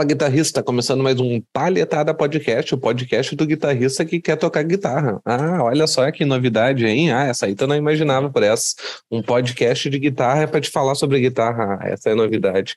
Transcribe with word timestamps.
Fala 0.00 0.08
guitarrista, 0.08 0.62
começando 0.62 1.02
mais 1.02 1.20
um 1.20 1.42
Palhetada 1.52 2.14
Podcast, 2.14 2.74
o 2.74 2.78
podcast 2.78 3.36
do 3.36 3.44
guitarrista 3.44 4.02
que 4.02 4.18
quer 4.18 4.34
tocar 4.36 4.62
guitarra. 4.62 5.20
Ah, 5.26 5.62
olha 5.62 5.86
só 5.86 6.10
que 6.10 6.24
novidade, 6.24 6.86
hein? 6.86 7.12
Ah, 7.12 7.26
essa 7.26 7.44
aí 7.44 7.54
tu 7.54 7.66
não 7.66 7.76
imaginava 7.76 8.30
por 8.30 8.42
essa. 8.42 8.74
Um 9.10 9.22
podcast 9.22 9.90
de 9.90 9.98
guitarra 9.98 10.44
é 10.44 10.46
para 10.46 10.58
te 10.58 10.70
falar 10.70 10.94
sobre 10.94 11.20
guitarra. 11.20 11.78
Ah, 11.78 11.88
essa 11.90 12.08
é 12.08 12.14
novidade. 12.14 12.74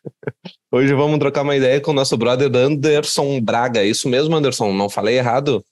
Hoje 0.72 0.94
vamos 0.94 1.18
trocar 1.18 1.42
uma 1.42 1.54
ideia 1.54 1.78
com 1.78 1.90
o 1.90 1.94
nosso 1.94 2.16
brother 2.16 2.50
Anderson 2.56 3.38
Braga. 3.38 3.80
É 3.80 3.84
isso 3.84 4.08
mesmo, 4.08 4.34
Anderson? 4.34 4.72
Não 4.72 4.88
falei 4.88 5.18
errado? 5.18 5.62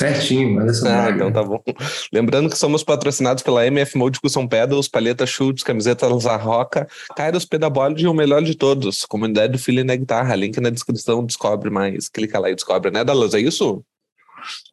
Certinho, 0.00 0.58
Anderson 0.58 0.88
ah, 0.88 0.92
Braga. 0.92 1.14
então 1.14 1.32
tá 1.32 1.42
bom. 1.42 1.62
Lembrando 2.10 2.48
que 2.48 2.56
somos 2.56 2.82
patrocinados 2.82 3.42
pela 3.42 3.66
MF 3.66 3.98
Mode 3.98 4.18
Custom 4.18 4.48
Pedals, 4.48 4.88
Palheta 4.88 5.26
Schultz, 5.26 5.62
Camisetas 5.62 6.24
Roca, 6.24 6.88
Kairos 7.14 7.44
Pedabolic 7.44 8.02
e 8.02 8.06
o 8.06 8.14
melhor 8.14 8.42
de 8.42 8.54
todos, 8.54 9.04
comunidade 9.04 9.52
do 9.52 9.58
Filho 9.58 9.84
na 9.84 9.94
Guitarra. 9.94 10.34
Link 10.34 10.58
na 10.58 10.70
descrição, 10.70 11.22
descobre 11.24 11.68
mais. 11.68 12.08
Clica 12.08 12.38
lá 12.38 12.50
e 12.50 12.54
descobre, 12.54 12.90
né, 12.90 13.04
Dallas? 13.04 13.34
É 13.34 13.40
isso? 13.40 13.84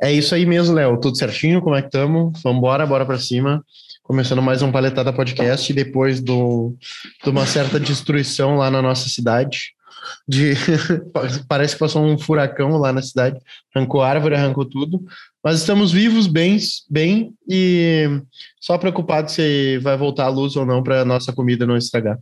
É 0.01 0.09
isso 0.09 0.33
aí 0.33 0.45
mesmo, 0.45 0.73
Léo. 0.73 0.97
Tudo 0.97 1.17
certinho? 1.17 1.61
Como 1.61 1.75
é 1.75 1.81
que 1.81 1.89
estamos? 1.89 2.41
Vambora, 2.41 2.85
bora 2.85 3.05
pra 3.05 3.19
cima. 3.19 3.61
Começando 4.03 4.41
mais 4.41 4.61
um 4.61 4.71
Paletada 4.71 5.11
Podcast, 5.11 5.73
depois 5.73 6.21
do, 6.21 6.73
de 7.21 7.29
uma 7.29 7.45
certa 7.45 7.77
destruição 7.77 8.55
lá 8.55 8.71
na 8.71 8.81
nossa 8.81 9.09
cidade 9.09 9.75
de 10.27 10.53
parece 11.47 11.73
que 11.73 11.79
passou 11.79 12.03
um 12.03 12.17
furacão 12.17 12.77
lá 12.77 12.91
na 12.91 13.01
cidade, 13.01 13.39
arrancou 13.73 14.01
árvore, 14.01 14.35
arrancou 14.35 14.65
tudo. 14.65 15.03
Mas 15.43 15.59
estamos 15.59 15.91
vivos, 15.91 16.27
bem, 16.27 16.57
bem 16.89 17.33
e 17.47 18.21
só 18.59 18.77
preocupado 18.77 19.31
se 19.31 19.77
vai 19.79 19.95
voltar 19.95 20.25
a 20.25 20.29
luz 20.29 20.57
ou 20.57 20.65
não 20.65 20.83
para 20.83 21.05
nossa 21.05 21.31
comida 21.31 21.65
não 21.65 21.77
estragar. 21.77 22.17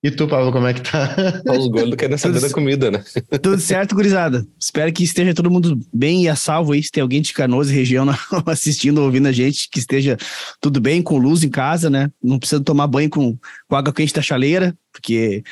E 0.00 0.10
tu, 0.10 0.28
Pablo, 0.28 0.52
como 0.52 0.66
é 0.66 0.74
que 0.74 0.82
tá? 0.82 1.42
Os 1.58 1.66
gordos 1.66 1.96
querem 1.96 2.16
saber 2.16 2.40
da 2.40 2.50
comida, 2.50 2.90
né? 2.90 3.02
Tudo 3.42 3.58
certo, 3.58 3.96
gurizada. 3.96 4.46
Espero 4.60 4.92
que 4.92 5.02
esteja 5.02 5.34
todo 5.34 5.50
mundo 5.50 5.80
bem 5.92 6.24
e 6.24 6.28
a 6.28 6.36
salvo 6.36 6.72
aí. 6.72 6.82
Se 6.82 6.92
tem 6.92 7.02
alguém 7.02 7.20
de 7.20 7.32
Canoas 7.32 7.70
e 7.70 7.74
região 7.74 8.06
assistindo, 8.46 9.02
ouvindo 9.02 9.26
a 9.26 9.32
gente, 9.32 9.68
que 9.70 9.80
esteja 9.80 10.16
tudo 10.60 10.80
bem, 10.80 11.02
com 11.02 11.18
luz 11.18 11.42
em 11.42 11.50
casa, 11.50 11.90
né? 11.90 12.10
Não 12.22 12.38
precisa 12.38 12.62
tomar 12.62 12.86
banho 12.86 13.10
com, 13.10 13.36
com 13.66 13.76
água 13.76 13.92
quente 13.92 14.14
da 14.14 14.22
chaleira, 14.22 14.76
porque 14.92 15.42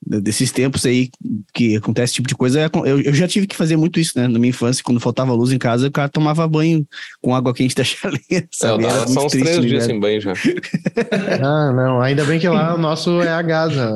desses 0.00 0.50
tempos 0.52 0.86
aí 0.86 1.10
que 1.52 1.76
acontece 1.76 2.10
esse 2.10 2.14
tipo 2.14 2.28
de 2.28 2.34
coisa, 2.34 2.70
eu, 2.84 3.00
eu 3.00 3.14
já 3.14 3.26
tive 3.26 3.46
que 3.46 3.56
fazer 3.56 3.76
muito 3.76 3.98
isso, 3.98 4.12
né? 4.16 4.26
Na 4.28 4.38
minha 4.38 4.50
infância, 4.50 4.82
quando 4.82 5.00
faltava 5.00 5.32
luz 5.32 5.52
em 5.52 5.58
casa, 5.58 5.88
o 5.88 5.90
cara 5.90 6.08
tomava 6.08 6.46
banho 6.46 6.57
com 7.20 7.34
água 7.34 7.54
quente 7.54 7.74
da 7.74 7.84
chaleira. 7.84 8.48
Sabe? 8.52 8.84
É, 8.84 9.06
são 9.06 9.26
uns 9.26 9.32
três 9.32 9.60
dias 9.60 9.84
sem 9.84 9.98
banho 9.98 10.20
já. 10.20 10.32
ah, 11.42 11.72
não. 11.72 12.00
Ainda 12.00 12.24
bem 12.24 12.38
que 12.38 12.48
lá 12.48 12.74
o 12.74 12.78
nosso 12.78 13.20
é 13.22 13.28
a 13.28 13.42
Gaza. 13.42 13.92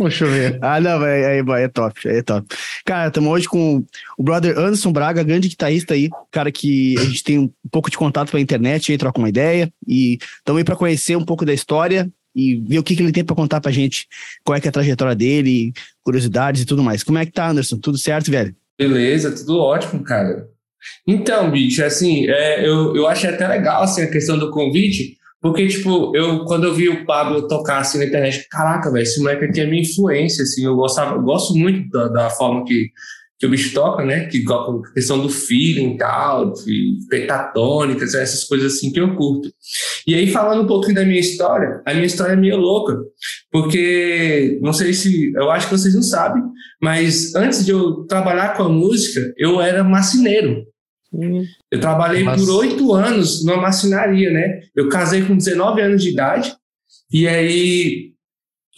Deixa 0.00 0.24
eu 0.24 0.30
ver. 0.30 0.58
Ah, 0.62 0.80
não, 0.80 1.04
é, 1.04 1.38
é, 1.38 1.62
é 1.62 1.68
top, 1.68 2.08
é 2.08 2.22
top. 2.22 2.46
Cara, 2.84 3.08
estamos 3.08 3.30
hoje 3.30 3.46
com 3.46 3.84
o 4.16 4.22
brother 4.22 4.58
Anderson 4.58 4.90
Braga, 4.90 5.22
grande 5.22 5.48
guitarrista 5.48 5.92
aí, 5.92 6.08
cara 6.30 6.50
que 6.50 6.98
a 6.98 7.04
gente 7.04 7.22
tem 7.22 7.38
um 7.38 7.50
pouco 7.70 7.90
de 7.90 7.98
contato 7.98 8.30
pela 8.30 8.40
internet, 8.40 8.90
aí 8.90 8.96
troca 8.96 9.18
uma 9.18 9.28
ideia, 9.28 9.70
e 9.86 10.18
estamos 10.38 10.58
aí 10.58 10.64
para 10.64 10.76
conhecer 10.76 11.16
um 11.16 11.24
pouco 11.24 11.44
da 11.44 11.52
história 11.52 12.10
e 12.34 12.56
ver 12.56 12.78
o 12.78 12.82
que, 12.82 12.96
que 12.96 13.02
ele 13.02 13.12
tem 13.12 13.24
para 13.24 13.36
contar 13.36 13.60
pra 13.60 13.70
gente, 13.70 14.08
qual 14.42 14.56
é 14.56 14.60
que 14.60 14.66
é 14.66 14.70
a 14.70 14.72
trajetória 14.72 15.14
dele, 15.14 15.72
curiosidades 16.02 16.62
e 16.62 16.64
tudo 16.64 16.82
mais. 16.82 17.02
Como 17.02 17.18
é 17.18 17.26
que 17.26 17.32
tá, 17.32 17.48
Anderson? 17.48 17.78
Tudo 17.78 17.98
certo, 17.98 18.30
velho? 18.30 18.56
Beleza, 18.78 19.32
tudo 19.32 19.58
ótimo, 19.58 20.02
cara. 20.02 20.48
Então, 21.06 21.50
bicho, 21.50 21.84
assim, 21.84 22.28
é, 22.28 22.66
eu, 22.66 22.94
eu 22.96 23.06
achei 23.06 23.30
até 23.30 23.46
legal 23.46 23.82
assim, 23.82 24.02
a 24.02 24.10
questão 24.10 24.38
do 24.38 24.50
convite, 24.50 25.16
porque, 25.44 25.66
tipo, 25.68 26.16
eu, 26.16 26.46
quando 26.46 26.64
eu 26.64 26.74
vi 26.74 26.88
o 26.88 27.04
Pablo 27.04 27.46
tocar 27.46 27.78
assim 27.78 27.98
na 27.98 28.06
internet, 28.06 28.48
caraca, 28.50 28.90
velho, 28.90 29.02
esse 29.02 29.20
moleque 29.20 29.44
aqui 29.44 29.60
é 29.60 29.66
minha 29.66 29.82
influência, 29.82 30.42
assim, 30.42 30.64
eu 30.64 30.74
gostava, 30.74 31.16
eu 31.16 31.22
gosto 31.22 31.54
muito 31.54 31.86
da, 31.90 32.08
da 32.08 32.30
forma 32.30 32.64
que, 32.64 32.88
que 33.38 33.46
o 33.46 33.50
bicho 33.50 33.74
toca, 33.74 34.02
né? 34.02 34.24
Que 34.24 34.42
a 34.50 34.92
questão 34.94 35.20
do 35.20 35.28
feeling 35.28 35.94
e 35.94 35.98
tal, 35.98 36.50
de 36.54 36.96
pentatônicas, 37.10 38.14
essas 38.14 38.44
coisas 38.44 38.72
assim 38.72 38.90
que 38.90 38.98
eu 38.98 39.14
curto. 39.16 39.50
E 40.06 40.14
aí, 40.14 40.30
falando 40.30 40.62
um 40.62 40.66
pouquinho 40.66 40.94
da 40.94 41.04
minha 41.04 41.20
história, 41.20 41.82
a 41.84 41.92
minha 41.92 42.06
história 42.06 42.32
é 42.32 42.36
meio 42.36 42.56
louca, 42.56 42.96
porque 43.52 44.58
não 44.62 44.72
sei 44.72 44.94
se, 44.94 45.30
eu 45.34 45.50
acho 45.50 45.68
que 45.68 45.76
vocês 45.76 45.94
não 45.94 46.02
sabem, 46.02 46.42
mas 46.80 47.34
antes 47.34 47.66
de 47.66 47.70
eu 47.70 48.06
trabalhar 48.06 48.56
com 48.56 48.62
a 48.62 48.68
música, 48.70 49.20
eu 49.36 49.60
era 49.60 49.84
marceneiro. 49.84 50.64
Hum. 51.14 51.44
Eu 51.70 51.80
trabalhei 51.80 52.24
Mas... 52.24 52.44
por 52.44 52.58
oito 52.58 52.92
anos 52.92 53.44
numa 53.44 53.62
marcenaria, 53.62 54.30
né? 54.30 54.60
Eu 54.74 54.88
casei 54.88 55.22
com 55.22 55.36
19 55.36 55.80
anos 55.80 56.02
de 56.02 56.10
idade, 56.10 56.54
e 57.12 57.28
aí, 57.28 58.12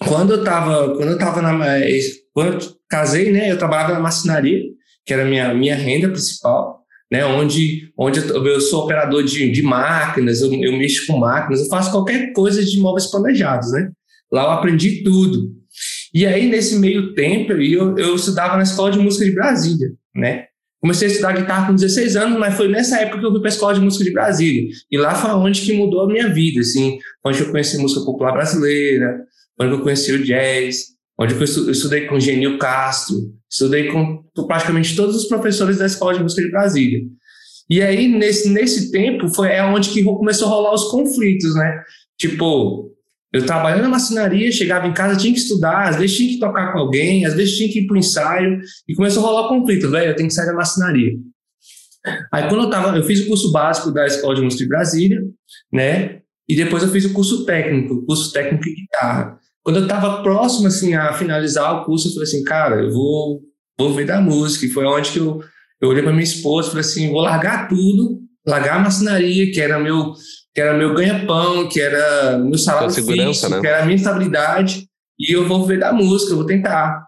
quando 0.07 0.35
eu 0.35 0.45
tava, 0.45 0.95
quando 0.95 1.13
eu 1.13 1.19
tava 1.19 1.41
na. 1.41 1.79
Eh, 1.79 1.99
quando 2.35 2.53
eu 2.53 2.77
casei, 2.89 3.33
né? 3.33 3.51
Eu 3.51 3.59
trabalhava 3.59 3.95
na 3.95 4.01
marcenaria, 4.01 4.63
que 5.07 5.13
era 5.13 5.23
a 5.23 5.27
minha, 5.27 5.55
minha 5.55 5.75
renda 5.75 6.09
principal, 6.11 6.83
né? 7.11 7.25
Onde, 7.25 7.91
onde 7.97 8.21
eu, 8.21 8.61
sou 8.61 8.85
operador 8.85 9.25
de, 9.25 9.51
de 9.51 9.63
máquinas, 9.63 10.43
eu, 10.43 10.53
eu 10.53 10.77
mexo 10.77 11.07
com 11.07 11.19
máquinas, 11.19 11.63
eu 11.63 11.69
faço 11.69 11.91
qualquer 11.91 12.33
coisa 12.33 12.63
de 12.63 12.79
móveis 12.79 13.11
planejados, 13.11 13.73
né? 13.73 13.91
Lá 14.31 14.43
eu 14.43 14.51
aprendi 14.51 15.03
tudo. 15.03 15.55
E 16.13 16.27
aí, 16.27 16.49
nesse 16.49 16.79
meio 16.79 17.15
tempo, 17.15 17.53
eu, 17.53 17.97
eu 17.97 18.17
estudava 18.17 18.57
na 18.57 18.65
Escola 18.65 18.91
de 18.91 18.99
Música 18.99 19.25
de 19.25 19.33
Brasília, 19.33 19.89
né? 20.15 20.47
Comecei 20.81 21.09
a 21.09 21.11
estudar 21.11 21.33
guitarra 21.33 21.69
com 21.69 21.75
16 21.75 22.17
anos, 22.17 22.39
mas 22.39 22.55
foi 22.55 22.69
nessa 22.69 23.01
época 23.01 23.21
que 23.21 23.27
eu 23.27 23.31
fui 23.31 23.41
para 23.41 23.49
a 23.49 23.53
Escola 23.53 23.75
de 23.75 23.81
Música 23.81 24.05
de 24.05 24.13
Brasília. 24.13 24.69
E 24.91 24.99
lá 24.99 25.15
foi 25.15 25.31
onde 25.31 25.63
que 25.63 25.73
mudou 25.73 26.03
a 26.03 26.07
minha 26.07 26.29
vida, 26.33 26.61
assim, 26.61 26.99
onde 27.25 27.41
eu 27.41 27.51
conheci 27.51 27.79
música 27.79 28.05
popular 28.05 28.33
brasileira, 28.33 29.21
onde 29.61 29.73
eu 29.73 29.81
conheci 29.81 30.13
o 30.13 30.23
jazz, 30.23 30.97
onde 31.19 31.35
eu 31.35 31.43
estudei 31.43 32.07
com 32.07 32.21
Genil 32.21 32.59
Castro, 32.59 33.17
estudei 33.51 33.91
com 33.91 34.23
praticamente 34.47 34.95
todos 34.95 35.17
os 35.17 35.27
professores 35.27 35.79
da 35.79 35.87
Escola 35.87 36.15
de 36.15 36.23
Música 36.23 36.43
de 36.43 36.51
Brasília. 36.51 37.01
E 37.69 37.83
aí, 37.83 38.07
nesse, 38.07 38.49
nesse 38.51 38.93
tempo, 38.93 39.29
foi 39.29 39.49
é 39.49 39.65
onde 39.65 39.91
que 39.91 40.05
começou 40.05 40.47
a 40.47 40.51
rolar 40.51 40.75
os 40.75 40.85
conflitos, 40.91 41.55
né? 41.55 41.83
Tipo, 42.19 42.93
eu 43.33 43.45
trabalhando 43.45 43.83
na 43.83 43.89
marcenaria, 43.89 44.51
chegava 44.53 44.87
em 44.87 44.95
casa, 44.95 45.19
tinha 45.19 45.33
que 45.33 45.41
estudar, 45.41 45.89
às 45.89 45.97
vezes 45.97 46.17
tinha 46.17 46.31
que 46.31 46.39
tocar 46.39 46.73
com 46.73 46.79
alguém, 46.79 47.27
às 47.27 47.35
vezes 47.35 47.57
tinha 47.57 47.69
que 47.69 47.81
ir 47.81 47.87
para 47.87 47.95
o 47.95 47.99
ensaio, 47.99 48.61
e 48.89 48.95
começou 48.95 49.25
a 49.25 49.27
rolar 49.29 49.49
conflito, 49.49 49.91
velho, 49.91 50.11
eu 50.11 50.17
tenho 50.17 50.29
que 50.29 50.35
sair 50.35 50.47
da 50.47 50.55
marcenaria. 50.55 51.13
Aí 52.33 52.49
quando 52.49 52.65
eu 52.65 52.71
tava, 52.71 52.97
eu 52.97 53.03
fiz 53.03 53.21
o 53.21 53.27
curso 53.27 53.51
básico 53.51 53.91
da 53.91 54.07
Escola 54.07 54.35
de 54.35 54.43
Música 54.43 54.63
de 54.63 54.69
Brasília, 54.69 55.21
né? 55.73 56.21
E 56.49 56.55
depois 56.55 56.83
eu 56.83 56.89
fiz 56.91 57.05
o 57.05 57.13
curso 57.13 57.45
técnico, 57.45 58.07
curso 58.07 58.33
técnico 58.33 58.63
de 58.63 58.75
guitarra. 58.75 59.39
Quando 59.63 59.79
eu 59.79 59.83
estava 59.83 60.23
próximo 60.23 60.69
assim 60.69 60.95
a 60.95 61.13
finalizar 61.13 61.75
o 61.75 61.85
curso, 61.85 62.09
eu 62.09 62.13
falei 62.13 62.29
assim, 62.29 62.45
cara, 62.45 62.77
eu 62.77 62.93
vou 62.93 63.43
vou 63.79 63.93
ver 63.93 64.07
da 64.07 64.21
música. 64.21 64.65
E 64.65 64.71
foi 64.71 64.85
onde 64.85 65.11
que 65.11 65.19
eu, 65.19 65.41
eu 65.81 65.89
olhei 65.89 66.03
para 66.03 66.13
minha 66.13 66.23
esposa 66.23 66.69
e 66.69 66.71
falei 66.71 66.87
assim, 66.87 67.11
vou 67.11 67.21
largar 67.21 67.69
tudo, 67.69 68.21
largar 68.47 68.77
a 68.77 68.81
marcenaria, 68.81 69.51
que 69.51 69.61
era 69.61 69.79
meu 69.79 70.15
que 70.57 70.61
era 70.63 70.73
meu 70.73 70.95
ganha-pão, 70.95 71.69
que 71.69 71.79
era 71.79 72.39
meu 72.39 72.57
salário 72.57 72.91
fixo, 72.91 73.51
né? 73.51 73.61
que 73.61 73.67
era 73.67 73.83
a 73.83 73.85
minha 73.85 73.97
estabilidade, 73.97 74.89
e 75.21 75.31
eu 75.31 75.47
vou 75.47 75.67
ver 75.67 75.79
da 75.79 75.93
música, 75.93 76.33
eu 76.33 76.39
vou 76.39 76.47
tentar. 76.47 77.05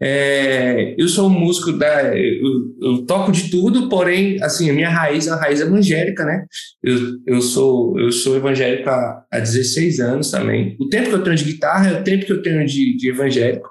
É, 0.00 0.94
eu 0.96 1.08
sou 1.08 1.28
um 1.28 1.32
músico, 1.36 1.72
da, 1.72 2.16
eu, 2.16 2.48
eu, 2.80 3.04
toco 3.04 3.32
de 3.32 3.50
tudo, 3.50 3.88
porém, 3.88 4.40
assim, 4.40 4.70
a 4.70 4.72
minha 4.72 4.88
raiz 4.88 5.26
é 5.26 5.32
uma 5.32 5.40
raiz 5.40 5.60
evangélica, 5.60 6.24
né? 6.24 6.44
Eu, 6.80 6.96
eu, 7.26 7.42
sou, 7.42 7.98
eu 7.98 8.12
sou 8.12 8.36
evangélico 8.36 8.88
há, 8.88 9.24
há 9.32 9.40
16 9.40 9.98
anos 9.98 10.30
também. 10.30 10.76
O 10.80 10.88
tempo 10.88 11.08
que 11.08 11.14
eu 11.16 11.24
tenho 11.24 11.36
de 11.36 11.44
guitarra 11.44 11.88
é 11.88 12.00
o 12.00 12.04
tempo 12.04 12.24
que 12.24 12.32
eu 12.32 12.40
tenho 12.40 12.64
de, 12.64 12.96
de 12.96 13.10
evangélico. 13.10 13.68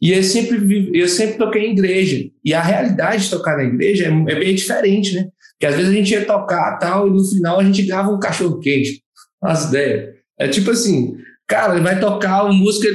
E 0.00 0.10
eu 0.10 0.22
sempre, 0.22 0.90
eu 0.94 1.06
sempre 1.06 1.36
toquei 1.36 1.66
em 1.66 1.72
igreja. 1.72 2.24
E 2.42 2.54
a 2.54 2.62
realidade 2.62 3.24
de 3.24 3.30
tocar 3.30 3.58
na 3.58 3.64
igreja 3.64 4.06
é, 4.06 4.32
é 4.32 4.38
bem 4.38 4.54
diferente, 4.54 5.14
né? 5.14 5.28
Que 5.60 5.66
às 5.66 5.76
vezes 5.76 5.90
a 5.90 5.94
gente 5.94 6.10
ia 6.10 6.24
tocar 6.24 6.78
tal, 6.78 7.06
e 7.06 7.10
no 7.10 7.22
final 7.22 7.60
a 7.60 7.64
gente 7.64 7.82
grava 7.82 8.10
um 8.10 8.18
cachorro 8.18 8.58
quente. 8.58 9.02
As 9.42 9.68
ideias. 9.68 10.14
É 10.38 10.48
tipo 10.48 10.70
assim, 10.70 11.14
cara, 11.46 11.74
ele 11.74 11.84
vai 11.84 12.00
tocar 12.00 12.44
uma 12.44 12.54
música. 12.54 12.88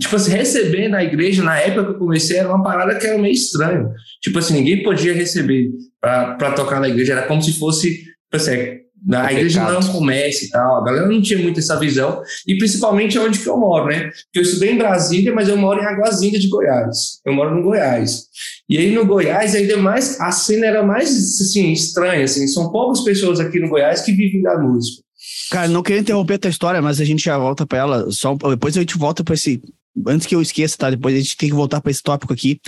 Tipo 0.00 0.16
assim, 0.16 0.32
receber 0.32 0.88
na 0.88 1.02
igreja, 1.02 1.42
na 1.42 1.58
época 1.58 1.84
que 1.84 1.90
eu 1.92 1.98
comecei, 1.98 2.36
era 2.36 2.48
uma 2.48 2.62
parada 2.62 2.98
que 2.98 3.06
era 3.06 3.16
meio 3.16 3.32
estranho. 3.32 3.90
Tipo 4.20 4.40
assim, 4.40 4.54
ninguém 4.54 4.82
podia 4.82 5.14
receber 5.14 5.70
para 6.00 6.52
tocar 6.52 6.80
na 6.80 6.88
igreja. 6.88 7.12
Era 7.12 7.26
como 7.26 7.40
se 7.40 7.58
fosse, 7.58 7.90
tipo 7.96 8.36
assim, 8.36 8.80
a 9.12 9.32
igreja 9.32 9.62
não 9.64 9.78
é 9.78 9.92
comércio 9.92 10.46
e 10.46 10.50
tal. 10.50 10.80
A 10.80 10.84
galera 10.84 11.06
não 11.06 11.22
tinha 11.22 11.38
muito 11.38 11.60
essa 11.60 11.78
visão. 11.78 12.20
E 12.46 12.56
principalmente 12.58 13.18
onde 13.18 13.38
que 13.38 13.48
eu 13.48 13.56
moro, 13.56 13.86
né? 13.86 14.10
Porque 14.10 14.38
eu 14.38 14.42
estudei 14.42 14.72
em 14.72 14.78
Brasília, 14.78 15.32
mas 15.32 15.48
eu 15.48 15.56
moro 15.56 15.80
em 15.80 15.86
Águazinha 15.86 16.38
de 16.38 16.48
Goiás. 16.48 17.20
Eu 17.24 17.32
moro 17.32 17.54
no 17.54 17.62
Goiás. 17.62 18.24
E 18.68 18.76
aí 18.76 18.94
no 18.94 19.06
Goiás, 19.06 19.54
ainda 19.54 19.76
mais, 19.76 20.20
a 20.20 20.30
cena 20.30 20.66
era 20.66 20.82
mais, 20.82 21.10
assim, 21.10 21.72
estranha, 21.72 22.24
assim. 22.24 22.46
São 22.48 22.70
poucas 22.70 23.02
pessoas 23.02 23.40
aqui 23.40 23.60
no 23.60 23.68
Goiás 23.68 24.02
que 24.02 24.12
vivem 24.12 24.42
da 24.42 24.58
música. 24.58 25.02
Cara, 25.50 25.68
não 25.68 25.82
queria 25.82 26.00
interromper 26.00 26.34
a 26.34 26.38
tua 26.38 26.50
história, 26.50 26.82
mas 26.82 27.00
a 27.00 27.04
gente 27.04 27.24
já 27.24 27.38
volta 27.38 27.66
para 27.66 27.78
ela. 27.78 28.10
Só, 28.10 28.34
depois 28.34 28.76
a 28.76 28.80
gente 28.80 28.98
volta 28.98 29.24
para 29.24 29.34
esse... 29.34 29.62
Antes 30.06 30.26
que 30.26 30.34
eu 30.34 30.42
esqueça, 30.42 30.76
tá? 30.76 30.90
Depois 30.90 31.14
a 31.14 31.18
gente 31.18 31.36
tem 31.36 31.48
que 31.48 31.54
voltar 31.54 31.80
para 31.80 31.90
esse 31.90 32.02
tópico 32.02 32.32
aqui. 32.32 32.60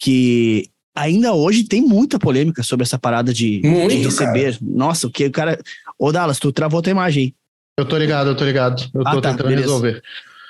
Que 0.00 0.68
ainda 0.94 1.32
hoje 1.32 1.64
tem 1.64 1.80
muita 1.82 2.18
polêmica 2.18 2.62
sobre 2.62 2.84
essa 2.84 2.98
parada 2.98 3.32
de, 3.32 3.60
Muito, 3.64 3.90
de 3.90 4.04
receber. 4.04 4.58
Cara. 4.58 4.58
Nossa, 4.60 5.06
o 5.06 5.10
que 5.10 5.26
o 5.26 5.30
cara. 5.30 5.58
Ô, 5.98 6.12
Dallas, 6.12 6.38
tu 6.38 6.52
travou 6.52 6.82
tua 6.82 6.90
imagem 6.90 7.24
aí. 7.24 7.34
Eu 7.78 7.86
tô 7.86 7.96
ligado, 7.96 8.28
eu 8.28 8.36
tô 8.36 8.44
ligado. 8.44 8.82
Eu 8.94 9.02
ah, 9.06 9.12
tô 9.12 9.20
tá, 9.20 9.30
tentando 9.30 9.48
beleza. 9.48 9.66
resolver. 9.66 10.02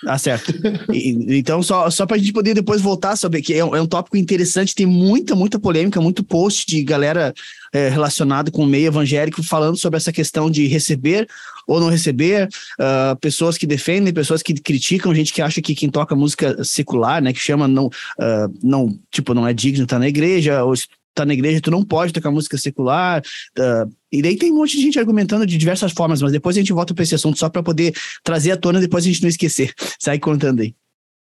Ah, 0.05 0.19
certo. 0.19 0.53
E, 0.93 1.39
então, 1.39 1.63
só, 1.63 1.89
só 1.89 2.05
para 2.05 2.17
a 2.17 2.19
gente 2.19 2.33
poder 2.33 2.55
depois 2.55 2.81
voltar 2.81 3.17
sobre 3.17 3.41
que 3.41 3.55
é 3.55 3.65
um, 3.65 3.77
é 3.77 3.81
um, 3.81 3.87
tópico 3.87 4.17
interessante, 4.17 4.75
tem 4.75 4.87
muita, 4.87 5.35
muita 5.35 5.61
polêmica, 5.61 6.01
muito 6.01 6.25
post 6.25 6.67
de 6.67 6.83
galera 6.83 7.33
é, 7.73 7.89
relacionada 7.89 8.51
com 8.51 8.65
o 8.65 8.67
meio 8.67 8.87
evangélico 8.87 9.43
falando 9.43 9.77
sobre 9.77 9.97
essa 9.97 10.13
questão 10.13 10.51
de 10.51 10.67
receber 10.67 11.29
ou 11.67 11.81
não 11.81 11.89
receber, 11.89 12.49
uh, 12.79 13.17
pessoas 13.21 13.57
que 13.57 13.67
defendem, 13.67 14.13
pessoas 14.13 14.43
que 14.43 14.55
criticam, 14.55 15.15
gente 15.15 15.33
que 15.33 15.43
acha 15.43 15.61
que 15.61 15.75
quem 15.75 15.91
toca 15.91 16.15
música 16.15 16.63
secular, 16.65 17.23
né, 17.23 17.33
que 17.33 17.41
chama 17.41 17.67
não, 17.69 17.87
uh, 17.87 18.59
não 18.63 18.99
tipo, 19.11 19.35
não 19.35 19.47
é 19.47 19.53
digno 19.53 19.87
tá 19.87 19.99
na 19.99 20.09
igreja, 20.09 20.65
ou 20.65 20.75
tá 21.15 21.25
na 21.25 21.35
igreja, 21.35 21.61
tu 21.61 21.71
não 21.71 21.85
pode 21.85 22.13
tocar 22.13 22.31
música 22.31 22.57
secular. 22.57 23.23
Uh, 23.59 23.93
e 24.11 24.23
daí 24.23 24.37
tem 24.37 24.53
um 24.53 24.57
monte 24.57 24.77
de 24.77 24.83
gente 24.83 24.99
argumentando 24.99 25.47
de 25.47 25.57
diversas 25.57 25.93
formas, 25.93 26.23
mas 26.23 26.33
depois 26.33 26.57
a 26.57 26.61
gente 26.61 26.73
volta 26.73 26.95
para 26.95 27.03
esse 27.03 27.15
assunto 27.15 27.39
só 27.39 27.49
para 27.49 27.63
poder 27.63 27.95
trazer 28.23 28.53
à 28.53 28.57
tona 28.57 28.81
depois 28.81 29.05
a 29.05 29.09
gente 29.09 29.23
não 29.23 29.29
esquecer. 29.29 29.73
Sai 29.99 30.19
contando 30.19 30.61
aí. 30.61 30.75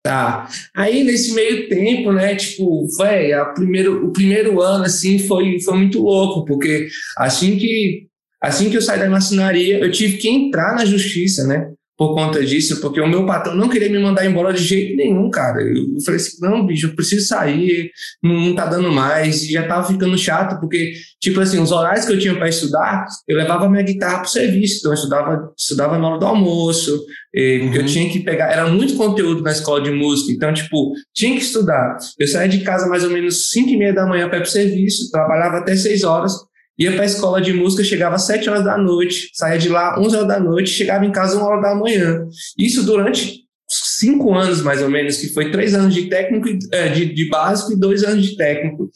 Tá. 0.01 0.47
Aí 0.74 1.03
nesse 1.03 1.33
meio 1.33 1.68
tempo, 1.68 2.13
né, 2.13 2.33
tipo, 2.35 2.88
velho, 2.97 3.53
primeiro, 3.53 4.07
o 4.07 4.13
primeiro 4.13 4.62
ano 4.62 4.85
assim 4.85 5.19
foi, 5.19 5.59
foi 5.59 5.77
muito 5.77 6.01
louco, 6.01 6.45
porque 6.45 6.88
assim 7.18 7.57
que 7.57 8.08
assim 8.41 8.69
que 8.69 8.77
eu 8.77 8.81
saí 8.81 9.00
da 9.00 9.09
maçonaria, 9.09 9.80
eu 9.80 9.91
tive 9.91 10.18
que 10.18 10.30
entrar 10.30 10.75
na 10.75 10.86
justiça, 10.86 11.45
né? 11.45 11.71
por 12.00 12.15
conta 12.15 12.41
disso, 12.45 12.80
porque 12.80 13.01
o 13.01 13.09
meu 13.09 13.25
patrão 13.25 13.53
não 13.53 13.68
queria 13.68 13.89
me 13.89 14.00
mandar 14.00 14.25
embora 14.25 14.53
de 14.53 14.63
jeito 14.63 14.95
nenhum, 14.95 15.30
cara. 15.30 15.62
Eu 15.62 16.00
falei 16.06 16.18
assim, 16.18 16.38
não, 16.39 16.65
bicho, 16.65 16.88
eu 16.88 16.95
preciso 16.95 17.27
sair, 17.27 17.91
não, 18.24 18.36
não 18.39 18.56
tá 18.56 18.68
dando 18.68 18.89
mais, 18.89 19.44
e 19.44 19.51
já 19.51 19.68
tava 19.68 19.86
ficando 19.86 20.18
chato, 20.18 20.62
porque, 20.62 20.94
tipo 21.19 21.41
assim, 21.41 21.59
os 21.59 21.74
horários 21.74 22.06
que 22.06 22.13
eu 22.13 22.18
tinha 22.18 22.33
para 22.33 22.47
estudar, 22.47 23.06
eu 23.27 23.36
levava 23.36 23.69
minha 23.69 23.83
guitarra 23.83 24.19
pro 24.19 24.30
serviço, 24.30 24.77
então 24.80 24.92
eu 24.92 24.95
estudava, 24.95 25.51
estudava 25.57 26.00
na 26.00 26.07
hora 26.07 26.19
do 26.19 26.25
almoço, 26.25 27.06
uhum. 27.35 27.74
eu 27.74 27.85
tinha 27.85 28.09
que 28.09 28.21
pegar, 28.21 28.50
era 28.50 28.65
muito 28.69 28.95
conteúdo 28.95 29.42
na 29.42 29.51
escola 29.51 29.81
de 29.81 29.92
música, 29.92 30.31
então, 30.31 30.53
tipo, 30.53 30.94
tinha 31.13 31.35
que 31.35 31.42
estudar. 31.42 31.97
Eu 32.18 32.27
saía 32.30 32.47
de 32.47 32.62
casa 32.62 32.88
mais 32.88 33.03
ou 33.03 33.09
menos 33.09 33.50
5 33.50 33.71
e 33.71 33.75
meia 33.75 33.94
da 33.94 34.07
manhã 34.07 34.30
para 34.30 34.38
ir 34.38 34.44
pro 34.44 34.50
serviço, 34.50 35.12
trabalhava 35.12 35.57
até 35.57 35.75
6 35.75 36.06
horas, 36.06 36.31
ia 36.80 36.94
para 36.94 37.04
a 37.04 37.06
escola 37.06 37.42
de 37.42 37.54
música, 37.54 37.84
chegava 37.84 38.16
às 38.16 38.26
7 38.26 38.50
horas 38.50 38.64
da 38.64 38.78
noite, 38.78 39.30
saía 39.34 39.60
de 39.60 39.68
lá 39.68 40.00
11 40.00 40.16
horas 40.16 40.28
da 40.28 40.40
noite, 40.40 40.70
chegava 40.70 41.06
em 41.06 41.12
casa 41.12 41.38
1 41.38 41.44
hora 41.44 41.62
da 41.62 41.76
manhã. 41.76 42.26
Isso 42.58 42.84
durante 42.84 43.40
cinco 43.70 44.34
anos, 44.34 44.62
mais 44.62 44.81
ou 44.81 44.90
menos, 44.90 45.18
que 45.18 45.34
foi 45.34 45.52
três 45.52 45.76
anos 45.76 45.94
de 45.94 46.08
técnico, 46.08 46.48
é, 46.72 46.90
de, 46.90 47.14
de 47.14 47.30
básico 47.30 47.74
e 47.74 47.80
dois 47.80 48.04
anos 48.04 48.26
de 48.26 48.36
técnico. 48.36 48.90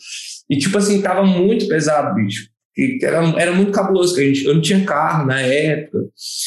E, 0.50 0.58
tipo 0.58 0.78
assim, 0.78 1.02
tava 1.02 1.24
muito 1.26 1.68
pesado, 1.68 2.16
bicho. 2.16 2.48
E 2.76 2.98
era, 3.04 3.20
era 3.40 3.52
muito 3.52 3.72
cabuloso, 3.72 4.20
a 4.20 4.24
gente, 4.24 4.46
eu 4.46 4.56
não 4.56 4.62
tinha 4.62 4.84
carro 4.84 5.28
na 5.28 5.40
época. 5.42 6.00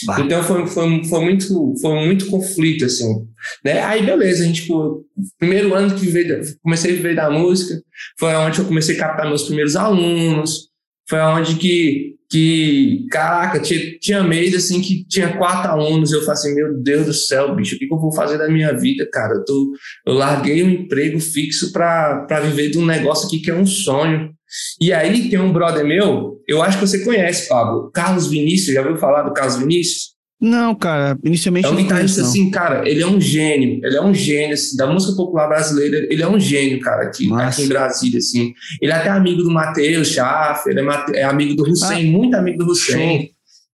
Bah. 0.06 0.20
Então 0.20 0.42
foi, 0.42 0.66
foi, 0.66 1.04
foi, 1.04 1.24
muito, 1.24 1.74
foi 1.80 2.04
muito 2.04 2.26
conflito, 2.26 2.84
assim. 2.84 3.26
Né? 3.64 3.80
Aí, 3.80 4.04
beleza, 4.04 4.42
a 4.42 4.46
gente, 4.46 4.62
tipo, 4.62 5.04
primeiro 5.38 5.72
ano 5.72 5.94
que 5.94 6.06
veio, 6.06 6.40
comecei 6.62 6.92
a 6.92 6.96
viver 6.96 7.14
da 7.14 7.30
música, 7.30 7.80
foi 8.18 8.34
onde 8.34 8.58
eu 8.58 8.64
comecei 8.64 8.96
a 8.96 8.98
captar 8.98 9.28
meus 9.28 9.44
primeiros 9.44 9.76
alunos, 9.76 10.68
foi 11.08 11.20
onde 11.20 11.54
que, 11.56 12.16
que 12.28 13.06
caraca, 13.10 13.60
tinha, 13.60 13.98
tinha 13.98 14.22
mês 14.22 14.54
assim 14.54 14.80
que 14.80 15.06
tinha 15.06 15.36
quatro 15.36 15.70
alunos, 15.70 16.12
eu 16.12 16.20
falei 16.20 16.32
assim, 16.32 16.54
meu 16.54 16.74
Deus 16.82 17.06
do 17.06 17.12
céu, 17.12 17.54
bicho, 17.54 17.76
o 17.76 17.78
que, 17.78 17.86
que 17.86 17.94
eu 17.94 17.98
vou 17.98 18.12
fazer 18.12 18.38
da 18.38 18.48
minha 18.48 18.76
vida, 18.76 19.08
cara? 19.12 19.34
Eu, 19.34 19.44
tô, 19.44 19.72
eu 20.06 20.14
larguei 20.14 20.62
um 20.64 20.70
emprego 20.70 21.20
fixo 21.20 21.72
para 21.72 22.40
viver 22.40 22.70
de 22.70 22.78
um 22.78 22.84
negócio 22.84 23.26
aqui 23.26 23.38
que 23.38 23.50
é 23.50 23.54
um 23.54 23.66
sonho. 23.66 24.34
E 24.80 24.92
aí 24.92 25.28
tem 25.28 25.38
um 25.38 25.52
brother 25.52 25.84
meu, 25.84 26.40
eu 26.46 26.62
acho 26.62 26.78
que 26.78 26.86
você 26.86 27.04
conhece, 27.04 27.48
Pablo, 27.48 27.90
Carlos 27.92 28.28
Vinícius, 28.28 28.74
já 28.74 28.80
ouviu 28.80 28.96
falar 28.96 29.22
do 29.22 29.32
Carlos 29.32 29.56
Vinícius? 29.56 30.15
Não, 30.40 30.74
cara, 30.74 31.18
inicialmente. 31.24 31.66
É 31.66 31.70
um 31.70 31.76
guitarrista 31.76 32.20
assim, 32.20 32.50
cara, 32.50 32.86
ele 32.86 33.02
é 33.02 33.06
um 33.06 33.18
gênio, 33.18 33.80
ele 33.82 33.96
é 33.96 34.02
um 34.02 34.12
gênio 34.12 34.52
assim, 34.52 34.76
da 34.76 34.86
música 34.86 35.16
popular 35.16 35.48
brasileira, 35.48 36.06
ele 36.10 36.22
é 36.22 36.28
um 36.28 36.38
gênio, 36.38 36.78
cara, 36.80 37.04
aqui, 37.04 37.32
aqui 37.32 37.62
em 37.62 37.68
Brasília, 37.68 38.18
assim. 38.18 38.52
Ele 38.80 38.92
é 38.92 38.94
até 38.94 39.08
amigo 39.08 39.42
do 39.42 39.50
Matheus 39.50 40.08
Schaff, 40.08 40.68
ele 40.68 40.80
é, 40.80 41.20
é, 41.20 41.24
amigo 41.24 41.54
do 41.54 41.62
Hussein, 41.62 42.08
ah, 42.08 42.12
muito 42.12 42.34
amigo 42.34 42.58
do 42.58 42.70
Hussein. 42.70 43.20
Show. 43.20 43.28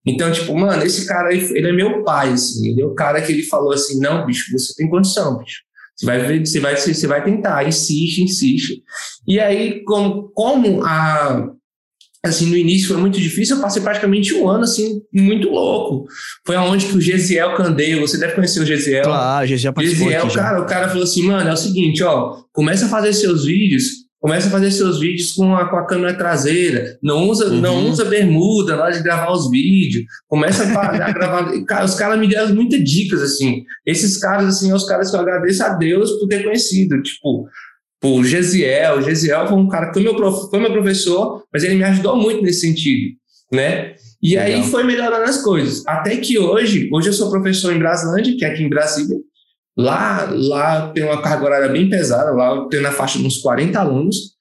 Então, 0.05 0.31
tipo, 0.31 0.57
mano, 0.57 0.83
esse 0.83 1.05
cara 1.05 1.29
aí, 1.29 1.39
ele 1.51 1.67
é 1.67 1.73
meu 1.73 2.03
pai, 2.03 2.31
assim, 2.31 2.71
ele 2.71 2.81
é 2.81 2.85
o 2.85 2.93
cara 2.93 3.21
que 3.21 3.31
ele 3.31 3.43
falou 3.43 3.73
assim: 3.73 3.99
não, 3.99 4.25
bicho, 4.25 4.51
você 4.51 4.73
tem 4.75 4.89
condição, 4.89 5.37
bicho. 5.37 5.61
Você 5.95 6.05
vai 6.05 6.19
ver, 6.19 6.45
você 6.45 6.59
vai, 6.59 6.75
você 6.75 7.07
vai 7.07 7.23
tentar, 7.23 7.67
insiste, 7.67 8.23
insiste. 8.23 8.81
E 9.27 9.39
aí, 9.39 9.83
como, 9.83 10.29
como 10.33 10.83
a, 10.83 11.49
assim, 12.25 12.49
no 12.49 12.55
início 12.55 12.87
foi 12.87 12.97
muito 12.97 13.19
difícil, 13.19 13.57
eu 13.57 13.61
passei 13.61 13.81
praticamente 13.81 14.33
um 14.33 14.47
ano, 14.47 14.63
assim, 14.63 15.01
muito 15.13 15.49
louco. 15.49 16.07
Foi 16.45 16.55
aonde 16.55 16.85
que 16.85 16.97
o 16.97 17.01
Gesiel 17.01 17.53
Candeio, 17.55 17.99
você 17.99 18.17
deve 18.17 18.33
conhecer 18.33 18.61
o 18.61 18.65
Gesiel. 18.65 19.03
Claro, 19.03 19.43
o 19.43 19.47
Gesiel 19.47 19.73
participou 19.73 20.09
Gesiel, 20.09 20.33
cara, 20.33 20.61
o 20.61 20.65
cara 20.65 20.87
falou 20.87 21.03
assim, 21.03 21.23
mano, 21.23 21.49
é 21.49 21.53
o 21.53 21.57
seguinte, 21.57 22.01
ó, 22.01 22.37
começa 22.53 22.85
a 22.85 22.89
fazer 22.89 23.11
seus 23.11 23.43
vídeos, 23.45 24.03
começa 24.21 24.47
a 24.47 24.51
fazer 24.51 24.71
seus 24.71 25.01
vídeos 25.01 25.33
com 25.33 25.53
a, 25.53 25.69
com 25.69 25.75
a 25.75 25.85
câmera 25.85 26.13
traseira, 26.13 26.97
não 27.03 27.27
usa, 27.27 27.47
uhum. 27.47 27.59
não 27.59 27.89
usa 27.89 28.05
bermuda 28.05 28.77
na 28.77 28.83
hora 28.83 28.93
de 28.93 29.03
gravar 29.03 29.29
os 29.33 29.49
vídeos, 29.49 30.05
começa 30.29 30.63
a, 30.63 31.07
a 31.07 31.11
gravar, 31.11 31.51
cara, 31.67 31.83
os 31.83 31.95
caras 31.95 32.17
me 32.17 32.29
deram 32.29 32.55
muitas 32.55 32.81
dicas, 32.81 33.21
assim, 33.21 33.65
esses 33.85 34.17
caras, 34.17 34.47
assim, 34.47 34.67
são 34.67 34.77
os 34.77 34.87
caras 34.87 35.09
que 35.09 35.17
eu 35.17 35.19
agradeço 35.19 35.61
a 35.61 35.73
Deus 35.73 36.09
por 36.13 36.29
ter 36.29 36.41
conhecido, 36.41 37.01
tipo, 37.03 37.49
o 38.03 38.23
Gesiel. 38.23 38.97
O 38.97 39.01
Gesiel 39.01 39.47
foi 39.47 39.57
um 39.57 39.67
cara 39.67 39.87
que 39.87 39.93
foi 39.93 40.03
meu, 40.03 40.15
prof, 40.15 40.49
foi 40.49 40.59
meu 40.59 40.71
professor, 40.71 41.43
mas 41.51 41.63
ele 41.63 41.75
me 41.75 41.83
ajudou 41.83 42.15
muito 42.15 42.41
nesse 42.41 42.61
sentido, 42.61 43.15
né? 43.51 43.95
E 44.21 44.35
Legal. 44.35 44.45
aí 44.45 44.63
foi 44.63 44.83
melhorando 44.83 45.23
as 45.23 45.41
coisas. 45.41 45.85
Até 45.87 46.17
que 46.17 46.37
hoje, 46.37 46.89
hoje 46.91 47.09
eu 47.09 47.13
sou 47.13 47.29
professor 47.29 47.73
em 47.73 47.79
Braslândia, 47.79 48.35
que 48.37 48.45
é 48.45 48.49
aqui 48.49 48.63
em 48.63 48.69
Brasília. 48.69 49.17
Lá, 49.75 50.29
lá 50.31 50.91
tem 50.91 51.03
uma 51.03 51.21
carga 51.21 51.45
horária 51.45 51.69
bem 51.69 51.89
pesada, 51.89 52.31
lá 52.31 52.55
eu 52.55 52.65
tenho 52.67 52.83
na 52.83 52.91
faixa 52.91 53.17
de 53.17 53.25
uns 53.25 53.39
40 53.39 53.79
alunos. 53.79 54.33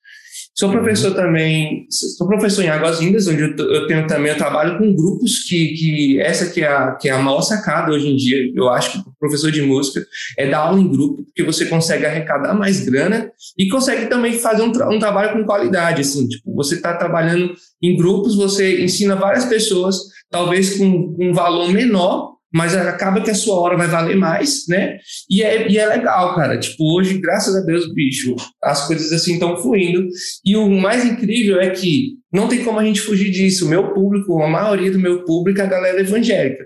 Sou 0.55 0.69
uhum. 0.69 0.77
professor 0.77 1.15
também, 1.15 1.87
sou 1.89 2.27
professor 2.27 2.63
em 2.63 2.69
Águas 2.69 3.01
Lindas, 3.01 3.27
onde 3.27 3.41
eu, 3.41 3.87
tenho 3.87 4.07
também, 4.07 4.33
eu 4.33 4.37
trabalho 4.37 4.77
com 4.77 4.95
grupos 4.95 5.45
que, 5.45 5.69
que 5.69 6.21
essa 6.21 6.51
que 6.51 6.61
é, 6.61 6.67
a, 6.67 6.93
que 6.93 7.09
é 7.09 7.13
a 7.13 7.19
maior 7.19 7.41
sacada 7.41 7.91
hoje 7.91 8.07
em 8.09 8.17
dia, 8.17 8.53
eu 8.55 8.69
acho 8.69 8.93
que 8.93 8.99
o 9.09 9.15
professor 9.19 9.51
de 9.51 9.63
música 9.63 10.07
é 10.37 10.47
dar 10.47 10.59
aula 10.59 10.79
em 10.79 10.91
grupo, 10.91 11.25
porque 11.25 11.43
você 11.43 11.65
consegue 11.65 12.05
arrecadar 12.05 12.53
mais 12.53 12.85
grana 12.85 13.33
e 13.57 13.67
consegue 13.71 14.07
também 14.07 14.35
fazer 14.35 14.63
um, 14.63 14.71
tra 14.71 14.91
um 14.91 14.99
trabalho 14.99 15.33
com 15.33 15.45
qualidade, 15.47 16.03
assim, 16.03 16.29
tipo, 16.29 16.55
você 16.55 16.75
está 16.75 16.99
trabalhando 16.99 17.55
em 17.81 17.97
grupos, 17.97 18.37
você 18.37 18.85
ensina 18.85 19.17
várias 19.17 19.47
pessoas, 19.47 19.97
talvez 20.31 20.77
com 20.77 21.17
um 21.19 21.33
valor 21.33 21.71
menor, 21.71 22.33
mas 22.53 22.77
acaba 22.77 23.23
que 23.23 23.31
a 23.31 23.35
sua 23.35 23.59
hora 23.59 23.77
vai 23.77 23.89
valer 23.89 24.17
mais, 24.17 24.67
né? 24.69 24.99
E 25.31 25.43
é, 25.43 25.71
e 25.71 25.79
é 25.79 25.87
legal, 25.87 26.35
cara. 26.35 26.59
Tipo, 26.59 26.97
hoje, 26.97 27.19
graças 27.19 27.57
a 27.57 27.61
Deus, 27.61 27.93
bicho, 27.93 28.35
as 28.63 28.87
coisas 28.87 29.13
assim 29.13 29.35
estão 29.35 29.57
fluindo. 29.57 30.07
E 30.45 30.57
o 30.57 30.69
mais 30.69 31.05
incrível 31.05 31.61
é 31.61 31.71
que 31.71 32.19
não 32.33 32.49
tem 32.49 32.63
como 32.63 32.79
a 32.79 32.85
gente 32.85 33.01
fugir 33.01 33.31
disso. 33.31 33.67
O 33.67 33.69
meu 33.69 33.93
público, 33.93 34.43
a 34.43 34.49
maioria 34.49 34.91
do 34.91 34.99
meu 34.99 35.25
público 35.25 35.61
é 35.61 35.65
a 35.65 35.69
galera 35.69 36.01
evangélica, 36.01 36.65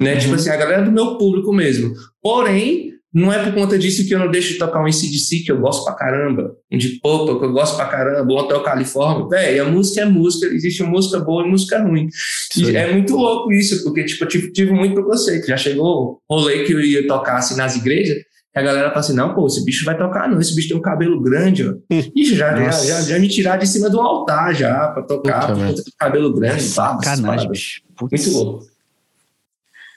né? 0.00 0.14
Uhum. 0.14 0.18
Tipo 0.18 0.34
assim, 0.34 0.50
a 0.50 0.56
galera 0.56 0.82
do 0.82 0.92
meu 0.92 1.18
público 1.18 1.52
mesmo. 1.52 1.92
Porém, 2.22 2.95
não 3.16 3.32
é 3.32 3.42
por 3.42 3.54
conta 3.54 3.78
disso 3.78 4.06
que 4.06 4.14
eu 4.14 4.18
não 4.18 4.30
deixo 4.30 4.52
de 4.52 4.58
tocar 4.58 4.78
um 4.78 4.84
ACDC, 4.84 5.38
que 5.38 5.50
eu 5.50 5.58
gosto 5.58 5.84
pra 5.84 5.94
caramba, 5.94 6.54
um 6.70 6.76
de 6.76 7.00
Purple, 7.00 7.38
que 7.38 7.46
eu 7.46 7.52
gosto 7.52 7.74
pra 7.74 7.86
caramba, 7.86 8.30
um 8.30 8.36
Hotel 8.36 8.62
Califórnia. 8.62 9.26
Véi, 9.26 9.58
a 9.58 9.64
música 9.64 10.02
é 10.02 10.04
música, 10.04 10.46
existe 10.48 10.82
música 10.82 11.18
boa 11.20 11.42
e 11.42 11.48
música 11.48 11.82
ruim. 11.82 12.10
E 12.54 12.76
é 12.76 12.92
muito 12.92 13.16
louco 13.16 13.50
isso, 13.50 13.82
porque 13.82 14.04
tipo, 14.04 14.22
eu 14.24 14.28
tive, 14.28 14.52
tive 14.52 14.72
muito 14.72 14.92
preconceito. 14.92 15.46
Já 15.46 15.56
chegou 15.56 16.20
rolê 16.28 16.64
que 16.64 16.74
eu 16.74 16.80
ia 16.80 17.06
tocar 17.06 17.36
assim 17.36 17.56
nas 17.56 17.74
igrejas, 17.74 18.18
a 18.54 18.60
galera 18.60 18.88
fala 18.88 19.00
assim: 19.00 19.14
não, 19.14 19.34
pô, 19.34 19.46
esse 19.46 19.64
bicho 19.64 19.86
vai 19.86 19.96
tocar, 19.96 20.28
não, 20.28 20.38
esse 20.38 20.54
bicho 20.54 20.68
tem 20.68 20.76
um 20.76 20.82
cabelo 20.82 21.18
grande, 21.22 21.66
ó. 21.66 21.72
Ixi, 22.14 22.36
já, 22.36 22.54
já, 22.54 22.70
já, 22.70 23.00
já, 23.00 23.18
me 23.18 23.28
tirar 23.28 23.56
de 23.56 23.66
cima 23.66 23.88
do 23.88 23.98
altar 23.98 24.54
já, 24.54 24.88
pra 24.88 25.02
tocar, 25.02 25.40
Puta, 25.46 25.54
por 25.54 25.66
conta 25.66 25.82
do 25.82 25.92
cabelo 25.98 26.34
grande. 26.34 26.62
Sacanagem, 26.64 27.48
bicho. 27.48 27.80
Muito 27.98 28.30
louco. 28.30 28.66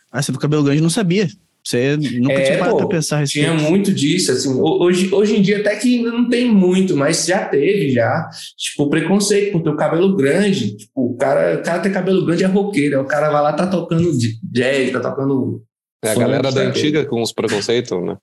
Ah, 0.10 0.22
você 0.22 0.32
do 0.32 0.40
cabelo 0.40 0.64
grande 0.64 0.80
não 0.80 0.90
sabia. 0.90 1.28
Você 1.70 1.98
nunca 1.98 2.34
é, 2.34 2.42
tinha 2.42 2.58
parado 2.58 2.78
pô, 2.78 2.88
pra 2.88 2.98
pensar 2.98 3.22
isso. 3.22 3.34
Tinha 3.34 3.54
muito 3.54 3.94
disso, 3.94 4.32
assim. 4.32 4.60
Hoje, 4.60 5.14
hoje 5.14 5.38
em 5.38 5.42
dia 5.44 5.60
até 5.60 5.76
que 5.76 5.98
ainda 6.00 6.12
não 6.12 6.28
tem 6.28 6.50
muito, 6.50 6.98
mas 6.98 7.28
já 7.28 7.46
teve, 7.46 7.92
já. 7.92 8.28
Tipo, 8.58 8.90
preconceito 8.90 9.52
por 9.52 9.62
ter 9.62 9.70
o 9.70 9.76
cabelo 9.76 10.16
grande. 10.16 10.76
Tipo, 10.76 11.12
o 11.12 11.16
cara, 11.16 11.60
o 11.60 11.62
cara 11.62 11.80
tem 11.80 11.92
cabelo 11.92 12.26
grande 12.26 12.44
é 12.44 12.48
roqueiro. 12.48 13.00
O 13.00 13.06
cara 13.06 13.30
vai 13.30 13.44
lá, 13.44 13.54
tá 13.54 13.68
tocando 13.68 14.12
jazz, 14.52 14.92
tá 14.92 15.00
tocando... 15.00 15.62
É 16.04 16.10
a 16.10 16.16
galera 16.16 16.52
da 16.52 16.62
antiga 16.62 17.06
com 17.06 17.22
os 17.22 17.32
preconceitos, 17.32 18.04
né? 18.04 18.18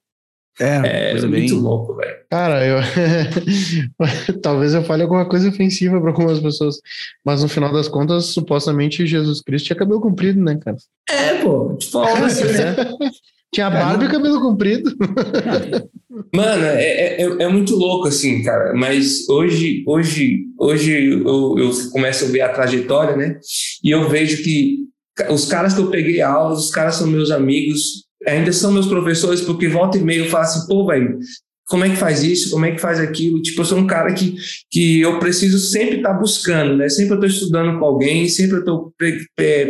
É, 0.59 1.11
é 1.11 1.13
muito 1.13 1.29
bem... 1.29 1.51
louco, 1.53 1.95
velho. 1.95 2.17
Cara, 2.29 2.67
eu 2.67 2.79
talvez 4.43 4.75
eu 4.75 4.83
fale 4.83 5.03
alguma 5.03 5.29
coisa 5.29 5.51
ofensiva 5.51 6.01
para 6.01 6.11
algumas 6.11 6.41
pessoas, 6.41 6.81
mas 7.25 7.43
no 7.43 7.49
final 7.49 7.73
das 7.73 7.87
contas, 7.87 8.25
supostamente 8.27 9.07
Jesus 9.07 9.41
Cristo 9.41 9.67
tinha 9.67 9.77
cabelo 9.77 10.01
comprido, 10.01 10.43
né, 10.43 10.57
cara? 10.57 10.79
É, 11.09 11.43
pô, 11.43 11.77
tipo, 11.77 11.99
assim, 12.01 12.45
né? 12.45 12.75
Tinha 13.57 13.71
barba 13.71 14.05
e 14.05 14.09
cabelo 14.09 14.39
comprido. 14.39 14.95
Mano, 16.35 16.63
é, 16.63 16.83
é, 16.83 17.23
é, 17.23 17.43
é, 17.45 17.49
muito 17.49 17.75
louco, 17.75 18.07
assim, 18.07 18.43
cara. 18.43 18.75
Mas 18.75 19.27
hoje, 19.31 19.83
hoje, 19.87 20.41
hoje 20.59 21.23
eu, 21.23 21.59
eu 21.59 21.71
começo 21.91 22.27
a 22.27 22.29
ver 22.29 22.43
a 22.43 22.51
trajetória, 22.51 23.17
né? 23.17 23.39
E 23.83 23.91
eu 23.91 24.11
vejo 24.11 24.43
que 24.43 24.81
os 25.31 25.47
caras 25.47 25.73
que 25.73 25.81
eu 25.81 25.89
peguei 25.89 26.21
aulas, 26.21 26.67
os 26.67 26.71
caras 26.71 26.97
são 26.97 27.07
meus 27.07 27.31
amigos, 27.31 28.05
ainda 28.27 28.53
são 28.53 28.71
meus 28.71 28.89
professores, 28.89 29.41
porque 29.41 29.69
volta 29.69 29.97
e 29.97 30.03
meia 30.03 30.19
eu 30.19 30.29
falo 30.29 30.45
assim, 30.45 30.67
pô, 30.67 30.87
velho, 30.87 31.19
como 31.67 31.85
é 31.85 31.91
que 31.91 31.97
faz 31.97 32.23
isso, 32.23 32.51
como 32.51 32.65
é 32.65 32.71
que 32.71 32.81
faz 32.81 33.01
aquilo. 33.01 33.43
Tipo, 33.43 33.61
eu 33.61 33.65
sou 33.65 33.79
um 33.79 33.87
cara 33.87 34.13
que, 34.15 34.37
que 34.71 35.01
eu 35.01 35.19
preciso 35.19 35.59
sempre 35.59 35.97
estar 35.97 36.15
tá 36.15 36.19
buscando, 36.19 36.77
né? 36.77 36.89
Sempre 36.89 37.13
eu 37.13 37.17
estou 37.17 37.29
estudando 37.29 37.79
com 37.79 37.85
alguém, 37.85 38.29
sempre 38.29 38.57
eu 38.57 38.61
estou 38.61 38.93
pre 38.97 39.27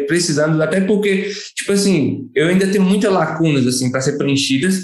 precisando, 0.06 0.60
até 0.62 0.80
porque, 0.80 1.30
tipo 1.54 1.72
assim, 1.72 2.28
eu 2.34 2.48
ainda 2.48 2.66
tenho 2.66 2.84
muitas 2.84 3.12
lacunas, 3.12 3.66
assim, 3.66 3.90
para 3.90 4.00
ser 4.00 4.18
preenchidas, 4.18 4.82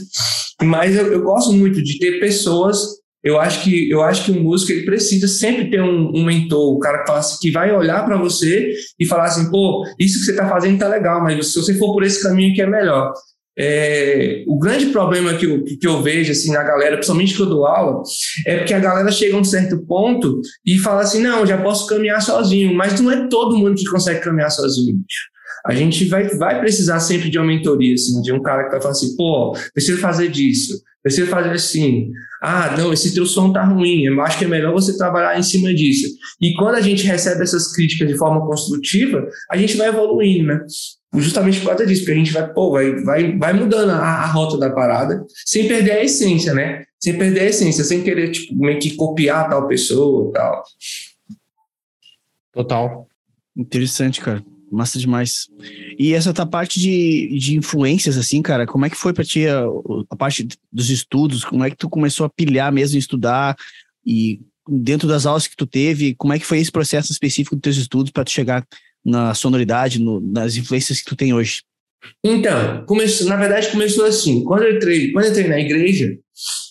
mas 0.62 0.96
eu, 0.96 1.12
eu, 1.12 1.22
gosto 1.22 1.52
muito 1.52 1.82
de 1.82 1.98
ter 1.98 2.18
pessoas. 2.18 2.78
Eu 3.22 3.38
acho 3.38 3.62
que 3.62 3.88
eu 3.90 4.02
acho 4.02 4.24
que 4.24 4.32
um 4.32 4.42
músico 4.42 4.72
ele 4.72 4.84
precisa 4.84 5.28
sempre 5.28 5.70
ter 5.70 5.80
um, 5.80 6.10
um 6.14 6.24
mentor, 6.24 6.74
o 6.74 6.78
cara 6.78 7.04
que, 7.04 7.12
assim, 7.12 7.36
que 7.40 7.50
vai 7.52 7.72
olhar 7.72 8.04
para 8.04 8.16
você 8.16 8.72
e 8.98 9.06
falar 9.06 9.24
assim, 9.24 9.50
pô, 9.50 9.84
isso 9.98 10.18
que 10.18 10.24
você 10.24 10.30
está 10.32 10.48
fazendo 10.48 10.78
tá 10.78 10.88
legal, 10.88 11.22
mas 11.22 11.52
se 11.52 11.60
você 11.60 11.74
for 11.74 11.92
por 11.92 12.02
esse 12.02 12.22
caminho 12.22 12.54
que 12.54 12.62
é 12.62 12.66
melhor. 12.66 13.12
É, 13.58 14.44
o 14.46 14.58
grande 14.58 14.86
problema 14.86 15.34
que 15.34 15.44
eu, 15.44 15.62
que 15.62 15.86
eu 15.86 16.02
vejo 16.02 16.32
assim 16.32 16.52
na 16.52 16.62
galera, 16.62 16.96
principalmente 16.96 17.34
que 17.34 17.42
eu 17.42 17.46
dou 17.46 17.66
aula, 17.66 18.02
é 18.46 18.58
porque 18.58 18.72
a 18.72 18.78
galera 18.78 19.10
chega 19.12 19.36
a 19.36 19.40
um 19.40 19.44
certo 19.44 19.78
ponto 19.86 20.40
e 20.64 20.78
fala 20.78 21.02
assim: 21.02 21.20
não, 21.20 21.44
já 21.44 21.58
posso 21.58 21.86
caminhar 21.86 22.22
sozinho, 22.22 22.74
mas 22.74 22.98
não 23.00 23.10
é 23.10 23.28
todo 23.28 23.56
mundo 23.56 23.74
que 23.74 23.84
consegue 23.84 24.20
caminhar 24.20 24.50
sozinho. 24.50 24.98
A 25.66 25.74
gente 25.74 26.06
vai, 26.06 26.28
vai 26.28 26.60
precisar 26.60 26.98
sempre 26.98 27.28
de 27.28 27.38
uma 27.38 27.46
mentoria, 27.46 27.94
assim, 27.94 28.20
de 28.22 28.32
um 28.32 28.42
cara 28.42 28.64
que 28.64 28.70
vai 28.70 28.80
falar 28.80 28.92
assim: 28.92 29.14
pô, 29.16 29.54
preciso 29.74 30.00
fazer 30.00 30.28
disso, 30.28 30.82
preciso 31.02 31.28
fazer 31.28 31.50
assim. 31.50 32.10
Ah, 32.42 32.74
não, 32.76 32.92
esse 32.92 33.14
teu 33.14 33.26
som 33.26 33.52
tá 33.52 33.62
ruim, 33.64 34.04
eu 34.04 34.20
acho 34.22 34.38
que 34.38 34.46
é 34.46 34.48
melhor 34.48 34.72
você 34.72 34.96
trabalhar 34.96 35.38
em 35.38 35.42
cima 35.42 35.72
disso. 35.74 36.08
E 36.40 36.54
quando 36.54 36.74
a 36.76 36.80
gente 36.80 37.06
recebe 37.06 37.42
essas 37.42 37.70
críticas 37.72 38.08
de 38.08 38.16
forma 38.16 38.44
construtiva, 38.46 39.28
a 39.50 39.56
gente 39.56 39.76
vai 39.76 39.88
evoluindo, 39.88 40.46
né? 40.46 40.60
Justamente 41.14 41.60
por 41.60 41.68
causa 41.68 41.86
disso, 41.86 42.02
porque 42.02 42.12
a 42.12 42.16
gente 42.16 42.32
vai, 42.32 42.52
pô, 42.52 42.70
vai, 42.70 42.94
vai, 43.02 43.36
vai 43.36 43.52
mudando 43.52 43.90
a, 43.90 43.98
a, 43.98 44.26
rota 44.26 44.56
da 44.56 44.70
parada, 44.70 45.24
sem 45.44 45.68
perder 45.68 45.92
a 45.92 46.04
essência, 46.04 46.54
né? 46.54 46.84
Sem 46.98 47.18
perder 47.18 47.40
a 47.40 47.46
essência, 47.46 47.84
sem 47.84 48.02
querer, 48.02 48.30
tipo, 48.30 48.54
meio 48.54 48.78
que 48.78 48.94
copiar 48.94 49.48
tal 49.48 49.68
pessoa 49.68 50.30
e 50.30 50.32
tal. 50.32 50.64
Total. 52.52 53.08
Interessante, 53.56 54.20
cara. 54.20 54.42
Massa 54.70 54.98
demais. 54.98 55.48
E 55.98 56.14
essa 56.14 56.32
tua 56.32 56.46
parte 56.46 56.80
de, 56.80 57.38
de 57.38 57.56
influências, 57.56 58.16
assim, 58.16 58.40
cara, 58.40 58.66
como 58.66 58.86
é 58.86 58.90
que 58.90 58.96
foi 58.96 59.12
pra 59.12 59.24
ti 59.24 59.46
a, 59.46 59.64
a 60.08 60.16
parte 60.16 60.48
dos 60.72 60.88
estudos? 60.88 61.44
Como 61.44 61.62
é 61.62 61.68
que 61.68 61.76
tu 61.76 61.90
começou 61.90 62.24
a 62.24 62.30
pilhar 62.30 62.72
mesmo 62.72 62.98
estudar? 62.98 63.54
E 64.04 64.40
dentro 64.66 65.06
das 65.06 65.26
aulas 65.26 65.46
que 65.46 65.56
tu 65.56 65.66
teve, 65.66 66.14
como 66.14 66.32
é 66.32 66.38
que 66.38 66.46
foi 66.46 66.58
esse 66.58 66.72
processo 66.72 67.12
específico 67.12 67.54
dos 67.54 67.62
teus 67.62 67.76
estudos 67.76 68.10
para 68.10 68.24
tu 68.24 68.30
chegar 68.30 68.66
na 69.04 69.34
sonoridade, 69.34 70.00
no, 70.00 70.20
nas 70.20 70.56
influências 70.56 71.00
que 71.00 71.06
tu 71.06 71.16
tem 71.16 71.32
hoje? 71.32 71.62
Então, 72.24 72.84
começou, 72.86 73.28
na 73.28 73.36
verdade 73.36 73.68
começou 73.68 74.04
assim, 74.04 74.42
quando 74.44 74.64
eu 74.64 74.76
entrei, 74.76 75.12
quando 75.12 75.26
eu 75.26 75.30
entrei 75.30 75.48
na 75.48 75.60
igreja, 75.60 76.16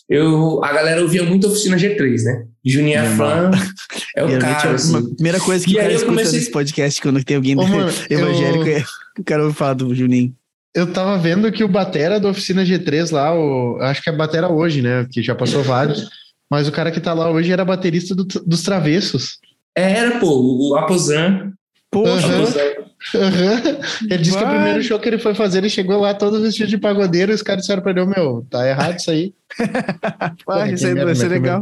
eu, 0.09 0.61
a 0.63 0.73
galera 0.73 1.01
ouvia 1.01 1.23
muito 1.23 1.47
Oficina 1.47 1.77
G3, 1.77 2.23
né? 2.23 2.45
Juninho 2.65 3.01
Afran 3.01 3.51
é 4.15 4.23
o 4.25 4.39
cara. 4.39 4.71
Assim. 4.71 4.97
A 4.97 5.15
primeira 5.15 5.39
coisa 5.39 5.63
que 5.63 5.71
e 5.71 5.75
o 5.75 5.77
cara 5.77 5.93
escuta 5.93 6.11
comecei... 6.11 6.39
nesse 6.39 6.51
podcast 6.51 7.01
quando 7.01 7.23
tem 7.23 7.37
alguém 7.37 7.57
Ô, 7.57 7.65
mano, 7.65 7.89
evangélico 8.09 8.67
eu... 8.67 8.77
é 8.77 8.83
o 9.17 9.23
cara 9.23 9.43
ouve 9.43 9.55
falar 9.55 9.75
do 9.75 9.95
Juninho. 9.95 10.35
Eu 10.75 10.91
tava 10.91 11.17
vendo 11.17 11.51
que 11.51 11.63
o 11.63 11.67
Batera 11.67 12.19
da 12.19 12.29
Oficina 12.29 12.63
G3 12.63 13.11
lá, 13.11 13.33
o, 13.33 13.77
acho 13.81 14.01
que 14.01 14.09
é 14.09 14.15
Batera 14.15 14.49
hoje, 14.49 14.81
né? 14.81 15.05
Que 15.09 15.21
já 15.21 15.35
passou 15.35 15.63
vários. 15.63 16.09
Mas 16.49 16.67
o 16.67 16.71
cara 16.71 16.91
que 16.91 16.99
tá 16.99 17.13
lá 17.13 17.31
hoje 17.31 17.51
era 17.51 17.63
baterista 17.63 18.13
do, 18.13 18.25
dos 18.25 18.63
Travessos. 18.63 19.39
Era, 19.73 20.19
pô, 20.19 20.71
o 20.71 20.75
Aposan. 20.75 21.53
Poxa. 21.91 22.27
Uhum. 22.27 22.71
Uhum. 23.15 24.09
Ele 24.09 24.17
disse 24.19 24.31
Vai. 24.31 24.43
que 24.43 24.49
o 24.49 24.53
primeiro 24.53 24.83
show 24.83 24.99
que 24.99 25.09
ele 25.09 25.17
foi 25.17 25.35
fazer, 25.35 25.57
ele 25.57 25.69
chegou 25.69 25.99
lá 25.99 26.13
todo 26.13 26.41
vestido 26.41 26.69
de 26.69 26.77
pagodeiro 26.77 27.31
e 27.31 27.35
os 27.35 27.41
caras 27.41 27.61
disseram 27.61 27.81
pra 27.81 27.91
ele, 27.91 28.05
meu, 28.05 28.45
tá 28.49 28.67
errado 28.67 28.97
isso 28.97 29.11
aí. 29.11 29.33
Vai, 30.47 30.73
isso 30.73 30.87
aí 30.87 30.95
vai 30.95 31.13
ser 31.13 31.27
legal. 31.27 31.61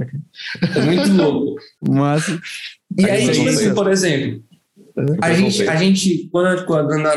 É 0.76 0.82
muito 0.82 1.12
louco. 1.14 1.56
Mas... 1.90 2.28
E 2.96 3.06
aí, 3.10 3.32
tipo 3.32 3.50
assim, 3.50 3.74
por 3.74 3.90
exemplo, 3.90 4.44
a 5.22 5.34
gente, 5.34 5.68
a 5.68 5.76
gente, 5.76 6.30
quando, 6.32 6.66
quando 6.66 6.98
na 6.98 7.14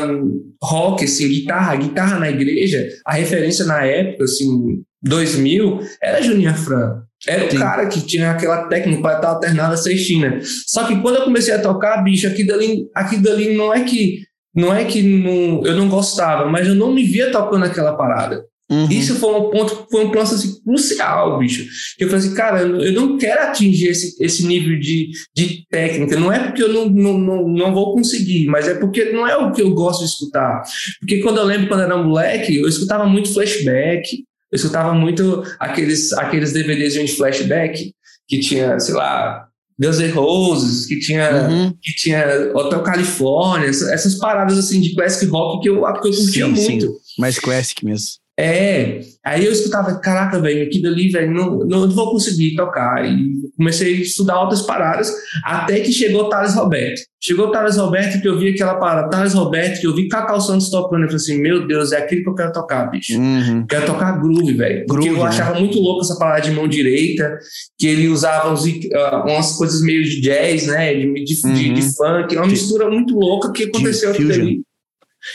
rock, 0.63 1.03
assim, 1.03 1.27
guitarra, 1.27 1.75
guitarra 1.75 2.19
na 2.19 2.29
igreja, 2.29 2.87
a 3.05 3.13
referência 3.13 3.65
na 3.65 3.83
época, 3.83 4.23
assim, 4.23 4.83
2000, 5.01 5.79
era 6.01 6.21
Juninho 6.21 6.53
Fran. 6.55 7.03
Era 7.27 7.49
Sim. 7.49 7.57
o 7.57 7.59
cara 7.59 7.85
que 7.87 8.01
tinha 8.01 8.31
aquela 8.31 8.67
técnica 8.67 9.01
para 9.01 9.15
estar 9.15 9.29
alternada 9.29 9.77
sextina. 9.77 10.39
Só 10.67 10.85
que 10.85 10.99
quando 11.01 11.17
eu 11.17 11.23
comecei 11.23 11.53
a 11.53 11.61
tocar, 11.61 12.03
bicho, 12.03 12.27
aqui 12.27 12.45
dali, 12.45 12.87
aqui 12.93 13.17
dali 13.17 13.55
não 13.55 13.73
é 13.73 13.83
que 13.83 14.21
não 14.55 14.73
é 14.73 14.85
que 14.85 15.01
não, 15.01 15.65
eu 15.65 15.75
não 15.75 15.89
gostava, 15.89 16.47
mas 16.47 16.67
eu 16.67 16.75
não 16.75 16.93
me 16.93 17.03
via 17.03 17.31
tocando 17.31 17.65
aquela 17.65 17.95
parada. 17.95 18.45
Uhum. 18.69 18.89
Isso 18.89 19.15
foi 19.15 19.29
um 19.33 19.49
ponto, 19.49 19.87
foi 19.89 20.05
um 20.05 20.11
ponto 20.11 20.33
assim, 20.33 20.61
crucial, 20.63 21.37
bicho. 21.37 21.65
Que 21.97 22.05
eu 22.05 22.09
falei 22.09 22.25
assim, 22.25 22.35
cara, 22.35 22.61
eu 22.61 22.93
não 22.93 23.17
quero 23.17 23.41
atingir 23.43 23.87
esse, 23.87 24.15
esse 24.23 24.45
nível 24.45 24.79
de, 24.79 25.09
de 25.35 25.65
técnica. 25.69 26.19
Não 26.19 26.31
é 26.31 26.39
porque 26.39 26.63
eu 26.63 26.71
não, 26.71 26.89
não, 26.89 27.17
não, 27.17 27.47
não 27.47 27.73
vou 27.73 27.93
conseguir, 27.93 28.47
mas 28.47 28.67
é 28.67 28.75
porque 28.75 29.11
não 29.11 29.27
é 29.27 29.35
o 29.37 29.51
que 29.51 29.61
eu 29.61 29.73
gosto 29.73 29.99
de 29.99 30.05
escutar. 30.05 30.63
Porque 30.99 31.19
quando 31.19 31.37
eu 31.37 31.45
lembro 31.45 31.67
quando 31.67 31.81
eu 31.81 31.85
era 31.87 31.97
moleque, 31.97 32.55
eu 32.55 32.67
escutava 32.67 33.05
muito 33.05 33.33
flashback, 33.33 34.23
eu 34.53 34.55
escutava 34.55 34.93
muito 34.93 35.43
aqueles, 35.59 36.13
aqueles 36.13 36.53
DVDs 36.53 36.93
de 36.93 37.07
flashback 37.07 37.91
que 38.27 38.39
tinha, 38.39 38.79
sei 38.79 38.93
lá, 38.93 39.47
Guns 39.79 39.97
N' 39.97 40.11
Roses, 40.11 40.85
que 40.85 40.99
tinha, 40.99 41.47
uhum. 41.49 41.73
que 41.81 41.91
tinha 41.95 42.51
Hotel 42.53 42.83
California, 42.83 43.67
essas, 43.67 43.89
essas, 43.89 44.15
paradas 44.19 44.59
assim 44.59 44.79
de 44.79 44.93
classic 44.93 45.25
rock 45.25 45.63
que 45.63 45.69
eu, 45.69 45.81
que 45.81 46.07
eu 46.07 46.13
curtia 46.13 46.45
sim, 46.45 46.51
muito. 46.51 46.85
Sim. 46.85 46.93
Mais 47.17 47.39
classic 47.39 47.83
mesmo. 47.83 48.07
É, 48.39 49.01
aí 49.23 49.45
eu 49.45 49.51
escutava, 49.51 49.99
caraca, 49.99 50.39
velho, 50.39 50.63
aquilo 50.63 50.87
ali, 50.87 51.09
velho, 51.09 51.31
não, 51.31 51.59
não 51.59 51.89
vou 51.89 52.11
conseguir 52.11 52.55
tocar. 52.55 53.05
E 53.05 53.33
comecei 53.55 53.95
a 53.95 54.01
estudar 54.01 54.41
outras 54.41 54.63
paradas, 54.63 55.13
até 55.43 55.79
que 55.79 55.91
chegou 55.91 56.23
o 56.23 56.29
Thales 56.29 56.55
Roberto. 56.55 57.01
Chegou 57.21 57.47
o 57.47 57.51
Thales 57.51 57.77
Roberto 57.77 58.21
que 58.21 58.27
eu 58.27 58.37
vi 58.37 58.49
aquela 58.49 58.75
parada, 58.75 59.09
Thales 59.09 59.33
Roberto, 59.33 59.79
que 59.79 59.87
eu 59.87 59.95
vi 59.95 60.09
Cacau 60.09 60.41
Santos 60.41 60.69
tocando. 60.69 61.03
Eu 61.03 61.07
falei 61.07 61.15
assim, 61.15 61.39
meu 61.39 61.65
Deus, 61.65 61.93
é 61.93 61.97
aquilo 61.99 62.23
que 62.23 62.29
eu 62.29 62.35
quero 62.35 62.51
tocar, 62.51 62.91
bicho. 62.91 63.17
Uhum. 63.17 63.65
Quero 63.65 63.85
tocar 63.85 64.19
groove, 64.19 64.53
velho. 64.53 64.85
Porque 64.87 65.07
eu 65.07 65.15
né? 65.15 65.23
achava 65.23 65.57
muito 65.57 65.79
louco 65.79 66.01
essa 66.01 66.17
parada 66.17 66.41
de 66.41 66.51
mão 66.51 66.67
direita, 66.67 67.37
que 67.79 67.87
ele 67.87 68.09
usava 68.09 68.51
uns, 68.51 68.65
uh, 68.65 69.23
umas 69.25 69.53
coisas 69.53 69.81
meio 69.81 70.03
de 70.03 70.19
jazz, 70.19 70.67
né, 70.67 70.93
de, 70.93 71.13
de, 71.23 71.47
uhum. 71.47 71.53
de, 71.53 71.69
de 71.69 71.81
funk, 71.95 72.35
uma 72.35 72.45
mistura 72.45 72.89
muito 72.89 73.17
louca 73.17 73.53
que 73.53 73.63
aconteceu 73.63 74.11
aqui 74.11 74.29
ali. 74.29 74.61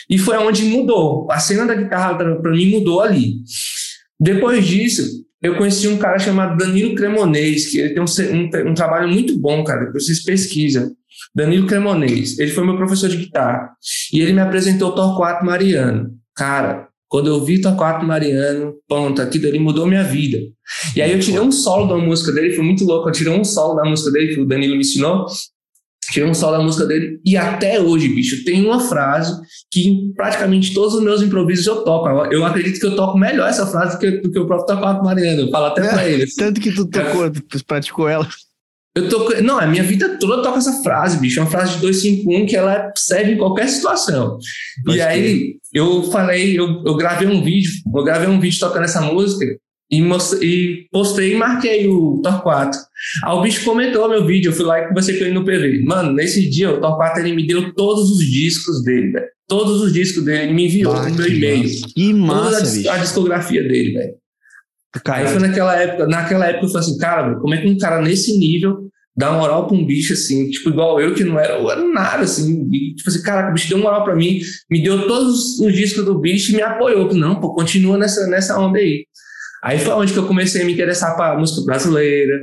E 0.09 0.19
foi 0.19 0.37
onde 0.37 0.65
mudou. 0.65 1.27
A 1.31 1.39
cena 1.39 1.67
da 1.67 1.75
guitarra, 1.75 2.15
para 2.17 2.51
mim, 2.51 2.71
mudou 2.71 3.01
ali. 3.01 3.37
Depois 4.21 4.67
disso, 4.67 5.25
eu 5.41 5.57
conheci 5.57 5.87
um 5.87 5.99
cara 5.99 6.19
chamado 6.19 6.57
Danilo 6.57 6.95
Cremonês, 6.95 7.71
que 7.71 7.79
ele 7.79 7.95
tem 7.95 8.03
um, 8.03 8.07
um, 8.37 8.71
um 8.71 8.75
trabalho 8.75 9.09
muito 9.09 9.39
bom, 9.39 9.63
cara, 9.63 9.87
depois 9.87 10.07
vocês 10.07 10.25
pesquisam. 10.25 10.91
Danilo 11.35 11.67
Cremonês, 11.67 12.39
ele 12.39 12.51
foi 12.51 12.65
meu 12.65 12.77
professor 12.77 13.09
de 13.09 13.17
guitarra. 13.17 13.71
E 14.13 14.21
ele 14.21 14.33
me 14.33 14.41
apresentou 14.41 14.95
Torquato 14.95 15.45
Mariano. 15.45 16.11
Cara, 16.35 16.89
quando 17.09 17.29
eu 17.29 17.45
vi 17.45 17.61
Torquato 17.61 18.05
Mariano, 18.05 18.75
ponto, 18.89 19.23
aquilo 19.23 19.49
ali 19.49 19.59
mudou 19.59 19.87
minha 19.87 20.05
vida. 20.05 20.39
E 20.95 21.01
aí 21.01 21.13
eu 21.13 21.21
tirei 21.21 21.41
um 21.41 21.53
solo 21.53 21.87
da 21.87 21.97
música 21.97 22.33
dele, 22.33 22.55
foi 22.55 22.65
muito 22.65 22.85
louco, 22.85 23.09
eu 23.09 23.13
tirei 23.13 23.33
um 23.33 23.45
solo 23.45 23.75
da 23.75 23.89
música 23.89 24.11
dele, 24.11 24.35
que 24.35 24.41
o 24.41 24.47
Danilo 24.47 24.75
me 24.75 24.81
ensinou, 24.81 25.27
tirei 26.13 26.29
um 26.29 26.35
solo 26.35 26.59
da 26.59 26.63
música 26.63 26.87
dele, 26.87 27.21
e 27.25 27.37
até 27.37 27.81
hoje, 27.81 28.09
bicho, 28.09 28.45
tem 28.45 28.65
uma 28.65 28.81
frase 28.81 29.39
que 29.71 29.89
em 29.89 30.13
praticamente 30.15 30.73
todos 30.73 30.95
os 30.95 31.03
meus 31.03 31.23
improvisos 31.23 31.67
eu 31.67 31.85
toco. 31.85 32.09
Eu 32.33 32.45
acredito 32.45 32.81
que 32.81 32.87
eu 32.87 32.97
toco 32.97 33.19
melhor 33.19 33.49
essa 33.49 33.67
frase 33.67 33.97
do 33.97 34.01
que, 34.01 34.11
do 34.11 34.31
que 34.31 34.39
o 34.39 34.47
próprio 34.47 34.67
Torquato 34.67 35.05
Mariano. 35.05 35.43
Eu 35.43 35.51
falo 35.51 35.67
até 35.67 35.87
é, 35.87 35.89
pra 35.89 36.09
ele. 36.09 36.23
Assim. 36.25 36.37
Tanto 36.37 36.61
que 36.61 36.73
tu 36.73 36.87
tocou, 36.87 37.31
tu 37.31 37.65
praticou 37.67 38.09
ela. 38.09 38.29
Eu 38.97 39.09
toco, 39.09 39.41
não, 39.43 39.61
a 39.61 39.67
minha 39.67 39.85
vida 39.85 40.19
toda 40.19 40.37
eu 40.37 40.43
toco 40.43 40.59
essa 40.59 40.83
frase, 40.83 41.19
bicho. 41.19 41.39
É 41.39 41.43
uma 41.43 41.51
frase 41.51 41.75
de 41.75 41.81
251 41.83 42.47
que 42.47 42.57
ela 42.57 42.93
serve 42.97 43.33
em 43.33 43.39
qualquer 43.39 43.69
situação. 43.69 44.39
Pode 44.85 44.99
e 44.99 45.01
aí 45.01 45.55
eu 45.73 46.03
falei, 46.05 46.59
eu, 46.59 46.83
eu 46.85 46.97
gravei 46.97 47.29
um 47.29 47.43
vídeo, 47.43 47.71
eu 47.95 48.03
gravei 48.03 48.29
um 48.29 48.41
vídeo 48.41 48.59
tocando 48.59 48.85
essa 48.85 49.01
música 49.01 49.47
e, 49.91 50.03
e 50.43 50.89
postei 50.91 51.33
e 51.33 51.37
marquei 51.37 51.89
o 51.89 52.21
Torquato. 52.23 52.77
Aí 53.25 53.33
o 53.33 53.43
bicho 53.43 53.65
comentou 53.65 54.09
meu 54.09 54.27
vídeo, 54.27 54.51
eu 54.51 54.53
fui 54.53 54.65
lá 54.65 54.81
e 54.81 54.89
conversei 54.89 55.19
com 55.19 55.25
ele 55.25 55.35
no 55.35 55.45
PV. 55.45 55.85
Mano, 55.85 56.13
nesse 56.13 56.49
dia 56.51 56.71
o 56.71 56.81
Torquato 56.81 57.21
ele 57.21 57.33
me 57.33 57.47
deu 57.47 57.73
todos 57.75 58.11
os 58.11 58.25
discos 58.25 58.83
dele, 58.83 59.13
velho. 59.13 59.27
Todos 59.47 59.81
os 59.81 59.93
discos 59.93 60.25
dele, 60.25 60.45
ele 60.45 60.53
me 60.53 60.67
enviou 60.67 60.95
ah, 60.95 61.09
no 61.09 61.15
meu 61.15 61.27
e-mail. 61.27 61.69
Que 61.95 62.13
massa, 62.13 62.83
Toda 62.83 62.91
a, 62.91 62.95
a 62.95 62.99
discografia 62.99 63.63
dele, 63.63 63.93
velho. 63.93 64.15
Aí 65.07 65.27
foi 65.27 65.39
naquela 65.39 65.77
época, 65.77 66.07
naquela 66.07 66.47
época 66.47 66.67
eu 66.67 66.71
falei 66.71 66.87
assim, 66.87 66.99
cara, 66.99 67.35
como 67.37 67.55
é 67.55 67.61
que 67.61 67.69
um 67.69 67.79
cara 67.79 68.01
nesse 68.01 68.37
nível 68.37 68.89
dá 69.17 69.33
moral 69.33 69.67
pra 69.67 69.77
um 69.77 69.85
bicho 69.85 70.13
assim, 70.13 70.49
tipo, 70.49 70.71
igual 70.71 71.01
eu, 71.01 71.13
que 71.13 71.25
não 71.25 71.39
era, 71.41 71.59
eu 71.59 71.69
era 71.69 71.83
nada, 71.83 72.23
assim, 72.23 72.69
e, 72.73 72.95
tipo 72.95 73.11
assim, 73.11 73.21
cara, 73.21 73.51
o 73.51 73.53
bicho 73.53 73.69
deu 73.69 73.79
moral 73.79 74.05
pra 74.05 74.15
mim, 74.15 74.39
me 74.71 74.81
deu 74.81 75.09
todos 75.09 75.59
os 75.59 75.75
discos 75.75 76.05
do 76.05 76.21
bicho 76.21 76.53
e 76.53 76.55
me 76.55 76.63
apoiou, 76.63 77.13
não, 77.13 77.41
pô, 77.41 77.53
continua 77.53 77.99
nessa, 77.99 78.29
nessa 78.29 78.59
onda 78.59 78.79
aí. 78.79 79.05
Aí 79.63 79.79
foi 79.79 79.93
onde 79.95 80.13
que 80.13 80.19
eu 80.19 80.27
comecei 80.27 80.63
a 80.63 80.65
me 80.65 80.73
interessar 80.73 81.17
para 81.17 81.37
música 81.37 81.65
brasileira. 81.65 82.39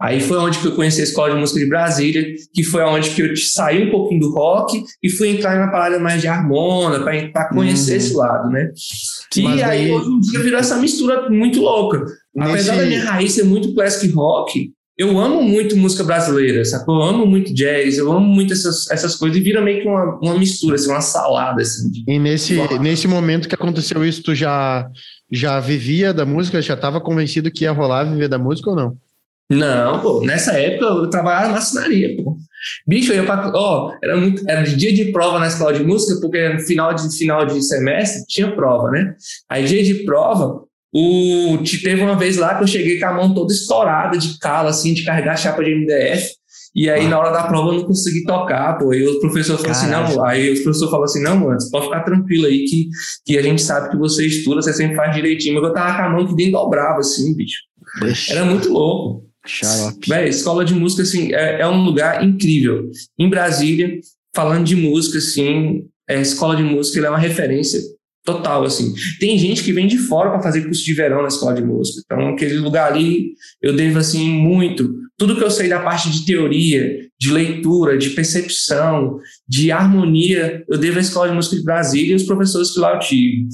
Aí 0.00 0.20
foi 0.20 0.38
onde 0.38 0.58
que 0.58 0.66
eu 0.66 0.74
conheci 0.74 1.00
a 1.00 1.04
Escola 1.04 1.34
de 1.34 1.40
Música 1.40 1.60
de 1.60 1.68
Brasília, 1.68 2.34
que 2.52 2.62
foi 2.62 2.82
onde 2.82 3.10
que 3.10 3.22
eu 3.22 3.36
saí 3.36 3.86
um 3.86 3.90
pouquinho 3.90 4.20
do 4.20 4.32
rock 4.32 4.82
e 5.02 5.10
fui 5.10 5.28
entrar 5.28 5.58
na 5.58 5.70
parada 5.70 5.98
mais 5.98 6.20
de 6.20 6.26
harmona, 6.26 7.00
para 7.32 7.48
conhecer 7.50 7.92
uhum. 7.92 7.96
esse 7.96 8.14
lado, 8.14 8.50
né? 8.50 8.70
E 9.36 9.42
Mas 9.42 9.62
aí, 9.62 9.92
hoje 9.92 10.08
em 10.08 10.20
dia, 10.20 10.40
virou 10.40 10.58
essa 10.58 10.76
mistura 10.76 11.30
muito 11.30 11.60
louca. 11.60 12.04
Nesse... 12.34 12.50
Apesar 12.50 12.76
da 12.76 12.86
minha 12.86 13.04
raiz 13.04 13.32
ser 13.32 13.44
muito 13.44 13.74
classic 13.74 14.12
rock, 14.12 14.72
eu 14.98 15.16
amo 15.20 15.40
muito 15.40 15.76
música 15.76 16.02
brasileira, 16.02 16.64
sacou? 16.64 16.96
Eu 16.96 17.02
amo 17.02 17.24
muito 17.24 17.54
jazz, 17.54 17.96
eu 17.96 18.10
amo 18.10 18.26
muito 18.26 18.52
essas, 18.52 18.90
essas 18.90 19.14
coisas 19.14 19.38
e 19.38 19.40
vira 19.40 19.62
meio 19.62 19.80
que 19.80 19.86
uma, 19.86 20.18
uma 20.20 20.36
mistura, 20.36 20.74
assim, 20.74 20.90
uma 20.90 21.00
salada, 21.00 21.62
assim. 21.62 21.88
De... 21.88 22.04
E 22.08 22.18
nesse, 22.18 22.56
nesse 22.80 23.06
momento 23.06 23.48
que 23.48 23.54
aconteceu 23.54 24.04
isso, 24.04 24.24
tu 24.24 24.34
já, 24.34 24.90
já 25.30 25.60
vivia 25.60 26.12
da 26.12 26.26
música, 26.26 26.60
já 26.60 26.74
estava 26.74 27.00
convencido 27.00 27.48
que 27.48 27.62
ia 27.62 27.70
rolar 27.70 28.04
viver 28.04 28.28
da 28.28 28.38
música 28.38 28.70
ou 28.70 28.76
não? 28.76 28.96
Não, 29.50 30.00
pô, 30.00 30.20
nessa 30.24 30.52
época 30.58 30.84
eu 30.84 31.08
trabalhava 31.08 31.46
na 31.46 31.52
marcenaria, 31.52 32.16
pô. 32.16 32.36
Bicho, 32.86 33.12
eu 33.12 33.22
ia 33.22 33.24
pra. 33.24 33.50
Ó, 33.54 33.94
era, 34.02 34.16
muito, 34.16 34.42
era 34.48 34.62
de 34.62 34.76
dia 34.76 34.92
de 34.92 35.12
prova 35.12 35.38
na 35.38 35.46
escola 35.46 35.72
de 35.72 35.82
música, 35.82 36.20
porque 36.20 36.48
no 36.50 36.60
final 36.60 36.92
de, 36.92 37.16
final 37.16 37.46
de 37.46 37.62
semestre 37.62 38.26
tinha 38.26 38.54
prova, 38.54 38.90
né? 38.90 39.14
Aí, 39.48 39.64
dia 39.64 39.82
de 39.82 40.04
prova, 40.04 40.64
o, 40.92 41.58
teve 41.82 42.02
uma 42.02 42.16
vez 42.16 42.36
lá 42.36 42.54
que 42.54 42.64
eu 42.64 42.68
cheguei 42.68 42.98
com 42.98 43.06
a 43.06 43.12
mão 43.12 43.34
toda 43.34 43.52
estourada 43.52 44.16
de 44.16 44.38
cala, 44.38 44.70
assim, 44.70 44.94
de 44.94 45.04
carregar 45.04 45.32
a 45.32 45.36
chapa 45.36 45.62
de 45.62 45.74
MDF. 45.74 46.38
E 46.74 46.88
aí, 46.88 47.06
ah. 47.06 47.08
na 47.08 47.18
hora 47.18 47.30
da 47.30 47.42
prova, 47.44 47.72
eu 47.72 47.78
não 47.78 47.84
consegui 47.84 48.24
tocar, 48.24 48.78
pô. 48.78 48.94
E 48.94 49.06
o 49.06 49.20
professor 49.20 49.56
falou 49.56 49.72
assim: 49.72 49.90
não, 49.90 50.24
aí 50.24 50.50
o 50.50 50.62
professor 50.62 50.90
falou 50.90 51.04
assim: 51.04 51.22
não, 51.22 51.36
mano, 51.36 51.60
você 51.60 51.70
pode 51.70 51.86
ficar 51.86 52.02
tranquilo 52.04 52.46
aí 52.46 52.64
que, 52.64 52.88
que 53.26 53.38
a 53.38 53.42
gente 53.42 53.60
sabe 53.62 53.90
que 53.90 53.96
você 53.96 54.26
estuda, 54.26 54.62
você 54.62 54.72
sempre 54.72 54.96
faz 54.96 55.14
direitinho. 55.14 55.54
Mas 55.54 55.64
eu 55.64 55.74
tava 55.74 55.96
com 55.96 56.02
a 56.02 56.10
mão 56.10 56.26
que 56.26 56.34
nem 56.34 56.50
dobrava, 56.50 57.00
assim, 57.00 57.34
bicho. 57.34 57.58
Era 58.30 58.44
muito 58.44 58.72
louco. 58.72 59.26
Véi, 60.06 60.28
escola 60.28 60.64
de 60.64 60.74
música, 60.74 61.02
assim, 61.02 61.32
é, 61.32 61.62
é, 61.62 61.66
um 61.66 61.82
lugar 61.82 62.22
incrível. 62.24 62.90
Em 63.18 63.28
Brasília, 63.30 63.98
falando 64.34 64.64
de 64.64 64.76
música, 64.76 65.18
assim, 65.18 65.84
a 66.08 66.14
é, 66.14 66.20
escola 66.20 66.54
de 66.54 66.62
música 66.62 67.04
é 67.04 67.08
uma 67.08 67.18
referência 67.18 67.80
Total, 68.28 68.62
assim. 68.62 68.94
Tem 69.18 69.38
gente 69.38 69.64
que 69.64 69.72
vem 69.72 69.86
de 69.86 69.96
fora 69.96 70.28
para 70.28 70.42
fazer 70.42 70.62
curso 70.62 70.84
de 70.84 70.92
verão 70.92 71.22
na 71.22 71.28
escola 71.28 71.54
de 71.54 71.64
música. 71.64 72.02
Então, 72.04 72.28
aquele 72.28 72.58
lugar 72.58 72.92
ali, 72.92 73.32
eu 73.62 73.74
devo, 73.74 73.98
assim, 73.98 74.28
muito. 74.28 74.94
Tudo 75.16 75.34
que 75.34 75.42
eu 75.42 75.50
sei 75.50 75.66
da 75.66 75.80
parte 75.80 76.10
de 76.10 76.26
teoria, 76.26 77.08
de 77.18 77.32
leitura, 77.32 77.96
de 77.96 78.10
percepção, 78.10 79.18
de 79.48 79.72
harmonia, 79.72 80.62
eu 80.68 80.76
devo 80.76 80.98
à 80.98 81.00
escola 81.00 81.30
de 81.30 81.34
música 81.34 81.56
de 81.56 81.64
Brasília 81.64 82.12
e 82.12 82.16
os 82.16 82.24
professores 82.24 82.70
que 82.70 82.80
lá 82.80 82.92
eu 82.92 82.98
tive. 82.98 83.48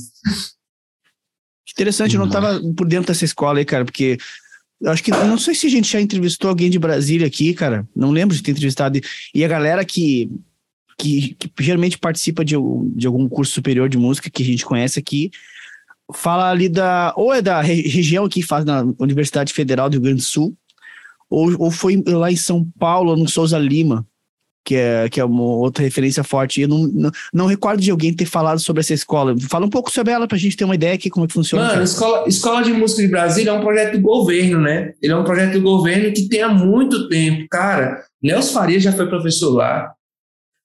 Interessante, 1.71 2.15
eu 2.15 2.19
não 2.19 2.27
estava 2.27 2.61
por 2.77 2.89
dentro 2.89 3.07
dessa 3.07 3.25
escola 3.25 3.61
aí, 3.61 3.65
cara, 3.65 3.85
porque 3.85 4.19
eu 4.83 4.91
acho 4.91 5.05
que 5.05 5.13
não 5.13 5.39
sei 5.39 5.55
se 5.55 5.69
a 5.69 5.71
gente 5.71 5.93
já 5.93 6.01
entrevistou 6.01 6.51
alguém 6.51 6.69
de 6.69 6.81
Brasília 6.81 7.29
aqui, 7.29 7.55
cara. 7.55 7.87
Não 7.95 8.11
lembro 8.11 8.35
de 8.35 8.43
ter 8.43 8.51
entrevistado. 8.51 8.99
E 9.33 9.45
a 9.45 9.49
galera 9.49 9.85
que 9.85 10.29
que, 10.99 11.35
que 11.35 11.51
geralmente 11.61 11.99
participa 11.99 12.45
de, 12.45 12.55
de 12.95 13.07
algum 13.07 13.29
curso 13.29 13.53
superior 13.53 13.89
de 13.89 13.99
música 13.99 14.31
que 14.31 14.43
a 14.43 14.47
gente 14.47 14.65
conhece 14.65 14.99
aqui, 14.99 15.31
fala 16.13 16.51
ali 16.51 16.69
da. 16.69 17.13
Ou 17.17 17.33
é 17.33 17.41
da 17.41 17.61
região 17.61 18.29
que 18.29 18.43
faz 18.43 18.65
na 18.65 18.85
Universidade 18.99 19.53
Federal 19.53 19.89
do 19.89 19.95
Rio 19.95 20.03
Grande 20.03 20.19
do 20.19 20.23
Sul, 20.23 20.57
ou, 21.31 21.55
ou 21.59 21.71
foi 21.71 22.03
lá 22.07 22.31
em 22.31 22.37
São 22.37 22.67
Paulo, 22.79 23.17
no 23.17 23.29
Souza 23.29 23.59
Lima, 23.59 24.07
que 24.65 24.75
é, 24.75 25.09
que 25.09 25.21
é 25.21 25.25
uma 25.25 25.43
outra 25.43 25.83
referência 25.83 26.23
forte. 26.23 26.61
Eu 26.61 26.69
não, 26.69 26.87
não, 26.87 27.11
não, 27.33 27.47
recordo 27.47 27.81
de 27.81 27.91
alguém 27.91 28.15
ter 28.15 28.27
falado 28.27 28.59
sobre 28.59 28.81
essa 28.81 28.95
escola. 28.95 29.35
Fala 29.49 29.67
um 29.67 29.71
pouco 29.71 29.91
sobre 29.91 30.13
ela 30.13 30.27
para 30.27 30.37
a 30.37 30.41
gente 30.41 30.57
ter 30.57 30.65
uma 30.65 30.75
ideia 30.75 30.95
aqui 30.95 31.11
como 31.11 31.25
é 31.25 31.29
que 31.29 31.35
funciona. 31.35 31.69
Mano, 31.69 31.83
escola, 31.83 32.29
escola 32.29 32.63
de 32.63 32.73
Música 32.73 33.03
de 33.03 33.09
Brasília 33.09 33.51
é 33.51 33.53
um 33.53 33.61
projeto 33.61 33.93
do 33.95 34.01
governo, 34.01 34.61
né? 34.61 34.93
Ele 35.03 35.13
é 35.13 35.17
um 35.17 35.25
projeto 35.25 35.55
do 35.55 35.63
governo 35.63 36.13
que 36.13 36.29
tem 36.29 36.43
há 36.43 36.49
muito 36.49 37.09
tempo. 37.09 37.47
Cara, 37.51 38.05
Nelson 38.23 38.53
Faria 38.53 38.81
já 38.81 38.93
foi 38.93 39.09
professor 39.09 39.51
lá 39.55 39.94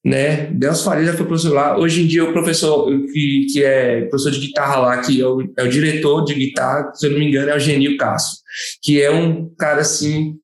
né? 0.04 0.46
Deus 0.48 0.84
Faria 0.84 1.06
já 1.06 1.14
foi 1.14 1.26
professor 1.26 1.54
lá. 1.54 1.78
Hoje 1.78 2.04
em 2.04 2.08
dia, 2.08 2.24
o 2.24 2.34
professor 2.34 2.90
que, 3.12 3.48
que 3.52 3.64
é 3.64 4.02
professor 4.02 4.32
de 4.32 4.40
guitarra 4.40 4.78
lá, 4.78 4.98
que 5.00 5.22
é 5.22 5.28
o, 5.28 5.42
é 5.58 5.64
o 5.64 5.70
diretor 5.70 6.24
de 6.24 6.34
guitarra, 6.34 6.92
se 6.94 7.06
eu 7.06 7.12
não 7.12 7.20
me 7.20 7.28
engano, 7.28 7.50
é 7.50 7.56
o 7.56 7.60
Genil 7.60 7.98
Castro, 7.98 8.40
que 8.82 9.02
é 9.02 9.12
um 9.12 9.54
cara 9.58 9.82
assim, 9.82 10.36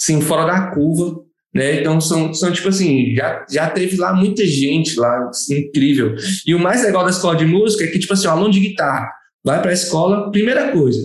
assim 0.00 0.20
fora 0.20 0.46
da 0.46 0.70
curva, 0.72 1.20
né? 1.54 1.80
Então, 1.80 2.00
são, 2.00 2.32
são 2.34 2.50
tipo 2.50 2.68
assim, 2.68 3.14
já, 3.14 3.46
já 3.48 3.70
teve 3.70 3.96
lá 3.96 4.12
muita 4.12 4.44
gente 4.46 4.98
lá, 4.98 5.28
assim, 5.28 5.58
incrível. 5.58 6.14
E 6.46 6.54
o 6.54 6.58
mais 6.58 6.82
legal 6.82 7.04
da 7.04 7.10
escola 7.10 7.36
de 7.36 7.44
música 7.44 7.84
é 7.84 7.88
que, 7.88 7.98
tipo 7.98 8.12
assim, 8.12 8.26
o 8.26 8.30
aluno 8.30 8.50
de 8.50 8.60
guitarra 8.60 9.08
vai 9.44 9.60
para 9.60 9.70
a 9.70 9.74
escola, 9.74 10.30
primeira 10.30 10.72
coisa, 10.72 11.00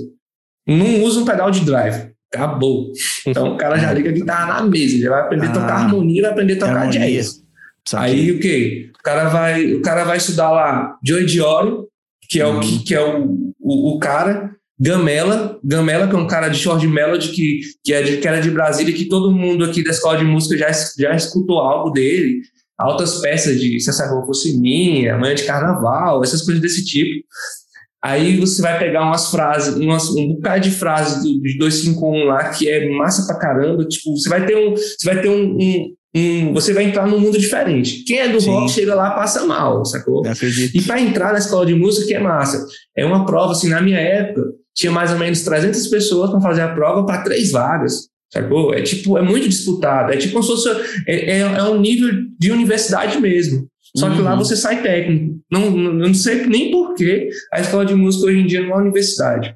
não 0.66 1.04
usa 1.04 1.20
um 1.20 1.26
pedal 1.26 1.52
de 1.52 1.62
drive. 1.62 2.12
Acabou. 2.34 2.92
Então 3.26 3.54
o 3.54 3.58
cara 3.58 3.78
já 3.78 3.94
liga 3.94 4.10
a 4.10 4.14
guitarra 4.14 4.62
na 4.62 4.70
mesa, 4.70 4.98
já 4.98 5.10
vai 5.10 5.22
aprender 5.22 5.48
a 5.48 5.54
tocar 5.54 5.72
ah, 5.72 5.84
harmonia, 5.84 6.22
vai 6.24 6.32
aprender 6.32 6.54
a 6.56 6.60
tocar 6.60 6.90
jazz. 6.90 7.47
Aí 7.96 8.32
o 8.32 8.40
que? 8.40 8.92
O 9.00 9.04
cara 9.04 9.30
vai, 9.30 9.74
o 9.74 9.82
cara 9.82 10.04
vai 10.04 10.18
estudar 10.18 10.52
lá 10.52 10.98
Joey 11.04 11.26
Diório, 11.26 11.88
que 12.30 12.42
é 12.42 12.46
o 12.46 12.60
que, 12.60 12.84
que 12.84 12.94
é 12.94 13.02
o, 13.02 13.54
o, 13.60 13.96
o, 13.96 14.00
cara, 14.00 14.52
Gamela, 14.80 15.60
Gamela 15.64 16.08
que 16.08 16.16
é 16.16 16.18
um 16.18 16.28
cara 16.28 16.50
de 16.50 16.58
short 16.58 16.86
melody 16.86 17.30
que, 17.30 17.62
que, 17.84 17.94
é 17.94 18.02
de, 18.02 18.18
que 18.18 18.28
era 18.28 18.42
de 18.42 18.52
Brasília, 18.52 18.94
que 18.94 19.08
todo 19.08 19.32
mundo 19.32 19.64
aqui 19.64 19.84
da 19.84 19.92
escola 19.92 20.18
de 20.18 20.26
música 20.26 20.58
já, 20.58 20.72
já 21.00 21.16
escutou 21.16 21.60
algo 21.60 21.90
dele, 21.92 22.42
altas 22.78 23.20
peças 23.22 23.60
de 23.60 23.80
Se 23.80 23.90
essa 23.90 24.08
rua 24.08 24.26
fosse 24.26 24.60
minha, 24.60 25.18
Manhã 25.18 25.36
de 25.36 25.46
Carnaval, 25.46 26.24
essas 26.24 26.42
coisas 26.42 26.62
desse 26.62 26.86
tipo. 26.86 27.26
Aí 28.04 28.38
você 28.38 28.62
vai 28.62 28.78
pegar 28.78 29.04
umas 29.04 29.32
frases, 29.32 29.76
umas, 29.76 30.10
um 30.10 30.34
bocado 30.34 30.62
de 30.62 30.72
frases 30.72 31.24
do, 31.24 31.42
de 31.42 31.58
251 31.58 32.26
lá, 32.26 32.50
que 32.50 32.70
é 32.70 32.90
massa 32.96 33.26
pra 33.26 33.40
caramba. 33.40 33.84
Tipo, 33.86 34.16
você 34.16 34.30
vai 34.30 34.46
ter 34.46 34.56
um, 34.56 34.76
você 34.76 35.06
vai 35.06 35.22
ter 35.22 35.30
um, 35.30 35.58
um, 35.60 35.96
um, 36.18 36.54
você 36.54 36.74
vai 36.74 36.86
entrar 36.86 37.08
num 37.08 37.20
mundo 37.20 37.38
diferente. 37.38 38.04
Quem 38.04 38.20
é 38.20 38.30
do 38.30 38.40
Sim. 38.40 38.50
rock 38.50 38.72
chega 38.72 38.96
lá 38.96 39.12
passa 39.12 39.46
mal, 39.46 39.86
sacou? 39.86 40.24
E 40.74 40.82
para 40.82 41.02
entrar 41.02 41.34
na 41.34 41.40
escola 41.40 41.66
de 41.66 41.76
música 41.76 42.08
que 42.08 42.14
é 42.14 42.20
massa. 42.20 42.66
É 42.96 43.06
uma 43.06 43.26
prova, 43.26 43.52
assim, 43.52 43.70
na 43.70 43.82
minha 43.82 44.00
época, 44.00 44.42
tinha 44.76 44.92
mais 44.92 45.12
ou 45.12 45.18
menos 45.18 45.42
300 45.42 45.88
pessoas 45.88 46.30
para 46.30 46.42
fazer 46.42 46.62
a 46.62 46.74
prova 46.74 47.06
para 47.06 47.24
três 47.24 47.52
vagas, 47.52 48.08
sacou? 48.32 48.74
É 48.74 48.82
tipo, 48.82 49.18
é 49.18 49.22
muito 49.22 49.48
disputado. 49.50 50.14
É 50.14 50.18
tipo 50.18 50.34
como 50.34 50.44
se 50.44 50.50
fosse, 50.50 50.70
é, 51.08 51.38
é, 51.38 51.40
é 51.40 51.64
um 51.64 51.80
nível 51.80 52.10
de 52.40 52.52
universidade 52.52 53.20
mesmo. 53.20 53.68
Só 53.96 54.10
que 54.10 54.22
lá 54.22 54.34
uhum. 54.34 54.40
você 54.40 54.56
sai 54.56 54.82
técnico. 54.84 55.40
Não, 55.52 55.72
não, 55.72 55.94
não 55.94 56.14
sei 56.14 56.46
nem 56.46 56.70
por 56.72 56.94
que 56.94 57.30
a 57.52 57.62
escola 57.62 57.86
de 57.86 57.96
música 57.96 58.28
hoje 58.28 58.40
em 58.40 58.46
dia 58.46 58.62
não 58.62 58.70
é 58.70 58.74
uma 58.74 58.82
universidade. 58.82 59.56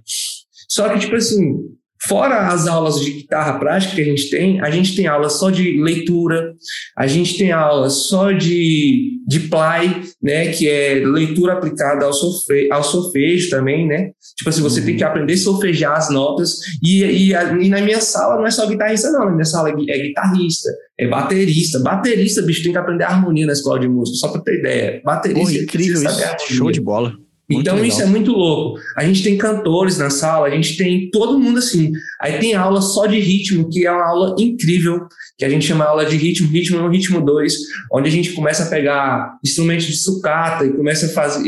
Só 0.67 0.89
que, 0.89 0.99
tipo 0.99 1.15
assim, 1.15 1.57
Fora 2.07 2.47
as 2.47 2.67
aulas 2.67 2.99
de 2.99 3.11
guitarra 3.11 3.59
prática 3.59 3.95
que 3.95 4.01
a 4.01 4.05
gente 4.05 4.29
tem, 4.29 4.59
a 4.59 4.71
gente 4.71 4.95
tem 4.95 5.05
aula 5.05 5.29
só 5.29 5.51
de 5.51 5.79
leitura, 5.79 6.53
a 6.97 7.05
gente 7.05 7.37
tem 7.37 7.51
aula 7.51 7.91
só 7.91 8.31
de, 8.31 9.19
de 9.27 9.41
play, 9.41 10.01
né, 10.21 10.47
que 10.47 10.67
é 10.67 10.95
leitura 11.05 11.53
aplicada 11.53 12.03
ao, 12.05 12.13
solfe, 12.13 12.71
ao 12.71 12.83
solfejo 12.83 13.51
também, 13.51 13.87
né? 13.87 14.11
Tipo 14.35 14.49
assim, 14.49 14.63
você 14.63 14.79
uhum. 14.79 14.85
tem 14.87 14.97
que 14.97 15.03
aprender 15.03 15.33
a 15.33 15.37
solfejar 15.37 15.95
as 15.95 16.09
notas. 16.09 16.57
E, 16.83 17.03
e, 17.03 17.33
e, 17.33 17.69
na 17.69 17.81
minha 17.81 18.01
sala 18.01 18.35
não 18.35 18.47
é 18.47 18.51
só 18.51 18.65
guitarrista, 18.65 19.11
não. 19.11 19.25
Na 19.25 19.31
minha 19.31 19.45
sala 19.45 19.69
é, 19.69 19.73
é 19.73 19.99
guitarrista, 19.99 20.69
é 20.97 21.07
baterista. 21.07 21.79
Baterista, 21.79 22.41
bicho, 22.41 22.63
tem 22.63 22.71
que 22.71 22.79
aprender 22.79 23.03
harmonia 23.03 23.45
na 23.45 23.53
escola 23.53 23.79
de 23.79 23.87
música, 23.87 24.17
só 24.17 24.29
pra 24.29 24.41
ter 24.41 24.57
ideia. 24.57 25.01
Baterista. 25.05 25.53
Pô, 25.53 25.61
incrível 25.63 26.01
isso. 26.01 26.55
Show 26.55 26.71
de 26.71 26.81
bola. 26.81 27.13
Então 27.53 27.75
legal. 27.75 27.87
isso 27.87 28.01
é 28.01 28.05
muito 28.05 28.31
louco. 28.31 28.79
A 28.97 29.03
gente 29.03 29.23
tem 29.23 29.37
cantores 29.37 29.97
na 29.97 30.09
sala, 30.09 30.47
a 30.47 30.49
gente 30.49 30.77
tem 30.77 31.09
todo 31.09 31.39
mundo 31.39 31.59
assim. 31.59 31.91
Aí 32.21 32.39
tem 32.39 32.53
aula 32.53 32.81
só 32.81 33.05
de 33.05 33.19
ritmo, 33.19 33.69
que 33.69 33.85
é 33.85 33.91
uma 33.91 34.07
aula 34.07 34.35
incrível, 34.39 35.07
que 35.37 35.45
a 35.45 35.49
gente 35.49 35.65
chama 35.65 35.85
aula 35.85 36.05
de 36.05 36.15
ritmo, 36.17 36.49
ritmo 36.49 36.79
no 36.79 36.89
ritmo 36.89 37.21
2, 37.21 37.53
onde 37.91 38.07
a 38.07 38.11
gente 38.11 38.31
começa 38.33 38.63
a 38.63 38.69
pegar 38.69 39.37
instrumentos 39.43 39.85
de 39.85 39.95
sucata 39.95 40.65
e 40.65 40.73
começa 40.73 41.07
a 41.07 41.09
fazer 41.09 41.47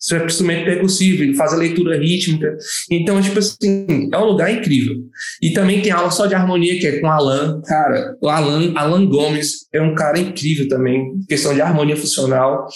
instrumento 0.00 0.64
percussivo, 0.64 1.24
e 1.24 1.34
faz 1.34 1.52
a 1.52 1.56
leitura 1.56 1.98
rítmica. 1.98 2.56
Então, 2.90 3.20
tipo 3.20 3.38
assim, 3.38 4.08
é 4.12 4.18
um 4.18 4.24
lugar 4.24 4.52
incrível. 4.52 4.94
E 5.42 5.50
também 5.50 5.82
tem 5.82 5.92
aula 5.92 6.10
só 6.10 6.26
de 6.26 6.34
harmonia, 6.34 6.78
que 6.78 6.86
é 6.86 7.00
com 7.00 7.06
o 7.06 7.10
Alan. 7.10 7.60
Cara, 7.62 8.14
o 8.20 8.28
Alan, 8.28 8.72
Alan 8.74 9.06
Gomes 9.06 9.66
é 9.72 9.82
um 9.82 9.94
cara 9.94 10.18
incrível 10.18 10.68
também, 10.68 11.12
questão 11.28 11.54
de 11.54 11.60
harmonia 11.60 11.96
funcional. 11.96 12.66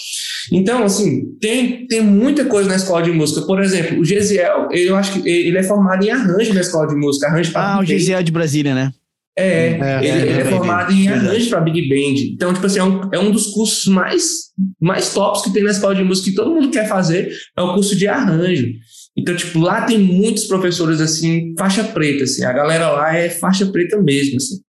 Então, 0.51 0.85
assim, 0.85 1.25
tem, 1.41 1.87
tem 1.87 2.01
muita 2.01 2.45
coisa 2.45 2.69
na 2.69 2.77
escola 2.77 3.03
de 3.03 3.13
música. 3.13 3.47
Por 3.47 3.63
exemplo, 3.63 4.01
o 4.01 4.05
Gesiel, 4.05 4.69
eu 4.73 4.97
acho 4.97 5.13
que 5.21 5.29
ele 5.29 5.59
é 5.59 5.63
formado 5.63 6.05
em 6.05 6.11
arranjo 6.11 6.55
na 6.55 6.61
escola 6.61 6.89
de 6.89 6.97
música. 6.97 7.29
Arranjo 7.29 7.53
ah, 7.55 7.81
o 7.81 7.85
Gesiel 7.85 8.19
é 8.19 8.23
de 8.23 8.33
Brasília, 8.33 8.75
né? 8.75 8.93
É, 9.37 9.45
é, 9.45 9.99
ele, 9.99 10.09
é, 10.09 10.27
ele 10.27 10.41
é 10.41 10.45
formado 10.45 10.93
em 10.93 11.09
arranjo 11.09 11.49
para 11.49 11.61
Big 11.61 11.89
Band. 11.89 12.21
Então, 12.35 12.53
tipo 12.53 12.67
assim, 12.67 12.79
é 12.79 12.85
um, 12.85 13.11
é 13.13 13.19
um 13.19 13.31
dos 13.31 13.47
cursos 13.47 13.87
mais, 13.87 14.51
mais 14.81 15.15
tops 15.15 15.43
que 15.43 15.53
tem 15.53 15.63
na 15.63 15.71
escola 15.71 15.95
de 15.95 16.05
música 16.05 16.31
que 16.31 16.37
todo 16.37 16.55
mundo 16.55 16.71
quer 16.71 16.87
fazer, 16.87 17.35
é 17.57 17.63
o 17.63 17.75
curso 17.75 17.97
de 17.97 18.07
arranjo. 18.07 18.69
Então, 19.17 19.35
tipo, 19.35 19.59
lá 19.59 19.83
tem 19.83 19.99
muitos 19.99 20.45
professores, 20.45 21.01
assim, 21.01 21.55
faixa 21.59 21.85
preta, 21.85 22.25
assim. 22.25 22.45
A 22.45 22.53
galera 22.53 22.91
lá 22.91 23.15
é 23.15 23.31
faixa 23.31 23.67
preta 23.67 24.01
mesmo, 24.01 24.37
assim. 24.37 24.61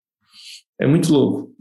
É 0.79 0.87
muito 0.87 1.11
louco. 1.11 1.51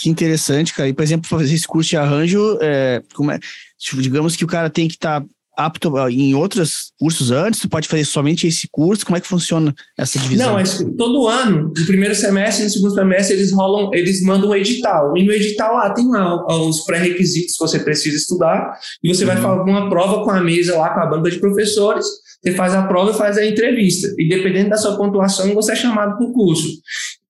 Que 0.00 0.10
interessante, 0.10 0.74
cara. 0.74 0.88
E, 0.88 0.92
por 0.92 1.02
exemplo, 1.02 1.28
fazer 1.28 1.54
esse 1.54 1.66
curso 1.66 1.90
de 1.90 1.96
arranjo, 1.96 2.58
é, 2.60 3.02
como 3.14 3.30
é, 3.30 3.38
tipo, 3.78 4.02
digamos 4.02 4.36
que 4.36 4.44
o 4.44 4.48
cara 4.48 4.68
tem 4.68 4.88
que 4.88 4.94
estar 4.94 5.20
tá 5.20 5.26
apto 5.56 5.92
em 6.08 6.34
outros 6.34 6.92
cursos 6.98 7.30
antes? 7.30 7.60
Tu 7.60 7.68
pode 7.68 7.88
fazer 7.88 8.04
somente 8.04 8.46
esse 8.46 8.68
curso? 8.70 9.04
Como 9.04 9.16
é 9.16 9.20
que 9.20 9.26
funciona 9.26 9.74
essa 9.96 10.18
divisão? 10.18 10.48
Não, 10.48 10.54
mas 10.54 10.84
todo 10.96 11.26
ano, 11.26 11.72
no 11.76 11.86
primeiro 11.86 12.14
semestre 12.14 12.62
e 12.62 12.64
no 12.66 12.70
segundo 12.70 12.94
semestre, 12.94 13.36
eles 13.36 13.52
rolam, 13.52 13.90
eles 13.94 14.22
mandam 14.22 14.50
um 14.50 14.54
edital. 14.54 15.16
E 15.16 15.24
no 15.24 15.32
edital 15.32 15.74
lá 15.74 15.90
tem 15.90 16.08
lá 16.08 16.46
os 16.60 16.80
pré-requisitos 16.84 17.54
que 17.56 17.60
você 17.60 17.78
precisa 17.78 18.16
estudar, 18.16 18.78
e 19.02 19.08
você 19.08 19.24
uhum. 19.24 19.32
vai 19.32 19.36
fazer 19.40 19.70
uma 19.70 19.88
prova 19.88 20.24
com 20.24 20.30
a 20.30 20.40
mesa 20.40 20.76
lá, 20.76 20.90
com 20.90 21.00
a 21.00 21.06
banca 21.06 21.30
de 21.30 21.38
professores, 21.38 22.06
você 22.42 22.52
faz 22.52 22.74
a 22.74 22.82
prova 22.86 23.10
e 23.10 23.14
faz 23.14 23.38
a 23.38 23.46
entrevista. 23.46 24.14
E 24.18 24.28
dependendo 24.28 24.70
da 24.70 24.76
sua 24.76 24.96
pontuação, 24.96 25.54
você 25.54 25.72
é 25.72 25.76
chamado 25.76 26.18
para 26.18 26.26
o 26.26 26.32
curso. 26.32 26.68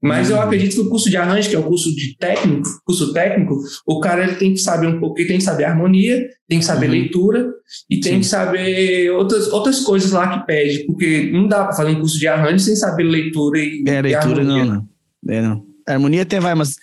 Mas 0.05 0.29
eu 0.29 0.39
acredito 0.39 0.75
que 0.75 0.81
o 0.83 0.91
curso 0.91 1.09
de 1.09 1.17
arranjo, 1.17 1.49
que 1.49 1.57
é 1.57 1.59
o 1.59 1.63
curso 1.63 1.95
de 1.97 2.15
técnico, 2.19 2.69
curso 2.85 3.11
técnico, 3.15 3.59
o 3.87 4.01
cara 4.01 4.23
ele 4.23 4.35
tem 4.35 4.53
que 4.53 4.61
saber 4.61 4.87
um 4.87 5.01
pouco, 5.01 5.19
ele 5.19 5.29
tem 5.29 5.39
que 5.39 5.45
saber 5.45 5.65
harmonia, 5.65 6.29
tem 6.47 6.59
que 6.59 6.65
saber 6.65 6.87
uhum. 6.87 6.93
leitura 6.93 7.51
e 7.89 8.01
tem 8.01 8.15
Sim. 8.15 8.21
que 8.21 8.27
saber 8.27 9.11
outras, 9.13 9.49
outras 9.51 9.81
coisas 9.81 10.11
lá 10.13 10.39
que 10.39 10.47
pede, 10.47 10.85
porque 10.85 11.31
não 11.33 11.49
dá 11.49 11.65
para 11.65 11.73
fazer 11.73 11.93
um 11.93 12.01
curso 12.01 12.19
de 12.19 12.29
arranjo 12.29 12.59
sem 12.59 12.77
saber 12.77 13.05
leitura 13.05 13.59
e, 13.59 13.83
é, 13.87 14.03
leitura 14.03 14.43
e 14.43 14.47
harmonia. 14.47 14.65
não, 14.65 14.75
não. 14.75 15.35
É, 15.35 15.41
não. 15.41 15.67
Harmonia 15.89 16.23
até 16.23 16.39
vai, 16.39 16.55
mas 16.55 16.77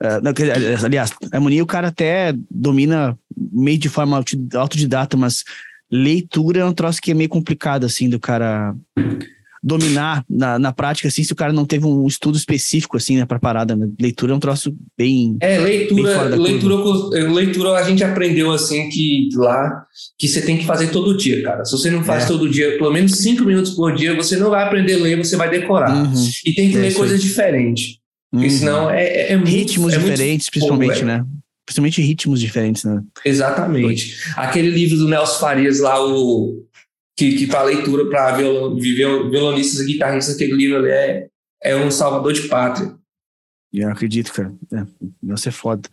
uh, 0.00 0.84
aliás, 0.84 1.12
harmonia 1.32 1.64
o 1.64 1.66
cara 1.66 1.88
até 1.88 2.32
domina 2.48 3.18
meio 3.36 3.78
de 3.78 3.88
forma 3.88 4.22
autodidata, 4.54 5.16
mas 5.16 5.42
leitura 5.90 6.60
é 6.60 6.64
um 6.64 6.72
troço 6.72 7.00
que 7.00 7.10
é 7.10 7.14
meio 7.14 7.28
complicado, 7.28 7.86
assim, 7.86 8.08
do 8.08 8.20
cara 8.20 8.72
dominar 9.62 10.24
na, 10.28 10.58
na 10.58 10.72
prática, 10.72 11.08
assim, 11.08 11.22
se 11.22 11.32
o 11.32 11.36
cara 11.36 11.52
não 11.52 11.64
teve 11.64 11.86
um 11.86 12.06
estudo 12.06 12.36
específico, 12.36 12.96
assim, 12.96 13.16
né, 13.16 13.26
pra 13.26 13.38
parada, 13.38 13.74
né? 13.74 13.88
Leitura 14.00 14.32
é 14.32 14.36
um 14.36 14.40
troço 14.40 14.74
bem. 14.96 15.36
É, 15.40 15.58
leitura, 15.58 16.28
bem 16.28 16.38
leitura, 16.38 16.76
leitura 17.28 17.70
a 17.72 17.82
gente 17.82 18.04
aprendeu, 18.04 18.50
assim, 18.50 18.88
que 18.88 19.28
lá, 19.34 19.84
que 20.18 20.28
você 20.28 20.42
tem 20.42 20.58
que 20.58 20.66
fazer 20.66 20.88
todo 20.88 21.16
dia, 21.16 21.42
cara. 21.42 21.64
Se 21.64 21.72
você 21.72 21.90
não 21.90 22.04
faz 22.04 22.24
é. 22.24 22.26
todo 22.26 22.48
dia, 22.48 22.78
pelo 22.78 22.92
menos 22.92 23.12
cinco 23.12 23.44
minutos 23.44 23.72
por 23.72 23.94
dia, 23.94 24.14
você 24.14 24.36
não 24.36 24.50
vai 24.50 24.64
aprender 24.64 24.94
a 24.94 24.98
ler, 24.98 25.16
você 25.16 25.36
vai 25.36 25.50
decorar. 25.50 25.94
Uhum. 25.94 26.12
E 26.44 26.52
tem 26.54 26.70
que 26.70 26.76
é 26.76 26.80
ler 26.80 26.94
coisas 26.94 27.20
diferentes. 27.20 27.98
Porque 28.30 28.46
uhum. 28.46 28.52
senão 28.52 28.90
é, 28.90 29.04
é, 29.04 29.32
é 29.32 29.36
muito, 29.36 29.50
Ritmos 29.50 29.94
é 29.94 29.98
diferentes, 29.98 30.50
principalmente, 30.50 31.04
né? 31.04 31.24
principalmente 31.68 32.00
ritmos 32.00 32.40
diferentes, 32.40 32.84
né? 32.84 33.02
Exatamente. 33.22 34.16
Aquele 34.36 34.70
livro 34.70 34.96
do 34.96 35.06
Nelson 35.06 35.38
Farias 35.38 35.80
lá, 35.80 36.02
o 36.02 36.64
que, 37.18 37.36
que 37.36 37.46
para 37.48 37.64
leitura 37.64 38.08
para 38.08 38.36
violon, 38.36 38.76
violonistas 38.76 39.80
e 39.80 39.92
guitarristas, 39.92 40.36
aquele 40.36 40.52
livro 40.52 40.86
é, 40.86 41.26
é 41.60 41.74
um 41.74 41.90
salvador 41.90 42.32
de 42.32 42.42
pátria. 42.42 42.94
Eu 43.72 43.90
acredito, 43.90 44.32
cara. 44.32 44.54
É, 44.72 45.36
ser 45.36 45.50
foda. 45.50 45.88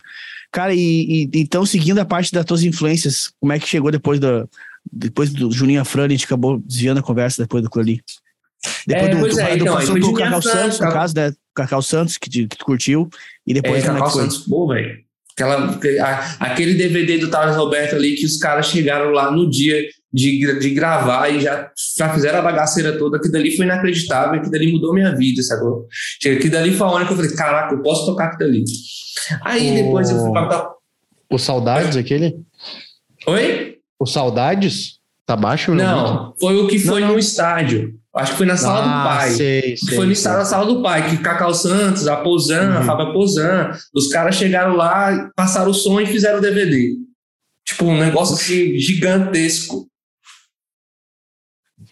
Cara, 0.51 0.73
e, 0.75 0.79
e, 0.79 1.29
então, 1.33 1.65
seguindo 1.65 1.97
a 1.97 2.05
parte 2.05 2.31
das 2.31 2.45
tuas 2.45 2.61
influências, 2.61 3.33
como 3.39 3.51
é 3.51 3.59
que 3.59 3.67
chegou 3.67 3.89
depois 3.89 4.19
do, 4.19 4.47
depois 4.93 5.33
do 5.33 5.51
Juninho 5.51 5.81
Afrani, 5.81 6.13
a 6.13 6.17
gente 6.17 6.25
acabou 6.25 6.59
desviando 6.59 6.99
a 6.99 7.03
conversa 7.03 7.41
depois 7.41 7.63
do 7.63 7.79
ali? 7.79 8.01
Depois 8.85 9.07
é, 9.07 9.15
do, 9.15 9.19
do, 9.19 9.39
é, 9.39 9.57
do, 9.57 9.63
então, 9.63 9.99
do 9.99 10.13
Cacau 10.13 10.41
Santos, 10.43 10.79
no 10.79 10.91
caso, 10.91 11.15
né? 11.15 11.33
Cacau 11.55 11.81
Santos, 11.81 12.17
que, 12.17 12.29
que 12.29 12.55
tu 12.55 12.65
curtiu, 12.65 13.09
e 13.47 13.53
depois 13.53 13.83
é, 13.83 13.87
Cacau 13.87 14.07
é 14.07 14.11
Santos, 14.11 14.37
pô, 14.37 14.67
velho. 14.67 15.03
Aquela, 15.33 15.81
aquele 16.39 16.75
DVD 16.75 17.17
do 17.17 17.29
Thales 17.29 17.57
Roberto 17.57 17.95
ali 17.95 18.15
que 18.15 18.25
os 18.25 18.37
caras 18.37 18.67
chegaram 18.67 19.09
lá 19.09 19.29
no 19.29 19.49
dia 19.49 19.85
de, 20.15 20.59
de 20.59 20.69
gravar 20.69 21.29
e 21.29 21.41
já, 21.41 21.69
já 21.97 22.09
fizeram 22.13 22.39
a 22.39 22.41
bagaceira 22.41 22.97
toda, 22.97 23.17
aquilo 23.17 23.33
dali 23.33 23.55
foi 23.55 23.65
inacreditável, 23.65 24.35
aquilo 24.35 24.51
dali 24.51 24.71
mudou 24.71 24.93
minha 24.93 25.13
vida, 25.13 25.43
sacou? 25.43 25.87
Aquilo 26.25 26.51
dali 26.51 26.73
foi 26.73 26.87
a 26.87 26.89
hora 26.89 27.05
que 27.05 27.11
eu 27.11 27.17
falei, 27.17 27.35
caraca, 27.35 27.75
eu 27.75 27.81
posso 27.81 28.05
tocar 28.05 28.27
aquilo 28.27 28.49
dali. 28.49 28.63
Aí 29.41 29.71
o... 29.71 29.83
depois 29.83 30.09
eu 30.09 30.19
fui 30.19 30.31
pra... 30.31 30.71
O 31.29 31.37
Saudades, 31.37 31.97
aquele? 31.97 32.37
Oi? 33.27 33.77
O 33.99 34.05
Saudades? 34.05 34.99
Tá 35.25 35.35
baixo? 35.35 35.73
Não, 35.73 36.33
foi 36.39 36.55
o 36.55 36.67
que 36.67 36.79
foi 36.79 37.01
não, 37.01 37.13
no 37.13 37.19
estádio. 37.19 37.95
Acho 38.15 38.31
que 38.31 38.37
foi 38.37 38.45
na 38.45 38.55
sala 38.55 38.79
ah, 38.79 38.83
do 38.83 39.09
pai. 39.09 39.31
Sei, 39.31 39.75
sei, 39.75 39.95
foi 39.97 40.15
sei. 40.15 40.31
na 40.31 40.45
sala 40.45 40.65
do 40.65 40.81
pai, 40.81 41.09
que 41.09 41.17
Cacau 41.17 41.53
Santos, 41.53 42.07
a 42.07 42.17
Pozan, 42.17 42.69
uhum. 42.69 42.77
a 42.77 42.83
Fábio 42.83 43.11
Pozan, 43.11 43.71
os 43.93 44.07
caras 44.07 44.35
chegaram 44.35 44.75
lá, 44.75 45.29
passaram 45.35 45.71
o 45.71 45.73
som 45.73 45.99
e 45.99 46.05
fizeram 46.05 46.37
o 46.37 46.41
DVD. 46.41 46.93
Tipo, 47.65 47.85
um 47.85 47.99
negócio 47.99 48.35
assim 48.35 48.77
gigantesco. 48.77 49.87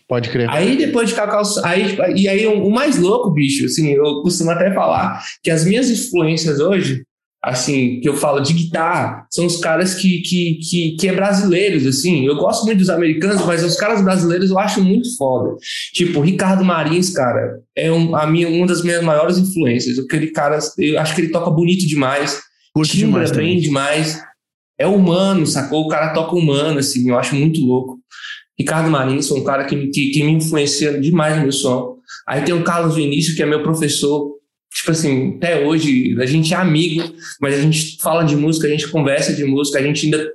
Pode 0.07 0.29
crer. 0.29 0.49
Aí 0.49 0.77
depois 0.77 1.09
de 1.09 1.15
Cacau. 1.15 1.43
Aí, 1.63 1.97
e 2.15 2.27
aí 2.27 2.45
o 2.45 2.69
mais 2.69 2.99
louco, 2.99 3.31
bicho, 3.31 3.65
assim, 3.65 3.91
eu 3.91 4.21
costumo 4.21 4.51
até 4.51 4.73
falar 4.73 5.23
que 5.41 5.49
as 5.49 5.65
minhas 5.65 5.89
influências 5.89 6.59
hoje 6.59 7.03
assim, 7.43 7.99
que 7.99 8.07
eu 8.07 8.15
falo 8.15 8.39
de 8.39 8.53
guitarra, 8.53 9.27
são 9.29 9.45
os 9.45 9.57
caras 9.57 9.95
que, 9.95 10.21
que, 10.21 10.59
que, 10.63 10.95
que 10.95 11.07
é 11.09 11.13
brasileiros, 11.13 11.85
assim. 11.85 12.25
Eu 12.25 12.37
gosto 12.37 12.65
muito 12.65 12.79
dos 12.79 12.89
americanos, 12.89 13.45
mas 13.45 13.61
os 13.61 13.75
caras 13.75 14.01
brasileiros 14.01 14.49
eu 14.49 14.57
acho 14.57 14.81
muito 14.81 15.13
foda. 15.17 15.57
Tipo, 15.93 16.21
Ricardo 16.21 16.63
Marins, 16.63 17.09
cara, 17.09 17.59
é 17.75 17.91
um, 17.91 18.15
a 18.15 18.25
minha, 18.25 18.47
uma 18.47 18.65
das 18.65 18.81
minhas 18.81 19.03
maiores 19.03 19.37
influências. 19.37 19.99
Aquele 19.99 20.27
cara, 20.27 20.57
eu 20.77 20.97
acho 20.97 21.13
que 21.13 21.19
ele 21.19 21.31
toca 21.31 21.51
bonito 21.51 21.85
demais, 21.85 22.41
Curte 22.73 22.97
demais 22.97 23.29
bem 23.31 23.39
também. 23.39 23.59
demais. 23.59 24.23
É 24.79 24.87
humano, 24.87 25.45
sacou? 25.45 25.83
O 25.83 25.89
cara 25.89 26.13
toca 26.13 26.35
humano, 26.35 26.79
assim, 26.79 27.09
eu 27.09 27.19
acho 27.19 27.35
muito 27.35 27.59
louco. 27.59 27.99
Ricardo 28.57 28.89
Marins 28.89 29.31
um 29.31 29.43
cara 29.43 29.65
que, 29.65 29.87
que, 29.87 30.11
que 30.11 30.23
me 30.23 30.33
influencia 30.33 30.99
demais 30.99 31.43
no 31.43 31.51
som. 31.51 31.97
Aí 32.27 32.43
tem 32.43 32.53
o 32.53 32.63
Carlos 32.63 32.95
Vinícius, 32.95 33.35
que 33.35 33.43
é 33.43 33.45
meu 33.45 33.63
professor, 33.63 34.33
tipo 34.73 34.91
assim, 34.91 35.35
até 35.37 35.65
hoje 35.65 36.15
a 36.19 36.25
gente 36.25 36.53
é 36.53 36.57
amigo, 36.57 37.03
mas 37.41 37.55
a 37.55 37.61
gente 37.61 37.97
fala 38.01 38.23
de 38.23 38.35
música, 38.35 38.67
a 38.67 38.69
gente 38.69 38.87
conversa 38.89 39.33
de 39.33 39.43
música, 39.43 39.79
a 39.79 39.81
gente 39.81 40.05
ainda 40.05 40.31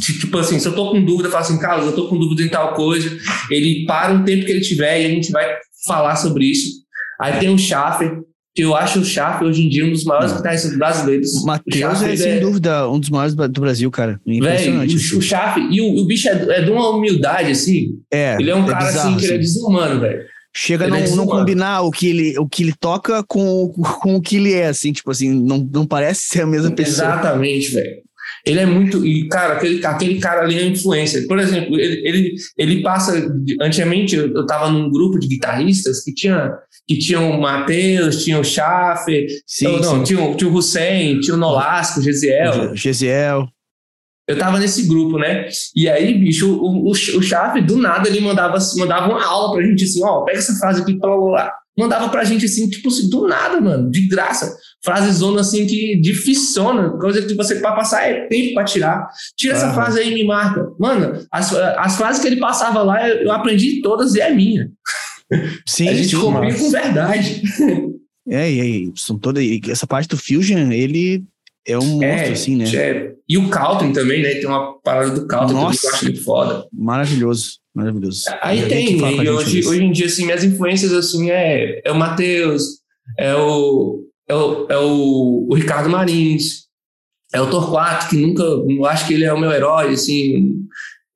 tipo 0.00 0.36
assim, 0.38 0.58
se 0.58 0.66
eu 0.66 0.74
tô 0.74 0.90
com 0.90 1.04
dúvida, 1.04 1.28
eu 1.28 1.32
falo 1.32 1.44
assim, 1.44 1.58
Carlos, 1.58 1.86
eu 1.86 1.94
tô 1.94 2.08
com 2.08 2.18
dúvida 2.18 2.42
em 2.42 2.48
tal 2.48 2.74
coisa, 2.74 3.16
ele 3.50 3.84
para 3.86 4.14
o 4.14 4.24
tempo 4.24 4.44
que 4.44 4.50
ele 4.50 4.60
tiver 4.60 5.02
e 5.02 5.06
a 5.06 5.08
gente 5.08 5.30
vai 5.30 5.56
falar 5.86 6.16
sobre 6.16 6.46
isso. 6.46 6.82
Aí 7.20 7.38
tem 7.38 7.48
o 7.48 7.58
Schaffer, 7.58 8.20
eu 8.56 8.74
acho 8.74 9.00
o 9.00 9.04
Schaffer 9.04 9.46
hoje 9.46 9.64
em 9.64 9.68
dia 9.68 9.84
um 9.84 9.92
dos 9.92 10.04
maiores 10.04 10.32
guitarristas 10.32 10.76
brasileiros. 10.76 11.44
Matheus 11.44 12.02
é, 12.02 12.16
sem 12.16 12.32
é... 12.32 12.40
dúvida, 12.40 12.88
um 12.90 12.98
dos 12.98 13.10
maiores 13.10 13.34
do 13.34 13.60
Brasil, 13.60 13.90
cara. 13.90 14.20
Impressionante. 14.26 14.96
Véio, 14.96 15.14
o, 15.14 15.18
o 15.18 15.22
Schaffer, 15.22 15.62
e 15.70 15.80
o, 15.80 16.02
o 16.02 16.06
bicho 16.06 16.28
é, 16.28 16.32
é, 16.32 16.62
de 16.62 16.70
uma 16.70 16.90
humildade, 16.90 17.52
assim. 17.52 18.00
É, 18.12 18.36
ele 18.38 18.50
é 18.50 18.56
um 18.56 18.64
é 18.64 18.70
cara, 18.70 18.86
bizarro, 18.86 19.08
assim, 19.10 19.18
que 19.18 19.26
ele 19.26 19.34
é 19.34 19.38
desumano, 19.38 20.00
velho. 20.00 20.22
Chega 20.54 20.86
a 20.86 20.88
não, 20.88 20.96
é 20.96 21.08
não 21.10 21.26
combinar 21.26 21.82
o 21.82 21.90
que, 21.90 22.08
ele, 22.08 22.38
o 22.38 22.48
que 22.48 22.64
ele 22.64 22.72
toca 22.72 23.22
com, 23.22 23.68
com 23.68 24.16
o 24.16 24.20
que 24.20 24.36
ele 24.36 24.54
é, 24.54 24.66
assim, 24.66 24.92
tipo 24.92 25.10
assim, 25.10 25.32
não, 25.32 25.58
não 25.58 25.86
parece 25.86 26.22
ser 26.22 26.42
a 26.42 26.46
mesma 26.46 26.70
pessoa. 26.70 27.06
Exatamente, 27.06 27.70
velho. 27.70 28.07
Ele 28.48 28.60
é 28.60 28.66
muito. 28.66 29.04
E, 29.04 29.28
cara, 29.28 29.54
aquele, 29.54 29.84
aquele 29.84 30.18
cara 30.18 30.42
ali 30.42 30.58
é 30.58 30.64
influência. 30.64 31.26
Por 31.28 31.38
exemplo, 31.38 31.78
ele, 31.78 32.08
ele, 32.08 32.34
ele 32.56 32.82
passa. 32.82 33.12
Antigamente, 33.60 34.16
eu, 34.16 34.32
eu 34.32 34.46
tava 34.46 34.70
num 34.70 34.90
grupo 34.90 35.18
de 35.18 35.28
guitarristas 35.28 36.02
que 36.02 36.14
tinha, 36.14 36.52
que 36.86 36.98
tinha 36.98 37.20
o 37.20 37.40
Matheus, 37.40 38.24
tinha 38.24 38.40
o 38.40 38.44
Schaffer, 38.44 39.26
sim, 39.46 39.80
não, 39.80 39.98
sim. 39.98 40.02
Tinha, 40.14 40.34
tinha 40.34 40.50
o 40.50 40.54
Hussein, 40.54 41.20
tinha 41.20 41.34
o 41.34 41.38
Nolasco, 41.38 42.00
o 42.00 42.02
Gesiel. 42.02 42.74
Gesiel. 42.74 43.48
Eu 44.26 44.38
tava 44.38 44.58
nesse 44.58 44.86
grupo, 44.86 45.18
né? 45.18 45.48
E 45.74 45.88
aí, 45.88 46.12
bicho, 46.12 46.54
o, 46.54 46.88
o, 46.88 46.90
o 46.90 47.22
Chave, 47.22 47.62
do 47.62 47.78
nada, 47.78 48.08
ele 48.08 48.20
mandava, 48.20 48.58
mandava 48.76 49.08
uma 49.08 49.24
aula 49.24 49.54
pra 49.54 49.64
gente 49.64 49.84
assim, 49.84 50.04
ó, 50.04 50.22
pega 50.22 50.38
essa 50.38 50.54
frase 50.54 50.82
aqui, 50.82 50.98
blá, 50.98 51.16
blá. 51.16 51.52
Mandava 51.78 52.08
pra 52.08 52.24
gente 52.24 52.44
assim, 52.44 52.68
tipo 52.68 52.88
assim, 52.88 53.08
do 53.08 53.28
nada, 53.28 53.60
mano, 53.60 53.88
de 53.88 54.08
graça. 54.08 54.56
Frase 54.84 55.12
zona 55.12 55.42
assim 55.42 55.64
que 55.64 56.00
dificiona, 56.00 56.90
coisa 56.98 57.22
que 57.22 57.34
você 57.34 57.56
para 57.56 57.76
passar 57.76 58.02
é 58.02 58.26
tempo 58.26 58.54
pra 58.54 58.64
tirar. 58.64 59.08
Tira 59.36 59.54
essa 59.54 59.72
frase 59.72 60.00
aí 60.00 60.10
e 60.10 60.14
me 60.14 60.24
marca. 60.24 60.68
Mano, 60.78 61.24
as, 61.30 61.54
as 61.54 61.96
frases 61.96 62.20
que 62.20 62.26
ele 62.26 62.40
passava 62.40 62.82
lá, 62.82 63.08
eu 63.08 63.30
aprendi 63.30 63.80
todas 63.80 64.14
e 64.16 64.20
é 64.20 64.34
minha. 64.34 64.70
Sim, 65.64 65.88
a 65.88 65.94
gente 65.94 66.16
copia 66.16 66.54
com 66.54 66.70
verdade. 66.70 67.42
É, 68.30 68.52
e 68.52 68.60
aí, 68.60 68.92
são 68.94 69.18
toda, 69.18 69.40
essa 69.70 69.86
parte 69.86 70.06
do 70.06 70.18
Fusion, 70.18 70.70
ele 70.70 71.24
é 71.66 71.78
um 71.78 71.84
monstro, 71.84 72.04
é, 72.04 72.28
assim, 72.28 72.56
né? 72.56 72.64
É. 72.74 73.12
E 73.26 73.38
o 73.38 73.48
Calton 73.48 73.90
também, 73.90 74.22
né? 74.22 74.34
Tem 74.34 74.46
uma 74.46 74.78
parada 74.80 75.10
do 75.12 75.26
Calton 75.26 75.70
que 75.70 75.86
eu 75.86 75.90
acho 75.90 76.04
muito 76.04 76.24
foda. 76.24 76.66
Maravilhoso, 76.70 77.58
maravilhoso. 77.78 78.24
Aí 78.42 78.68
tem, 78.68 78.98
e 78.98 79.30
hoje, 79.30 79.66
hoje 79.66 79.84
em 79.84 79.92
dia, 79.92 80.06
assim, 80.06 80.24
minhas 80.24 80.42
influências, 80.42 80.92
assim, 80.92 81.30
é, 81.30 81.80
é 81.84 81.92
o 81.92 81.98
Matheus, 81.98 82.62
é 83.16 83.34
o, 83.34 84.04
é 84.28 84.34
o, 84.34 84.66
é 84.68 84.78
o, 84.78 85.46
o 85.48 85.54
Ricardo 85.54 85.88
Marins, 85.88 86.66
é 87.32 87.40
o 87.40 87.48
Torquato, 87.48 88.08
que 88.08 88.16
nunca, 88.16 88.42
eu 88.42 88.84
acho 88.84 89.06
que 89.06 89.14
ele 89.14 89.24
é 89.24 89.32
o 89.32 89.38
meu 89.38 89.52
herói, 89.52 89.92
assim, 89.92 90.66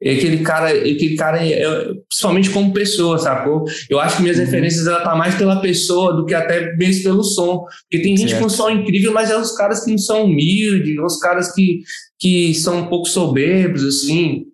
aquele 0.01 0.39
cara, 0.39 0.71
aquele 0.71 1.17
cara 1.17 1.45
é, 1.45 1.65
principalmente 2.09 2.51
como 2.51 2.73
pessoa, 2.73 3.19
sacou? 3.19 3.65
Eu 3.89 3.99
acho 3.99 4.17
que 4.17 4.23
minhas 4.23 4.39
uhum. 4.39 4.45
referências 4.45 4.87
ela 4.87 5.01
tá 5.01 5.15
mais 5.15 5.35
pela 5.35 5.61
pessoa 5.61 6.15
do 6.15 6.25
que 6.25 6.35
até 6.35 6.77
mesmo 6.77 7.05
pelo 7.05 7.23
som. 7.23 7.65
Porque 7.83 8.03
tem 8.03 8.17
gente 8.17 8.31
certo. 8.31 8.43
com 8.43 8.49
som 8.49 8.71
incrível, 8.71 9.13
mas 9.13 9.31
é 9.31 9.37
os 9.37 9.53
caras 9.53 9.85
que 9.85 9.91
não 9.91 9.99
são 9.99 10.25
humildes, 10.25 10.97
os 10.99 11.19
caras 11.19 11.53
que, 11.53 11.81
que 12.19 12.55
são 12.55 12.81
um 12.81 12.87
pouco 12.89 13.09
soberbos, 13.09 13.85
assim. 13.85 14.45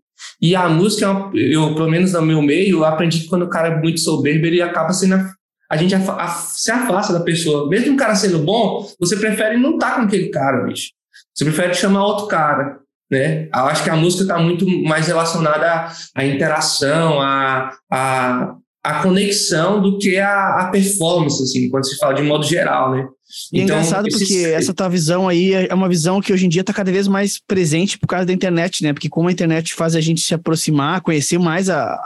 E 0.41 0.55
a 0.55 0.69
música, 0.69 1.31
eu, 1.35 1.75
pelo 1.75 1.91
menos 1.91 2.13
no 2.13 2.23
meu 2.23 2.41
meio, 2.41 2.85
aprendi 2.85 3.21
que 3.21 3.29
quando 3.29 3.43
o 3.43 3.49
cara 3.49 3.69
é 3.69 3.81
muito 3.81 4.01
soberbo, 4.01 4.47
ele 4.47 4.63
acaba 4.63 4.93
sendo. 4.93 5.15
A, 5.15 5.35
a 5.71 5.77
gente 5.77 5.95
a, 5.95 5.99
a, 5.99 6.29
se 6.29 6.71
afasta 6.71 7.13
da 7.13 7.21
pessoa. 7.21 7.69
Mesmo 7.69 7.95
o 7.95 7.97
cara 7.97 8.15
sendo 8.15 8.39
bom, 8.39 8.89
você 9.01 9.17
prefere 9.17 9.57
não 9.57 9.75
estar 9.75 9.91
tá 9.91 9.97
com 9.97 10.03
aquele 10.03 10.29
cara, 10.29 10.65
bicho. 10.65 10.91
Você 11.35 11.45
prefere 11.45 11.75
chamar 11.75 12.05
outro 12.05 12.27
cara. 12.27 12.79
né? 13.11 13.49
Eu 13.55 13.65
acho 13.67 13.83
que 13.83 13.91
a 13.91 13.97
música 13.97 14.23
está 14.23 14.39
muito 14.39 14.67
mais 14.85 15.09
relacionada 15.09 15.67
à, 15.67 15.93
à 16.15 16.25
interação, 16.25 17.21
à, 17.21 17.73
à, 17.91 18.55
à, 18.83 19.03
conexão 19.03 19.81
do 19.81 19.99
que 19.99 20.17
a, 20.19 20.63
a 20.63 20.71
performance, 20.71 21.43
assim, 21.43 21.69
quando 21.69 21.87
se 21.87 21.97
fala 21.99 22.15
de 22.15 22.23
modo 22.23 22.45
geral, 22.45 22.93
né? 22.93 23.07
E 23.53 23.61
é 23.61 23.63
então, 23.65 23.77
engraçado 23.77 24.09
porque 24.09 24.53
essa 24.55 24.73
tua 24.73 24.89
visão 24.89 25.29
aí 25.29 25.53
é 25.53 25.75
uma 25.75 25.89
visão 25.89 26.21
que 26.21 26.33
hoje 26.33 26.47
em 26.47 26.49
dia 26.49 26.63
está 26.63 26.73
cada 26.73 26.91
vez 26.91 27.07
mais 27.07 27.39
presente 27.39 27.99
por 27.99 28.07
causa 28.07 28.25
da 28.25 28.33
internet, 28.33 28.83
né? 28.83 28.93
Porque 28.93 29.09
como 29.09 29.29
a 29.29 29.33
internet 29.33 29.75
faz 29.75 29.95
a 29.95 30.01
gente 30.01 30.21
se 30.23 30.33
aproximar, 30.33 31.03
conhecer 31.03 31.39
mais 31.39 31.69
a, 31.69 31.99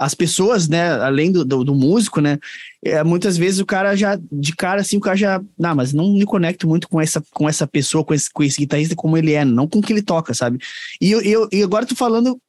as 0.00 0.14
pessoas, 0.14 0.66
né, 0.66 0.92
além 0.92 1.30
do, 1.30 1.44
do, 1.44 1.62
do, 1.62 1.74
músico, 1.74 2.22
né, 2.22 2.38
é, 2.82 3.04
muitas 3.04 3.36
vezes 3.36 3.60
o 3.60 3.66
cara 3.66 3.94
já, 3.94 4.18
de 4.32 4.56
cara 4.56 4.80
assim, 4.80 4.96
o 4.96 5.00
cara 5.00 5.14
já, 5.14 5.42
não, 5.58 5.74
mas 5.74 5.92
não 5.92 6.14
me 6.14 6.24
conecto 6.24 6.66
muito 6.66 6.88
com 6.88 6.98
essa, 6.98 7.22
com 7.34 7.46
essa 7.46 7.66
pessoa, 7.66 8.02
com 8.02 8.14
esse, 8.14 8.30
com 8.32 8.42
esse 8.42 8.58
guitarrista 8.58 8.96
como 8.96 9.18
ele 9.18 9.34
é, 9.34 9.44
não 9.44 9.68
com 9.68 9.78
o 9.78 9.82
que 9.82 9.92
ele 9.92 10.00
toca, 10.00 10.32
sabe? 10.32 10.58
E, 10.98 11.10
eu, 11.10 11.20
eu, 11.20 11.48
e 11.52 11.62
agora 11.62 11.84
tu 11.84 11.94
falando, 11.94 12.40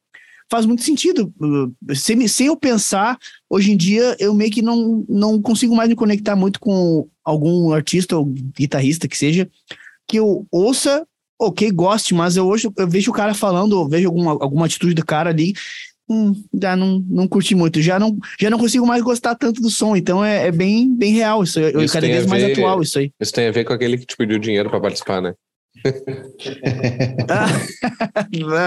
faz 0.52 0.66
muito 0.66 0.82
sentido, 0.82 1.32
sem, 1.94 2.28
sem 2.28 2.48
eu 2.48 2.56
pensar, 2.58 3.16
hoje 3.48 3.72
em 3.72 3.76
dia 3.76 4.14
eu 4.18 4.34
meio 4.34 4.50
que 4.50 4.60
não, 4.60 5.02
não 5.08 5.40
consigo 5.40 5.74
mais 5.74 5.88
me 5.88 5.94
conectar 5.94 6.36
muito 6.36 6.60
com 6.60 7.08
algum 7.24 7.72
artista 7.72 8.18
ou 8.18 8.26
guitarrista 8.26 9.08
que 9.08 9.16
seja, 9.16 9.48
que 10.06 10.18
eu 10.18 10.46
ouça 10.52 11.06
ok, 11.40 11.70
goste, 11.70 12.12
mas 12.12 12.36
eu 12.36 12.46
hoje 12.46 12.68
eu 12.76 12.86
vejo 12.86 13.10
o 13.10 13.14
cara 13.14 13.32
falando, 13.32 13.80
eu 13.80 13.88
vejo 13.88 14.08
alguma, 14.08 14.32
alguma 14.32 14.66
atitude 14.66 14.92
do 14.92 15.06
cara 15.06 15.30
ali, 15.30 15.54
hum, 16.06 16.34
já 16.60 16.76
não, 16.76 17.02
não 17.08 17.26
curti 17.26 17.54
muito, 17.54 17.80
já 17.80 17.98
não, 17.98 18.14
já 18.38 18.50
não 18.50 18.58
consigo 18.58 18.86
mais 18.86 19.02
gostar 19.02 19.34
tanto 19.34 19.62
do 19.62 19.70
som, 19.70 19.96
então 19.96 20.22
é, 20.22 20.48
é 20.48 20.52
bem, 20.52 20.94
bem 20.94 21.14
real 21.14 21.42
isso, 21.42 21.58
é 21.58 21.72
cada 21.88 22.06
vez 22.06 22.26
mais 22.26 22.42
ver, 22.42 22.52
atual 22.52 22.82
isso 22.82 22.98
aí. 22.98 23.10
Isso 23.18 23.32
tem 23.32 23.48
a 23.48 23.52
ver 23.52 23.64
com 23.64 23.72
aquele 23.72 23.96
que 23.96 24.04
te 24.04 24.18
pediu 24.18 24.38
dinheiro 24.38 24.68
para 24.68 24.80
participar, 24.80 25.22
né? 25.22 25.32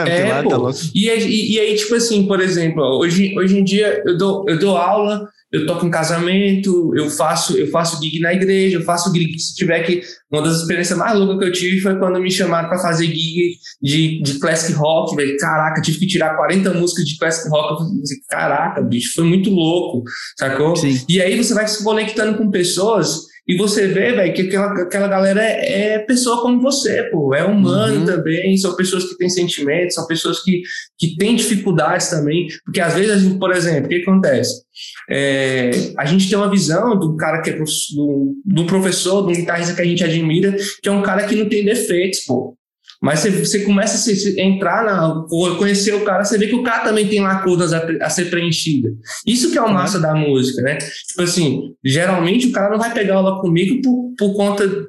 é, 0.07 0.29
tá 0.29 0.43
pô. 0.43 0.69
E, 0.93 1.07
e, 1.09 1.53
e, 1.53 1.59
aí, 1.59 1.75
tipo 1.75 1.95
assim, 1.95 2.27
por 2.27 2.41
exemplo, 2.41 2.83
hoje, 2.99 3.37
hoje 3.37 3.57
em 3.57 3.63
dia 3.63 4.01
eu 4.05 4.17
dou, 4.17 4.45
eu 4.47 4.59
dou 4.59 4.75
aula 4.77 5.27
eu 5.55 5.65
toco 5.65 5.85
em 5.85 5.91
casamento, 5.91 6.91
eu 6.95 7.09
faço, 7.09 7.57
eu 7.57 7.67
faço 7.67 8.01
gig 8.01 8.19
na 8.19 8.33
igreja, 8.33 8.77
eu 8.77 8.81
faço 8.81 9.13
gig 9.13 9.39
se 9.39 9.55
tiver 9.55 9.83
que. 9.83 10.01
Uma 10.29 10.41
das 10.41 10.57
experiências 10.57 10.97
mais 10.97 11.17
loucas 11.17 11.39
que 11.39 11.45
eu 11.45 11.51
tive 11.51 11.79
foi 11.79 11.97
quando 11.97 12.19
me 12.19 12.29
chamaram 12.29 12.67
para 12.67 12.79
fazer 12.79 13.05
gig 13.05 13.53
de, 13.81 14.21
de 14.21 14.39
classic 14.39 14.73
rock, 14.73 15.15
velho. 15.15 15.37
Caraca, 15.37 15.81
tive 15.81 15.99
que 15.99 16.07
tirar 16.07 16.35
40 16.35 16.73
músicas 16.73 17.05
de 17.05 17.17
classic 17.17 17.49
rock. 17.49 17.71
Eu 17.71 17.77
falei, 17.77 18.01
caraca, 18.27 18.81
bicho, 18.81 19.13
foi 19.15 19.23
muito 19.23 19.49
louco, 19.49 20.03
sacou? 20.37 20.75
Sim. 20.75 20.99
E 21.07 21.21
aí 21.21 21.41
você 21.41 21.53
vai 21.53 21.67
se 21.67 21.81
conectando 21.83 22.37
com 22.37 22.51
pessoas 22.51 23.21
e 23.47 23.55
você 23.57 23.87
vê, 23.87 24.11
velho, 24.11 24.33
que 24.33 24.41
aquela, 24.43 24.81
aquela 24.81 25.07
galera 25.07 25.43
é, 25.43 25.93
é, 25.93 25.99
pessoa 25.99 26.41
como 26.41 26.59
você, 26.59 27.03
pô. 27.11 27.35
É 27.35 27.43
humano 27.43 27.99
uhum. 27.99 28.05
também, 28.05 28.57
são 28.57 28.75
pessoas 28.75 29.03
que 29.03 29.17
têm 29.17 29.29
sentimentos, 29.29 29.93
são 29.93 30.07
pessoas 30.07 30.41
que, 30.41 30.63
que 30.97 31.15
têm 31.15 31.35
dificuldades 31.35 32.09
também. 32.09 32.47
Porque 32.65 32.81
às 32.81 32.95
vezes, 32.95 33.11
a 33.11 33.17
gente, 33.17 33.37
por 33.37 33.51
exemplo, 33.51 33.85
o 33.85 33.89
que 33.89 34.01
acontece? 34.01 34.63
É, 35.09 35.69
a 35.97 36.05
gente 36.05 36.27
tem 36.27 36.37
uma 36.37 36.49
visão 36.49 36.97
do 36.97 37.15
cara 37.15 37.41
que 37.41 37.51
é 37.51 37.53
do, 37.53 38.35
do 38.43 38.65
professor, 38.65 39.21
do 39.21 39.31
guitarrista 39.31 39.75
que 39.75 39.81
a 39.81 39.85
gente 39.85 40.03
admira, 40.03 40.55
que 40.81 40.89
é 40.89 40.91
um 40.91 41.03
cara 41.03 41.27
que 41.27 41.35
não 41.35 41.47
tem 41.47 41.63
defeitos, 41.63 42.21
pô. 42.21 42.57
Mas 43.05 43.19
você, 43.19 43.29
você 43.29 43.59
começa 43.59 43.93
a 43.93 43.97
se, 43.99 44.41
entrar 44.41 44.83
na. 44.83 45.25
conhecer 45.59 45.93
o 45.93 46.03
cara, 46.03 46.23
você 46.23 46.39
vê 46.39 46.47
que 46.47 46.55
o 46.55 46.63
cara 46.63 46.85
também 46.85 47.07
tem 47.07 47.21
lacunas 47.21 47.71
a, 47.71 47.85
a 48.01 48.09
ser 48.09 48.31
preenchida. 48.31 48.89
Isso 49.27 49.51
que 49.51 49.59
é 49.59 49.61
o 49.61 49.71
massa 49.71 49.99
da 49.99 50.15
música, 50.15 50.63
né? 50.63 50.77
Tipo 50.77 51.21
assim, 51.21 51.75
geralmente 51.83 52.47
o 52.47 52.51
cara 52.51 52.71
não 52.71 52.79
vai 52.79 52.91
pegar 52.91 53.17
aula 53.17 53.39
comigo 53.41 53.79
por, 53.83 54.15
por 54.17 54.35
conta 54.35 54.87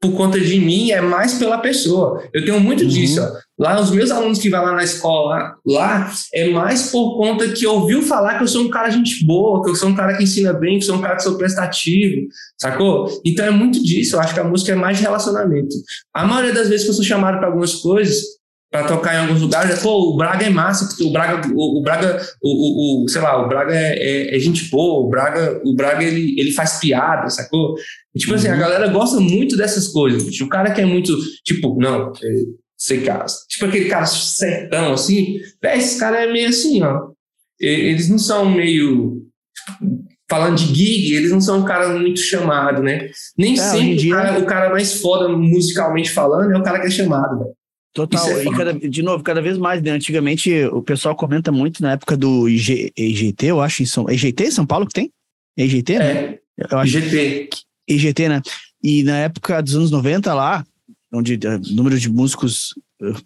por 0.00 0.12
conta 0.12 0.38
de 0.38 0.60
mim, 0.60 0.92
é 0.92 1.00
mais 1.00 1.34
pela 1.34 1.58
pessoa. 1.58 2.22
Eu 2.32 2.44
tenho 2.44 2.60
muito 2.60 2.84
uhum. 2.84 2.88
disso. 2.88 3.20
Ó. 3.20 3.45
Lá, 3.58 3.80
os 3.80 3.90
meus 3.90 4.10
alunos 4.10 4.38
que 4.38 4.50
vão 4.50 4.62
lá 4.62 4.74
na 4.74 4.84
escola, 4.84 5.56
lá, 5.64 6.12
é 6.34 6.50
mais 6.50 6.90
por 6.90 7.16
conta 7.16 7.48
que 7.48 7.66
ouviu 7.66 8.02
falar 8.02 8.36
que 8.36 8.44
eu 8.44 8.48
sou 8.48 8.62
um 8.62 8.68
cara 8.68 8.90
gente 8.90 9.24
boa, 9.24 9.62
que 9.64 9.70
eu 9.70 9.74
sou 9.74 9.88
um 9.88 9.94
cara 9.94 10.14
que 10.14 10.24
ensina 10.24 10.52
bem, 10.52 10.78
que 10.78 10.84
eu 10.84 10.88
sou 10.88 10.96
um 10.96 11.00
cara 11.00 11.16
que 11.16 11.22
sou 11.22 11.38
prestativo, 11.38 12.26
sacou? 12.60 13.08
Então 13.24 13.46
é 13.46 13.50
muito 13.50 13.82
disso. 13.82 14.16
Eu 14.16 14.20
acho 14.20 14.34
que 14.34 14.40
a 14.40 14.44
música 14.44 14.72
é 14.72 14.74
mais 14.74 14.98
de 14.98 15.04
relacionamento. 15.04 15.74
A 16.14 16.26
maioria 16.26 16.52
das 16.52 16.68
vezes 16.68 16.84
que 16.84 16.90
eu 16.90 16.94
sou 16.94 17.04
chamado 17.04 17.38
para 17.38 17.46
algumas 17.46 17.76
coisas, 17.76 18.22
para 18.70 18.84
tocar 18.84 19.14
em 19.14 19.18
alguns 19.20 19.40
lugares, 19.40 19.78
é, 19.78 19.80
pô, 19.80 20.12
o 20.12 20.16
Braga 20.16 20.44
é 20.44 20.50
massa, 20.50 20.86
porque 20.86 21.04
o 21.04 21.10
Braga, 21.10 21.48
o, 21.54 21.78
o 21.78 21.82
Braga, 21.82 22.20
o, 22.42 22.48
o, 22.50 23.04
o, 23.04 23.08
sei 23.08 23.22
lá, 23.22 23.42
o 23.42 23.48
Braga 23.48 23.74
é, 23.74 23.94
é, 23.96 24.36
é, 24.36 24.38
gente 24.38 24.68
boa, 24.68 25.06
o 25.06 25.08
Braga, 25.08 25.62
o 25.64 25.74
Braga 25.74 26.04
ele, 26.04 26.38
ele 26.38 26.52
faz 26.52 26.78
piada, 26.78 27.30
sacou? 27.30 27.74
E, 28.14 28.18
tipo 28.18 28.32
uhum. 28.32 28.38
assim, 28.38 28.48
a 28.48 28.52
uhum. 28.52 28.58
galera 28.58 28.88
gosta 28.88 29.18
muito 29.18 29.56
dessas 29.56 29.88
coisas. 29.88 30.40
O 30.40 30.48
cara 30.48 30.72
que 30.72 30.80
é 30.80 30.84
muito, 30.84 31.16
tipo, 31.44 31.74
não, 31.80 32.12
é, 32.22 32.28
sei 32.86 33.02
cara, 33.02 33.26
tipo 33.48 33.64
aquele 33.64 33.88
cara 33.88 34.06
sertão, 34.06 34.92
assim, 34.92 35.40
véio, 35.60 35.78
esse 35.78 35.98
cara 35.98 36.22
é 36.22 36.32
meio 36.32 36.48
assim, 36.48 36.82
ó. 36.82 37.10
Eles 37.58 38.08
não 38.08 38.18
são 38.18 38.48
meio. 38.48 39.26
Falando 40.28 40.56
de 40.56 40.74
gig, 40.74 41.14
eles 41.14 41.30
não 41.30 41.40
são 41.40 41.60
um 41.60 41.64
cara 41.64 41.88
muito 41.98 42.20
chamado, 42.20 42.82
né? 42.82 43.10
Nem 43.38 43.54
é, 43.54 43.56
sempre 43.56 43.96
dia... 43.96 44.12
o, 44.12 44.16
cara, 44.16 44.38
o 44.40 44.46
cara 44.46 44.70
mais 44.70 45.00
foda 45.00 45.28
musicalmente 45.28 46.10
falando 46.10 46.52
é 46.52 46.58
o 46.58 46.62
cara 46.62 46.80
que 46.80 46.86
é 46.86 46.90
chamado, 46.90 47.38
velho. 47.38 47.52
Total, 47.92 48.28
é 48.28 48.44
e 48.44 48.50
cada, 48.50 48.72
de 48.74 49.02
novo, 49.02 49.24
cada 49.24 49.40
vez 49.40 49.56
mais, 49.56 49.80
né? 49.82 49.90
Antigamente 49.92 50.52
o 50.66 50.82
pessoal 50.82 51.16
comenta 51.16 51.50
muito 51.50 51.80
na 51.80 51.92
época 51.92 52.16
do 52.16 52.48
IG, 52.48 52.92
EGT, 52.96 53.46
eu 53.46 53.60
acho, 53.60 53.82
em 53.82 53.86
São 53.86 54.08
EGT, 54.08 54.50
São 54.50 54.66
Paulo 54.66 54.86
que 54.86 54.92
tem? 54.92 55.10
EGT, 55.56 55.94
é, 55.94 55.98
né? 55.98 56.38
Eu 56.70 56.78
acho 56.78 56.98
IGT. 56.98 57.48
EGT, 57.88 58.28
né? 58.28 58.42
E 58.82 59.02
na 59.02 59.18
época 59.18 59.62
dos 59.62 59.74
anos 59.74 59.90
90 59.90 60.34
lá, 60.34 60.64
onde 61.12 61.34
o 61.34 61.36
uh, 61.36 61.74
número 61.74 61.98
de 61.98 62.10
músicos, 62.10 62.74
uh, 63.02 63.16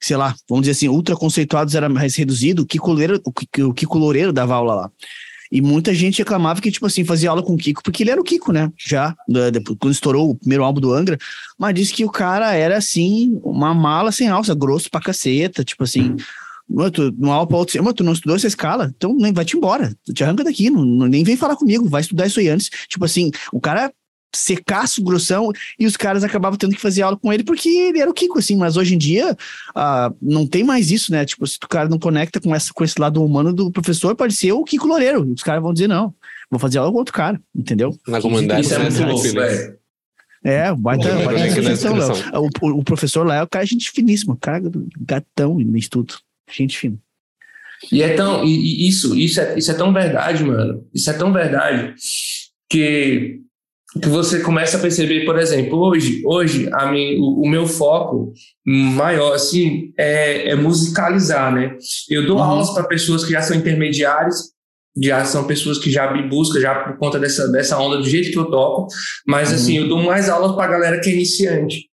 sei 0.00 0.16
lá, 0.16 0.34
vamos 0.48 0.66
dizer 0.66 0.72
assim, 0.72 0.88
ultra 0.88 1.16
conceituados 1.16 1.74
era 1.74 1.88
mais 1.88 2.14
reduzido, 2.16 2.62
o 2.62 2.66
Kiko 2.66 2.90
Loureiro, 2.90 3.22
o 3.24 3.74
Kiko 3.74 3.98
Loureiro 3.98 4.32
dava 4.32 4.54
aula 4.54 4.74
lá. 4.74 4.90
E 5.52 5.60
muita 5.60 5.94
gente 5.94 6.18
reclamava 6.18 6.60
que, 6.60 6.70
tipo 6.70 6.84
assim, 6.84 7.04
fazia 7.04 7.30
aula 7.30 7.42
com 7.42 7.54
o 7.54 7.56
Kiko, 7.56 7.82
porque 7.82 8.02
ele 8.02 8.10
era 8.10 8.20
o 8.20 8.24
Kiko, 8.24 8.52
né? 8.52 8.72
Já, 8.76 9.14
depois, 9.52 9.78
quando 9.78 9.92
estourou 9.92 10.30
o 10.30 10.34
primeiro 10.34 10.64
álbum 10.64 10.80
do 10.80 10.92
Angra, 10.92 11.16
mas 11.56 11.74
disse 11.74 11.92
que 11.92 12.04
o 12.04 12.10
cara 12.10 12.52
era, 12.54 12.76
assim, 12.76 13.38
uma 13.44 13.72
mala 13.72 14.10
sem 14.10 14.28
alça, 14.28 14.54
grosso 14.54 14.90
pra 14.90 15.00
caceta, 15.00 15.62
tipo 15.62 15.84
assim. 15.84 16.16
Mano, 16.68 16.90
tu, 16.90 17.14
no 17.16 17.30
aula 17.30 17.46
pra 17.46 17.58
outro, 17.58 17.78
mano, 17.84 17.94
tu 17.94 18.02
não 18.02 18.14
estudou 18.14 18.34
essa 18.34 18.46
escala, 18.46 18.92
então 18.96 19.14
nem 19.14 19.32
vai 19.32 19.44
te 19.44 19.56
embora, 19.56 19.94
te 20.12 20.24
arranca 20.24 20.42
daqui, 20.42 20.70
não, 20.70 21.06
nem 21.06 21.22
vem 21.22 21.36
falar 21.36 21.56
comigo, 21.56 21.88
vai 21.88 22.00
estudar 22.00 22.26
isso 22.26 22.40
aí 22.40 22.48
antes. 22.48 22.70
Tipo 22.88 23.04
assim, 23.04 23.30
o 23.52 23.60
cara 23.60 23.92
secaço, 24.36 25.02
grossão, 25.02 25.50
e 25.78 25.86
os 25.86 25.96
caras 25.96 26.24
acabavam 26.24 26.58
tendo 26.58 26.74
que 26.74 26.80
fazer 26.80 27.02
aula 27.02 27.16
com 27.16 27.32
ele 27.32 27.44
porque 27.44 27.68
ele 27.68 28.00
era 28.00 28.10
o 28.10 28.14
Kiko, 28.14 28.38
assim, 28.38 28.56
mas 28.56 28.76
hoje 28.76 28.94
em 28.94 28.98
dia 28.98 29.32
uh, 29.32 30.16
não 30.20 30.46
tem 30.46 30.64
mais 30.64 30.90
isso, 30.90 31.12
né? 31.12 31.24
Tipo, 31.24 31.46
se 31.46 31.58
o 31.62 31.68
cara 31.68 31.88
não 31.88 31.98
conecta 31.98 32.40
com, 32.40 32.54
essa, 32.54 32.72
com 32.72 32.84
esse 32.84 33.00
lado 33.00 33.24
humano 33.24 33.52
do 33.52 33.70
professor, 33.70 34.14
pode 34.14 34.34
ser 34.34 34.52
o 34.52 34.64
Kiko 34.64 34.86
Loureiro. 34.86 35.32
Os 35.32 35.42
caras 35.42 35.62
vão 35.62 35.72
dizer, 35.72 35.88
não, 35.88 36.14
vou 36.50 36.58
fazer 36.58 36.78
aula 36.78 36.90
com 36.90 36.98
outro 36.98 37.14
cara, 37.14 37.40
entendeu? 37.54 37.96
Na 38.06 38.20
comunidade, 38.20 38.62
isso 38.62 38.74
é 38.74 38.78
muito 38.78 39.02
louco, 39.02 39.32
velho. 39.32 39.78
É, 40.44 40.74
baita, 40.74 41.08
baita 41.24 41.54
sugestão, 41.54 41.96
o, 42.60 42.80
o, 42.80 42.84
professor 42.84 43.26
lá 43.26 43.36
é 43.36 43.42
o 43.42 43.48
cara 43.48 43.64
gente 43.64 43.90
finíssimo, 43.90 44.36
cara 44.36 44.60
gatão 45.00 45.54
no 45.54 45.78
estudo, 45.78 46.14
gente 46.50 46.78
fina. 46.78 46.98
E 47.90 48.02
é 48.02 48.14
tão, 48.14 48.44
e, 48.44 48.84
e 48.84 48.88
isso, 48.88 49.16
isso 49.16 49.40
é, 49.40 49.58
isso 49.58 49.70
é 49.70 49.74
tão 49.74 49.92
verdade, 49.92 50.44
mano. 50.44 50.86
Isso 50.92 51.10
é 51.10 51.12
tão 51.14 51.32
verdade 51.32 51.94
que 52.68 53.40
que 54.00 54.08
você 54.08 54.40
começa 54.40 54.76
a 54.76 54.80
perceber, 54.80 55.24
por 55.24 55.38
exemplo, 55.38 55.78
hoje, 55.78 56.22
hoje 56.24 56.68
a 56.72 56.90
mim, 56.90 57.16
o, 57.18 57.42
o 57.42 57.48
meu 57.48 57.66
foco 57.66 58.32
maior 58.66 59.34
assim 59.34 59.92
é, 59.96 60.50
é 60.50 60.54
musicalizar, 60.56 61.54
né? 61.54 61.76
Eu 62.10 62.26
dou 62.26 62.36
uhum. 62.36 62.42
aulas 62.42 62.70
para 62.70 62.84
pessoas 62.84 63.24
que 63.24 63.32
já 63.32 63.42
são 63.42 63.56
intermediários, 63.56 64.52
já 65.00 65.24
são 65.24 65.46
pessoas 65.46 65.78
que 65.78 65.90
já 65.90 66.12
me 66.12 66.28
buscam 66.28 66.60
já 66.60 66.74
por 66.74 66.96
conta 66.98 67.18
dessa 67.18 67.50
dessa 67.50 67.78
onda 67.78 67.98
do 67.98 68.08
jeito 68.08 68.30
que 68.30 68.38
eu 68.38 68.50
toco, 68.50 68.88
mas 69.26 69.50
uhum. 69.50 69.54
assim 69.54 69.76
eu 69.78 69.88
dou 69.88 70.02
mais 70.02 70.28
aulas 70.28 70.56
para 70.56 70.72
galera 70.72 71.00
que 71.00 71.10
é 71.10 71.12
iniciante. 71.12 71.88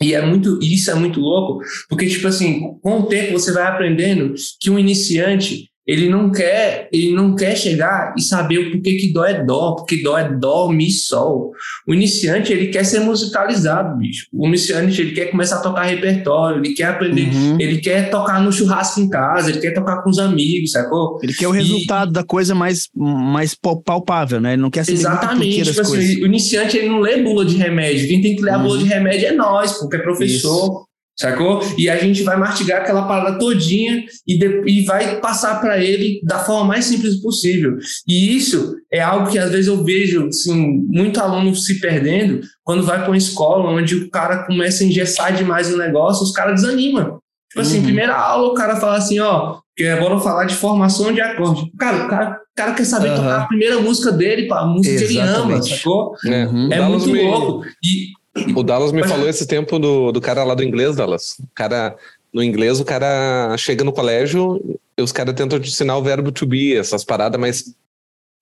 E 0.00 0.12
é 0.14 0.20
muito, 0.24 0.58
isso 0.62 0.90
é 0.90 0.94
muito 0.94 1.20
louco, 1.20 1.64
porque 1.88 2.06
tipo 2.06 2.28
assim, 2.28 2.78
com 2.82 3.00
o 3.00 3.06
tempo 3.06 3.32
você 3.32 3.50
vai 3.50 3.66
aprendendo 3.66 4.34
que 4.60 4.70
um 4.70 4.78
iniciante 4.78 5.70
ele 5.86 6.08
não 6.08 6.32
quer, 6.32 6.88
ele 6.92 7.14
não 7.14 7.36
quer 7.36 7.56
chegar 7.56 8.12
e 8.18 8.20
saber 8.20 8.58
o 8.58 8.72
porquê 8.72 8.96
que 8.96 9.12
dó 9.12 9.24
é 9.24 9.44
dó, 9.44 9.76
porque 9.76 10.02
dó 10.02 10.18
é 10.18 10.28
dó, 10.28 10.68
mi, 10.68 10.90
sol. 10.90 11.52
O 11.86 11.94
iniciante, 11.94 12.52
ele 12.52 12.68
quer 12.68 12.84
ser 12.84 13.00
musicalizado, 13.00 13.96
bicho. 13.96 14.26
O 14.32 14.48
iniciante, 14.48 15.00
ele 15.00 15.12
quer 15.12 15.26
começar 15.26 15.56
a 15.56 15.60
tocar 15.60 15.84
repertório, 15.84 16.58
ele 16.58 16.74
quer 16.74 16.86
aprender, 16.86 17.32
uhum. 17.32 17.60
ele 17.60 17.78
quer 17.78 18.10
tocar 18.10 18.42
no 18.42 18.50
churrasco 18.50 19.00
em 19.00 19.08
casa, 19.08 19.50
ele 19.50 19.60
quer 19.60 19.72
tocar 19.72 20.02
com 20.02 20.10
os 20.10 20.18
amigos, 20.18 20.72
sacou? 20.72 21.20
Ele 21.22 21.32
quer 21.32 21.46
o 21.46 21.52
resultado 21.52 22.10
e... 22.10 22.12
da 22.14 22.24
coisa 22.24 22.52
mais, 22.52 22.88
mais 22.92 23.54
palpável, 23.54 24.40
né? 24.40 24.54
Ele 24.54 24.62
não 24.62 24.70
quer 24.70 24.84
saber 24.84 24.98
Exatamente. 24.98 25.62
Tipo 25.62 25.80
assim, 25.82 26.22
o 26.22 26.26
iniciante, 26.26 26.76
ele 26.76 26.88
não 26.88 26.98
lê 26.98 27.22
bula 27.22 27.44
de 27.44 27.56
remédio. 27.56 28.08
Quem 28.08 28.20
tem 28.20 28.34
que 28.34 28.42
ler 28.42 28.54
uhum. 28.54 28.60
a 28.60 28.62
bula 28.62 28.78
de 28.78 28.84
remédio 28.86 29.28
é 29.28 29.32
nós, 29.32 29.74
porque 29.74 29.96
é 29.96 30.00
professor. 30.00 30.66
Isso 30.66 30.86
sacou? 31.16 31.60
E 31.78 31.88
a 31.88 31.96
gente 31.96 32.22
vai 32.22 32.36
mastigar 32.36 32.82
aquela 32.82 33.06
parada 33.08 33.38
todinha 33.38 34.04
e, 34.26 34.38
de, 34.38 34.62
e 34.66 34.84
vai 34.84 35.20
passar 35.20 35.60
para 35.60 35.78
ele 35.82 36.20
da 36.22 36.38
forma 36.40 36.64
mais 36.66 36.84
simples 36.84 37.20
possível. 37.22 37.76
E 38.08 38.36
isso 38.36 38.74
é 38.92 39.00
algo 39.00 39.30
que 39.30 39.38
às 39.38 39.50
vezes 39.50 39.66
eu 39.66 39.82
vejo 39.82 40.26
assim, 40.28 40.82
muito 40.88 41.18
aluno 41.20 41.54
se 41.54 41.80
perdendo 41.80 42.40
quando 42.62 42.82
vai 42.84 42.98
para 43.00 43.08
uma 43.10 43.16
escola 43.16 43.70
onde 43.70 43.94
o 43.96 44.10
cara 44.10 44.44
começa 44.44 44.84
a 44.84 44.86
engessar 44.86 45.34
demais 45.34 45.72
o 45.72 45.78
negócio, 45.78 46.22
os 46.24 46.32
caras 46.32 46.60
desanimam. 46.62 47.18
Tipo 47.50 47.60
assim, 47.62 47.78
Uhum. 47.78 47.84
primeira 47.84 48.14
aula 48.14 48.48
o 48.48 48.54
cara 48.54 48.76
fala 48.76 48.96
assim, 48.98 49.18
ó, 49.20 49.58
é, 49.78 49.96
bora 49.98 50.18
falar 50.18 50.44
de 50.44 50.54
formação 50.54 51.12
de 51.12 51.20
acorde. 51.20 51.70
Cara, 51.78 52.04
o 52.04 52.08
cara, 52.08 52.30
o 52.32 52.56
cara 52.56 52.72
quer 52.74 52.84
saber 52.84 53.08
Aham. 53.10 53.16
tocar 53.16 53.42
a 53.42 53.46
primeira 53.46 53.78
música 53.80 54.10
dele, 54.12 54.46
pá, 54.48 54.60
a 54.60 54.66
música 54.66 54.96
que 54.98 55.04
ele 55.04 55.18
ama, 55.20 55.30
Exatamente. 55.54 55.76
sacou? 55.76 56.12
É, 56.26 56.46
Uhum. 56.46 56.66
É 56.72 56.78
Dallas 56.78 57.06
muito 57.06 57.22
louco. 57.22 57.64
E 57.84 58.08
O 58.56 58.62
Dallas 58.62 58.92
me 58.92 59.06
falou 59.06 59.28
esse 59.28 59.46
tempo 59.46 59.78
do, 59.78 60.12
do 60.12 60.20
cara 60.20 60.44
lá 60.44 60.54
do 60.54 60.62
inglês, 60.62 60.96
Dallas. 60.96 61.36
O 61.40 61.48
cara, 61.54 61.96
no 62.32 62.42
inglês, 62.42 62.80
o 62.80 62.84
cara 62.84 63.54
chega 63.56 63.82
no 63.84 63.92
colégio 63.92 64.60
e 64.96 65.02
os 65.02 65.12
caras 65.12 65.34
tentam 65.34 65.58
te 65.60 65.68
ensinar 65.68 65.96
o 65.96 66.02
verbo 66.02 66.30
to 66.32 66.46
be, 66.46 66.76
essas 66.76 67.04
paradas 67.04 67.40
mais 67.40 67.74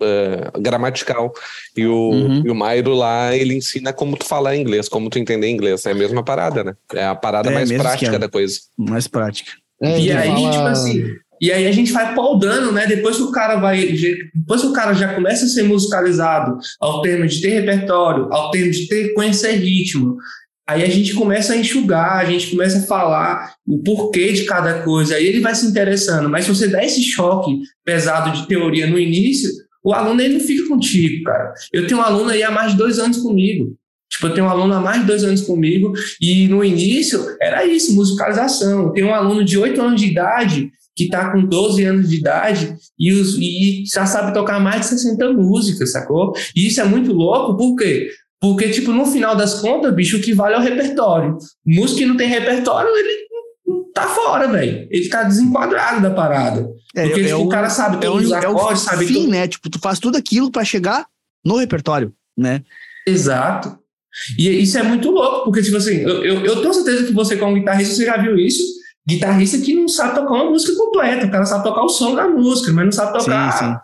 eh, 0.03 0.51
gramatical. 0.61 1.33
E 1.77 1.87
o, 1.87 2.11
Uhum. 2.11 2.43
e 2.45 2.51
o 2.51 2.55
Mairo 2.55 2.93
lá, 2.95 3.35
ele 3.37 3.55
ensina 3.55 3.93
como 3.93 4.17
tu 4.17 4.25
falar 4.27 4.57
inglês, 4.57 4.89
como 4.89 5.09
tu 5.09 5.19
entender 5.19 5.49
inglês. 5.49 5.87
É 5.87 5.93
a 5.93 5.95
mesma 5.95 6.23
parada, 6.25 6.65
né? 6.65 6.75
É 6.95 7.05
a 7.05 7.15
parada 7.15 7.51
É, 7.51 7.55
mais 7.55 7.71
prática 7.73 8.05
esquema. 8.07 8.19
da 8.19 8.29
coisa. 8.29 8.59
Mais 8.77 9.07
prática. 9.07 9.53
É, 9.83 9.99
E 10.01 10.11
aí, 10.13 10.29
fala- 10.29 10.51
tipo 10.53 10.65
assim, 10.67 11.05
e 11.41 11.53
aí 11.53 11.67
a 11.67 11.73
gente 11.73 11.93
vai 11.93 12.15
poldando, 12.15 12.73
né? 12.73 12.87
Depois 12.87 13.17
que 13.17 13.23
o 13.23 13.31
cara 13.31 13.57
vai. 13.57 13.95
Depois 14.35 14.61
que 14.61 14.67
o 14.67 14.73
cara 14.73 14.95
já 14.95 15.15
começa 15.15 15.45
a 15.45 15.49
ser 15.49 15.65
musicalizado 15.65 16.59
ao 16.81 17.03
termo 17.03 17.27
de 17.27 17.41
ter 17.41 17.51
repertório, 17.51 18.33
ao 18.33 18.51
termo 18.51 18.71
de 18.71 18.87
ter 18.89 19.13
conhecer 19.15 19.53
ritmo. 19.53 20.17
Aí 20.67 20.83
a 20.83 20.89
gente 20.89 21.13
começa 21.13 21.53
a 21.53 21.57
enxugar, 21.57 22.17
a 22.17 22.25
gente 22.25 22.51
começa 22.51 22.79
a 22.79 22.87
falar 22.87 23.55
o 23.67 23.83
porquê 23.83 24.33
de 24.33 24.45
cada 24.45 24.83
coisa, 24.83 25.17
aí 25.17 25.27
ele 25.27 25.41
vai 25.41 25.55
se 25.55 25.67
interessando. 25.67 26.29
Mas 26.31 26.47
se 26.47 26.55
você 26.55 26.69
dá 26.69 26.83
esse 26.83 27.03
choque 27.03 27.61
pesado 27.85 28.33
de 28.33 28.49
teoria 28.49 28.87
no 28.87 28.99
início, 28.99 29.51
o 29.85 29.93
aluno 29.93 30.23
ele 30.23 30.39
não 30.39 30.41
fica 30.41 30.67
contigo, 30.67 31.25
cara. 31.25 31.53
Eu 31.71 31.87
tenho 31.87 32.01
um 32.01 32.03
aluno 32.03 32.31
aí 32.31 32.43
há 32.43 32.51
mais 32.51 32.73
de 32.73 32.79
dois 32.79 32.99
anos 32.99 33.19
comigo. 33.19 33.77
Tipo, 34.15 34.29
eu 34.29 34.35
tenho 34.35 34.47
um 34.47 34.51
aluno 34.51 34.73
há 34.73 34.81
mais 34.81 35.01
de 35.01 35.07
dois 35.07 35.25
anos 35.25 35.43
comigo, 35.43 35.93
e 36.21 36.47
no 36.49 36.65
início 36.65 37.21
era 37.41 37.67
isso, 37.67 37.95
musicalização. 37.95 38.93
Tem 38.93 39.05
um 39.05 39.15
aluno 39.15 39.45
de 39.45 39.59
8 39.59 39.81
anos 39.83 40.01
de 40.01 40.07
idade 40.07 40.71
que 40.97 41.05
está 41.05 41.31
com 41.31 41.45
12 41.45 41.85
anos 41.85 42.09
de 42.09 42.17
idade 42.17 42.77
e, 42.99 43.13
os, 43.13 43.37
e 43.39 43.85
já 43.93 44.07
sabe 44.07 44.33
tocar 44.33 44.61
mais 44.61 44.83
de 44.83 44.87
60 44.89 45.33
músicas, 45.33 45.93
sacou? 45.93 46.33
E 46.55 46.67
isso 46.69 46.81
é 46.81 46.85
muito 46.85 47.13
louco, 47.13 47.57
por 47.57 47.77
quê? 47.77 48.09
Porque, 48.41 48.69
tipo, 48.69 48.93
no 48.93 49.07
final 49.07 49.35
das 49.35 49.61
contas, 49.61 49.95
bicho, 49.95 50.19
o 50.19 50.21
que 50.21 50.35
vale 50.35 50.55
é 50.55 50.59
o 50.59 50.63
repertório. 50.63 51.39
Músico 51.67 51.99
que 51.99 52.07
não 52.07 52.17
tem 52.17 52.29
repertório, 52.29 52.91
ele 52.95 53.25
tá 53.95 54.09
fora, 54.09 54.49
velho. 54.49 54.87
Ele 54.91 55.09
tá 55.09 55.23
desenquadrado 55.23 56.03
da 56.03 56.11
parada. 56.11 56.69
É, 56.95 57.07
Porque 57.07 57.21
é 57.23 57.25
tipo, 57.25 57.39
o, 57.39 57.49
cara 57.49 57.71
sabe 57.71 57.97
é 57.97 58.01
todos 58.01 58.31
o, 58.31 58.37
os 58.37 58.43
é 58.45 58.49
o 58.49 58.51
acordes, 58.53 58.83
sabe 58.83 59.07
fim, 59.07 59.15
tudo. 59.15 59.31
né? 59.31 59.49
Tipo, 59.49 59.71
tu 59.71 59.79
faz 59.79 59.99
tudo 59.99 60.19
aquilo 60.19 60.51
pra 60.51 60.65
chegar 60.65 61.07
no 61.45 61.57
repertório, 61.57 62.13
né? 62.37 62.63
Exato. 63.07 63.79
E 64.39 64.49
isso 64.63 64.79
é 64.79 64.83
muito 64.83 65.11
louco, 65.11 65.45
porque, 65.45 65.63
tipo 65.63 65.77
assim, 65.77 65.97
eu, 65.97 66.25
eu, 66.25 66.45
eu 66.45 66.61
tenho 66.61 66.75
certeza 66.75 67.05
que 67.05 67.13
você, 67.13 67.37
como 67.37 67.55
guitarrista, 67.55 67.95
você 67.95 68.05
já 68.05 68.17
viu 68.17 68.37
isso. 68.37 68.63
Guitarrista 69.07 69.59
que 69.59 69.75
não 69.75 69.87
sabe 69.87 70.15
tocar 70.15 70.33
uma 70.33 70.51
música 70.51 70.75
completa, 70.77 71.27
o 71.27 71.31
cara 71.31 71.45
sabe 71.45 71.65
tocar 71.65 71.83
o 71.83 71.89
som 71.89 72.15
da 72.15 72.27
música, 72.27 72.73
mas 72.73 72.85
não 72.87 72.93
sabe 72.93 73.19
tocar 73.19 73.53
Sim, 73.53 73.67
sim. 73.67 73.75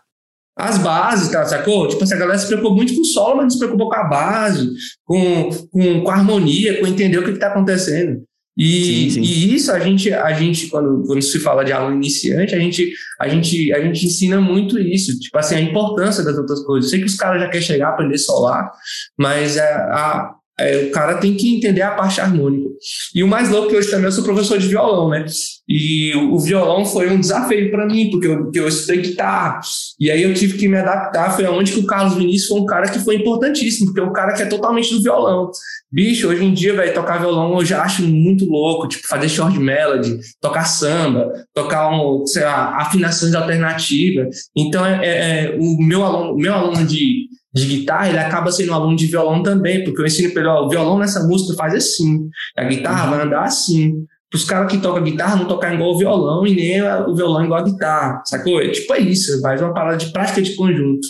as 0.56 0.78
bases, 0.78 1.28
tá, 1.28 1.44
sacou? 1.44 1.88
Tipo 1.88 2.04
assim, 2.04 2.14
a 2.14 2.18
galera 2.18 2.38
se 2.38 2.46
preocupa 2.46 2.74
muito 2.74 2.94
com 2.94 3.02
o 3.02 3.04
solo, 3.04 3.36
mas 3.36 3.44
não 3.44 3.50
se 3.50 3.58
preocupa 3.58 3.84
com 3.84 3.96
a 3.96 4.04
base, 4.04 4.70
com, 5.04 5.50
com, 5.70 6.02
com 6.02 6.10
a 6.10 6.14
harmonia, 6.14 6.80
com 6.80 6.86
entender 6.86 7.18
o 7.18 7.24
que 7.24 7.30
está 7.30 7.48
acontecendo. 7.48 8.22
E, 8.58 9.10
Sim, 9.10 9.10
sim. 9.10 9.20
e 9.22 9.54
isso 9.54 9.72
a 9.72 9.78
gente, 9.78 10.12
a 10.12 10.32
gente 10.32 10.66
quando, 10.66 11.06
quando 11.06 11.22
se 11.22 11.38
fala 11.38 11.64
de 11.64 11.72
aluno 11.72 11.96
iniciante, 11.96 12.54
a 12.54 12.58
gente, 12.58 12.92
a, 13.18 13.28
gente, 13.28 13.72
a 13.72 13.80
gente 13.80 14.04
ensina 14.04 14.38
muito 14.38 14.78
isso, 14.78 15.18
tipo 15.18 15.38
assim, 15.38 15.54
a 15.54 15.60
importância 15.60 16.22
das 16.22 16.36
outras 16.36 16.62
coisas. 16.64 16.86
Eu 16.86 16.90
sei 16.90 17.00
que 17.00 17.06
os 17.06 17.16
caras 17.16 17.40
já 17.40 17.48
querem 17.48 17.66
chegar 17.66 17.88
a 17.88 17.90
aprender 17.92 18.18
solar, 18.18 18.70
mas 19.18 19.56
a, 19.56 19.64
a, 19.64 20.34
é, 20.60 20.84
o 20.84 20.90
cara 20.90 21.14
tem 21.18 21.34
que 21.34 21.56
entender 21.56 21.82
a 21.82 21.92
parte 21.92 22.20
harmônica. 22.20 22.68
E 23.14 23.22
o 23.22 23.28
mais 23.28 23.50
louco 23.50 23.68
é 23.68 23.70
que 23.70 23.76
hoje 23.76 23.90
também 23.90 24.06
eu 24.06 24.12
sou 24.12 24.24
professor 24.24 24.58
de 24.58 24.68
violão, 24.68 25.08
né? 25.08 25.24
E 25.68 26.12
o, 26.14 26.34
o 26.34 26.38
violão 26.38 26.84
foi 26.84 27.10
um 27.10 27.20
desafio 27.20 27.70
para 27.70 27.86
mim, 27.86 28.10
porque 28.10 28.26
eu, 28.26 28.44
porque 28.44 28.58
eu 28.60 28.68
estudei 28.68 29.02
guitarra. 29.02 29.60
E 29.98 30.10
aí 30.10 30.22
eu 30.22 30.34
tive 30.34 30.56
que 30.58 30.68
me 30.68 30.76
adaptar. 30.76 31.34
Foi 31.36 31.44
onde 31.46 31.72
que 31.72 31.80
o 31.80 31.86
Carlos 31.86 32.14
Vinícius 32.14 32.48
foi 32.48 32.60
um 32.60 32.66
cara 32.66 32.88
que 32.88 32.98
foi 32.98 33.16
importantíssimo, 33.16 33.86
porque 33.86 34.00
é 34.00 34.04
um 34.04 34.12
cara 34.12 34.32
que 34.32 34.42
é 34.42 34.46
totalmente 34.46 34.94
do 34.94 35.02
violão. 35.02 35.50
Bicho, 35.92 36.28
hoje 36.28 36.44
em 36.44 36.54
dia, 36.54 36.72
velho, 36.74 36.94
tocar 36.94 37.18
violão 37.18 37.58
eu 37.58 37.64
já 37.64 37.82
acho 37.82 38.02
muito 38.02 38.44
louco, 38.44 38.86
tipo, 38.86 39.06
fazer 39.08 39.28
short 39.28 39.58
melody, 39.58 40.18
tocar 40.40 40.64
samba, 40.64 41.32
tocar 41.52 41.90
um, 41.90 42.24
sei 42.26 42.44
lá, 42.44 42.76
afinações 42.76 43.34
alternativas. 43.34 44.28
Então, 44.56 44.86
é, 44.86 45.04
é- 45.04 45.44
é, 45.46 45.56
o 45.58 45.82
meu 45.82 46.04
aluno, 46.04 46.36
meu 46.36 46.54
aluno 46.54 46.84
de, 46.86 47.26
de 47.52 47.66
guitarra, 47.66 48.08
ele 48.08 48.18
acaba 48.18 48.52
sendo 48.52 48.72
um 48.72 48.74
aluno 48.74 48.96
de 48.96 49.06
violão 49.06 49.42
também, 49.42 49.82
porque 49.84 50.00
eu 50.00 50.06
ensino 50.06 50.32
para 50.32 50.42
ele, 50.42 50.50
ó, 50.50 50.66
o 50.66 50.68
violão 50.68 50.98
nessa 50.98 51.26
música 51.26 51.56
faz 51.56 51.74
assim, 51.74 52.28
a 52.56 52.64
guitarra 52.64 53.10
vai 53.10 53.26
andar 53.26 53.44
assim. 53.44 54.06
Para 54.30 54.36
os 54.36 54.44
caras 54.44 54.70
que 54.70 54.78
tocam 54.78 55.02
guitarra 55.02 55.34
não 55.34 55.48
tocar 55.48 55.74
igual 55.74 55.90
o 55.90 55.98
violão 55.98 56.46
e 56.46 56.54
nem 56.54 56.80
o 56.80 57.16
violão 57.16 57.44
igual 57.44 57.60
a 57.60 57.64
guitarra, 57.64 58.22
sacou? 58.24 58.60
É 58.60 58.68
tipo 58.68 58.94
é 58.94 59.00
isso, 59.00 59.40
faz 59.40 59.60
uma 59.60 59.74
parada 59.74 59.96
de 59.96 60.12
prática 60.12 60.40
de 60.40 60.54
conjunto, 60.54 61.06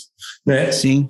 né? 0.46 0.72
Sim. 0.72 1.06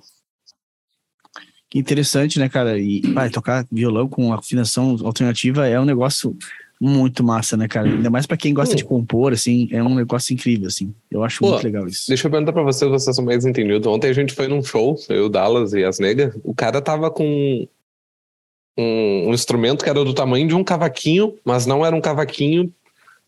Que 1.71 1.79
interessante, 1.79 2.41
né, 2.41 2.49
cara? 2.49 2.77
E 2.77 3.01
vai 3.13 3.31
tocar 3.31 3.65
violão 3.71 4.09
com 4.09 4.33
afinação 4.33 4.97
alternativa 5.05 5.69
é 5.69 5.79
um 5.79 5.85
negócio 5.85 6.37
muito 6.81 7.23
massa, 7.23 7.57
né, 7.57 7.69
cara? 7.69 7.89
Ainda 7.89 8.09
mais 8.09 8.27
pra 8.27 8.37
quem 8.37 8.55
gosta 8.55 8.75
Pô. 8.75 8.77
de 8.77 8.85
compor, 8.85 9.33
assim, 9.33 9.69
é 9.71 9.83
um 9.83 9.95
negócio 9.95 10.33
incrível, 10.33 10.69
assim. 10.69 10.95
Eu 11.11 11.23
acho 11.23 11.41
Pô, 11.41 11.51
muito 11.51 11.65
legal 11.65 11.87
isso. 11.87 12.05
Deixa 12.09 12.27
eu 12.27 12.31
perguntar 12.31 12.53
pra 12.53 12.63
vocês, 12.63 12.91
vocês 12.91 13.15
são 13.15 13.25
mais 13.25 13.45
entendidos. 13.45 13.87
Ontem 13.87 14.09
a 14.09 14.13
gente 14.13 14.33
foi 14.33 14.49
num 14.49 14.63
show, 14.63 14.97
eu, 15.11 15.27
o 15.27 15.29
Dallas 15.29 15.75
e 15.75 15.85
as 15.85 15.99
negas. 15.99 16.35
O 16.43 16.55
cara 16.55 16.81
tava 16.81 17.11
com 17.11 17.69
um, 18.79 19.29
um 19.29 19.35
instrumento 19.35 19.85
que 19.85 19.91
era 19.91 20.03
do 20.03 20.15
tamanho 20.15 20.49
de 20.49 20.55
um 20.55 20.65
cavaquinho, 20.65 21.35
mas 21.45 21.67
não 21.67 21.85
era 21.85 21.95
um 21.95 22.01
cavaquinho. 22.01 22.73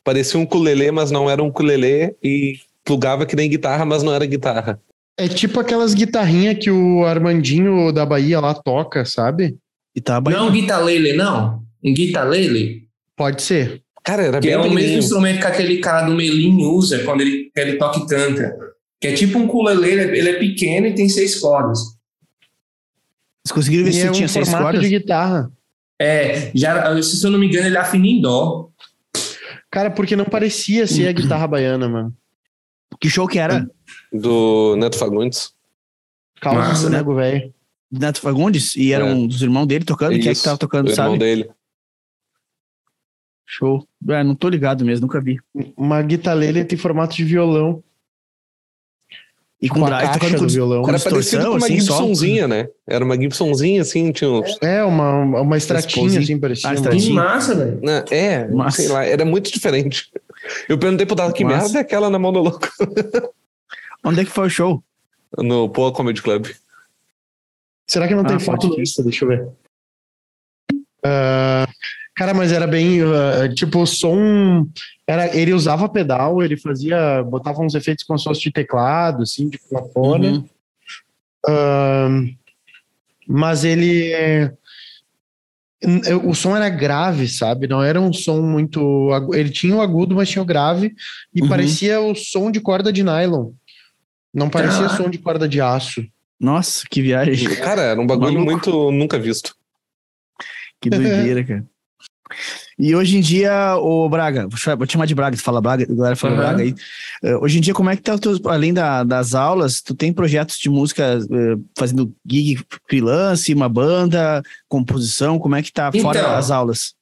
Parecia 0.02 0.40
um 0.40 0.44
ukulele, 0.44 0.90
mas 0.90 1.10
não 1.10 1.28
era 1.28 1.42
um 1.42 1.48
ukulele. 1.48 2.16
E 2.22 2.58
plugava 2.82 3.26
que 3.26 3.36
nem 3.36 3.50
guitarra, 3.50 3.84
mas 3.84 4.02
não 4.02 4.14
era 4.14 4.24
guitarra. 4.24 4.80
É 5.18 5.28
tipo 5.28 5.60
aquelas 5.60 5.92
guitarrinhas 5.92 6.56
que 6.58 6.70
o 6.70 7.04
Armandinho 7.04 7.92
da 7.92 8.06
Bahia 8.06 8.40
lá 8.40 8.54
toca, 8.54 9.04
sabe? 9.04 9.56
E 9.94 10.00
tá 10.00 10.20
Não 10.20 10.32
é 10.32 10.40
um 10.40 10.50
guitarlele, 10.50 11.12
não? 11.12 11.62
Um 11.84 11.92
guitarlele? 11.92 12.81
Pode 13.22 13.40
ser. 13.42 13.80
Cara, 14.02 14.22
era 14.24 14.40
Que 14.40 14.48
bem 14.48 14.54
é 14.54 14.58
o 14.58 14.68
mesmo 14.72 14.98
instrumento 14.98 15.38
que 15.38 15.46
aquele 15.46 15.78
cara 15.78 16.06
do 16.06 16.12
Melim 16.16 16.60
usa 16.64 17.04
quando 17.04 17.20
ele, 17.20 17.52
ele 17.56 17.76
toca 17.76 18.00
e 18.00 18.06
canta. 18.08 18.52
Que 19.00 19.06
é 19.08 19.14
tipo 19.14 19.38
um 19.38 19.44
ukulele, 19.44 19.88
ele 19.88 20.00
é- 20.00 20.18
ele 20.18 20.28
é 20.30 20.38
pequeno 20.40 20.88
e 20.88 20.94
tem 20.94 21.08
seis 21.08 21.38
cordas. 21.38 21.78
Vocês 23.44 23.52
conseguiram 23.54 23.84
ver 23.84 23.92
se 23.92 24.00
é 24.02 24.10
um 24.10 24.12
tinha 24.12 24.26
seis 24.26 24.46
formato 24.48 24.64
cordas? 24.72 24.82
de 24.82 24.88
guitarra. 24.98 25.52
É, 26.00 26.50
já, 26.52 27.00
se 27.00 27.24
eu 27.24 27.30
não 27.30 27.38
me 27.38 27.46
engano, 27.46 27.66
ele 27.68 27.76
afina 27.76 28.04
em 28.06 28.20
dó. 28.20 28.68
Cara, 29.70 29.88
porque 29.88 30.16
não 30.16 30.24
parecia 30.24 30.84
ser 30.86 31.06
a 31.06 31.12
guitarra 31.12 31.46
baiana, 31.46 31.88
mano. 31.88 32.12
Que 33.00 33.08
show 33.08 33.28
que 33.28 33.38
era? 33.38 33.64
Do 34.12 34.74
Neto 34.76 34.98
Fagundes. 34.98 35.52
Do 36.42 36.90
né? 36.90 36.96
nego, 36.98 37.14
velho. 37.14 37.54
Neto 37.90 38.20
Fagundes? 38.20 38.74
E 38.74 38.92
era 38.92 39.06
É. 39.06 39.12
um 39.14 39.26
dos 39.28 39.42
irmãos 39.42 39.66
dele 39.66 39.84
tocando? 39.84 40.10
Quem 40.10 40.20
é 40.20 40.22
que 40.24 40.30
Isso, 40.32 40.42
tava 40.44 40.56
O 40.56 40.58
tocando, 40.58 40.90
irmão 40.90 41.06
sabe? 41.12 41.18
dele. 41.18 41.48
Show. 43.54 43.86
É, 44.08 44.24
não 44.24 44.34
tô 44.34 44.48
ligado 44.48 44.82
mesmo, 44.82 45.02
nunca 45.06 45.20
vi. 45.20 45.38
Uma 45.76 46.00
guitarrelele 46.00 46.64
tem 46.64 46.78
formato 46.78 47.14
de 47.14 47.22
violão. 47.22 47.82
E 49.60 49.68
com 49.68 49.80
Com 49.80 49.86
a 49.86 50.18
caixa 50.18 50.38
do 50.38 50.48
violão. 50.48 50.82
Era 50.88 50.98
parecido 50.98 51.44
com 51.44 51.50
uma 51.50 51.56
assim, 51.58 51.80
só. 51.80 51.98
Gibsonzinha, 51.98 52.48
né? 52.48 52.68
Era 52.86 53.04
uma 53.04 53.14
Gibsonzinha, 53.14 53.82
assim, 53.82 54.10
tinha 54.10 54.30
uns... 54.30 54.56
É, 54.62 54.82
uma, 54.82 55.40
uma 55.42 55.56
estratinha, 55.58 56.18
assim, 56.18 56.40
parecia. 56.40 56.70
Ah, 56.70 56.74
estratinha. 56.74 57.02
Que 57.04 57.12
massa, 57.12 57.54
velho. 57.54 57.80
né? 57.82 58.04
É, 58.10 58.48
Massa. 58.48 58.78
sei 58.82 58.88
lá, 58.88 59.04
era 59.04 59.24
muito 59.24 59.52
diferente. 59.52 60.10
Eu 60.68 60.78
perguntei 60.78 61.04
pro 61.06 61.14
Dado, 61.14 61.32
que 61.34 61.44
Massa. 61.44 61.58
merda 61.64 61.78
é 61.78 61.82
aquela 61.82 62.08
na 62.10 62.18
mão 62.18 62.32
do 62.32 62.40
louco? 62.40 62.66
Onde 64.02 64.22
é 64.22 64.24
que 64.24 64.30
foi 64.32 64.46
o 64.46 64.50
show? 64.50 64.82
No 65.38 65.68
Poa 65.68 65.92
Comedy 65.92 66.22
Club. 66.22 66.46
Será 67.86 68.08
que 68.08 68.14
não 68.14 68.24
tem 68.24 68.36
Ah, 68.36 68.40
foto 68.40 68.66
no 68.66 68.72
crer. 68.72 68.82
Insta? 68.82 69.02
Deixa 69.04 69.24
eu 69.24 69.28
ver. 69.28 69.48
Ah, 71.04 71.68
cara, 72.14 72.34
mas 72.34 72.52
era 72.52 72.66
bem. 72.66 73.00
ah, 73.02 73.48
tipo, 73.54 73.80
o 73.80 73.86
som. 73.86 74.66
Era, 75.06 75.36
ele 75.36 75.52
usava 75.52 75.88
pedal, 75.88 76.42
ele 76.42 76.56
fazia. 76.56 77.22
Botava 77.24 77.60
uns 77.62 77.74
efeitos 77.74 78.04
como 78.04 78.18
se 78.18 78.24
fosse 78.24 78.40
de 78.42 78.52
teclado, 78.52 79.22
assim, 79.22 79.48
de 79.48 79.58
fone. 79.92 80.28
Uhum. 80.28 80.48
Ahn, 81.48 82.28
mas 83.26 83.64
ele. 83.64 84.12
O 86.24 86.32
som 86.32 86.54
era 86.56 86.68
grave, 86.68 87.26
sabe? 87.26 87.66
Não 87.66 87.82
era 87.82 88.00
um 88.00 88.12
som 88.12 88.40
muito. 88.40 89.10
Ele 89.34 89.50
tinha 89.50 89.74
o 89.74 89.80
agudo, 89.80 90.14
mas 90.14 90.28
tinha 90.28 90.40
o 90.42 90.46
grave. 90.46 90.94
E 91.34 91.42
Uhum. 91.42 91.48
parecia 91.48 92.00
o 92.00 92.14
som 92.14 92.52
de 92.52 92.60
corda 92.60 92.92
de 92.92 93.02
nylon. 93.02 93.50
Não 94.32 94.48
parecia 94.48 94.82
Caraca. 94.84 94.96
som 95.02 95.10
de 95.10 95.18
corda 95.18 95.48
de 95.48 95.60
aço. 95.60 96.06
Nossa, 96.38 96.84
que 96.88 97.02
viagem. 97.02 97.48
Cara, 97.56 97.82
era 97.82 98.00
um 98.00 98.06
bagulho 98.06 98.32
Maluco. 98.34 98.50
muito 98.50 98.90
nunca 98.92 99.18
visto. 99.18 99.54
Que 100.80 100.88
doideira, 100.88 101.44
cara. 101.44 101.64
E 102.78 102.94
hoje 102.94 103.16
em 103.16 103.20
dia, 103.20 103.76
o 103.76 104.08
Braga, 104.08 104.48
vou 104.48 104.86
te 104.86 104.92
chamar 104.92 105.06
de 105.06 105.14
Braga, 105.14 105.36
tu 105.36 105.42
fala 105.42 105.60
Braga, 105.60 105.84
a 105.90 105.94
galera 105.94 106.16
fala 106.16 106.34
Aham. 106.34 106.42
Braga 106.42 106.62
aí. 106.62 106.74
Eh, 107.22 107.36
hoje 107.36 107.58
em 107.58 107.60
dia, 107.60 107.74
como 107.74 107.90
é 107.90 107.96
que 107.96 108.02
tá, 108.02 108.14
o 108.14 108.18
teu- 108.18 108.38
além 108.46 108.72
da- 108.74 109.04
das 109.04 109.34
aulas, 109.34 109.80
tu 109.80 109.94
tem 109.94 110.12
projetos 110.12 110.58
de 110.58 110.68
música 110.70 111.18
eh, 111.18 111.56
fazendo 111.78 112.12
gig 112.28 112.58
freelance, 112.88 113.52
uma 113.54 113.68
banda, 113.68 114.42
composição, 114.68 115.38
como 115.38 115.54
é 115.56 115.62
que 115.62 115.72
tá 115.72 115.90
fora 115.92 116.18
Então. 116.20 116.36
as 116.36 116.50
aulas? 116.50 116.94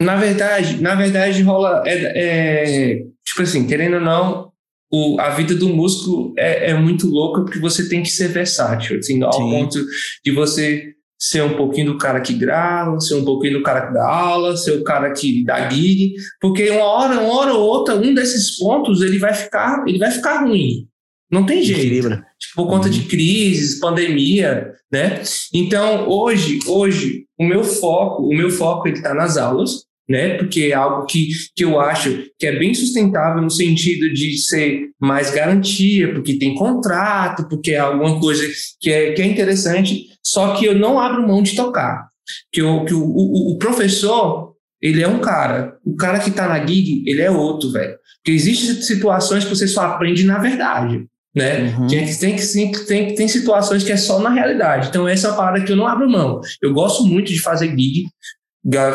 Na 0.00 0.16
verdade, 0.16 0.80
na 0.82 0.94
verdade 0.94 1.42
rola. 1.42 1.82
É, 1.86 2.12
é, 2.14 2.96
tipo 3.24 3.42
assim, 3.42 3.66
querendo 3.66 3.94
ou 3.94 4.00
não, 4.00 4.52
o, 4.92 5.18
a 5.20 5.30
vida 5.30 5.54
do 5.54 5.68
músico 5.70 6.34
é, 6.38 6.70
é, 6.70 6.74
muito 6.74 7.06
louca 7.08 7.42
porque 7.42 7.58
você 7.58 7.88
tem 7.88 8.02
que 8.02 8.10
ser 8.10 8.28
versátil, 8.28 8.98
assim, 8.98 9.22
ao 9.22 9.32
Sim. 9.32 9.50
ponto 9.50 9.78
de 10.24 10.32
você 10.32 10.92
ser 11.18 11.42
um 11.42 11.56
pouquinho 11.56 11.92
do 11.92 11.98
cara 11.98 12.20
que 12.20 12.34
grava, 12.34 13.00
ser 13.00 13.14
um 13.14 13.24
pouquinho 13.24 13.58
do 13.58 13.62
cara 13.62 13.86
que 13.86 13.94
dá 13.94 14.06
aula, 14.06 14.56
ser 14.56 14.72
o 14.72 14.84
cara 14.84 15.12
que 15.12 15.44
dá 15.44 15.68
gig, 15.68 16.14
porque 16.40 16.68
uma 16.70 16.84
hora, 16.84 17.20
uma 17.20 17.34
hora 17.34 17.54
ou 17.54 17.62
outra, 17.66 17.96
um 17.96 18.12
desses 18.12 18.58
pontos 18.58 19.00
ele 19.00 19.18
vai 19.18 19.32
ficar, 19.32 19.84
ele 19.86 19.98
vai 19.98 20.10
ficar 20.10 20.44
ruim. 20.44 20.86
Não 21.30 21.44
tem 21.44 21.62
jeito. 21.62 22.08
Tipo, 22.38 22.54
por 22.54 22.68
conta 22.68 22.88
de 22.88 23.00
uhum. 23.00 23.08
crises, 23.08 23.80
pandemia, 23.80 24.72
né? 24.92 25.22
Então, 25.52 26.08
hoje, 26.08 26.60
hoje, 26.66 27.24
o 27.38 27.44
meu 27.44 27.64
foco, 27.64 28.22
o 28.22 28.34
meu 28.34 28.50
foco 28.50 28.86
ele 28.86 28.98
está 28.98 29.12
nas 29.12 29.36
aulas, 29.36 29.85
né? 30.08 30.36
Porque 30.36 30.62
é 30.64 30.74
algo 30.74 31.06
que, 31.06 31.28
que 31.54 31.64
eu 31.64 31.80
acho 31.80 32.24
que 32.38 32.46
é 32.46 32.58
bem 32.58 32.74
sustentável 32.74 33.42
no 33.42 33.50
sentido 33.50 34.12
de 34.12 34.38
ser 34.38 34.90
mais 35.00 35.30
garantia, 35.30 36.12
porque 36.12 36.38
tem 36.38 36.54
contrato, 36.54 37.48
porque 37.48 37.72
é 37.72 37.78
alguma 37.78 38.20
coisa 38.20 38.46
que 38.80 38.90
é, 38.90 39.12
que 39.12 39.22
é 39.22 39.26
interessante, 39.26 40.06
só 40.22 40.54
que 40.54 40.64
eu 40.64 40.74
não 40.74 40.98
abro 40.98 41.26
mão 41.26 41.42
de 41.42 41.56
tocar. 41.56 42.08
Que, 42.52 42.60
eu, 42.60 42.84
que 42.84 42.94
o, 42.94 43.02
o, 43.02 43.52
o 43.52 43.58
professor, 43.58 44.54
ele 44.82 45.02
é 45.02 45.08
um 45.08 45.20
cara, 45.20 45.76
o 45.84 45.94
cara 45.96 46.18
que 46.18 46.30
está 46.30 46.48
na 46.48 46.64
gig, 46.64 47.04
ele 47.06 47.22
é 47.22 47.30
outro, 47.30 47.70
velho. 47.70 47.96
Porque 48.16 48.32
existem 48.32 48.82
situações 48.82 49.44
que 49.44 49.50
você 49.50 49.68
só 49.68 49.82
aprende 49.82 50.24
na 50.24 50.38
verdade 50.38 51.06
né? 51.36 51.76
Uhum. 51.78 51.86
Tem, 51.86 52.06
tem, 52.16 52.36
tem, 52.36 52.72
tem, 52.72 53.14
tem 53.14 53.28
situações 53.28 53.84
que 53.84 53.92
é 53.92 53.96
só 53.98 54.18
na 54.18 54.30
realidade. 54.30 54.88
Então, 54.88 55.06
essa 55.06 55.28
é 55.28 55.30
uma 55.30 55.36
parada 55.36 55.62
que 55.62 55.70
eu 55.70 55.76
não 55.76 55.86
abro 55.86 56.08
mão. 56.08 56.40
Eu 56.62 56.72
gosto 56.72 57.04
muito 57.04 57.30
de 57.30 57.42
fazer 57.42 57.68
gig, 57.68 58.06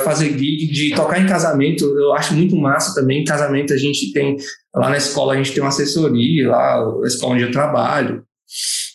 fazer 0.03 0.37
gig, 0.37 0.67
de 0.71 0.95
tocar 0.95 1.19
em 1.19 1.25
casamento, 1.25 1.85
eu 1.85 2.13
acho 2.13 2.33
muito 2.33 2.55
massa 2.55 2.99
também. 2.99 3.21
Em 3.21 3.25
casamento, 3.25 3.73
a 3.73 3.77
gente 3.77 4.11
tem, 4.11 4.35
lá 4.75 4.89
na 4.89 4.97
escola, 4.97 5.33
a 5.33 5.37
gente 5.37 5.53
tem 5.53 5.61
uma 5.61 5.69
assessoria, 5.69 6.49
lá, 6.49 6.99
na 6.99 7.07
escola 7.07 7.33
onde 7.33 7.43
eu 7.43 7.51
trabalho. 7.51 8.23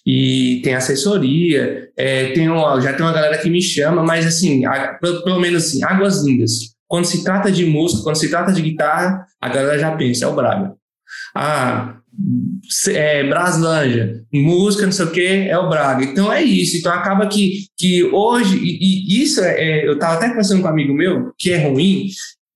E 0.07 0.61
tem 0.62 0.74
assessoria, 0.74 1.89
é, 1.97 2.31
tem 2.33 2.49
uma, 2.49 2.81
já 2.81 2.93
tem 2.93 3.05
uma 3.05 3.12
galera 3.12 3.39
que 3.39 3.51
me 3.51 3.61
chama, 3.61 4.05
mas 4.05 4.24
assim, 4.24 4.64
a, 4.64 4.95
pelo, 5.01 5.41
menos 5.41 5.64
assim, 5.64 5.83
águas 5.83 6.22
lindas. 6.22 6.53
Quando 6.87 7.07
se 7.07 7.24
trata 7.24 7.51
de 7.51 7.66
música, 7.66 8.05
quando 8.05 8.16
se 8.16 8.29
trata 8.29 8.53
de 8.53 8.62
guitarra, 8.62 9.27
a 9.41 9.49
galera 9.49 9.79
já 9.79 9.97
pensa, 9.97 10.24
é 10.24 10.29
o 10.29 10.35
Braga. 10.37 10.74
Ah, 11.35 11.97
é, 12.89 13.25
Braslândia, 13.25 14.25
música, 14.33 14.85
não 14.85 14.93
sei 14.93 15.07
o 15.07 15.11
que, 15.11 15.27
é 15.27 15.59
o 15.59 15.69
Braga. 15.69 16.05
Então 16.05 16.33
é 16.33 16.43
isso. 16.43 16.77
Então 16.77 16.93
acaba 16.93 17.27
que, 17.27 17.67
que 17.77 18.05
hoje, 18.05 18.57
e, 18.57 19.19
e 19.19 19.23
isso 19.23 19.41
é, 19.41 19.61
é 19.61 19.89
eu 19.89 19.95
estava 19.95 20.14
até 20.14 20.29
conversando 20.29 20.62
com 20.62 20.69
um 20.69 20.71
amigo 20.71 20.95
meu, 20.95 21.33
que 21.39 21.53
é 21.53 21.69
ruim, 21.69 22.07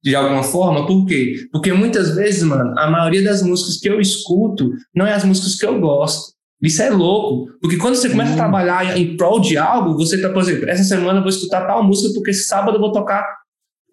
de 0.03 0.15
alguma 0.15 0.43
forma, 0.43 0.87
por 0.87 1.05
quê? 1.07 1.35
Porque 1.53 1.73
muitas 1.73 2.15
vezes, 2.15 2.43
mano, 2.43 2.75
a 2.79 2.91
maioria 2.91 3.23
das 3.23 3.43
músicas 3.43 3.79
que 3.79 3.89
eu 3.89 4.01
escuto 4.01 4.71
não 4.95 5.07
é 5.07 5.13
as 5.13 5.25
músicas 5.25 5.57
que 5.57 5.67
eu 5.67 5.79
gosto. 5.79 6.33
Isso 6.63 6.83
é 6.83 6.91
louco, 6.91 7.51
porque 7.61 7.79
quando 7.79 7.95
você 7.95 8.11
começa 8.11 8.33
hum. 8.33 8.35
a 8.35 8.37
trabalhar 8.37 8.99
em 8.99 9.17
prol 9.17 9.41
de 9.41 9.57
algo, 9.57 9.95
você 9.95 10.21
tá, 10.21 10.29
por 10.29 10.43
exemplo, 10.43 10.69
essa 10.69 10.85
semana 10.85 11.19
eu 11.19 11.23
vou 11.23 11.31
escutar 11.31 11.67
tal 11.67 11.83
música 11.83 12.13
porque 12.15 12.31
esse 12.31 12.45
sábado 12.45 12.77
eu 12.77 12.81
vou 12.81 12.93
tocar 12.93 13.27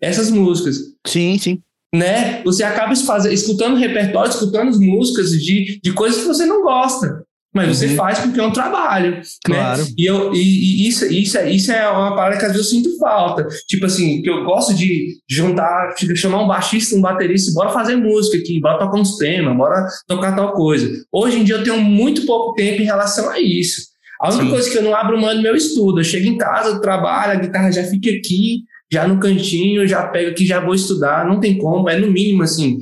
essas 0.01 0.29
músicas. 0.29 0.77
Sim, 1.05 1.37
sim 1.37 1.61
né? 1.97 2.41
Você 2.43 2.63
acaba 2.63 2.93
escutando 2.93 3.75
repertório, 3.75 4.29
escutando 4.29 4.79
músicas 4.79 5.31
de, 5.31 5.79
de 5.81 5.93
coisas 5.93 6.21
que 6.21 6.27
você 6.27 6.45
não 6.45 6.61
gosta. 6.61 7.25
Mas 7.53 7.75
você 7.75 7.87
uhum. 7.87 7.95
faz 7.95 8.19
porque 8.19 8.39
é 8.39 8.43
um 8.43 8.51
trabalho, 8.51 9.15
né? 9.15 9.21
claro. 9.43 9.81
né? 9.81 9.87
E, 9.97 10.05
eu, 10.05 10.31
e, 10.31 10.37
e, 10.37 10.87
isso, 10.87 11.05
isso, 11.11 11.39
isso 11.39 11.71
é 11.71 11.89
uma 11.89 12.15
parada 12.15 12.37
que 12.37 12.45
às 12.45 12.51
vezes 12.51 12.67
eu 12.67 12.77
sinto 12.77 12.97
falta. 12.99 13.47
Tipo 13.67 13.87
assim, 13.87 14.21
que 14.21 14.29
eu 14.29 14.43
gosto 14.43 14.75
de 14.75 15.17
juntar, 15.27 15.95
de 15.95 16.15
chamar 16.15 16.43
um 16.43 16.47
baixista, 16.47 16.95
um 16.95 17.01
baterista, 17.01 17.51
bora 17.53 17.71
fazer 17.71 17.95
música 17.95 18.37
aqui, 18.37 18.59
bora 18.59 18.77
tocar 18.77 18.99
uns 18.99 19.17
temas, 19.17 19.57
bora 19.57 19.87
tocar 20.07 20.35
tal 20.35 20.53
coisa. 20.53 20.87
Hoje 21.11 21.39
em 21.39 21.43
dia 21.43 21.55
eu 21.55 21.63
tenho 21.63 21.81
muito 21.81 22.27
pouco 22.27 22.53
tempo 22.53 22.81
em 22.81 22.85
relação 22.85 23.27
a 23.29 23.39
isso. 23.39 23.87
A 24.21 24.29
única 24.29 24.45
Sim. 24.45 24.51
coisa 24.51 24.69
que 24.69 24.77
eu 24.77 24.83
não 24.83 24.95
abro 24.95 25.19
mão 25.19 25.31
é 25.31 25.41
meu 25.41 25.55
estudo. 25.55 25.99
Eu 25.99 26.03
chego 26.03 26.27
em 26.27 26.37
casa, 26.37 26.79
trabalho, 26.79 27.33
a 27.33 27.41
guitarra 27.41 27.71
já 27.71 27.83
fica 27.83 28.09
aqui, 28.11 28.63
já 28.91 29.07
no 29.07 29.19
cantinho, 29.19 29.87
já 29.87 30.07
pego 30.07 30.31
aqui, 30.31 30.45
já 30.45 30.59
vou 30.59 30.73
estudar, 30.73 31.27
não 31.27 31.39
tem 31.39 31.57
como, 31.57 31.89
é 31.89 31.97
no 31.97 32.11
mínimo 32.11 32.43
assim, 32.43 32.79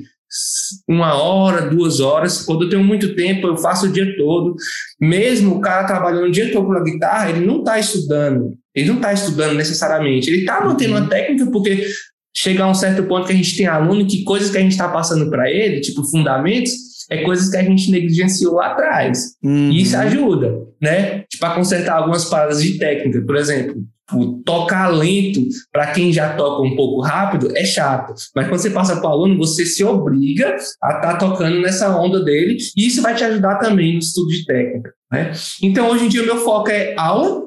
uma 0.88 1.16
hora, 1.16 1.70
duas 1.70 1.99
horas. 1.99 2.41
Quando 2.41 2.64
eu 2.64 2.70
tenho 2.70 2.84
muito 2.84 3.16
tempo, 3.16 3.47
eu 3.47 3.58
faço 3.58 3.88
o 3.88 3.91
dia 3.91 4.16
todo. 4.18 4.56
Mesmo 4.99 5.56
o 5.56 5.62
cara 5.62 5.86
trabalhando 5.86 6.28
o 6.28 6.32
dia 6.32 6.51
todo 6.51 6.68
com 6.68 6.74
a 6.74 6.84
guitarra, 6.84 7.30
ele 7.30 7.45
não 7.45 7.60
está 7.60 7.80
estudando. 7.80 8.58
Ele 8.74 8.88
não 8.88 8.95
está 8.95 9.14
estudando 9.14 9.56
necessariamente. 9.56 10.30
Ele 10.30 10.39
está 10.39 10.64
mantendo 10.64 10.93
uma 10.93 11.01
uhum. 11.01 11.08
técnica 11.08 11.49
porque 11.51 11.88
chega 12.36 12.64
a 12.64 12.70
um 12.70 12.74
certo 12.74 13.03
ponto 13.03 13.28
que 13.28 13.34
a 13.34 13.36
gente 13.36 13.56
tem 13.56 13.66
aluno 13.66 14.06
que 14.06 14.24
coisas 14.24 14.49
que 14.49 14.58
a 14.58 14.62
gente 14.62 14.72
está 14.72 14.89
passando 14.89 15.30
para 15.30 15.49
ele, 15.49 15.80
tipo 15.80 16.03
fundamentos, 16.03 16.74
é 17.10 17.24
coisas 17.24 17.49
que 17.49 17.58
a 17.58 17.64
gente 17.64 17.89
negligenciou 17.91 18.56
lá 18.56 18.68
atrás. 18.72 19.36
Uhum. 19.41 19.72
E 19.72 19.82
isso 19.82 19.95
ajuda, 19.95 20.53
né? 20.82 21.24
Tipo, 21.30 21.45
a 21.45 21.56
consertar 21.56 21.97
algumas 21.97 22.26
paradas 22.26 22.62
de 22.62 22.78
técnica. 22.78 23.22
Por 23.22 23.38
exemplo, 23.38 23.76
o 24.14 24.41
tocar 24.43 24.89
lento, 24.89 25.41
para 25.72 25.91
quem 25.91 26.14
já 26.14 26.36
toca 26.36 26.62
um 26.62 26.76
pouco 26.76 27.01
rápido, 27.01 27.56
é 27.58 27.66
chato. 27.66 28.14
Mas 28.36 28.47
quando 28.47 28.60
você 28.60 28.70
passa 28.70 28.97
para 28.97 29.10
o 29.10 29.14
aluno, 29.14 29.38
você 29.38 29.66
se 29.66 29.84
obriga 29.84 30.56
a 30.82 30.89
estar 30.89 31.01
tá 31.01 31.18
tocando 31.18 31.60
nessa 31.60 31.95
onda 31.97 32.24
dele, 32.24 32.58
e 32.78 32.88
isso 32.88 33.01
vai 33.01 33.16
te 33.16 33.24
ajudar 33.24 33.58
também 33.58 33.93
no 33.93 33.99
estudo 33.99 34.28
de 34.28 34.45
técnica. 34.45 34.93
Né? 35.12 35.32
Então, 35.64 35.89
hoje 35.89 36.06
em 36.06 36.10
dia, 36.10 36.22
o 36.22 36.26
meu 36.26 36.38
foco 36.38 36.70
é 36.70 36.93
aula, 36.97 37.45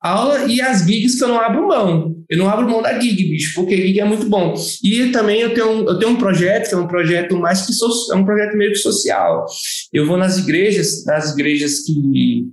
aula 0.00 0.46
e 0.46 0.60
as 0.60 0.86
gigs 0.86 1.18
que 1.18 1.24
eu 1.24 1.28
não 1.28 1.40
abro 1.40 1.66
mão. 1.66 2.16
Eu 2.28 2.38
não 2.38 2.48
abro 2.48 2.68
mão 2.68 2.82
da 2.82 2.98
gig, 2.98 3.22
bicho, 3.22 3.54
porque 3.54 3.76
gig 3.76 4.00
é 4.00 4.04
muito 4.04 4.28
bom. 4.28 4.52
E 4.82 5.10
também 5.12 5.40
eu 5.40 5.54
tenho, 5.54 5.88
eu 5.88 5.98
tenho 5.98 6.10
um 6.10 6.16
projeto, 6.16 6.68
que 6.68 6.74
é 6.74 6.78
um 6.78 6.88
projeto 6.88 7.36
mais 7.36 7.64
que 7.64 7.72
so, 7.72 8.12
é 8.12 8.16
um 8.16 8.24
projeto 8.24 8.56
meio 8.56 8.72
que 8.72 8.78
social. 8.78 9.46
Eu 9.92 10.06
vou 10.06 10.16
nas 10.16 10.36
igrejas, 10.36 11.04
nas 11.04 11.32
igrejas 11.32 11.82
que, 11.82 11.94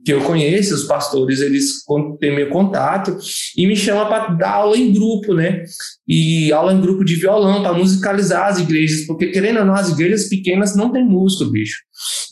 que 0.05 0.13
eu 0.13 0.21
conheço, 0.21 0.75
os 0.75 0.83
pastores, 0.83 1.41
eles 1.41 1.83
têm 2.19 2.35
meu 2.35 2.49
contato 2.49 3.17
e 3.57 3.65
me 3.65 3.75
chamam 3.75 4.07
para 4.07 4.27
dar 4.35 4.53
aula 4.53 4.77
em 4.77 4.93
grupo, 4.93 5.33
né? 5.33 5.63
E 6.07 6.53
aula 6.53 6.73
em 6.73 6.81
grupo 6.81 7.03
de 7.03 7.15
violão, 7.15 7.63
para 7.63 7.73
musicalizar 7.73 8.49
as 8.49 8.59
igrejas, 8.59 9.07
porque 9.07 9.27
querendo 9.27 9.59
ou 9.59 9.65
não, 9.65 9.73
as 9.73 9.89
igrejas 9.89 10.29
pequenas 10.29 10.75
não 10.75 10.91
tem 10.91 11.03
músico, 11.03 11.49
bicho. 11.49 11.77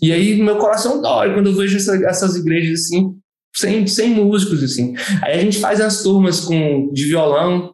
E 0.02 0.12
aí 0.12 0.36
meu 0.36 0.58
coração 0.58 1.02
dói 1.02 1.34
quando 1.34 1.48
eu 1.48 1.56
vejo 1.56 1.78
essa, 1.78 1.96
essas 2.06 2.36
igrejas 2.36 2.82
assim, 2.82 3.16
sem, 3.56 3.86
sem 3.88 4.10
músicos, 4.12 4.64
assim. 4.64 4.94
Aí 5.24 5.40
a 5.40 5.42
gente 5.42 5.60
faz 5.60 5.82
as 5.82 6.02
turmas 6.02 6.42
com, 6.42 6.92
de 6.92 7.06
violão, 7.06 7.74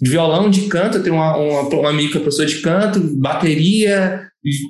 de 0.00 0.10
violão, 0.10 0.50
de 0.50 0.62
canto, 0.62 1.02
tem 1.02 1.12
uma, 1.12 1.36
uma, 1.36 1.62
uma 1.62 1.90
amiga 1.90 2.18
é 2.18 2.20
professora 2.20 2.48
de 2.48 2.60
canto, 2.60 3.00
bateria. 3.16 4.26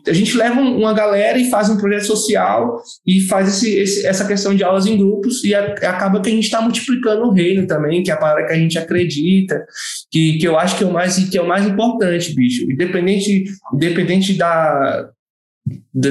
A 0.06 0.12
gente 0.12 0.36
leva 0.36 0.58
uma 0.60 0.94
galera 0.94 1.36
e 1.36 1.50
faz 1.50 1.68
um 1.68 1.76
projeto 1.76 2.06
social 2.06 2.80
e 3.06 3.20
faz 3.22 3.48
esse, 3.48 3.74
esse, 3.74 4.06
essa 4.06 4.26
questão 4.26 4.54
de 4.54 4.64
aulas 4.64 4.86
em 4.86 4.96
grupos 4.96 5.44
e 5.44 5.54
a, 5.54 5.64
acaba 5.64 6.20
que 6.22 6.30
a 6.30 6.32
gente 6.32 6.44
está 6.44 6.62
multiplicando 6.62 7.24
o 7.24 7.32
reino 7.32 7.66
também, 7.66 8.02
que 8.02 8.10
é 8.10 8.14
a 8.14 8.18
palavra 8.18 8.46
que 8.46 8.52
a 8.52 8.56
gente 8.56 8.78
acredita, 8.78 9.66
que, 10.10 10.38
que 10.38 10.46
eu 10.46 10.58
acho 10.58 10.78
que 10.78 10.84
é 10.84 10.86
o 10.86 10.92
mais, 10.92 11.16
que 11.28 11.36
é 11.36 11.42
o 11.42 11.48
mais 11.48 11.66
importante, 11.66 12.34
bicho. 12.34 12.62
Independente, 12.70 13.44
independente 13.74 14.32
da, 14.34 15.10
da, 15.92 16.10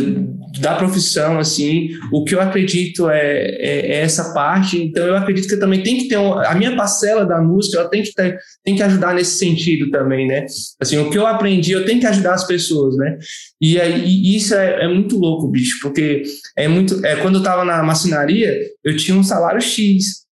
da, 0.60 0.76
profissão, 0.76 1.39
assim, 1.39 1.89
o 2.12 2.24
que 2.26 2.36
eu 2.36 2.41
acredito 2.41 3.10
é, 3.10 3.22
é, 3.22 3.91
é, 3.91 4.01
essa 4.01 4.34
parte, 4.34 4.82
então 4.82 5.06
eu 5.06 5.16
acredito 5.16 5.47
que 5.47 5.58
também 5.58 5.82
tem 5.82 5.97
que 5.97 6.08
ter, 6.08 6.18
um, 6.18 6.34
a 6.39 6.53
minha 6.56 6.76
parcela 6.76 7.26
da 7.26 7.39
música, 7.39 7.80
ela 7.80 7.89
tem 7.89 8.03
que, 8.03 8.12
ter, 8.14 8.38
tem 8.64 8.76
que 8.76 8.84
ajudar 8.84 9.14
nesse 9.14 9.38
sentido 9.38 9.89
também, 9.91 10.28
né, 10.28 10.45
assim, 10.80 10.97
o 10.97 11.10
que 11.10 11.18
eu 11.18 11.26
aprendi, 11.26 11.72
eu 11.72 11.86
tenho 11.86 11.99
que 11.99 12.08
ajudar 12.08 12.34
as 12.34 12.45
pessoas, 12.45 12.97
né, 12.97 13.18
e, 13.62 13.78
e 13.78 14.36
isso 14.36 14.53
é, 14.56 14.84
é, 14.84 14.88
muito 14.88 15.18
louco, 15.18 15.47
bicho, 15.47 15.80
porque 15.82 16.24
é 16.58 16.68
muito, 16.68 17.06
é, 17.06 17.16
quando 17.18 17.36
eu 17.36 17.43
tava 17.43 17.64
na 17.64 17.82
maçonaria, 17.82 18.60
eu 18.84 18.97
tinha 18.97 19.18
um 19.18 19.24
salário 19.24 19.62
X, 19.62 20.24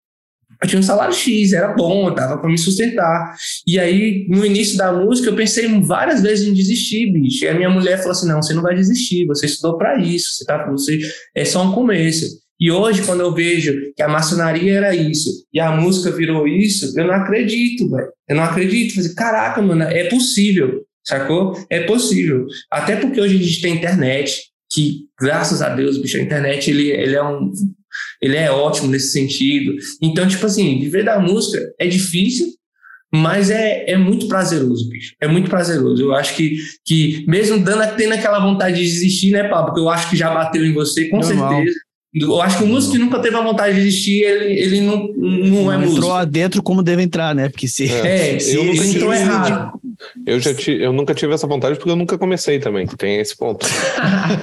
eu 0.64 0.68
tinha 0.68 0.80
um 0.80 0.84
salário 0.84 1.14
X, 1.14 1.52
era 1.52 1.74
bom, 1.74 2.14
dava 2.14 2.38
para 2.38 2.50
me 2.50 2.58
sustentar. 2.58 3.36
E 3.68 3.78
aí, 3.78 4.26
no 4.30 4.46
início 4.46 4.78
da 4.78 4.94
música, 4.94 5.30
eu 5.30 5.36
pensei 5.36 5.68
várias 5.82 6.22
vezes 6.22 6.48
em 6.48 6.54
desistir, 6.54 7.12
bicho. 7.12 7.44
E 7.44 7.50
a 7.50 7.54
minha 7.54 7.70
mulher 7.70 7.98
falou 7.98 8.12
assim: 8.12 8.28
não, 8.28 8.42
você 8.42 8.54
não 8.54 8.62
vai 8.62 8.74
desistir, 8.74 9.26
você 9.26 9.46
estudou 9.46 9.78
para 9.78 10.00
isso, 10.00 10.30
você 10.36 10.46
tá, 10.46 10.66
você 10.72 11.00
é 11.36 11.44
só 11.44 11.64
um 11.64 11.74
começo. 11.74 12.42
E 12.58 12.72
hoje, 12.72 13.02
quando 13.04 13.20
eu 13.20 13.34
vejo 13.34 13.74
que 13.94 14.02
a 14.02 14.08
maçonaria 14.08 14.74
era 14.74 14.96
isso 14.96 15.30
e 15.54 15.60
a 15.60 15.70
música 15.72 16.16
virou 16.16 16.48
isso, 16.48 16.98
eu 16.98 17.08
não 17.08 17.14
acredito, 17.14 17.90
velho. 17.90 18.08
Eu 18.30 18.36
não 18.38 18.44
acredito. 18.44 18.96
Falei, 18.96 19.14
Caraca, 19.16 19.62
mano, 19.62 19.84
é 19.84 20.06
possível, 20.06 20.82
sacou? 21.06 21.62
É 21.70 21.82
possível. 21.82 22.46
Até 22.72 22.96
porque 22.96 23.20
hoje 23.20 23.36
a 23.36 23.40
gente 23.40 23.62
tem 23.62 23.76
internet, 23.76 24.44
que, 24.72 25.08
graças 25.20 25.62
a 25.62 25.76
Deus, 25.76 25.98
bicho, 25.98 26.18
a 26.18 26.22
internet 26.22 26.72
ele, 26.72 26.90
ele 26.90 27.16
é 27.16 27.24
um 27.24 27.52
ele 28.22 28.38
é 28.38 28.52
ótimo 28.52 28.90
nesse 28.90 29.12
sentido. 29.12 29.76
Então, 30.02 30.28
tipo 30.28 30.46
assim, 30.46 30.80
viver 30.80 31.04
da 31.04 31.20
música 31.20 31.60
é 31.80 31.88
difícil, 31.88 32.48
mas 33.14 33.52
é, 33.52 33.92
é 33.92 33.98
muito 33.98 34.28
prazeroso, 34.28 34.90
bicho. 34.90 35.14
É 35.22 35.28
muito 35.28 35.50
prazeroso. 35.50 36.02
Eu 36.02 36.16
acho 36.16 36.36
que, 36.36 36.58
que 36.84 37.24
mesmo 37.28 37.60
dando, 37.60 37.96
tendo 37.96 38.14
aquela 38.14 38.40
vontade 38.40 38.78
de 38.78 38.84
desistir, 38.84 39.32
né, 39.32 39.44
Pablo? 39.44 39.68
Porque 39.68 39.82
eu 39.82 39.90
acho 39.90 40.10
que 40.10 40.16
já 40.16 40.34
bateu 40.34 40.66
em 40.66 40.74
você, 40.74 41.06
com 41.10 41.20
Normal. 41.20 41.58
certeza. 41.58 41.80
Eu 42.16 42.42
acho 42.42 42.60
que 42.60 42.64
o 42.64 42.68
músico 42.68 42.94
que 42.94 43.00
nunca 43.00 43.20
teve 43.20 43.36
a 43.36 43.42
vontade 43.42 43.76
de 43.76 43.84
desistir, 43.84 44.24
ele, 44.24 44.54
ele 44.54 44.82
não, 44.82 45.08
não, 45.16 45.48
não 45.48 45.72
é 45.72 45.78
músico. 45.78 45.98
Entrou 45.98 46.26
dentro 46.26 46.62
como 46.62 46.84
deve 46.84 47.02
entrar, 47.02 47.34
né? 47.34 47.50
Porque 47.50 47.68
se, 47.68 47.86
é, 47.86 48.38
se 48.40 48.56
eu 48.56 48.64
ele 48.64 48.88
entrou 48.88 49.12
errado. 49.12 49.80
Eu, 50.26 50.40
já 50.40 50.52
eu 50.68 50.94
nunca 50.94 51.14
tive 51.14 51.34
essa 51.34 51.48
vontade 51.48 51.76
porque 51.76 51.90
eu 51.90 51.96
nunca 51.96 52.18
comecei 52.18 52.60
também. 52.60 52.86
Tem 52.88 53.20
esse 53.20 53.36
ponto. 53.36 53.66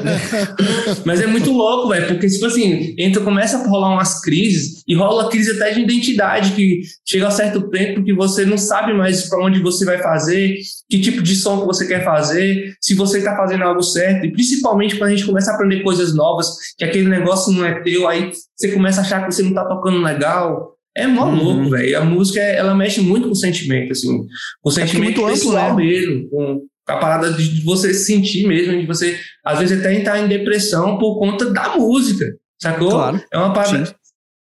Mas 1.04 1.20
é 1.20 1.26
muito 1.26 1.52
louco, 1.52 1.88
velho, 1.88 2.06
porque, 2.08 2.28
tipo 2.28 2.46
assim, 2.46 2.94
entra, 2.98 3.22
começa 3.22 3.58
a 3.58 3.66
rolar 3.66 3.92
umas 3.92 4.20
crises 4.20 4.82
e 4.86 4.94
rola 4.94 5.28
crise 5.28 5.52
até 5.52 5.72
de 5.72 5.80
identidade, 5.80 6.52
que 6.52 6.80
chega 7.06 7.28
a 7.28 7.30
certo 7.30 7.68
tempo 7.70 8.02
que 8.02 8.12
você 8.12 8.44
não 8.44 8.58
sabe 8.58 8.92
mais 8.92 9.28
para 9.28 9.44
onde 9.44 9.60
você 9.60 9.84
vai 9.84 9.98
fazer, 9.98 10.56
que 10.88 11.00
tipo 11.00 11.22
de 11.22 11.36
som 11.36 11.60
que 11.60 11.66
você 11.66 11.86
quer 11.86 12.04
fazer, 12.04 12.74
se 12.80 12.94
você 12.94 13.18
está 13.18 13.36
fazendo 13.36 13.64
algo 13.64 13.82
certo, 13.82 14.26
e 14.26 14.32
principalmente 14.32 14.96
quando 14.96 15.10
a 15.10 15.16
gente 15.16 15.26
começa 15.26 15.50
a 15.50 15.54
aprender 15.54 15.82
coisas 15.82 16.14
novas, 16.14 16.48
que 16.76 16.84
aquele 16.84 17.08
negócio 17.08 17.52
não 17.52 17.64
é 17.64 17.80
teu, 17.80 18.08
aí 18.08 18.32
você 18.56 18.72
começa 18.72 19.00
a 19.00 19.04
achar 19.04 19.24
que 19.24 19.32
você 19.32 19.42
não 19.42 19.50
está 19.50 19.64
tocando 19.64 20.02
legal. 20.02 20.69
É 20.96 21.06
mó 21.06 21.26
uhum. 21.26 21.42
louco, 21.42 21.70
velho. 21.70 21.98
A 21.98 22.04
música, 22.04 22.40
ela 22.40 22.74
mexe 22.74 23.00
muito 23.00 23.26
com 23.26 23.32
o 23.32 23.36
sentimento, 23.36 23.92
assim. 23.92 24.26
Com 24.60 24.68
o 24.68 24.72
é 24.72 24.74
sentimento 24.74 25.26
é 25.26 25.30
pessoal 25.30 25.72
amplo, 25.72 25.76
né? 25.78 25.84
mesmo. 25.84 26.28
Com 26.28 26.66
a 26.88 26.96
parada 26.96 27.32
de 27.32 27.62
você 27.62 27.94
sentir 27.94 28.46
mesmo, 28.46 28.78
de 28.78 28.86
você, 28.86 29.18
às 29.44 29.58
vezes, 29.60 29.78
até 29.78 29.94
entrar 29.94 30.18
em 30.18 30.28
depressão 30.28 30.98
por 30.98 31.18
conta 31.18 31.50
da 31.50 31.76
música, 31.76 32.26
sacou? 32.60 32.90
Claro. 32.90 33.22
É 33.32 33.38
uma 33.38 33.52
parada... 33.52 33.86
Sim. 33.86 33.94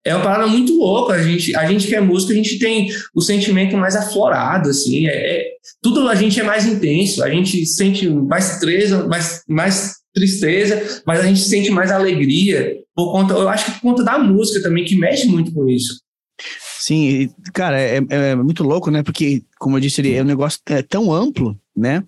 É 0.07 0.15
uma 0.15 0.23
parada 0.23 0.47
muito 0.47 0.77
louca. 0.77 1.15
A 1.15 1.23
gente, 1.23 1.57
a 1.57 1.65
gente 1.67 1.87
que 1.87 1.95
é 1.95 2.01
músico, 2.01 2.33
a 2.33 2.35
gente 2.35 2.59
tem 2.59 2.91
o 3.15 3.23
sentimento 3.23 3.75
mais 3.75 3.97
aflorado, 3.97 4.69
assim. 4.69 5.07
É, 5.07 5.39
é, 5.39 5.45
tudo 5.81 6.07
a 6.07 6.15
gente 6.15 6.39
é 6.39 6.43
mais 6.43 6.67
intenso. 6.67 7.25
A 7.25 7.31
gente 7.31 7.65
sente 7.65 8.07
mais 8.07 8.59
tristeza, 8.59 9.09
mais, 9.09 9.43
mais 9.49 9.95
tristeza, 10.15 11.03
mas 11.07 11.21
a 11.21 11.23
gente 11.23 11.41
sente 11.41 11.71
mais 11.71 11.91
alegria 11.91 12.77
por 12.95 13.11
conta, 13.11 13.35
eu 13.35 13.49
acho 13.49 13.67
que 13.67 13.73
por 13.73 13.81
conta 13.81 14.05
da 14.05 14.19
música 14.19 14.63
também, 14.63 14.85
que 14.85 14.97
mexe 14.97 15.27
muito 15.27 15.53
com 15.53 15.69
isso. 15.69 16.01
Sim, 16.79 17.31
cara, 17.53 17.81
é, 17.81 18.01
é, 18.11 18.35
muito 18.35 18.63
louco, 18.63 18.91
né? 18.91 19.03
Porque, 19.03 19.43
como 19.59 19.77
eu 19.77 19.81
disse, 19.81 20.01
ele 20.01 20.15
é 20.15 20.23
um 20.23 20.27
negócio 20.27 20.61
é 20.67 20.83
tão 20.83 21.13
amplo, 21.13 21.59
né? 21.77 22.03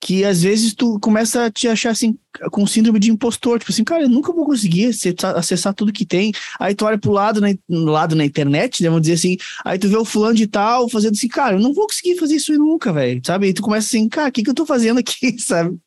Que 0.00 0.24
às 0.24 0.42
vezes 0.42 0.74
tu 0.74 0.98
começa 0.98 1.46
a 1.46 1.50
te 1.50 1.68
achar 1.68 1.90
assim, 1.90 2.18
com 2.50 2.66
síndrome 2.66 2.98
de 2.98 3.10
impostor, 3.10 3.58
tipo 3.58 3.70
assim, 3.70 3.84
cara, 3.84 4.02
eu 4.02 4.08
nunca 4.08 4.32
vou 4.32 4.44
conseguir 4.44 4.86
acessar, 4.86 5.36
acessar 5.36 5.74
tudo 5.74 5.92
que 5.92 6.04
tem. 6.04 6.32
Aí 6.58 6.74
tu 6.74 6.84
olha 6.84 6.98
pro 6.98 7.12
lado, 7.12 7.40
na, 7.40 7.48
lado 7.68 8.16
na 8.16 8.24
internet, 8.24 8.82
né? 8.82 8.88
Vamos 8.88 9.02
dizer 9.02 9.14
assim, 9.14 9.36
aí 9.64 9.78
tu 9.78 9.88
vê 9.88 9.96
o 9.96 10.04
fulano 10.04 10.34
de 10.34 10.46
tal 10.46 10.88
fazendo 10.88 11.12
assim, 11.12 11.28
cara, 11.28 11.56
eu 11.56 11.60
não 11.60 11.72
vou 11.72 11.86
conseguir 11.86 12.18
fazer 12.18 12.34
isso 12.34 12.52
nunca, 12.54 12.92
velho, 12.92 13.22
sabe? 13.24 13.46
Aí 13.46 13.52
tu 13.52 13.62
começa 13.62 13.86
assim, 13.86 14.08
cara, 14.08 14.28
o 14.28 14.32
que, 14.32 14.42
que 14.42 14.50
eu 14.50 14.54
tô 14.54 14.66
fazendo 14.66 14.98
aqui, 14.98 15.38
sabe? 15.40 15.78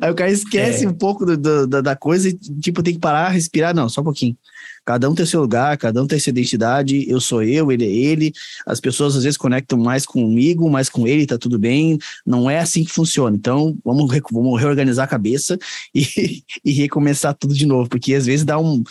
Aí 0.00 0.10
o 0.10 0.14
cara 0.14 0.30
esquece 0.30 0.84
é. 0.84 0.88
um 0.88 0.94
pouco 0.94 1.26
do, 1.26 1.36
do, 1.36 1.66
da, 1.66 1.80
da 1.80 1.96
coisa 1.96 2.28
e, 2.28 2.34
tipo, 2.60 2.82
tem 2.82 2.94
que 2.94 3.00
parar, 3.00 3.28
respirar, 3.28 3.74
não, 3.74 3.88
só 3.88 4.00
um 4.00 4.04
pouquinho. 4.04 4.36
Cada 4.84 5.08
um 5.08 5.14
tem 5.14 5.24
seu 5.24 5.40
lugar, 5.40 5.76
cada 5.78 6.02
um 6.02 6.06
tem 6.06 6.18
sua 6.18 6.30
identidade. 6.30 7.08
Eu 7.08 7.20
sou 7.20 7.42
eu, 7.42 7.72
ele 7.72 7.84
é 7.84 7.88
ele. 7.88 8.32
As 8.66 8.80
pessoas 8.80 9.16
às 9.16 9.24
vezes 9.24 9.38
conectam 9.38 9.78
mais 9.78 10.04
comigo, 10.04 10.70
mais 10.70 10.88
com 10.88 11.06
ele, 11.06 11.26
tá 11.26 11.38
tudo 11.38 11.58
bem. 11.58 11.98
Não 12.26 12.50
é 12.50 12.58
assim 12.58 12.84
que 12.84 12.92
funciona. 12.92 13.36
Então, 13.36 13.76
vamos, 13.84 14.10
vamos 14.30 14.60
reorganizar 14.60 15.04
a 15.04 15.08
cabeça 15.08 15.58
e, 15.94 16.42
e 16.64 16.72
recomeçar 16.72 17.34
tudo 17.34 17.54
de 17.54 17.66
novo, 17.66 17.88
porque 17.88 18.14
às 18.14 18.26
vezes 18.26 18.44
dá 18.44 18.58
um, 18.58 18.82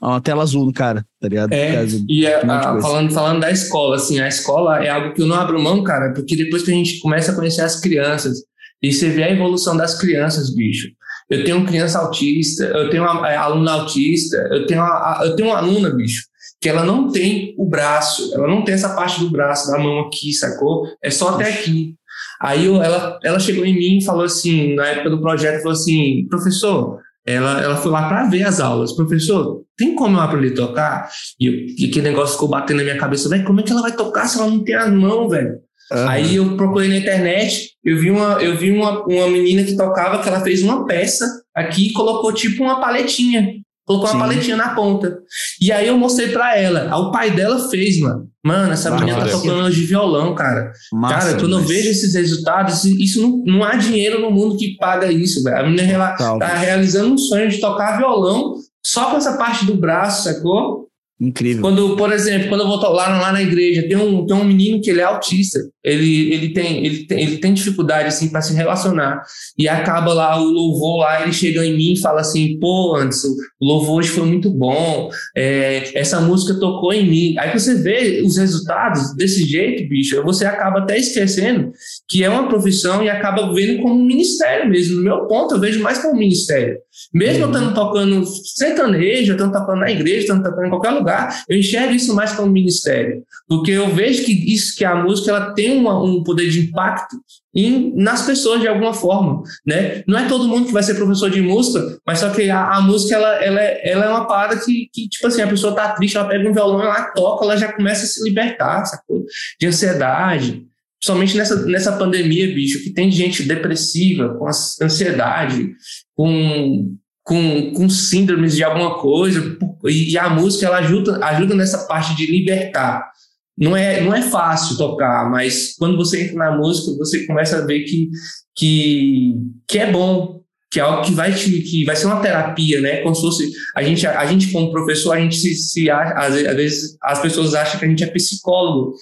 uma 0.00 0.20
tela 0.20 0.42
azul 0.42 0.64
no 0.64 0.72
cara, 0.72 1.04
tá 1.20 1.28
ligado? 1.28 1.52
É, 1.52 1.84
e 2.08 2.26
a, 2.26 2.40
a, 2.40 2.80
falando, 2.80 3.12
falando 3.12 3.40
da 3.40 3.50
escola, 3.50 3.96
assim, 3.96 4.20
a 4.20 4.28
escola 4.28 4.84
é 4.84 4.88
algo 4.88 5.12
que 5.12 5.22
eu 5.22 5.26
não 5.26 5.36
abro 5.36 5.60
mão, 5.60 5.82
cara, 5.82 6.12
porque 6.12 6.36
depois 6.36 6.62
que 6.62 6.70
a 6.70 6.74
gente 6.74 7.00
começa 7.00 7.32
a 7.32 7.34
conhecer 7.34 7.62
as 7.62 7.80
crianças 7.80 8.38
e 8.82 8.92
você 8.92 9.08
vê 9.10 9.24
a 9.24 9.30
evolução 9.30 9.76
das 9.76 9.98
crianças, 9.98 10.54
bicho. 10.54 10.88
Eu 11.30 11.44
tenho 11.44 11.66
criança 11.66 11.98
autista, 11.98 12.64
eu 12.64 12.88
tenho 12.88 13.02
uma 13.02 13.30
é, 13.30 13.36
aluna 13.36 13.72
autista, 13.72 14.36
eu 14.50 14.66
tenho 14.66 14.80
uma, 14.80 15.20
eu 15.24 15.36
tenho 15.36 15.48
uma 15.48 15.58
aluna, 15.58 15.90
bicho, 15.90 16.22
que 16.60 16.68
ela 16.68 16.84
não 16.84 17.10
tem 17.10 17.54
o 17.58 17.66
braço, 17.66 18.34
ela 18.34 18.48
não 18.48 18.64
tem 18.64 18.74
essa 18.74 18.94
parte 18.94 19.20
do 19.20 19.30
braço, 19.30 19.70
da 19.70 19.78
mão 19.78 20.00
aqui, 20.00 20.32
sacou? 20.32 20.84
É 21.02 21.10
só 21.10 21.30
até 21.30 21.50
aqui. 21.50 21.94
Aí 22.40 22.66
eu, 22.66 22.82
ela, 22.82 23.18
ela 23.22 23.38
chegou 23.38 23.64
em 23.64 23.74
mim 23.74 23.98
e 23.98 24.04
falou 24.04 24.24
assim, 24.24 24.74
na 24.74 24.86
época 24.86 25.10
do 25.10 25.20
projeto, 25.20 25.58
falou 25.58 25.72
assim, 25.72 26.26
professor, 26.28 26.98
ela, 27.26 27.60
ela 27.60 27.76
foi 27.76 27.90
lá 27.90 28.08
para 28.08 28.28
ver 28.28 28.44
as 28.44 28.58
aulas. 28.58 28.92
Professor, 28.92 29.62
tem 29.76 29.94
como 29.94 30.16
eu 30.16 30.22
aprender 30.22 30.52
a 30.52 30.66
tocar? 30.66 31.10
E, 31.38 31.46
eu, 31.46 31.52
e 31.52 31.88
aquele 31.90 32.08
negócio 32.08 32.34
ficou 32.34 32.48
batendo 32.48 32.78
na 32.78 32.84
minha 32.84 32.98
cabeça, 32.98 33.28
velho, 33.28 33.44
como 33.44 33.60
é 33.60 33.62
que 33.62 33.70
ela 33.70 33.82
vai 33.82 33.94
tocar 33.94 34.26
se 34.26 34.38
ela 34.38 34.48
não 34.48 34.64
tem 34.64 34.74
as 34.74 34.90
mãos, 34.90 35.28
velho? 35.28 35.58
Uhum. 35.90 36.08
Aí 36.08 36.36
eu 36.36 36.56
procurei 36.56 36.88
na 36.88 36.98
internet, 36.98 37.70
eu 37.84 37.98
vi, 37.98 38.10
uma, 38.10 38.34
eu 38.42 38.56
vi 38.56 38.70
uma, 38.70 39.02
uma 39.04 39.28
menina 39.28 39.62
que 39.62 39.76
tocava 39.76 40.22
que 40.22 40.28
ela 40.28 40.40
fez 40.40 40.62
uma 40.62 40.84
peça 40.86 41.24
aqui 41.54 41.88
e 41.88 41.92
colocou 41.92 42.32
tipo 42.32 42.62
uma 42.62 42.80
paletinha. 42.80 43.54
Colocou 43.86 44.08
Sim. 44.08 44.16
uma 44.16 44.26
paletinha 44.26 44.56
na 44.56 44.74
ponta. 44.74 45.18
E 45.58 45.72
aí 45.72 45.88
eu 45.88 45.96
mostrei 45.96 46.28
pra 46.28 46.54
ela. 46.58 46.94
o 46.98 47.10
pai 47.10 47.30
dela 47.30 47.70
fez, 47.70 47.98
mano. 47.98 48.28
Mano, 48.44 48.72
essa 48.74 48.90
menina 48.90 49.18
tá 49.18 49.28
tocando 49.28 49.70
de 49.70 49.80
violão, 49.86 50.34
cara. 50.34 50.72
Massa, 50.92 51.14
cara, 51.14 51.40
quando 51.40 51.54
mas... 51.54 51.62
eu 51.62 51.68
vejo 51.68 51.88
esses 51.88 52.14
resultados, 52.14 52.84
isso 52.84 53.22
não, 53.22 53.42
não 53.46 53.64
há 53.64 53.76
dinheiro 53.76 54.20
no 54.20 54.30
mundo 54.30 54.58
que 54.58 54.76
paga 54.76 55.10
isso, 55.10 55.42
velho. 55.42 55.58
A 55.58 55.62
menina 55.62 56.14
tá 56.16 56.54
realizando 56.54 57.14
um 57.14 57.18
sonho 57.18 57.48
de 57.48 57.60
tocar 57.60 57.96
violão 57.96 58.56
só 58.84 59.10
com 59.10 59.16
essa 59.16 59.38
parte 59.38 59.64
do 59.64 59.74
braço, 59.74 60.24
sacou? 60.24 60.88
Incrível. 61.20 61.62
Quando, 61.62 61.96
por 61.96 62.12
exemplo, 62.12 62.48
quando 62.48 62.60
eu 62.60 62.68
vou 62.68 62.78
lá, 62.78 63.08
lá 63.18 63.32
na 63.32 63.42
igreja, 63.42 63.88
tem 63.88 63.96
um, 63.96 64.24
tem 64.24 64.36
um 64.36 64.44
menino 64.44 64.80
que 64.80 64.90
ele 64.90 65.00
é 65.00 65.04
autista. 65.04 65.58
Ele, 65.88 66.32
ele, 66.32 66.48
tem, 66.50 66.84
ele, 66.84 67.06
tem, 67.06 67.22
ele 67.22 67.38
tem 67.38 67.54
dificuldade 67.54 68.08
assim 68.08 68.28
para 68.28 68.42
se 68.42 68.54
relacionar. 68.54 69.22
E 69.56 69.68
acaba 69.68 70.12
lá 70.12 70.40
o 70.40 70.44
louvor 70.44 70.98
lá, 70.98 71.22
ele 71.22 71.32
chega 71.32 71.64
em 71.64 71.76
mim 71.76 71.92
e 71.92 72.00
fala 72.00 72.20
assim: 72.20 72.58
pô, 72.58 72.96
Anderson, 72.96 73.28
o 73.60 73.66
louvor 73.66 73.98
hoje 73.98 74.10
foi 74.10 74.26
muito 74.26 74.50
bom. 74.50 75.10
É, 75.36 75.98
essa 75.98 76.20
música 76.20 76.58
tocou 76.58 76.92
em 76.92 77.08
mim. 77.08 77.34
Aí 77.38 77.52
você 77.52 77.74
vê 77.74 78.22
os 78.24 78.36
resultados 78.36 79.14
desse 79.14 79.44
jeito, 79.44 79.88
bicho, 79.88 80.22
você 80.22 80.44
acaba 80.44 80.80
até 80.80 80.98
esquecendo 80.98 81.72
que 82.08 82.24
é 82.24 82.28
uma 82.28 82.48
profissão 82.48 83.02
e 83.02 83.08
acaba 83.08 83.52
vendo 83.52 83.82
como 83.82 83.94
um 83.94 84.04
ministério 84.04 84.68
mesmo. 84.68 84.96
No 84.96 85.02
meu 85.02 85.26
ponto, 85.26 85.54
eu 85.54 85.60
vejo 85.60 85.82
mais 85.82 85.98
como 85.98 86.14
um 86.14 86.18
ministério. 86.18 86.78
Mesmo 87.12 87.44
uhum. 87.44 87.52
eu 87.52 87.58
estando 87.58 87.74
tocando 87.74 88.26
sertanejo, 88.26 89.32
eu 89.32 89.36
estando 89.36 89.52
tocando 89.52 89.80
na 89.80 89.90
igreja, 89.90 90.20
estando 90.20 90.42
tocando 90.42 90.66
em 90.66 90.70
qualquer 90.70 90.90
lugar, 90.90 91.44
eu 91.48 91.58
enxergo 91.58 91.94
isso 91.94 92.14
mais 92.14 92.32
como 92.32 92.50
ministério. 92.50 93.22
Porque 93.46 93.70
eu 93.70 93.88
vejo 93.94 94.24
que 94.24 94.32
isso, 94.52 94.76
que 94.76 94.84
a 94.84 94.94
música 94.94 95.30
ela 95.30 95.54
tem 95.54 95.77
uma, 95.78 96.02
um 96.02 96.22
poder 96.22 96.48
de 96.48 96.60
impacto 96.60 97.16
em, 97.54 97.92
nas 97.96 98.26
pessoas 98.26 98.60
de 98.60 98.68
alguma 98.68 98.92
forma, 98.92 99.42
né? 99.66 100.02
Não 100.06 100.18
é 100.18 100.28
todo 100.28 100.48
mundo 100.48 100.66
que 100.66 100.72
vai 100.72 100.82
ser 100.82 100.94
professor 100.94 101.30
de 101.30 101.40
música, 101.40 101.98
mas 102.06 102.18
só 102.18 102.30
que 102.30 102.50
a, 102.50 102.76
a 102.76 102.80
música 102.80 103.14
ela, 103.14 103.34
ela, 103.42 103.60
é, 103.60 103.90
ela 103.90 104.04
é 104.04 104.08
uma 104.08 104.26
parada 104.26 104.56
que, 104.56 104.88
que, 104.92 105.08
tipo 105.08 105.26
assim, 105.26 105.42
a 105.42 105.48
pessoa 105.48 105.74
tá 105.74 105.92
triste, 105.92 106.16
ela 106.16 106.28
pega 106.28 106.48
um 106.48 106.52
violão, 106.52 106.82
ela 106.82 107.10
toca, 107.12 107.44
ela 107.44 107.56
já 107.56 107.72
começa 107.72 108.04
a 108.04 108.08
se 108.08 108.22
libertar, 108.22 108.84
sacou? 108.84 109.24
De 109.60 109.66
ansiedade, 109.66 110.68
Somente 111.00 111.36
nessa, 111.36 111.64
nessa 111.66 111.92
pandemia, 111.92 112.52
bicho, 112.52 112.82
que 112.82 112.90
tem 112.90 113.10
gente 113.10 113.44
depressiva, 113.44 114.34
com 114.34 114.48
ansiedade, 114.48 115.70
com, 116.14 116.96
com, 117.22 117.72
com 117.72 117.88
síndromes 117.88 118.56
de 118.56 118.64
alguma 118.64 118.98
coisa, 118.98 119.56
e 119.84 120.18
a 120.18 120.28
música 120.28 120.66
ela 120.66 120.78
ajuda, 120.78 121.24
ajuda 121.24 121.54
nessa 121.54 121.86
parte 121.86 122.16
de 122.16 122.26
libertar. 122.26 123.12
Não 123.58 123.76
é, 123.76 124.00
não 124.02 124.14
é 124.14 124.22
fácil 124.22 124.76
tocar, 124.76 125.28
mas 125.30 125.74
quando 125.78 125.96
você 125.96 126.24
entra 126.24 126.36
na 126.36 126.56
música, 126.56 126.96
você 126.96 127.26
começa 127.26 127.58
a 127.58 127.66
ver 127.66 127.80
que, 127.80 128.08
que, 128.56 129.34
que 129.66 129.78
é 129.78 129.90
bom, 129.90 130.40
que 130.70 130.78
é 130.78 130.82
algo 130.82 131.02
que 131.02 131.12
vai 131.12 131.34
te, 131.34 131.50
que 131.62 131.84
vai 131.84 131.96
ser 131.96 132.06
uma 132.06 132.20
terapia, 132.20 132.80
né? 132.80 132.98
Como 132.98 133.14
se 133.14 133.22
fosse 133.22 133.50
a 133.74 133.82
gente, 133.82 134.06
a 134.06 134.26
gente 134.26 134.52
como 134.52 134.70
professor, 134.70 135.12
a 135.12 135.20
gente 135.20 135.36
se, 135.36 135.54
se 135.54 135.90
às 135.90 136.34
vezes 136.34 136.96
as 137.02 137.20
pessoas 137.20 137.54
acham 137.54 137.80
que 137.80 137.86
a 137.86 137.88
gente 137.88 138.04
é 138.04 138.06
psicólogo, 138.06 138.94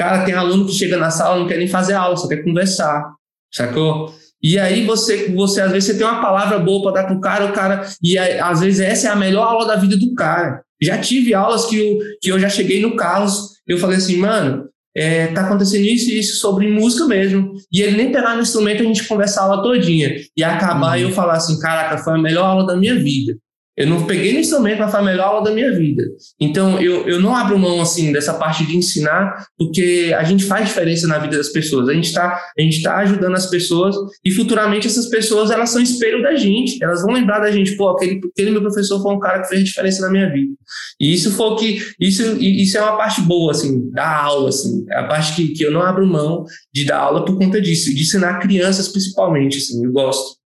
Cara, 0.00 0.24
tem 0.24 0.32
aluno 0.32 0.64
que 0.64 0.72
chega 0.72 0.96
na 0.96 1.10
sala 1.10 1.38
não 1.38 1.46
quer 1.46 1.58
nem 1.58 1.68
fazer 1.68 1.92
aula, 1.92 2.16
só 2.16 2.26
quer 2.26 2.42
conversar, 2.42 3.04
sacou? 3.52 4.14
E 4.42 4.58
aí 4.58 4.86
você, 4.86 5.28
você 5.28 5.60
às 5.60 5.70
vezes 5.70 5.90
você 5.90 5.98
tem 5.98 6.06
uma 6.06 6.22
palavra 6.22 6.58
boa 6.58 6.82
para 6.84 7.02
dar 7.02 7.06
pro 7.06 7.20
cara, 7.20 7.44
o 7.44 7.52
cara 7.52 7.86
e 8.02 8.16
aí, 8.16 8.40
às 8.40 8.60
vezes 8.60 8.80
essa 8.80 9.08
é 9.08 9.10
a 9.10 9.16
melhor 9.16 9.46
aula 9.46 9.66
da 9.66 9.76
vida 9.76 9.98
do 9.98 10.14
cara. 10.14 10.62
Já 10.82 10.96
tive 10.96 11.34
aulas 11.34 11.66
que 11.66 11.76
eu, 11.76 11.98
que 12.22 12.32
eu 12.32 12.40
já 12.40 12.48
cheguei 12.48 12.80
no 12.80 12.96
Carlos, 12.96 13.59
eu 13.72 13.78
falei 13.78 13.98
assim, 13.98 14.16
mano, 14.16 14.68
é, 14.96 15.28
tá 15.28 15.42
acontecendo 15.42 15.84
isso 15.84 16.10
e 16.10 16.18
isso 16.18 16.38
sobre 16.38 16.68
música 16.68 17.06
mesmo. 17.06 17.54
E 17.72 17.80
ele 17.80 17.96
nem 17.96 18.12
pegar 18.12 18.34
no 18.34 18.42
instrumento, 18.42 18.82
a 18.82 18.86
gente 18.86 19.06
conversar 19.06 19.42
a 19.42 19.44
aula 19.44 19.62
todinha. 19.62 20.14
E 20.36 20.42
acabar 20.42 20.98
uhum. 20.98 21.04
eu 21.04 21.12
falar 21.12 21.34
assim, 21.34 21.58
caraca, 21.58 21.98
foi 21.98 22.14
a 22.14 22.18
melhor 22.18 22.44
aula 22.44 22.66
da 22.66 22.76
minha 22.76 22.96
vida. 22.96 23.36
Eu 23.80 23.86
não 23.86 24.04
peguei 24.04 24.34
no 24.34 24.40
instrumento 24.40 24.76
para 24.76 24.88
fazer 24.88 25.02
a 25.02 25.10
melhor 25.10 25.26
aula 25.28 25.44
da 25.44 25.52
minha 25.52 25.74
vida. 25.74 26.04
Então, 26.38 26.78
eu, 26.78 27.08
eu 27.08 27.18
não 27.18 27.34
abro 27.34 27.58
mão, 27.58 27.80
assim, 27.80 28.12
dessa 28.12 28.34
parte 28.34 28.66
de 28.66 28.76
ensinar, 28.76 29.46
porque 29.56 30.14
a 30.14 30.22
gente 30.22 30.44
faz 30.44 30.68
diferença 30.68 31.06
na 31.06 31.16
vida 31.16 31.38
das 31.38 31.48
pessoas. 31.48 31.88
A 31.88 31.94
gente 31.94 32.08
está 32.08 32.38
tá 32.82 32.96
ajudando 32.98 33.34
as 33.34 33.46
pessoas 33.46 33.96
e 34.22 34.30
futuramente 34.30 34.86
essas 34.86 35.06
pessoas, 35.06 35.50
elas 35.50 35.70
são 35.70 35.80
espelho 35.80 36.22
da 36.22 36.36
gente. 36.36 36.76
Elas 36.84 37.00
vão 37.00 37.14
lembrar 37.14 37.38
da 37.38 37.50
gente, 37.50 37.74
pô, 37.74 37.88
aquele, 37.88 38.20
aquele 38.22 38.50
meu 38.50 38.60
professor 38.60 39.00
foi 39.00 39.14
um 39.14 39.18
cara 39.18 39.40
que 39.40 39.48
fez 39.48 39.64
diferença 39.64 40.02
na 40.02 40.10
minha 40.10 40.30
vida. 40.30 40.52
E 41.00 41.14
isso 41.14 41.30
foi 41.30 41.56
que... 41.56 41.82
Isso, 41.98 42.36
isso 42.38 42.76
é 42.76 42.82
uma 42.82 42.98
parte 42.98 43.22
boa, 43.22 43.52
assim, 43.52 43.90
da 43.92 44.24
aula, 44.24 44.50
assim. 44.50 44.84
É 44.90 44.98
a 44.98 45.04
parte 45.04 45.34
que, 45.34 45.54
que 45.54 45.64
eu 45.64 45.72
não 45.72 45.80
abro 45.80 46.06
mão 46.06 46.44
de 46.70 46.84
dar 46.84 46.98
aula 46.98 47.24
por 47.24 47.38
conta 47.38 47.58
disso. 47.58 47.94
De 47.94 48.02
ensinar 48.02 48.40
crianças, 48.40 48.88
principalmente, 48.88 49.56
assim. 49.56 49.82
Eu 49.82 49.90
gosto. 49.90 50.39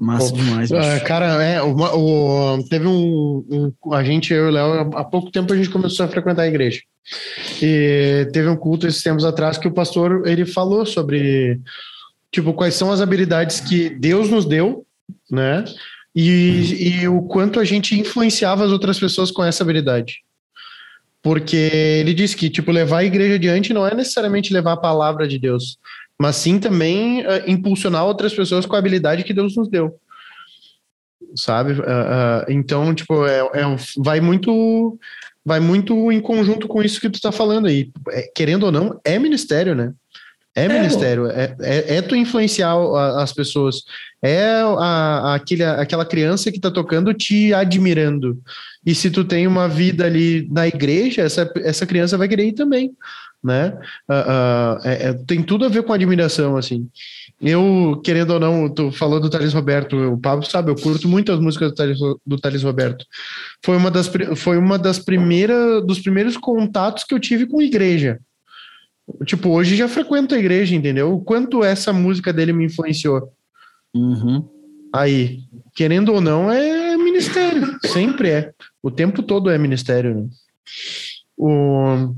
Massa 0.00 0.32
demais. 0.32 0.70
Uh, 0.70 1.04
cara, 1.04 1.42
é, 1.44 1.62
o, 1.62 1.76
o, 1.76 2.64
teve 2.70 2.86
um, 2.86 3.44
um, 3.84 3.94
A 3.94 4.02
gente, 4.02 4.32
eu 4.32 4.46
e 4.46 4.48
o 4.48 4.50
Léo, 4.50 4.96
há 4.96 5.04
pouco 5.04 5.30
tempo 5.30 5.52
a 5.52 5.56
gente 5.56 5.68
começou 5.68 6.06
a 6.06 6.08
frequentar 6.08 6.42
a 6.42 6.48
igreja. 6.48 6.80
E 7.60 8.26
teve 8.32 8.48
um 8.48 8.56
culto 8.56 8.86
esses 8.86 9.02
tempos 9.02 9.26
atrás 9.26 9.58
que 9.58 9.68
o 9.68 9.72
pastor 9.72 10.26
ele 10.26 10.46
falou 10.46 10.86
sobre 10.86 11.60
tipo 12.32 12.54
quais 12.54 12.74
são 12.74 12.90
as 12.90 13.02
habilidades 13.02 13.60
que 13.60 13.90
Deus 13.90 14.30
nos 14.30 14.46
deu, 14.46 14.86
né? 15.30 15.64
E, 16.16 17.02
e 17.02 17.08
o 17.08 17.20
quanto 17.22 17.60
a 17.60 17.64
gente 17.64 17.98
influenciava 17.98 18.64
as 18.64 18.72
outras 18.72 18.98
pessoas 18.98 19.30
com 19.30 19.44
essa 19.44 19.62
habilidade. 19.62 20.22
Porque 21.22 21.56
ele 21.56 22.14
disse 22.14 22.34
que 22.34 22.48
tipo 22.48 22.72
levar 22.72 22.98
a 22.98 23.04
igreja 23.04 23.34
adiante 23.34 23.74
não 23.74 23.86
é 23.86 23.94
necessariamente 23.94 24.50
levar 24.50 24.72
a 24.72 24.78
palavra 24.78 25.28
de 25.28 25.38
Deus, 25.38 25.78
mas 26.20 26.36
sim 26.36 26.58
também 26.58 27.22
uh, 27.22 27.42
impulsionar 27.46 28.04
outras 28.04 28.34
pessoas 28.34 28.66
com 28.66 28.76
a 28.76 28.78
habilidade 28.78 29.24
que 29.24 29.32
Deus 29.32 29.56
nos 29.56 29.68
deu 29.68 29.98
sabe? 31.36 31.72
Uh, 31.72 31.82
uh, 31.82 32.44
então, 32.48 32.94
tipo, 32.94 33.24
é, 33.26 33.38
é, 33.38 33.76
vai 33.98 34.20
muito 34.20 34.98
vai 35.44 35.58
muito 35.58 36.12
em 36.12 36.20
conjunto 36.20 36.68
com 36.68 36.82
isso 36.82 37.00
que 37.00 37.08
tu 37.08 37.20
tá 37.20 37.32
falando 37.32 37.66
aí. 37.66 37.90
É, 38.10 38.30
querendo 38.34 38.64
ou 38.64 38.72
não, 38.72 39.00
é 39.04 39.18
ministério, 39.18 39.74
né? 39.74 39.92
É, 40.54 40.64
é 40.64 40.68
ministério, 40.68 41.26
é, 41.28 41.56
é, 41.60 41.96
é, 41.96 42.02
tu 42.02 42.16
influenciar 42.16 42.74
as 43.18 43.32
pessoas, 43.32 43.84
é 44.20 44.44
a, 44.78 45.34
aquele, 45.36 45.62
aquela 45.62 46.04
criança 46.04 46.50
que 46.50 46.58
tá 46.58 46.70
tocando 46.72 47.14
te 47.14 47.54
admirando. 47.54 48.36
E 48.84 48.92
se 48.92 49.10
tu 49.10 49.24
tem 49.24 49.46
uma 49.46 49.68
vida 49.68 50.04
ali 50.04 50.48
na 50.50 50.66
igreja, 50.66 51.22
essa, 51.22 51.50
essa 51.58 51.86
criança 51.86 52.18
vai 52.18 52.26
querer 52.26 52.48
ir 52.48 52.52
também, 52.52 52.92
né? 53.42 53.78
Uh, 54.08 55.18
uh, 55.18 55.24
tem 55.26 55.42
tudo 55.42 55.64
a 55.64 55.68
ver 55.68 55.82
com 55.82 55.92
admiração, 55.92 56.56
assim. 56.56 56.88
Eu, 57.40 58.00
querendo 58.04 58.34
ou 58.34 58.40
não, 58.40 58.68
tu 58.68 58.92
falou 58.92 59.18
do 59.18 59.30
Thales 59.30 59.54
Roberto, 59.54 59.96
o 59.96 60.18
Pablo 60.18 60.44
sabe, 60.44 60.70
eu 60.70 60.76
curto 60.76 61.08
muito 61.08 61.32
as 61.32 61.40
músicas 61.40 61.70
do 61.70 61.74
Thales, 61.74 61.98
do 62.26 62.38
Thales 62.38 62.62
Roberto. 62.62 63.04
Foi 63.64 63.76
uma 63.76 63.90
das, 63.90 64.10
foi 64.36 64.58
uma 64.58 64.78
das 64.78 64.98
primeiras, 64.98 65.84
dos 65.86 66.00
primeiros 66.00 66.36
contatos 66.36 67.04
que 67.04 67.14
eu 67.14 67.18
tive 67.18 67.46
com 67.46 67.62
igreja. 67.62 68.20
Tipo, 69.24 69.48
hoje 69.50 69.74
já 69.74 69.88
frequento 69.88 70.34
a 70.34 70.38
igreja, 70.38 70.74
entendeu? 70.74 71.14
O 71.14 71.20
quanto 71.20 71.64
essa 71.64 71.92
música 71.92 72.32
dele 72.32 72.52
me 72.52 72.66
influenciou. 72.66 73.32
Uhum. 73.94 74.46
Aí, 74.92 75.40
querendo 75.74 76.12
ou 76.12 76.20
não, 76.20 76.50
é 76.50 76.96
ministério. 76.96 77.78
Sempre 77.86 78.30
é. 78.30 78.52
O 78.82 78.90
tempo 78.90 79.22
todo 79.22 79.50
é 79.50 79.58
ministério, 79.58 80.14
né? 80.14 80.28
O... 81.36 82.14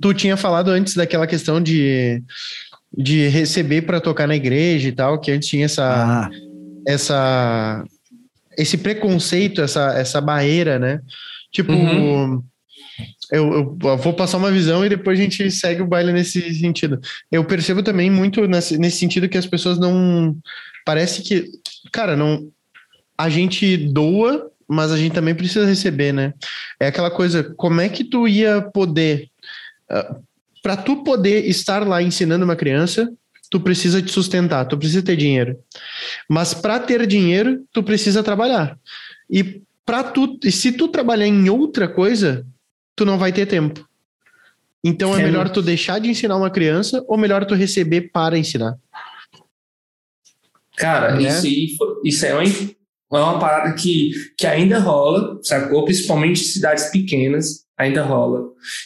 Tu 0.00 0.14
tinha 0.14 0.36
falado 0.36 0.70
antes 0.70 0.94
daquela 0.94 1.26
questão 1.26 1.60
de 1.60 2.22
de 2.96 3.28
receber 3.28 3.82
para 3.82 4.00
tocar 4.00 4.26
na 4.26 4.36
igreja 4.36 4.88
e 4.88 4.92
tal, 4.92 5.20
que 5.20 5.30
antes 5.30 5.48
tinha 5.48 5.66
essa, 5.66 5.84
ah. 5.84 6.30
essa 6.86 7.84
esse 8.56 8.78
preconceito, 8.78 9.60
essa, 9.60 9.92
essa 9.98 10.20
barreira, 10.20 10.78
né? 10.78 11.00
Tipo, 11.52 11.72
uhum. 11.72 12.42
eu, 13.30 13.76
eu, 13.82 13.96
vou 13.98 14.14
passar 14.14 14.38
uma 14.38 14.50
visão 14.50 14.84
e 14.84 14.88
depois 14.88 15.18
a 15.18 15.22
gente 15.22 15.50
segue 15.50 15.82
o 15.82 15.86
baile 15.86 16.12
nesse 16.12 16.54
sentido. 16.54 16.98
Eu 17.30 17.44
percebo 17.44 17.82
também 17.82 18.10
muito 18.10 18.46
nesse, 18.46 18.78
nesse 18.78 18.98
sentido 18.98 19.28
que 19.28 19.38
as 19.38 19.46
pessoas 19.46 19.78
não. 19.78 20.36
Parece 20.84 21.22
que. 21.22 21.50
Cara, 21.92 22.16
não. 22.16 22.48
A 23.18 23.28
gente 23.28 23.76
doa, 23.76 24.50
mas 24.68 24.90
a 24.90 24.96
gente 24.96 25.12
também 25.12 25.34
precisa 25.34 25.66
receber, 25.66 26.12
né? 26.12 26.32
É 26.80 26.86
aquela 26.86 27.10
coisa, 27.10 27.44
como 27.56 27.80
é 27.80 27.88
que 27.88 28.04
tu 28.04 28.26
ia 28.26 28.62
poder. 28.62 29.28
Uh, 29.90 30.22
para 30.62 30.76
tu 30.76 31.04
poder 31.04 31.46
estar 31.46 31.86
lá 31.86 32.02
ensinando 32.02 32.44
uma 32.44 32.56
criança, 32.56 33.08
tu 33.50 33.60
precisa 33.60 34.02
te 34.02 34.10
sustentar, 34.10 34.64
tu 34.64 34.76
precisa 34.76 35.02
ter 35.02 35.16
dinheiro. 35.16 35.56
Mas 36.28 36.52
para 36.52 36.80
ter 36.80 37.06
dinheiro, 37.06 37.64
tu 37.72 37.82
precisa 37.82 38.22
trabalhar. 38.22 38.78
E 39.30 39.62
para 39.84 40.02
tu, 40.02 40.38
e 40.42 40.50
se 40.50 40.72
tu 40.72 40.88
trabalhar 40.88 41.26
em 41.26 41.48
outra 41.48 41.86
coisa, 41.86 42.44
tu 42.96 43.04
não 43.04 43.18
vai 43.18 43.32
ter 43.32 43.46
tempo. 43.46 43.88
Então 44.82 45.16
é, 45.16 45.20
é 45.20 45.24
melhor 45.24 45.48
tu 45.48 45.62
deixar 45.62 46.00
de 46.00 46.08
ensinar 46.08 46.36
uma 46.36 46.50
criança 46.50 47.04
ou 47.06 47.16
melhor 47.16 47.44
tu 47.44 47.54
receber 47.54 48.10
para 48.12 48.38
ensinar. 48.38 48.76
Cara, 50.76 51.14
né? 51.14 51.22
isso, 51.22 52.02
isso 52.04 52.26
é 52.26 52.34
uma, 52.34 52.42
é 52.44 53.22
uma 53.22 53.38
parada 53.38 53.74
que, 53.74 54.10
que 54.36 54.46
ainda 54.46 54.78
rola, 54.78 55.38
sacou? 55.42 55.84
Principalmente 55.84 56.40
em 56.40 56.44
cidades 56.44 56.90
pequenas 56.90 57.65
ainda 57.78 58.02
rola. 58.02 58.42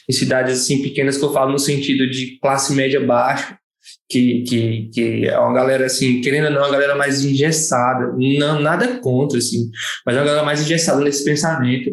Em 0.08 0.12
cidades 0.12 0.58
assim 0.58 0.82
pequenas 0.82 1.16
que 1.16 1.24
eu 1.24 1.32
falo 1.32 1.52
no 1.52 1.58
sentido 1.58 2.08
de 2.10 2.38
classe 2.40 2.74
média 2.74 3.04
baixa, 3.04 3.58
que, 4.08 4.42
que, 4.42 4.90
que 4.92 5.26
é 5.26 5.38
uma 5.38 5.54
galera 5.54 5.86
assim, 5.86 6.20
querendo 6.20 6.46
ou 6.46 6.50
não, 6.50 6.62
uma 6.62 6.70
galera 6.70 6.96
mais 6.96 7.24
engessada, 7.24 8.12
não, 8.16 8.60
nada 8.60 8.98
contra, 8.98 9.38
assim, 9.38 9.70
mas 10.04 10.16
é 10.16 10.18
uma 10.18 10.26
galera 10.26 10.44
mais 10.44 10.60
engessada 10.60 11.00
nesse 11.02 11.24
pensamento, 11.24 11.90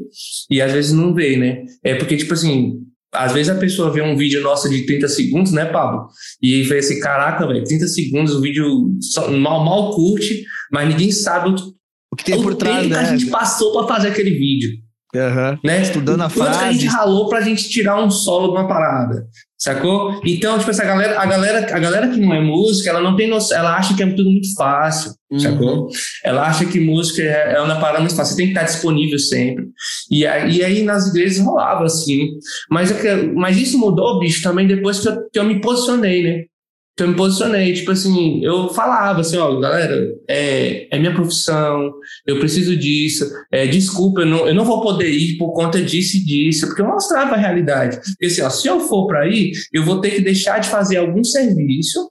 e 0.49 0.61
às 0.61 0.71
vezes 0.71 0.91
não 0.91 1.13
vê, 1.13 1.37
né? 1.37 1.63
É 1.83 1.95
porque, 1.95 2.17
tipo 2.17 2.33
assim, 2.33 2.79
às 3.13 3.31
vezes 3.31 3.49
a 3.49 3.59
pessoa 3.59 3.91
vê 3.91 4.01
um 4.01 4.17
vídeo 4.17 4.41
nosso 4.41 4.69
de 4.69 4.85
30 4.85 5.07
segundos, 5.07 5.51
né, 5.51 5.65
Pablo? 5.65 6.07
E 6.41 6.63
vê 6.63 6.79
assim, 6.79 6.99
caraca, 6.99 7.47
velho, 7.47 7.63
30 7.63 7.87
segundos, 7.87 8.35
o 8.35 8.41
vídeo 8.41 8.91
só, 8.99 9.31
mal, 9.31 9.63
mal 9.63 9.91
curte, 9.91 10.43
mas 10.71 10.89
ninguém 10.89 11.11
sabe 11.11 11.49
o, 11.49 11.55
o 12.11 12.15
que 12.15 12.25
tem 12.25 12.41
por 12.41 12.55
trás, 12.55 12.87
né? 12.87 12.89
que 12.89 13.05
a 13.05 13.11
né? 13.11 13.17
gente 13.17 13.31
passou 13.31 13.73
para 13.73 13.95
fazer 13.95 14.09
aquele 14.09 14.31
vídeo. 14.31 14.86
Uhum. 15.15 15.57
Né? 15.63 15.81
Estudando 15.81 16.21
a 16.21 16.29
frase. 16.29 16.59
que 16.59 16.65
a 16.65 16.71
gente 16.71 16.87
ralou 16.87 17.29
pra 17.29 17.41
gente 17.41 17.69
tirar 17.69 18.03
um 18.03 18.09
solo 18.09 18.49
de 18.49 18.59
uma 18.59 18.67
parada. 18.67 19.25
Sacou? 19.57 20.21
Então, 20.23 20.59
tipo, 20.59 20.69
essa 20.69 20.85
galera, 20.85 21.19
a 21.19 21.25
galera, 21.25 21.75
a 21.75 21.79
galera 21.79 22.07
que 22.07 22.19
não 22.19 22.31
é 22.31 22.39
música, 22.39 22.91
ela 22.91 23.01
não 23.01 23.15
tem 23.15 23.27
noção, 23.27 23.57
ela 23.57 23.75
acha 23.75 23.95
que 23.95 24.03
é 24.03 24.07
tudo 24.07 24.29
muito 24.29 24.53
fácil, 24.55 25.13
uhum. 25.31 25.39
sacou? 25.39 25.87
Ela 26.23 26.43
acha 26.43 26.65
que 26.65 26.79
música 26.79 27.23
é, 27.23 27.55
é 27.55 27.61
uma 27.61 27.79
parada 27.79 27.99
muito 27.99 28.15
fácil, 28.15 28.35
você 28.35 28.37
tem 28.37 28.53
que 28.53 28.59
estar 28.59 28.71
disponível 28.71 29.17
sempre. 29.17 29.65
E 30.11 30.27
aí, 30.27 30.57
e 30.57 30.63
aí 30.63 30.83
nas 30.83 31.07
igrejas 31.07 31.43
rolava 31.43 31.85
assim. 31.85 32.29
Mas, 32.69 32.91
é 33.03 33.23
mas 33.33 33.57
isso 33.57 33.79
mudou, 33.79 34.19
bicho, 34.19 34.43
também 34.43 34.67
depois 34.67 34.99
que 34.99 35.07
eu, 35.07 35.29
que 35.33 35.39
eu 35.39 35.43
me 35.43 35.59
posicionei, 35.59 36.21
né? 36.21 36.43
Eu 36.99 37.09
me 37.09 37.15
posicionei, 37.15 37.73
tipo 37.73 37.91
assim, 37.91 38.43
eu 38.43 38.69
falava 38.69 39.21
assim, 39.21 39.37
ó, 39.37 39.59
galera, 39.59 40.07
é, 40.27 40.87
é 40.95 40.99
minha 40.99 41.13
profissão, 41.13 41.93
eu 42.25 42.39
preciso 42.39 42.75
disso, 42.75 43.29
é, 43.51 43.67
desculpa, 43.67 44.21
eu 44.21 44.25
não, 44.25 44.47
eu 44.47 44.55
não 44.55 44.65
vou 44.65 44.81
poder 44.81 45.09
ir 45.09 45.37
por 45.37 45.53
conta 45.53 45.79
disso 45.79 46.17
e 46.17 46.25
disso, 46.25 46.65
porque 46.65 46.81
eu 46.81 46.87
mostrava 46.87 47.35
a 47.35 47.37
realidade. 47.37 47.97
Porque 47.97 48.25
assim, 48.25 48.41
ó, 48.41 48.49
se 48.49 48.67
eu 48.67 48.79
for 48.79 49.05
para 49.05 49.27
ir, 49.27 49.51
eu 49.71 49.83
vou 49.83 50.01
ter 50.01 50.11
que 50.11 50.21
deixar 50.21 50.59
de 50.59 50.69
fazer 50.69 50.97
algum 50.97 51.23
serviço, 51.23 52.09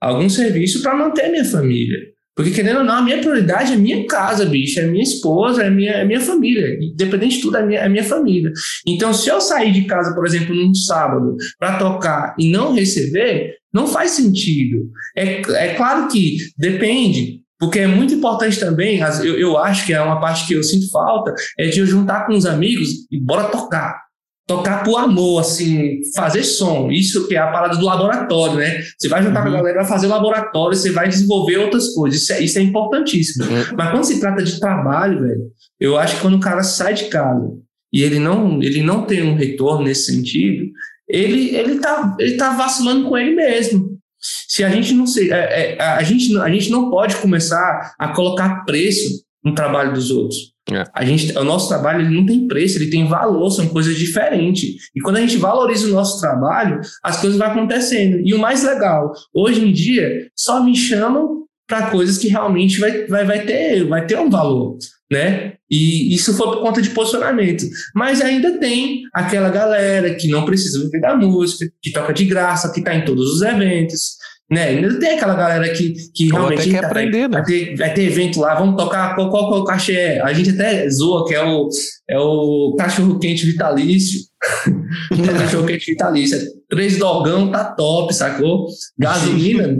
algum 0.00 0.28
serviço 0.28 0.82
para 0.82 0.96
manter 0.96 1.28
minha 1.30 1.44
família. 1.44 1.98
Porque, 2.38 2.52
querendo 2.52 2.78
ou 2.78 2.84
não, 2.84 2.94
a 2.94 3.02
minha 3.02 3.18
prioridade 3.18 3.72
é 3.72 3.76
minha 3.76 4.06
casa, 4.06 4.46
bicho, 4.46 4.78
é 4.78 4.86
minha 4.86 5.02
esposa, 5.02 5.64
é 5.64 5.70
minha, 5.70 5.90
é 5.90 6.04
minha 6.04 6.20
família. 6.20 6.78
Independente 6.80 7.34
de 7.34 7.42
tudo, 7.42 7.56
é 7.56 7.66
minha, 7.66 7.80
é 7.80 7.88
minha 7.88 8.04
família. 8.04 8.52
Então, 8.86 9.12
se 9.12 9.28
eu 9.28 9.40
sair 9.40 9.72
de 9.72 9.86
casa, 9.86 10.14
por 10.14 10.24
exemplo, 10.24 10.54
num 10.54 10.72
sábado, 10.72 11.34
para 11.58 11.78
tocar 11.78 12.36
e 12.38 12.48
não 12.48 12.72
receber, 12.72 13.56
não 13.72 13.86
faz 13.86 14.12
sentido. 14.12 14.88
É, 15.16 15.40
é 15.40 15.74
claro 15.74 16.08
que 16.08 16.36
depende, 16.56 17.40
porque 17.58 17.80
é 17.80 17.86
muito 17.86 18.14
importante 18.14 18.58
também, 18.58 19.00
eu, 19.22 19.38
eu 19.38 19.58
acho 19.58 19.84
que 19.84 19.92
é 19.92 20.00
uma 20.00 20.20
parte 20.20 20.46
que 20.46 20.54
eu 20.54 20.62
sinto 20.62 20.90
falta, 20.90 21.34
é 21.58 21.68
de 21.68 21.80
eu 21.80 21.86
juntar 21.86 22.26
com 22.26 22.34
os 22.34 22.46
amigos 22.46 22.88
e 23.10 23.20
bora 23.20 23.44
tocar 23.44 24.08
tocar 24.48 24.82
por 24.82 24.98
amor, 24.98 25.40
assim, 25.40 26.00
fazer 26.16 26.42
som. 26.42 26.90
Isso 26.90 27.28
que 27.28 27.36
é 27.36 27.38
a 27.38 27.52
parada 27.52 27.76
do 27.76 27.84
laboratório, 27.84 28.56
né? 28.56 28.82
Você 28.98 29.06
vai 29.06 29.22
juntar 29.22 29.40
uhum. 29.40 29.50
com 29.50 29.54
a 29.54 29.56
galera, 29.58 29.80
vai 29.80 29.86
fazer 29.86 30.06
laboratório, 30.06 30.76
você 30.76 30.90
vai 30.90 31.06
desenvolver 31.06 31.58
outras 31.58 31.94
coisas. 31.94 32.22
Isso 32.22 32.32
é, 32.32 32.40
isso 32.40 32.58
é 32.58 32.62
importantíssimo. 32.62 33.44
Uhum. 33.44 33.76
Mas 33.76 33.90
quando 33.90 34.04
se 34.04 34.18
trata 34.18 34.42
de 34.42 34.58
trabalho, 34.58 35.20
velho, 35.20 35.42
eu 35.78 35.98
acho 35.98 36.16
que 36.16 36.22
quando 36.22 36.38
o 36.38 36.40
cara 36.40 36.62
sai 36.62 36.94
de 36.94 37.04
casa 37.04 37.46
e 37.92 38.02
ele 38.02 38.18
não, 38.18 38.62
ele 38.62 38.82
não 38.82 39.04
tem 39.04 39.22
um 39.22 39.34
retorno 39.34 39.84
nesse 39.84 40.06
sentido, 40.06 40.64
ele, 41.08 41.54
ele, 41.54 41.78
tá, 41.78 42.16
ele 42.18 42.36
tá 42.36 42.50
vacilando 42.50 43.08
com 43.08 43.16
ele 43.16 43.34
mesmo. 43.34 43.98
Se 44.20 44.64
a 44.64 44.68
gente 44.68 44.92
não 44.94 45.06
se, 45.06 45.32
é, 45.32 45.76
é, 45.76 45.80
a, 45.80 46.02
gente, 46.02 46.36
a 46.38 46.48
gente 46.50 46.70
não 46.70 46.90
pode 46.90 47.16
começar 47.16 47.94
a 47.98 48.08
colocar 48.08 48.64
preço 48.64 49.24
no 49.44 49.54
trabalho 49.54 49.92
dos 49.92 50.10
outros. 50.10 50.52
É. 50.70 50.84
A 50.92 51.04
gente, 51.04 51.36
o 51.38 51.44
nosso 51.44 51.68
trabalho 51.68 52.02
ele 52.02 52.14
não 52.14 52.26
tem 52.26 52.46
preço, 52.46 52.76
ele 52.78 52.90
tem 52.90 53.06
valor, 53.06 53.50
são 53.50 53.68
coisas 53.68 53.96
diferentes. 53.96 54.90
E 54.94 55.00
quando 55.00 55.16
a 55.16 55.20
gente 55.20 55.38
valoriza 55.38 55.86
o 55.86 55.92
nosso 55.92 56.20
trabalho, 56.20 56.80
as 57.02 57.20
coisas 57.20 57.38
vão 57.38 57.48
acontecendo. 57.48 58.20
E 58.22 58.34
o 58.34 58.38
mais 58.38 58.64
legal, 58.64 59.12
hoje 59.32 59.66
em 59.66 59.72
dia, 59.72 60.28
só 60.36 60.62
me 60.62 60.76
chamam 60.76 61.44
para 61.66 61.90
coisas 61.90 62.18
que 62.18 62.28
realmente 62.28 62.78
vai, 62.80 63.06
vai, 63.06 63.24
vai, 63.24 63.44
ter, 63.44 63.84
vai 63.86 64.06
ter 64.06 64.18
um 64.18 64.30
valor, 64.30 64.76
né? 65.10 65.54
E 65.70 66.14
isso 66.14 66.34
foi 66.34 66.46
por 66.46 66.60
conta 66.60 66.80
de 66.80 66.90
posicionamento. 66.90 67.64
Mas 67.94 68.20
ainda 68.20 68.58
tem 68.58 69.02
aquela 69.12 69.50
galera 69.50 70.14
que 70.14 70.28
não 70.28 70.44
precisa 70.44 70.82
viver 70.82 71.00
da 71.00 71.16
música, 71.16 71.70
que 71.82 71.92
toca 71.92 72.12
de 72.12 72.24
graça, 72.24 72.72
que 72.72 72.80
está 72.80 72.94
em 72.94 73.04
todos 73.04 73.34
os 73.34 73.42
eventos, 73.42 74.16
né? 74.50 74.68
Ainda 74.68 74.98
tem 74.98 75.10
aquela 75.10 75.34
galera 75.34 75.68
que, 75.74 75.94
que 76.14 76.28
realmente 76.28 76.70
quer 76.70 76.84
aprender, 76.84 77.28
vai, 77.28 77.40
né? 77.40 77.46
ter, 77.46 77.76
vai 77.76 77.92
ter 77.92 78.04
evento 78.04 78.40
lá, 78.40 78.54
vamos 78.54 78.82
tocar 78.82 79.14
qual, 79.14 79.30
qual, 79.30 79.48
qual 79.48 79.64
cachê 79.64 80.20
A 80.22 80.32
gente 80.32 80.50
até 80.50 80.88
zoa 80.88 81.26
que 81.26 81.34
é 81.34 81.44
o, 81.44 81.68
é 82.08 82.18
o 82.18 82.74
cachorro 82.78 83.18
quente 83.18 83.44
vitalício. 83.44 84.20
é 85.12 85.38
cachorro 85.38 85.66
quente 85.66 85.90
vitalício. 85.90 86.38
Três 86.68 86.96
dogão 86.96 87.50
tá 87.50 87.64
top, 87.72 88.14
sacou? 88.14 88.66
Gasolina, 88.98 89.68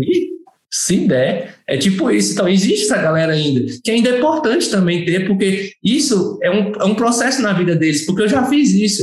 se 0.70 1.06
der. 1.06 1.56
É 1.66 1.76
tipo 1.76 2.10
isso. 2.10 2.32
Então, 2.32 2.48
existe 2.48 2.84
essa 2.84 3.00
galera 3.00 3.32
ainda, 3.32 3.60
que 3.82 3.90
ainda 3.90 4.10
é 4.10 4.18
importante 4.18 4.70
também 4.70 5.04
ter, 5.04 5.26
porque 5.26 5.72
isso 5.82 6.38
é 6.42 6.50
um, 6.50 6.72
é 6.74 6.84
um 6.84 6.94
processo 6.94 7.42
na 7.42 7.52
vida 7.52 7.74
deles, 7.74 8.04
porque 8.04 8.22
eu 8.22 8.28
já 8.28 8.44
fiz 8.44 8.72
isso. 8.72 9.02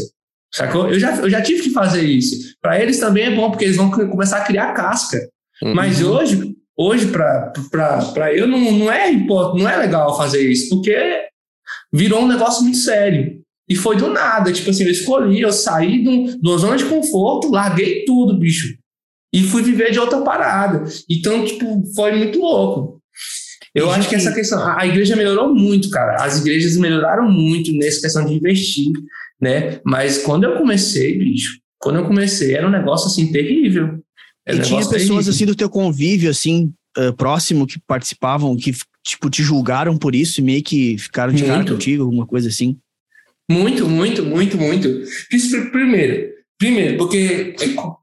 Sacou? 0.54 0.90
Eu 0.90 1.00
já, 1.00 1.16
eu 1.18 1.30
já 1.30 1.42
tive 1.42 1.64
que 1.64 1.70
fazer 1.72 2.04
isso. 2.04 2.56
Para 2.62 2.82
eles 2.82 3.00
também 3.00 3.26
é 3.26 3.36
bom, 3.36 3.50
porque 3.50 3.66
eles 3.66 3.76
vão 3.76 3.92
começar 3.92 4.38
a 4.38 4.46
criar 4.46 4.74
casca. 4.74 5.18
Uhum. 5.62 5.74
Mas 5.74 6.02
hoje, 6.02 6.56
hoje 6.78 7.08
para 7.08 8.34
eu, 8.34 8.48
não, 8.48 8.60
não, 8.72 8.92
é, 8.92 9.12
não 9.12 9.70
é 9.70 9.76
legal 9.76 10.16
fazer 10.16 10.50
isso, 10.50 10.70
porque 10.70 10.96
virou 11.92 12.22
um 12.22 12.28
negócio 12.28 12.64
muito 12.64 12.78
sério. 12.78 13.42
E 13.68 13.76
foi 13.76 13.98
do 13.98 14.10
nada. 14.10 14.52
Tipo 14.52 14.70
assim, 14.70 14.84
eu 14.84 14.92
escolhi, 14.92 15.42
eu 15.42 15.52
saí 15.52 16.04
de 16.04 16.38
uma 16.42 16.58
zona 16.58 16.78
de 16.78 16.86
conforto, 16.86 17.50
larguei 17.50 18.06
tudo, 18.06 18.38
bicho. 18.38 18.78
E 19.36 19.44
fui 19.44 19.62
viver 19.62 19.92
de 19.92 20.00
outra 20.00 20.22
parada. 20.22 20.86
Então, 21.10 21.44
tipo, 21.44 21.84
foi 21.94 22.16
muito 22.16 22.40
louco. 22.40 23.02
Eu 23.74 23.92
acho 23.92 24.08
que 24.08 24.16
essa 24.16 24.34
questão, 24.34 24.66
a 24.66 24.88
igreja 24.88 25.14
melhorou 25.18 25.54
muito, 25.54 25.90
cara. 25.90 26.24
As 26.24 26.40
igrejas 26.40 26.78
melhoraram 26.78 27.30
muito 27.30 27.74
nessa 27.74 28.00
questão 28.00 28.26
de 28.26 28.34
investir, 28.34 28.94
né? 29.42 29.82
Mas 29.84 30.20
quando 30.20 30.46
eu 30.46 30.56
comecei, 30.58 31.18
bicho, 31.20 31.60
quando 31.78 31.98
eu 31.98 32.06
comecei, 32.06 32.56
era 32.56 32.66
um 32.66 32.72
negócio 32.72 33.08
assim 33.08 33.30
terrível. 33.34 34.00
Era 34.48 34.58
e 34.58 34.60
um 34.62 34.64
tinha 34.64 34.80
pessoas 34.80 35.02
terrível. 35.02 35.30
assim 35.32 35.46
do 35.46 35.56
teu 35.56 35.70
convívio, 35.70 36.30
assim, 36.30 36.72
uh, 36.98 37.12
próximo, 37.18 37.68
que 37.68 37.78
participavam, 37.86 38.56
que, 38.56 38.72
tipo, 39.04 39.30
te 39.30 39.44
julgaram 39.44 39.98
por 39.98 40.16
isso 40.16 40.40
e 40.40 40.44
meio 40.46 40.64
que 40.64 40.98
ficaram 40.98 41.34
de 41.34 41.44
cara 41.44 41.66
contigo, 41.66 42.04
alguma 42.04 42.26
coisa 42.26 42.48
assim. 42.48 42.78
Muito, 43.52 43.86
muito, 43.86 44.24
muito, 44.24 44.58
muito. 44.58 45.02
Primeiro, 45.74 46.30
primeiro, 46.58 46.98
porque 46.98 47.54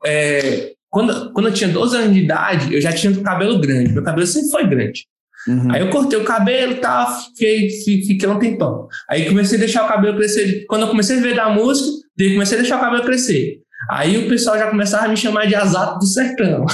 é, 0.05 0.75
quando, 0.93 1.33
quando 1.33 1.49
eu 1.49 1.55
tinha 1.55 1.71
12 1.71 1.97
anos 1.97 2.13
de 2.13 2.21
idade, 2.21 2.75
eu 2.75 2.81
já 2.81 2.93
tinha 2.93 3.19
cabelo 3.23 3.59
grande. 3.59 3.95
Meu 3.95 4.03
cabelo 4.03 4.27
sempre 4.27 4.51
foi 4.51 4.69
grande. 4.69 5.07
Uhum. 5.49 5.73
Aí 5.73 5.81
eu 5.81 5.89
cortei 5.89 6.19
o 6.19 6.25
cabelo 6.25 6.73
e 6.73 6.77
tal, 6.77 7.11
fiquei, 7.31 7.71
fiquei 7.71 8.29
um 8.29 8.39
tempão. 8.39 8.89
Aí 9.09 9.25
comecei 9.25 9.57
a 9.57 9.61
deixar 9.61 9.87
o 9.87 9.89
cabelo 9.89 10.19
crescer. 10.19 10.67
Quando 10.69 10.83
eu 10.83 10.89
comecei 10.89 11.17
a 11.17 11.23
ver 11.23 11.35
da 11.35 11.49
música, 11.49 12.07
comecei 12.35 12.59
a 12.59 12.61
deixar 12.61 12.77
o 12.77 12.81
cabelo 12.81 13.05
crescer. 13.05 13.63
Aí 13.91 14.19
o 14.19 14.29
pessoal 14.29 14.59
já 14.59 14.69
começava 14.69 15.07
a 15.07 15.09
me 15.09 15.17
chamar 15.17 15.47
de 15.47 15.55
Azato 15.55 15.99
do 15.99 16.07
Sertão. 16.07 16.67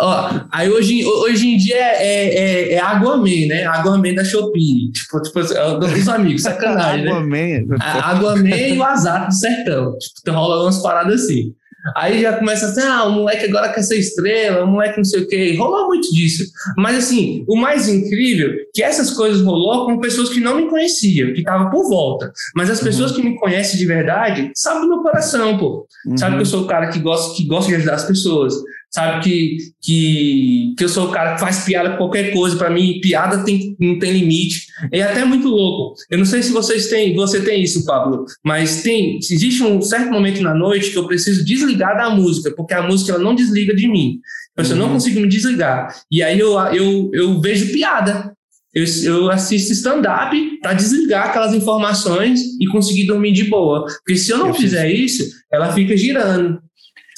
Ó, 0.00 0.30
aí 0.50 0.70
hoje, 0.70 1.04
hoje 1.04 1.46
em 1.46 1.58
dia 1.58 1.76
é, 1.76 2.02
é, 2.02 2.38
é, 2.38 2.72
é 2.72 2.80
Aguaman, 2.80 3.48
né? 3.48 3.66
Aguaman 3.66 4.14
da 4.14 4.24
Shopee. 4.24 4.90
Tipo, 4.92 5.20
tipo 5.20 5.40
é 5.40 5.78
dos 5.78 6.08
amigos, 6.08 6.40
sacanagem, 6.42 7.04
né? 7.04 7.12
Aguaman. 7.12 7.66
Aguaman 7.78 8.48
e 8.48 8.78
o 8.78 8.82
Azato 8.82 9.28
do 9.28 9.34
Sertão. 9.34 9.94
Tipo, 9.98 10.32
rola 10.32 10.62
umas 10.64 10.80
paradas 10.82 11.22
assim. 11.22 11.54
Aí 11.96 12.22
já 12.22 12.32
começa 12.34 12.66
assim, 12.66 12.80
ah, 12.80 13.04
o 13.04 13.12
moleque 13.12 13.46
agora 13.46 13.72
quer 13.72 13.82
ser 13.82 13.98
estrela, 13.98 14.64
o 14.64 14.66
moleque 14.66 14.98
não 14.98 15.04
sei 15.04 15.22
o 15.22 15.28
quê. 15.28 15.56
Rolou 15.56 15.86
muito 15.86 16.12
disso. 16.12 16.44
Mas 16.76 16.96
assim, 16.96 17.44
o 17.48 17.56
mais 17.56 17.88
incrível 17.88 18.50
é 18.50 18.56
que 18.74 18.82
essas 18.82 19.10
coisas 19.10 19.42
rolou 19.42 19.86
com 19.86 20.00
pessoas 20.00 20.28
que 20.28 20.40
não 20.40 20.56
me 20.56 20.68
conheciam, 20.68 21.32
que 21.32 21.40
estavam 21.40 21.70
por 21.70 21.88
volta. 21.88 22.32
Mas 22.54 22.70
as 22.70 22.80
pessoas 22.80 23.10
uhum. 23.10 23.16
que 23.16 23.22
me 23.22 23.38
conhecem 23.38 23.78
de 23.78 23.86
verdade 23.86 24.50
sabem 24.54 24.82
do 24.82 24.88
meu 24.88 25.02
coração, 25.02 25.58
pô. 25.58 25.86
Uhum. 26.06 26.16
Sabe 26.16 26.36
que 26.36 26.42
eu 26.42 26.46
sou 26.46 26.62
o 26.62 26.66
cara 26.66 26.88
que 26.88 26.98
gosta, 26.98 27.36
que 27.36 27.46
gosta 27.46 27.68
de 27.68 27.76
ajudar 27.76 27.94
as 27.94 28.04
pessoas 28.04 28.54
sabe 28.90 29.22
que, 29.22 29.56
que, 29.82 30.74
que 30.76 30.84
eu 30.84 30.88
sou 30.88 31.08
o 31.08 31.10
cara 31.10 31.34
que 31.34 31.40
faz 31.40 31.64
piada 31.64 31.90
com 31.90 31.98
qualquer 31.98 32.32
coisa, 32.32 32.56
para 32.56 32.70
mim 32.70 33.00
piada 33.00 33.44
tem, 33.44 33.76
não 33.78 33.98
tem 33.98 34.12
limite, 34.12 34.66
é 34.92 35.02
até 35.02 35.24
muito 35.24 35.48
louco. 35.48 35.94
Eu 36.10 36.18
não 36.18 36.24
sei 36.24 36.42
se 36.42 36.52
vocês 36.52 36.88
têm, 36.88 37.14
você 37.14 37.40
tem 37.42 37.62
isso, 37.62 37.84
Pablo, 37.84 38.24
mas 38.44 38.82
tem, 38.82 39.18
existe 39.18 39.62
um 39.62 39.80
certo 39.82 40.10
momento 40.10 40.42
na 40.42 40.54
noite 40.54 40.90
que 40.90 40.98
eu 40.98 41.06
preciso 41.06 41.44
desligar 41.44 41.96
da 41.96 42.10
música, 42.10 42.52
porque 42.56 42.74
a 42.74 42.82
música 42.82 43.12
ela 43.12 43.22
não 43.22 43.34
desliga 43.34 43.74
de 43.74 43.88
mim. 43.88 44.20
Uhum. 44.58 44.64
Eu 44.64 44.76
não 44.76 44.86
uhum. 44.86 44.92
consigo 44.94 45.20
me 45.20 45.28
desligar. 45.28 45.94
E 46.10 46.22
aí 46.22 46.38
eu, 46.38 46.58
eu, 46.58 47.10
eu 47.12 47.40
vejo 47.40 47.72
piada. 47.72 48.32
Eu, 48.74 48.84
eu 49.04 49.30
assisto 49.30 49.72
stand-up 49.72 50.36
para 50.60 50.74
desligar 50.74 51.28
aquelas 51.28 51.54
informações 51.54 52.40
e 52.60 52.66
conseguir 52.66 53.06
dormir 53.06 53.32
de 53.32 53.44
boa. 53.44 53.84
Porque 54.04 54.16
se 54.16 54.30
eu 54.30 54.38
não 54.38 54.48
eu 54.48 54.54
fizer 54.54 54.88
fiz. 54.88 55.20
isso, 55.20 55.36
ela 55.50 55.72
fica 55.72 55.96
girando. 55.96 56.60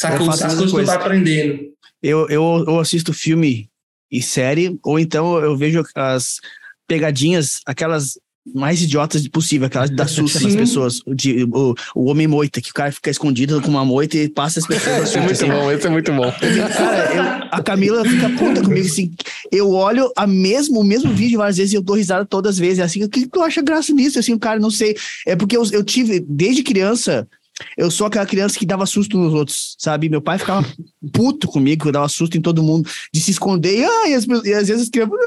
Saca 0.01 0.15
as 0.15 0.41
coisas 0.41 0.59
que 0.59 0.67
tu 0.67 0.87
vai 0.87 0.97
aprendendo. 0.97 1.61
Eu, 2.03 2.27
eu, 2.31 2.65
eu 2.67 2.81
assisto 2.81 3.13
filme 3.13 3.69
e 4.11 4.23
série, 4.23 4.79
ou 4.83 4.99
então 4.99 5.39
eu 5.39 5.55
vejo 5.55 5.85
as 5.95 6.41
pegadinhas, 6.89 7.61
aquelas 7.67 8.19
mais 8.55 8.81
idiotas 8.81 9.29
possível, 9.29 9.67
aquelas 9.67 9.91
da 9.91 10.07
susto 10.07 10.43
nas 10.43 10.57
pessoas. 10.57 11.01
De, 11.07 11.45
o, 11.45 11.75
o 11.95 12.05
homem 12.07 12.27
moita, 12.27 12.63
que 12.63 12.71
o 12.71 12.75
cara 12.75 12.91
fica 12.91 13.11
escondido 13.11 13.61
com 13.61 13.69
uma 13.69 13.85
moita 13.85 14.17
e 14.17 14.27
passa 14.31 14.61
as 14.61 14.67
pessoas. 14.67 15.03
Esse 15.13 15.19
é 15.19 15.21
muito 15.21 15.33
assim. 15.33 15.49
bom, 15.49 15.71
esse 15.71 15.87
é 15.87 15.91
muito 15.91 16.13
bom. 16.13 16.33
Cara, 16.33 17.15
eu, 17.15 17.23
a 17.51 17.63
Camila 17.63 18.03
fica 18.03 18.31
puta 18.31 18.63
comigo 18.63 18.87
assim. 18.87 19.13
Eu 19.53 19.71
olho 19.71 20.11
a 20.17 20.27
mesmo, 20.27 20.81
o 20.81 20.85
mesmo 20.85 21.13
vídeo 21.13 21.37
várias 21.37 21.59
vezes 21.59 21.75
e 21.75 21.77
eu 21.77 21.83
dou 21.83 21.97
risada 21.97 22.25
todas 22.25 22.55
as 22.55 22.59
vezes. 22.59 22.79
É 22.79 22.83
assim, 22.85 23.05
o 23.05 23.09
que 23.11 23.29
tu 23.29 23.43
acha 23.43 23.61
graça 23.61 23.93
nisso? 23.93 24.19
Assim, 24.19 24.33
o 24.33 24.39
cara, 24.39 24.59
não 24.59 24.71
sei. 24.71 24.97
É 25.27 25.37
porque 25.37 25.59
eu, 25.59 25.63
eu 25.73 25.85
tive, 25.85 26.21
desde 26.27 26.63
criança, 26.63 27.29
eu 27.77 27.91
sou 27.91 28.07
aquela 28.07 28.27
criança 28.27 28.59
que 28.59 28.67
dava 28.67 28.87
susto 28.87 29.19
nos 29.19 29.33
outros, 29.33 29.77
sabe? 29.79 30.09
Meu 30.09 30.21
pai 30.21 30.39
ficava 30.39 30.67
puto 31.13 31.49
comigo, 31.49 31.89
eu 31.89 31.93
dava 31.93 32.09
susto 32.09 32.37
em 32.37 32.41
todo 32.41 32.63
mundo, 32.63 32.89
de 33.13 33.21
se 33.21 33.31
esconder. 33.31 33.79
E, 33.79 33.85
ah, 33.85 34.09
e, 34.09 34.15
as, 34.15 34.25
e 34.27 34.53
às 34.53 34.69
vezes 34.69 34.83
as 34.83 34.89
crianças 34.89 35.19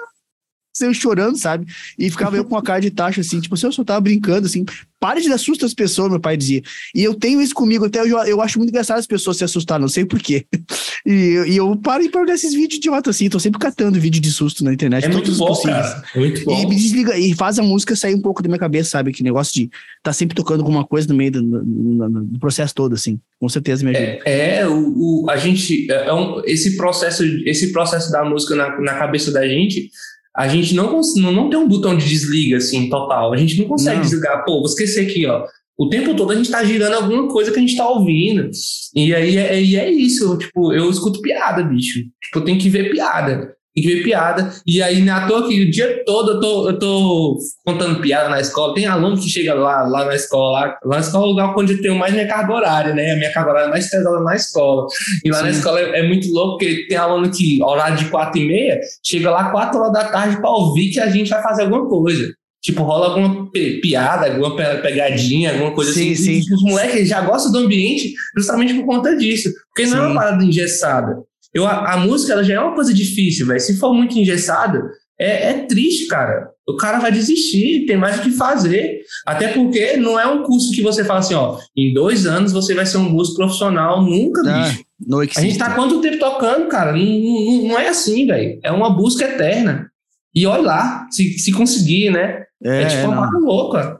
saiu 0.75 0.93
chorando, 0.93 1.37
sabe? 1.37 1.67
E 1.97 2.09
ficava 2.09 2.35
eu 2.35 2.43
com 2.43 2.55
uma 2.55 2.63
cara 2.63 2.81
de 2.81 2.89
taxa, 2.89 3.21
assim, 3.21 3.39
tipo, 3.39 3.55
se 3.55 3.65
eu 3.65 3.71
só 3.71 3.83
tava 3.83 4.01
brincando, 4.01 4.47
assim, 4.47 4.65
para 5.03 5.19
de 5.19 5.27
dar 5.27 5.37
susto 5.37 5.65
às 5.65 5.73
pessoas, 5.73 6.09
meu 6.09 6.19
pai 6.19 6.37
dizia. 6.37 6.61
E 6.95 7.03
eu 7.03 7.13
tenho 7.13 7.41
isso 7.41 7.53
comigo, 7.53 7.83
até 7.83 7.99
eu, 7.99 8.17
eu 8.19 8.41
acho 8.41 8.57
muito 8.57 8.69
engraçado 8.69 8.99
as 8.99 9.05
pessoas 9.05 9.35
se 9.35 9.43
assustar, 9.43 9.77
não 9.77 9.89
sei 9.89 10.05
porquê. 10.05 10.45
E, 11.05 11.11
e 11.49 11.57
eu 11.57 11.75
paro 11.75 12.01
e 12.01 12.17
olhar 12.17 12.33
esses 12.33 12.53
vídeos 12.53 12.77
idiota, 12.77 13.09
assim, 13.09 13.27
tô 13.27 13.37
sempre 13.37 13.59
catando 13.59 13.99
vídeo 13.99 14.21
de 14.21 14.31
susto 14.31 14.63
na 14.63 14.71
internet. 14.71 15.03
É 15.03 15.09
muito 15.09 15.33
bom, 15.35 15.53
cara. 15.61 16.01
É 16.15 16.17
muito 16.17 16.45
bom. 16.45 16.57
E 16.57 16.65
me 16.65 16.75
desliga, 16.77 17.17
e 17.17 17.35
faz 17.35 17.59
a 17.59 17.61
música 17.61 17.93
sair 17.93 18.15
um 18.15 18.21
pouco 18.21 18.41
da 18.41 18.47
minha 18.47 18.57
cabeça, 18.57 18.91
sabe? 18.91 19.11
Que 19.11 19.21
negócio 19.21 19.53
de 19.53 19.69
tá 20.01 20.13
sempre 20.13 20.33
tocando 20.33 20.61
alguma 20.61 20.85
coisa 20.85 21.05
no 21.09 21.15
meio 21.15 21.29
do, 21.29 22.39
processo 22.39 22.73
todo, 22.73 22.95
assim. 22.95 23.19
Com 23.37 23.49
certeza 23.49 23.83
me 23.83 23.91
ajuda. 23.91 24.21
É, 24.23 24.59
é 24.59 24.65
o, 24.65 25.25
o, 25.25 25.29
a 25.29 25.35
gente, 25.35 25.91
é, 25.91 26.07
é 26.07 26.13
um, 26.13 26.41
esse 26.45 26.77
processo, 26.77 27.21
esse 27.45 27.73
processo 27.73 28.09
da 28.09 28.23
música 28.23 28.55
na, 28.55 28.79
na 28.79 28.93
cabeça 28.93 29.29
da 29.29 29.45
gente 29.45 29.91
a 30.35 30.47
gente 30.47 30.73
não, 30.73 30.99
não, 31.17 31.31
não 31.31 31.49
tem 31.49 31.59
um 31.59 31.67
botão 31.67 31.95
de 31.95 32.07
desliga, 32.07 32.57
assim, 32.57 32.89
total. 32.89 33.33
A 33.33 33.37
gente 33.37 33.59
não 33.59 33.67
consegue 33.67 33.97
não. 33.97 34.03
desligar. 34.03 34.43
Pô, 34.43 34.53
vou 34.53 34.65
esquecer 34.65 35.07
aqui, 35.07 35.25
ó. 35.27 35.45
O 35.77 35.89
tempo 35.89 36.15
todo 36.15 36.31
a 36.31 36.35
gente 36.35 36.51
tá 36.51 36.63
girando 36.63 36.93
alguma 36.93 37.27
coisa 37.27 37.51
que 37.51 37.57
a 37.57 37.61
gente 37.61 37.75
tá 37.75 37.87
ouvindo. 37.87 38.49
E 38.95 39.13
aí 39.13 39.37
é, 39.37 39.61
e 39.61 39.75
é 39.75 39.91
isso. 39.91 40.37
Tipo, 40.37 40.71
eu 40.73 40.89
escuto 40.89 41.21
piada, 41.21 41.63
bicho. 41.63 41.99
Tipo, 42.21 42.39
eu 42.39 42.45
tenho 42.45 42.59
que 42.59 42.69
ver 42.69 42.91
piada 42.91 43.55
tem 43.73 43.83
que 43.83 43.95
ver 43.95 44.03
piada. 44.03 44.53
E 44.67 44.81
aí, 44.81 45.01
na 45.01 45.27
toa 45.27 45.47
que 45.47 45.61
o 45.61 45.71
dia 45.71 46.03
todo 46.05 46.33
eu 46.33 46.39
tô, 46.39 46.69
eu 46.69 46.79
tô 46.79 47.37
contando 47.65 47.99
piada 48.01 48.29
na 48.29 48.39
escola. 48.39 48.73
Tem 48.75 48.85
aluno 48.85 49.17
que 49.17 49.27
chega 49.27 49.53
lá, 49.55 49.83
lá 49.83 50.05
na 50.05 50.15
escola, 50.15 50.59
lá, 50.59 50.77
lá 50.83 50.95
na 50.97 51.01
escola 51.01 51.23
é 51.23 51.27
o 51.27 51.29
lugar 51.31 51.55
onde 51.57 51.73
eu 51.73 51.81
tenho 51.81 51.95
mais 51.95 52.13
minha 52.13 52.27
carga 52.27 52.53
horária, 52.53 52.93
né? 52.93 53.11
A 53.11 53.15
minha 53.15 53.33
carga 53.33 53.49
horária 53.49 53.67
é 53.67 53.71
mais 53.71 53.89
pesada 53.89 54.19
na 54.19 54.35
escola. 54.35 54.85
E 55.25 55.29
lá 55.29 55.37
Sim. 55.37 55.43
na 55.43 55.49
escola 55.49 55.79
é, 55.79 55.99
é, 55.99 56.07
muito 56.07 56.31
louco, 56.31 56.57
porque 56.59 56.85
tem 56.87 56.97
aluno 56.97 57.31
que, 57.31 57.61
horário 57.63 57.97
de 57.97 58.05
quatro 58.05 58.39
e 58.39 58.47
meia, 58.47 58.79
chega 59.03 59.31
lá 59.31 59.49
quatro 59.49 59.79
horas 59.79 59.93
da 59.93 60.03
tarde 60.05 60.39
para 60.39 60.51
ouvir 60.51 60.91
que 60.91 60.99
a 60.99 61.09
gente 61.09 61.29
vai 61.29 61.41
fazer 61.41 61.63
alguma 61.63 61.87
coisa. 61.87 62.31
Tipo, 62.61 62.83
rola 62.83 63.07
alguma 63.07 63.51
piada, 63.81 64.27
alguma 64.27 64.55
pegadinha, 64.55 65.51
alguma 65.51 65.71
coisa 65.71 65.91
sim, 65.91 66.13
assim. 66.13 66.41
Sim. 66.41 66.53
Os 66.53 66.63
moleques 66.63 67.09
já 67.09 67.19
gostam 67.19 67.51
do 67.51 67.57
ambiente 67.57 68.13
justamente 68.37 68.73
por 68.75 68.85
conta 68.85 69.17
disso. 69.17 69.49
Porque 69.67 69.89
não 69.89 69.97
é 69.97 70.07
uma 70.07 70.15
parada 70.15 70.43
engessada. 70.43 71.17
Eu, 71.53 71.67
a, 71.67 71.93
a, 71.93 71.97
música 71.97 72.33
ela 72.33 72.43
já 72.43 72.55
é 72.55 72.59
uma 72.59 72.73
coisa 72.73 72.93
difícil, 72.93 73.45
velho. 73.45 73.59
Se 73.59 73.77
for 73.77 73.93
muito 73.93 74.17
engessada, 74.17 74.89
é, 75.19 75.51
é, 75.51 75.53
triste, 75.65 76.07
cara. 76.07 76.49
O 76.67 76.75
cara 76.75 76.99
vai 76.99 77.11
desistir, 77.11 77.85
tem 77.85 77.97
mais 77.97 78.17
o 78.17 78.21
que 78.23 78.31
fazer. 78.31 79.01
Até 79.25 79.49
porque 79.49 79.97
não 79.97 80.19
é 80.19 80.25
um 80.25 80.43
curso 80.43 80.71
que 80.71 80.81
você 80.81 81.03
fala 81.03 81.19
assim, 81.19 81.35
ó, 81.35 81.59
em 81.75 81.93
dois 81.93 82.25
anos 82.25 82.51
você 82.51 82.73
vai 82.73 82.85
ser 82.85 82.97
um 82.97 83.09
músico 83.09 83.37
profissional, 83.37 84.01
nunca, 84.01 84.41
bicho. 84.41 84.83
Não 85.05 85.19
a 85.19 85.25
gente 85.25 85.57
tá 85.57 85.75
quanto 85.75 86.01
tempo 86.01 86.17
tocando, 86.17 86.67
cara? 86.67 86.93
Não, 86.93 87.03
não, 87.03 87.67
não 87.69 87.79
é 87.79 87.89
assim, 87.89 88.25
velho. 88.25 88.59
É 88.63 88.71
uma 88.71 88.89
busca 88.89 89.25
eterna. 89.25 89.91
E 90.33 90.47
olha 90.47 90.63
lá, 90.63 91.07
se, 91.11 91.37
se 91.37 91.51
conseguir, 91.51 92.09
né? 92.09 92.43
É, 92.63 92.83
é 92.83 92.85
tipo 92.87 93.07
uma 93.07 93.29
coisa 93.29 93.45
louca. 93.45 93.99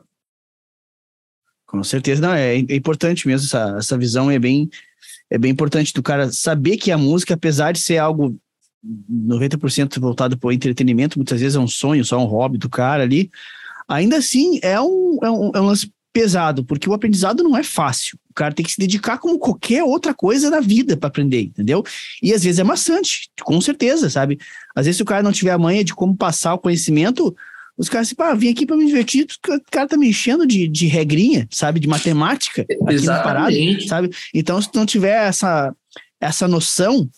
Com 1.67 1.83
certeza, 1.83 2.21
não, 2.21 2.33
é, 2.33 2.55
é 2.55 2.75
importante 2.75 3.27
mesmo 3.27 3.45
essa, 3.45 3.75
essa 3.77 3.97
visão, 3.97 4.29
é 4.29 4.39
bem, 4.39 4.69
é 5.29 5.37
bem 5.37 5.51
importante 5.51 5.93
do 5.93 6.03
cara 6.03 6.31
saber 6.31 6.77
que 6.77 6.91
a 6.91 6.97
música, 6.97 7.33
apesar 7.33 7.71
de 7.71 7.79
ser 7.79 7.97
algo 7.97 8.39
90% 9.09 9.99
voltado 9.99 10.37
para 10.37 10.47
o 10.47 10.51
entretenimento, 10.51 11.17
muitas 11.17 11.39
vezes 11.39 11.55
é 11.55 11.59
um 11.59 11.67
sonho, 11.67 12.03
só 12.03 12.17
um 12.19 12.25
hobby 12.25 12.57
do 12.57 12.69
cara 12.69 13.03
ali, 13.03 13.31
ainda 13.87 14.17
assim 14.17 14.59
é 14.61 14.79
um, 14.79 15.19
é 15.23 15.31
um, 15.31 15.51
é 15.55 15.61
um 15.61 15.65
lance 15.65 15.91
pesado, 16.11 16.63
porque 16.63 16.87
o 16.87 16.93
aprendizado 16.93 17.41
não 17.41 17.57
é 17.57 17.63
fácil. 17.63 18.19
O 18.29 18.33
cara 18.33 18.53
tem 18.53 18.63
que 18.63 18.71
se 18.71 18.79
dedicar 18.79 19.17
como 19.17 19.39
qualquer 19.39 19.83
outra 19.83 20.13
coisa 20.13 20.49
na 20.49 20.59
vida 20.59 20.95
para 20.95 21.07
aprender, 21.07 21.41
entendeu? 21.41 21.83
E 22.21 22.31
às 22.33 22.43
vezes 22.43 22.59
é 22.59 22.63
maçante, 22.63 23.29
com 23.43 23.59
certeza, 23.59 24.09
sabe? 24.09 24.39
Às 24.75 24.85
vezes 24.85 24.97
se 24.97 25.03
o 25.03 25.05
cara 25.05 25.23
não 25.23 25.31
tiver 25.31 25.51
a 25.51 25.57
manha 25.57 25.83
de 25.83 25.95
como 25.95 26.15
passar 26.15 26.53
o 26.53 26.59
conhecimento, 26.59 27.35
os 27.77 27.89
caras 27.89 28.07
assim, 28.07 28.15
pá, 28.15 28.33
vim 28.33 28.49
aqui 28.49 28.65
para 28.65 28.77
me 28.77 28.85
divertir, 28.85 29.25
o 29.47 29.61
cara 29.71 29.87
tá 29.87 29.97
me 29.97 30.09
enchendo 30.09 30.45
de, 30.45 30.67
de 30.67 30.85
regrinha, 30.87 31.47
sabe? 31.49 31.79
De 31.79 31.87
matemática 31.87 32.65
aqui 32.85 33.05
na 33.05 33.21
parada, 33.21 33.55
sabe? 33.87 34.11
Então, 34.33 34.61
se 34.61 34.69
não 34.75 34.85
tiver 34.85 35.27
essa, 35.27 35.75
essa 36.21 36.47
noção, 36.47 37.09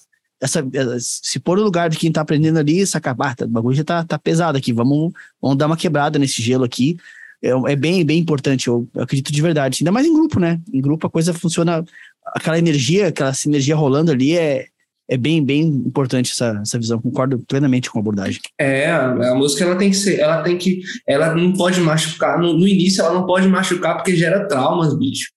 essa, 0.42 0.66
se 1.00 1.40
pôr 1.40 1.58
no 1.58 1.64
lugar 1.64 1.90
de 1.90 1.98
quem 1.98 2.12
tá 2.12 2.22
aprendendo 2.22 2.58
ali, 2.58 2.86
saca, 2.88 3.16
ah, 3.18 3.36
o 3.44 3.48
bagulho 3.48 3.76
já 3.76 3.84
tá, 3.84 4.04
tá 4.04 4.18
pesado 4.18 4.58
aqui, 4.58 4.72
vamos, 4.72 5.12
vamos 5.42 5.58
dar 5.58 5.68
uma 5.68 5.78
quebrada 5.78 6.18
nesse 6.18 6.42
gelo 6.42 6.64
aqui. 6.64 6.98
é, 7.44 7.50
é 7.50 7.76
bem, 7.76 8.06
bem 8.06 8.20
importante, 8.20 8.68
eu, 8.68 8.88
eu 8.94 9.04
acredito 9.04 9.34
de 9.34 9.42
verdade. 9.42 9.80
Ainda 9.82 9.92
mais 9.92 10.08
em 10.08 10.14
grupo, 10.14 10.40
né? 10.40 10.62
Em 10.74 10.80
grupo 10.80 11.06
a 11.06 11.10
coisa 11.10 11.34
funciona, 11.34 11.84
aquela 12.28 12.58
energia, 12.58 13.10
aquela 13.10 13.34
sinergia 13.34 13.76
rolando 13.76 14.12
ali 14.12 14.38
é, 14.38 14.68
é 15.10 15.18
bem, 15.18 15.44
bem 15.44 15.62
importante 15.64 16.32
essa, 16.32 16.60
essa 16.62 16.80
visão. 16.80 17.02
Concordo 17.02 17.40
plenamente 17.48 17.90
com 17.90 18.00
a 18.00 18.02
abordagem. 18.02 18.40
É, 18.60 18.90
a, 18.92 19.36
música 19.36 19.64
ela 19.64 19.76
tem 19.76 19.90
que 19.90 19.98
ser, 19.98 20.20
ela 20.20 20.42
tem 20.42 20.58
que, 20.58 20.82
ela 21.08 21.34
não 21.34 21.54
pode 21.54 21.80
machucar. 21.80 22.40
No, 22.40 22.54
no, 22.54 22.68
início 22.68 23.02
ela 23.02 23.14
não 23.14 23.26
pode 23.26 23.48
machucar 23.48 23.96
porque 23.96 24.16
gera 24.16 24.48
traumas, 24.48 24.98
bicho. 24.98 25.30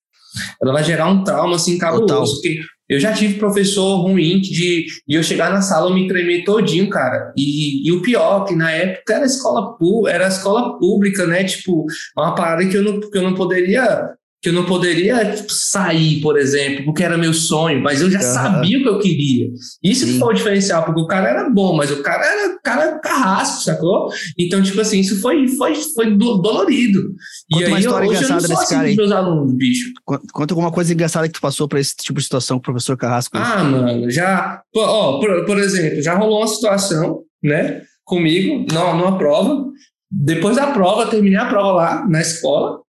Ela 0.63 0.73
vai 0.73 0.85
gerar 0.85 1.09
um 1.09 1.23
trauma 1.23 1.57
assim 1.57 1.79
cabuloso. 1.79 2.35
Porque 2.35 2.61
eu 2.89 2.99
já 2.99 3.13
tive 3.13 3.35
professor 3.35 3.97
ruim 3.97 4.41
de, 4.41 4.87
de 5.07 5.15
eu 5.15 5.23
chegar 5.23 5.51
na 5.51 5.61
sala 5.61 5.91
e 5.91 5.95
me 5.95 6.09
tremer 6.09 6.45
todinho, 6.45 6.89
cara. 6.89 7.33
E, 7.37 7.87
e 7.87 7.93
o 7.93 8.01
pior, 8.01 8.45
que 8.45 8.55
na 8.55 8.71
época 8.71 9.15
era 9.15 9.27
escola, 9.27 9.77
era 10.09 10.29
escola 10.29 10.79
pública, 10.79 11.27
né? 11.27 11.45
Tipo, 11.45 11.85
uma 12.17 12.35
parada 12.35 12.67
que 12.67 12.77
eu 12.77 12.83
não, 12.83 13.01
que 13.01 13.19
eu 13.19 13.23
não 13.23 13.35
poderia 13.35 14.15
que 14.41 14.51
eu 14.51 14.53
não 14.53 14.65
poderia 14.65 15.35
tipo, 15.35 15.53
sair, 15.53 16.21
por 16.21 16.39
exemplo, 16.39 16.85
porque 16.85 17.03
era 17.03 17.19
meu 17.19 17.35
sonho, 17.35 17.83
mas 17.83 18.01
eu 18.01 18.09
já 18.11 18.19
uhum. 18.19 18.35
sabia 18.35 18.79
o 18.79 18.83
que 18.83 18.89
eu 18.89 18.99
queria. 19.01 19.51
Isso 19.83 20.07
Sim. 20.07 20.19
foi 20.19 20.33
o 20.33 20.37
diferencial, 20.37 20.85
porque 20.85 21.01
o 21.01 21.07
cara 21.07 21.29
era 21.29 21.51
bom, 21.51 21.77
mas 21.77 21.91
o 21.91 22.03
cara 22.03 22.25
era 22.25 22.59
cara 22.63 22.99
carrasco, 23.01 23.65
sacou? 23.65 24.09
Então, 24.39 24.63
tipo 24.63 24.81
assim, 24.81 25.01
isso 25.01 25.21
foi, 25.21 25.49
foi, 25.49 25.75
foi 25.75 26.17
dolorido. 26.17 27.03
Conta 27.51 27.63
e 27.63 27.65
aí, 27.65 27.71
uma 27.71 27.81
história 27.81 28.07
eu, 28.07 28.13
engraçada 28.13 28.41
desse 28.41 28.53
assim 28.53 28.75
cara 28.75 28.87
aí. 28.87 28.97
meus 28.97 29.11
alunos, 29.11 29.55
bicho. 29.55 29.93
Conta 30.05 30.55
alguma 30.55 30.71
coisa 30.71 30.93
engraçada 30.93 31.27
que 31.27 31.35
tu 31.35 31.41
passou 31.41 31.67
para 31.67 31.81
esse 31.81 31.97
tipo 31.97 32.19
de 32.19 32.25
situação 32.25 32.59
com 32.59 32.61
o 32.61 32.65
professor 32.65 32.97
Carrasco. 32.97 33.37
Ah, 33.37 33.65
mano, 33.65 34.09
já... 34.09 34.63
Ó, 34.77 35.19
por, 35.19 35.47
por 35.47 35.59
exemplo, 35.59 36.01
já 36.01 36.15
rolou 36.15 36.39
uma 36.39 36.47
situação, 36.47 37.23
né, 37.43 37.83
comigo, 38.05 38.67
numa 38.73 39.19
prova, 39.19 39.67
depois 40.11 40.57
da 40.57 40.69
prova, 40.69 41.07
terminei 41.07 41.39
a 41.39 41.47
prova 41.47 41.73
lá 41.73 42.09
na 42.09 42.21
escola, 42.21 42.81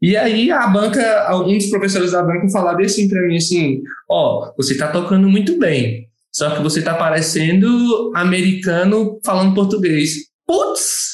e 0.00 0.16
aí 0.16 0.50
a 0.50 0.66
banca, 0.66 1.24
alguns 1.28 1.68
professores 1.70 2.12
da 2.12 2.22
banca 2.22 2.48
falaram 2.50 2.84
assim 2.84 3.08
para 3.08 3.22
mim 3.22 3.36
assim, 3.36 3.80
ó, 4.08 4.48
oh, 4.48 4.54
você 4.56 4.76
tá 4.76 4.88
tocando 4.88 5.28
muito 5.28 5.58
bem, 5.58 6.08
só 6.32 6.50
que 6.50 6.62
você 6.62 6.82
tá 6.82 6.94
parecendo 6.94 8.12
americano 8.14 9.18
falando 9.24 9.54
português. 9.54 10.14
Putz! 10.46 11.10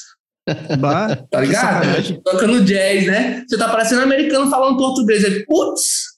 Bah, 0.79 1.17
tá 1.31 1.41
ligado? 1.41 2.23
Tocando 2.23 2.65
jazz, 2.65 3.07
né? 3.07 3.45
Você 3.49 3.59
tá 3.59 3.69
parecendo 3.69 4.03
americano 4.03 4.51
falando 4.51 4.77
português. 4.77 5.25
É, 5.25 5.45
putz! 5.45 6.17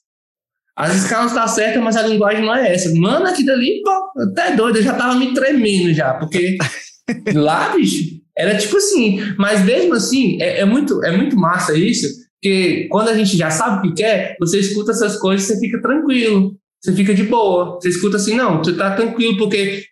As 0.75 0.95
escalas 0.95 1.33
tá 1.33 1.45
certas, 1.47 1.83
mas 1.83 1.97
a 1.97 2.07
linguagem 2.07 2.45
não 2.45 2.55
é 2.55 2.73
essa. 2.73 2.93
Mano, 2.95 3.25
aqui 3.27 3.45
dali, 3.45 3.81
pô, 3.83 4.21
até 4.21 4.55
doido, 4.55 4.77
eu 4.77 4.83
já 4.83 4.93
tava 4.93 5.15
me 5.15 5.33
tremendo 5.33 5.93
já, 5.93 6.13
porque 6.13 6.57
lá, 7.35 7.75
bicho, 7.75 8.17
era 8.37 8.57
tipo 8.57 8.77
assim, 8.77 9.19
mas 9.37 9.65
mesmo 9.65 9.93
assim, 9.93 10.41
é, 10.41 10.61
é, 10.61 10.65
muito, 10.65 11.03
é 11.03 11.11
muito 11.15 11.35
massa 11.35 11.77
isso, 11.77 12.07
porque 12.41 12.87
quando 12.89 13.09
a 13.09 13.13
gente 13.13 13.37
já 13.37 13.51
sabe 13.51 13.79
o 13.79 13.81
que 13.89 14.01
quer, 14.01 14.37
você 14.39 14.59
escuta 14.59 14.91
essas 14.91 15.17
coisas 15.17 15.45
e 15.45 15.53
você 15.53 15.59
fica 15.59 15.81
tranquilo. 15.81 16.55
Você 16.81 16.93
fica 16.93 17.13
de 17.13 17.23
boa. 17.23 17.75
Você 17.75 17.89
escuta 17.89 18.15
assim, 18.15 18.35
não, 18.35 18.59
você 18.59 18.73
tá 18.73 18.95
tranquilo, 18.95 19.37
porque 19.37 19.83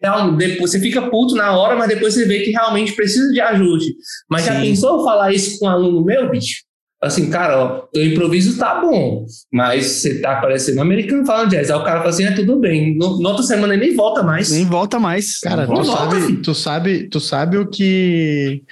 você 0.60 0.80
fica 0.80 1.10
puto 1.10 1.36
na 1.36 1.52
hora, 1.52 1.76
mas 1.76 1.90
depois 1.90 2.14
você 2.14 2.26
vê 2.26 2.40
que 2.40 2.52
realmente 2.52 2.94
precisa 2.94 3.30
de 3.34 3.42
ajuste. 3.42 3.94
Mas 4.30 4.44
Sim. 4.44 4.54
já 4.54 4.62
pensou 4.62 5.04
falar 5.04 5.34
isso 5.34 5.60
com 5.60 5.66
um 5.66 5.70
aluno 5.70 6.06
meu, 6.06 6.30
bicho? 6.32 6.66
Assim, 7.04 7.30
cara, 7.30 7.60
ó, 7.62 7.68
teu 7.94 8.04
improviso 8.06 8.58
tá 8.58 8.82
bom, 8.82 9.24
mas 9.54 9.86
você 9.86 10.20
tá 10.20 10.38
parecendo 10.38 10.80
um 10.80 10.82
americano 10.82 11.26
falando 11.26 11.52
jazz. 11.52 11.70
Aí 11.70 11.78
o 11.78 11.84
cara 11.84 12.00
fala 12.00 12.10
assim, 12.10 12.24
é 12.24 12.32
tudo 12.32 12.58
bem. 12.58 12.98
No, 12.98 13.22
na 13.22 13.30
outra 13.30 13.44
semana 13.44 13.76
ele 13.76 13.86
nem 13.88 13.96
volta 13.96 14.24
mais. 14.24 14.50
Nem 14.50 14.66
volta 14.66 14.98
mais. 14.98 15.40
Cara, 15.42 15.68
tu, 15.68 15.84
sabe, 15.84 16.38
tu, 16.38 16.56
sabe, 16.56 17.10
tu 17.10 17.20
sabe 17.20 17.58
o 17.58 17.70
que 17.70 18.64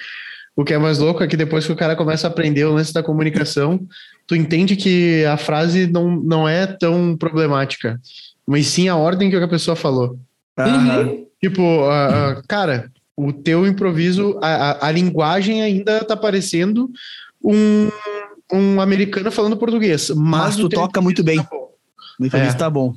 o 0.56 0.64
que 0.64 0.72
é 0.72 0.78
mais 0.78 0.98
louco 0.98 1.22
é 1.22 1.26
que 1.26 1.36
depois 1.36 1.66
que 1.66 1.72
o 1.72 1.76
cara 1.76 1.94
começa 1.94 2.26
a 2.26 2.30
aprender 2.30 2.64
o 2.64 2.72
lance 2.72 2.92
da 2.92 3.02
comunicação, 3.02 3.86
tu 4.26 4.34
entende 4.34 4.74
que 4.74 5.22
a 5.26 5.36
frase 5.36 5.86
não, 5.86 6.16
não 6.16 6.48
é 6.48 6.66
tão 6.66 7.14
problemática, 7.14 8.00
mas 8.46 8.66
sim 8.66 8.88
a 8.88 8.96
ordem 8.96 9.28
que 9.28 9.36
a 9.36 9.46
pessoa 9.46 9.76
falou. 9.76 10.18
Uhum. 10.58 11.26
Tipo, 11.42 11.62
uh, 11.62 12.42
cara, 12.48 12.90
o 13.14 13.34
teu 13.34 13.66
improviso, 13.66 14.38
a, 14.42 14.70
a, 14.70 14.88
a, 14.88 14.90
linguagem 14.90 15.62
ainda 15.62 16.02
tá 16.02 16.16
parecendo 16.16 16.90
um, 17.44 17.90
um 18.50 18.80
americano 18.80 19.30
falando 19.30 19.58
português. 19.58 20.08
Mas, 20.10 20.16
mas 20.16 20.56
tu 20.56 20.70
toca 20.70 21.02
muito 21.02 21.22
bem. 21.22 21.36
Tá 21.36 21.50
o 22.18 22.24
improviso 22.24 22.54
é. 22.54 22.58
tá 22.58 22.70
bom 22.70 22.94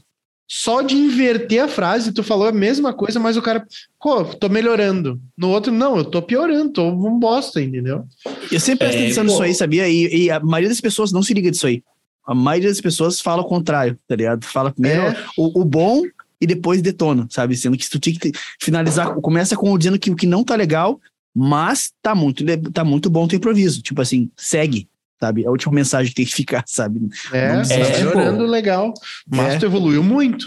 só 0.51 0.81
de 0.81 0.95
inverter 0.95 1.63
a 1.63 1.67
frase, 1.67 2.11
tu 2.11 2.23
falou 2.23 2.47
a 2.47 2.51
mesma 2.51 2.91
coisa, 2.91 3.19
mas 3.19 3.37
o 3.37 3.41
cara, 3.41 3.63
pô, 4.01 4.25
tô 4.25 4.49
melhorando. 4.49 5.21
No 5.37 5.49
outro, 5.49 5.71
não, 5.71 5.95
eu 5.95 6.03
tô 6.03 6.23
piorando, 6.23 6.71
tô 6.73 6.89
um 6.89 7.19
bosta, 7.19 7.61
entendeu? 7.61 8.03
Eu 8.51 8.59
sempre 8.59 8.87
presto 8.87 8.97
é, 8.97 9.03
atenção 9.03 9.23
nisso 9.23 9.43
aí, 9.43 9.53
sabia? 9.53 9.87
E, 9.87 10.23
e, 10.23 10.31
a 10.31 10.39
maioria 10.39 10.69
das 10.69 10.81
pessoas 10.81 11.11
não 11.11 11.21
se 11.21 11.35
liga 11.35 11.51
disso 11.51 11.67
aí. 11.67 11.83
A 12.25 12.33
maioria 12.33 12.69
das 12.69 12.81
pessoas 12.81 13.21
fala 13.21 13.43
o 13.43 13.47
contrário, 13.47 13.95
tá 14.07 14.15
ligado? 14.15 14.43
Fala 14.43 14.71
primeiro 14.71 15.03
é. 15.03 15.25
o, 15.37 15.61
o, 15.61 15.63
bom 15.63 16.01
e 16.41 16.47
depois 16.47 16.81
detona, 16.81 17.27
sabe? 17.29 17.55
Sendo 17.55 17.77
que 17.77 17.87
tu 17.87 17.99
tinha 17.99 18.17
que 18.17 18.31
finalizar, 18.59 19.13
começa 19.21 19.55
com 19.55 19.77
dizendo 19.77 19.99
que 19.99 20.09
o 20.09 20.15
que 20.15 20.25
não 20.25 20.43
tá 20.43 20.55
legal, 20.55 20.99
mas 21.35 21.93
tá 22.01 22.15
muito, 22.15 22.43
tá 22.73 22.83
muito 22.83 23.07
bom 23.07 23.25
o 23.25 23.27
teu 23.27 23.37
improviso. 23.37 23.83
Tipo 23.83 24.01
assim, 24.01 24.31
segue, 24.35 24.87
sabe? 25.19 25.45
A 25.45 25.49
última 25.49 25.73
mensagem 25.73 26.09
que 26.09 26.15
tem 26.15 26.25
que 26.25 26.35
ficar, 26.35 26.63
sabe? 26.67 26.99
É, 27.31 27.53
não, 27.53 27.61
é 27.61 27.65
tá 27.65 27.97
melhorando 27.97 28.45
legal. 28.45 28.93
Mas 29.27 29.55
é. 29.55 29.59
tu 29.59 29.65
evoluiu 29.65 30.03
muito. 30.03 30.45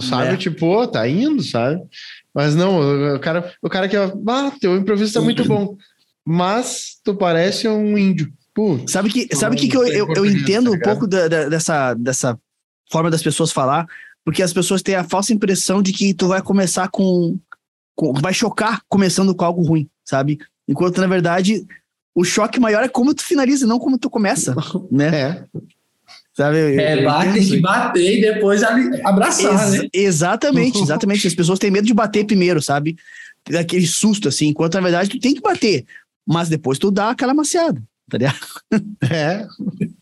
Sabe? 0.00 0.34
É. 0.34 0.36
Tipo, 0.36 0.86
tá 0.88 1.08
indo, 1.08 1.42
sabe? 1.42 1.80
Mas 2.34 2.54
não, 2.54 3.14
o 3.14 3.20
cara, 3.20 3.52
o 3.62 3.68
cara 3.68 3.88
que, 3.88 3.96
ah, 3.96 4.52
teu 4.60 4.76
improviso 4.76 5.14
tá 5.14 5.20
muito 5.20 5.44
bom. 5.44 5.76
Mas 6.26 6.98
tu 7.04 7.14
parece 7.14 7.68
um 7.68 7.96
índio. 7.96 8.32
Pô, 8.54 8.78
sabe 8.86 9.10
que, 9.10 9.34
sabe 9.34 9.56
que, 9.56 9.68
que 9.68 9.76
eu, 9.76 9.86
eu, 9.86 10.12
eu 10.14 10.26
entendo 10.26 10.70
tá 10.72 10.76
um 10.76 10.80
pouco 10.80 11.06
da, 11.06 11.26
da, 11.26 11.48
dessa, 11.48 11.94
dessa 11.94 12.38
forma 12.90 13.10
das 13.10 13.22
pessoas 13.22 13.50
falar, 13.50 13.86
porque 14.24 14.42
as 14.42 14.52
pessoas 14.52 14.82
têm 14.82 14.94
a 14.94 15.04
falsa 15.04 15.32
impressão 15.32 15.82
de 15.82 15.92
que 15.92 16.12
tu 16.12 16.28
vai 16.28 16.42
começar 16.42 16.88
com, 16.88 17.38
com 17.94 18.12
vai 18.12 18.34
chocar 18.34 18.82
começando 18.88 19.34
com 19.34 19.44
algo 19.44 19.62
ruim, 19.62 19.88
sabe? 20.04 20.38
Enquanto 20.68 21.00
na 21.00 21.06
verdade 21.06 21.66
o 22.14 22.24
choque 22.24 22.60
maior 22.60 22.82
é 22.82 22.88
como 22.88 23.14
tu 23.14 23.22
finaliza, 23.22 23.66
não 23.66 23.78
como 23.78 23.98
tu 23.98 24.10
começa, 24.10 24.54
né? 24.90 25.08
É. 25.14 25.44
Sabe? 26.34 26.76
É, 26.76 27.04
bate, 27.04 27.32
tem 27.34 27.46
que 27.46 27.60
bater 27.60 28.18
e 28.18 28.20
depois 28.20 28.62
abraçar, 28.62 29.52
Ex 29.52 29.82
né? 29.82 29.88
Exatamente, 29.92 30.78
exatamente. 30.80 31.26
As 31.26 31.34
pessoas 31.34 31.58
têm 31.58 31.70
medo 31.70 31.86
de 31.86 31.94
bater 31.94 32.24
primeiro, 32.24 32.62
sabe? 32.62 32.96
Daquele 33.48 33.86
susto, 33.86 34.28
assim, 34.28 34.48
enquanto 34.48 34.74
na 34.74 34.80
verdade 34.80 35.10
tu 35.10 35.18
tem 35.18 35.34
que 35.34 35.40
bater, 35.40 35.84
mas 36.26 36.48
depois 36.48 36.78
tu 36.78 36.90
dá 36.90 37.10
aquela 37.10 37.34
maciada, 37.34 37.82
tá 38.08 38.16
ligado? 38.16 38.38
É. 39.10 39.46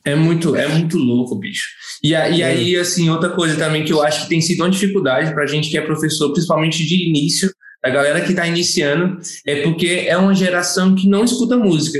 É 0.05 0.15
muito, 0.15 0.55
é 0.55 0.69
muito 0.69 0.99
louco, 0.99 1.35
bicho. 1.35 1.69
E, 2.03 2.15
a, 2.15 2.29
e 2.29 2.43
é. 2.43 2.47
aí, 2.47 2.77
assim, 2.77 3.11
outra 3.11 3.31
coisa 3.31 3.57
também 3.57 3.85
que 3.85 3.93
eu 3.93 4.03
acho 4.03 4.23
que 4.23 4.29
tem 4.29 4.41
sido 4.41 4.61
uma 4.61 4.71
dificuldade 4.71 5.33
pra 5.33 5.47
gente 5.47 5.69
que 5.69 5.77
é 5.77 5.81
professor, 5.81 6.33
principalmente 6.33 6.87
de 6.87 7.09
início, 7.09 7.53
a 7.83 7.91
galera 7.91 8.21
que 8.21 8.31
está 8.31 8.47
iniciando, 8.47 9.19
é 9.47 9.63
porque 9.63 10.05
é 10.07 10.17
uma 10.17 10.35
geração 10.35 10.95
que 10.95 11.09
não 11.09 11.25
escuta 11.25 11.57
música. 11.57 11.99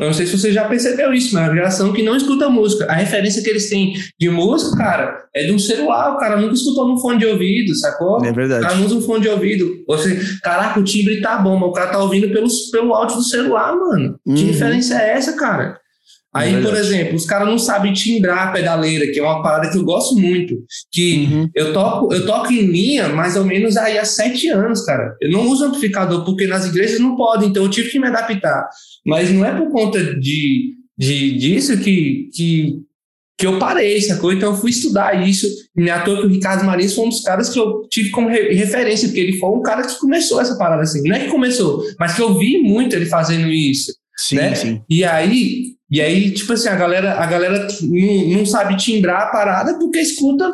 Eu 0.00 0.06
não 0.06 0.14
sei 0.14 0.24
se 0.24 0.38
você 0.38 0.50
já 0.50 0.64
percebeu 0.64 1.12
isso, 1.12 1.34
mas 1.34 1.44
é 1.44 1.46
uma 1.48 1.54
geração 1.54 1.92
que 1.92 2.02
não 2.02 2.16
escuta 2.16 2.48
música. 2.48 2.86
A 2.86 2.94
referência 2.94 3.42
que 3.42 3.50
eles 3.50 3.68
têm 3.68 3.92
de 4.18 4.30
música, 4.30 4.74
cara, 4.74 5.26
é 5.36 5.44
de 5.44 5.52
um 5.52 5.58
celular. 5.58 6.14
O 6.14 6.16
cara 6.16 6.38
nunca 6.38 6.54
escutou 6.54 6.88
num 6.88 6.96
fone 6.96 7.18
de 7.18 7.26
ouvido, 7.26 7.74
sacou? 7.74 8.24
É 8.24 8.32
verdade. 8.32 8.64
O 8.64 8.66
cara 8.66 8.78
não 8.78 8.86
usa 8.86 8.94
um 8.94 9.02
fone 9.02 9.20
de 9.20 9.28
ouvido. 9.28 9.84
Você, 9.86 10.18
caraca, 10.42 10.80
o 10.80 10.84
timbre 10.84 11.20
tá 11.20 11.36
bom, 11.36 11.58
mas 11.58 11.68
o 11.68 11.72
cara 11.72 11.90
tá 11.90 12.02
ouvindo 12.02 12.32
pelo, 12.32 12.48
pelo 12.72 12.94
áudio 12.94 13.16
do 13.16 13.22
celular, 13.22 13.76
mano. 13.76 14.18
Uhum. 14.24 14.34
Que 14.34 14.44
referência 14.44 14.94
é 14.94 15.10
essa, 15.10 15.34
cara? 15.34 15.78
Aí, 16.32 16.54
é 16.54 16.60
por 16.60 16.74
exemplo, 16.76 17.16
os 17.16 17.26
caras 17.26 17.48
não 17.48 17.58
sabem 17.58 17.92
timbrar 17.92 18.48
a 18.48 18.52
pedaleira, 18.52 19.10
que 19.10 19.18
é 19.18 19.22
uma 19.22 19.42
parada 19.42 19.68
que 19.68 19.76
eu 19.76 19.84
gosto 19.84 20.16
muito. 20.16 20.54
Que 20.92 21.28
uhum. 21.30 21.50
eu, 21.54 21.72
toco, 21.72 22.14
eu 22.14 22.24
toco 22.24 22.52
em 22.52 22.66
linha 22.66 23.08
mais 23.08 23.36
ou 23.36 23.44
menos 23.44 23.76
aí 23.76 23.98
há 23.98 24.04
sete 24.04 24.48
anos, 24.48 24.84
cara. 24.84 25.16
Eu 25.20 25.30
não 25.32 25.48
uso 25.48 25.64
amplificador 25.64 26.24
porque 26.24 26.46
nas 26.46 26.66
igrejas 26.66 27.00
não 27.00 27.16
podem, 27.16 27.48
então 27.48 27.64
eu 27.64 27.70
tive 27.70 27.90
que 27.90 27.98
me 27.98 28.06
adaptar. 28.06 28.68
Mas 29.04 29.30
não 29.30 29.44
é 29.44 29.52
por 29.52 29.72
conta 29.72 30.14
de, 30.20 30.76
de 30.96 31.36
disso 31.36 31.76
que, 31.78 32.28
que, 32.32 32.78
que 33.36 33.46
eu 33.46 33.58
parei, 33.58 34.00
sacou? 34.00 34.32
Então 34.32 34.52
eu 34.52 34.56
fui 34.56 34.70
estudar 34.70 35.26
isso. 35.26 35.48
Me 35.74 35.90
ator 35.90 36.20
que 36.20 36.26
o 36.26 36.30
Ricardo 36.30 36.64
Marins 36.64 36.94
foi 36.94 37.06
um 37.06 37.08
dos 37.08 37.22
caras 37.22 37.48
que 37.48 37.58
eu 37.58 37.88
tive 37.90 38.10
como 38.10 38.28
re 38.28 38.54
referência, 38.54 39.08
porque 39.08 39.20
ele 39.20 39.36
foi 39.36 39.50
um 39.50 39.62
cara 39.62 39.82
que 39.82 39.98
começou 39.98 40.40
essa 40.40 40.56
parada 40.56 40.82
assim. 40.82 41.02
Não 41.02 41.16
é 41.16 41.24
que 41.24 41.30
começou, 41.30 41.82
mas 41.98 42.14
que 42.14 42.22
eu 42.22 42.38
vi 42.38 42.62
muito 42.62 42.94
ele 42.94 43.06
fazendo 43.06 43.48
isso. 43.48 43.98
Sim, 44.20 44.36
né? 44.36 44.54
sim. 44.54 44.82
E 44.88 45.02
aí, 45.02 45.76
e 45.90 46.00
aí, 46.00 46.30
tipo 46.30 46.52
assim, 46.52 46.68
a 46.68 46.76
galera, 46.76 47.14
a 47.14 47.26
galera 47.26 47.66
não, 47.80 48.38
não 48.38 48.46
sabe 48.46 48.76
timbrar 48.76 49.22
a 49.22 49.30
parada 49.30 49.78
porque 49.78 49.98
escuta 49.98 50.52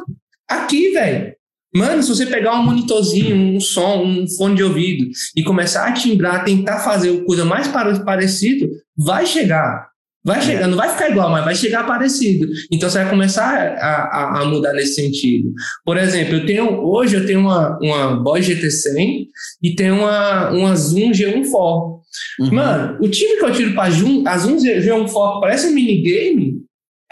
aqui, 0.49 0.93
velho. 0.93 1.35
Mano, 1.75 2.01
se 2.03 2.09
você 2.09 2.27
pegar 2.27 2.55
um 2.55 2.63
monitorzinho, 2.63 3.37
um 3.37 3.61
som, 3.61 4.05
um 4.05 4.29
fone 4.37 4.55
de 4.55 4.63
ouvido 4.63 5.09
e 5.37 5.43
começar 5.43 5.87
a 5.87 5.93
timbrar, 5.93 6.45
tentar 6.45 6.79
fazer 6.79 7.25
coisa 7.25 7.45
mais 7.45 7.67
parecido, 7.69 8.71
vai 8.97 9.27
chegar. 9.27 9.89
Vai 10.27 10.43
chegar, 10.43 10.63
é. 10.63 10.67
não 10.67 10.77
vai 10.77 10.89
ficar 10.89 11.09
igual, 11.09 11.31
mas 11.31 11.45
vai 11.45 11.55
chegar 11.55 11.87
parecido. 11.87 12.49
Então 12.73 12.91
você 12.91 12.99
vai 12.99 13.09
começar 13.09 13.77
a, 13.79 14.03
a, 14.03 14.41
a, 14.41 14.45
mudar 14.45 14.73
nesse 14.73 14.97
sentido. 14.97 15.53
Por 15.85 15.97
exemplo, 15.97 16.35
eu 16.35 16.45
tenho 16.45 16.69
hoje 16.85 17.15
eu 17.15 17.25
tenho 17.25 17.39
uma, 17.39 17.79
uma 17.81 18.17
Boy 18.17 18.41
GT100 18.41 19.27
e 19.63 19.75
tenho 19.77 19.95
uma, 19.95 20.51
uma 20.51 20.75
Zoom 20.75 21.13
G1 21.13 21.45
For. 21.45 22.01
Uhum. 22.41 22.53
Mano, 22.53 22.99
o 23.01 23.09
time 23.09 23.37
que 23.39 23.45
eu 23.45 23.53
tiro 23.53 23.73
para 23.73 23.89
Zoom, 23.91 24.25
a 24.27 24.37
Zoom 24.37 24.57
G1 24.57 25.09
For 25.09 25.41
parece 25.41 25.69
um 25.69 25.73
minigame, 25.73 26.57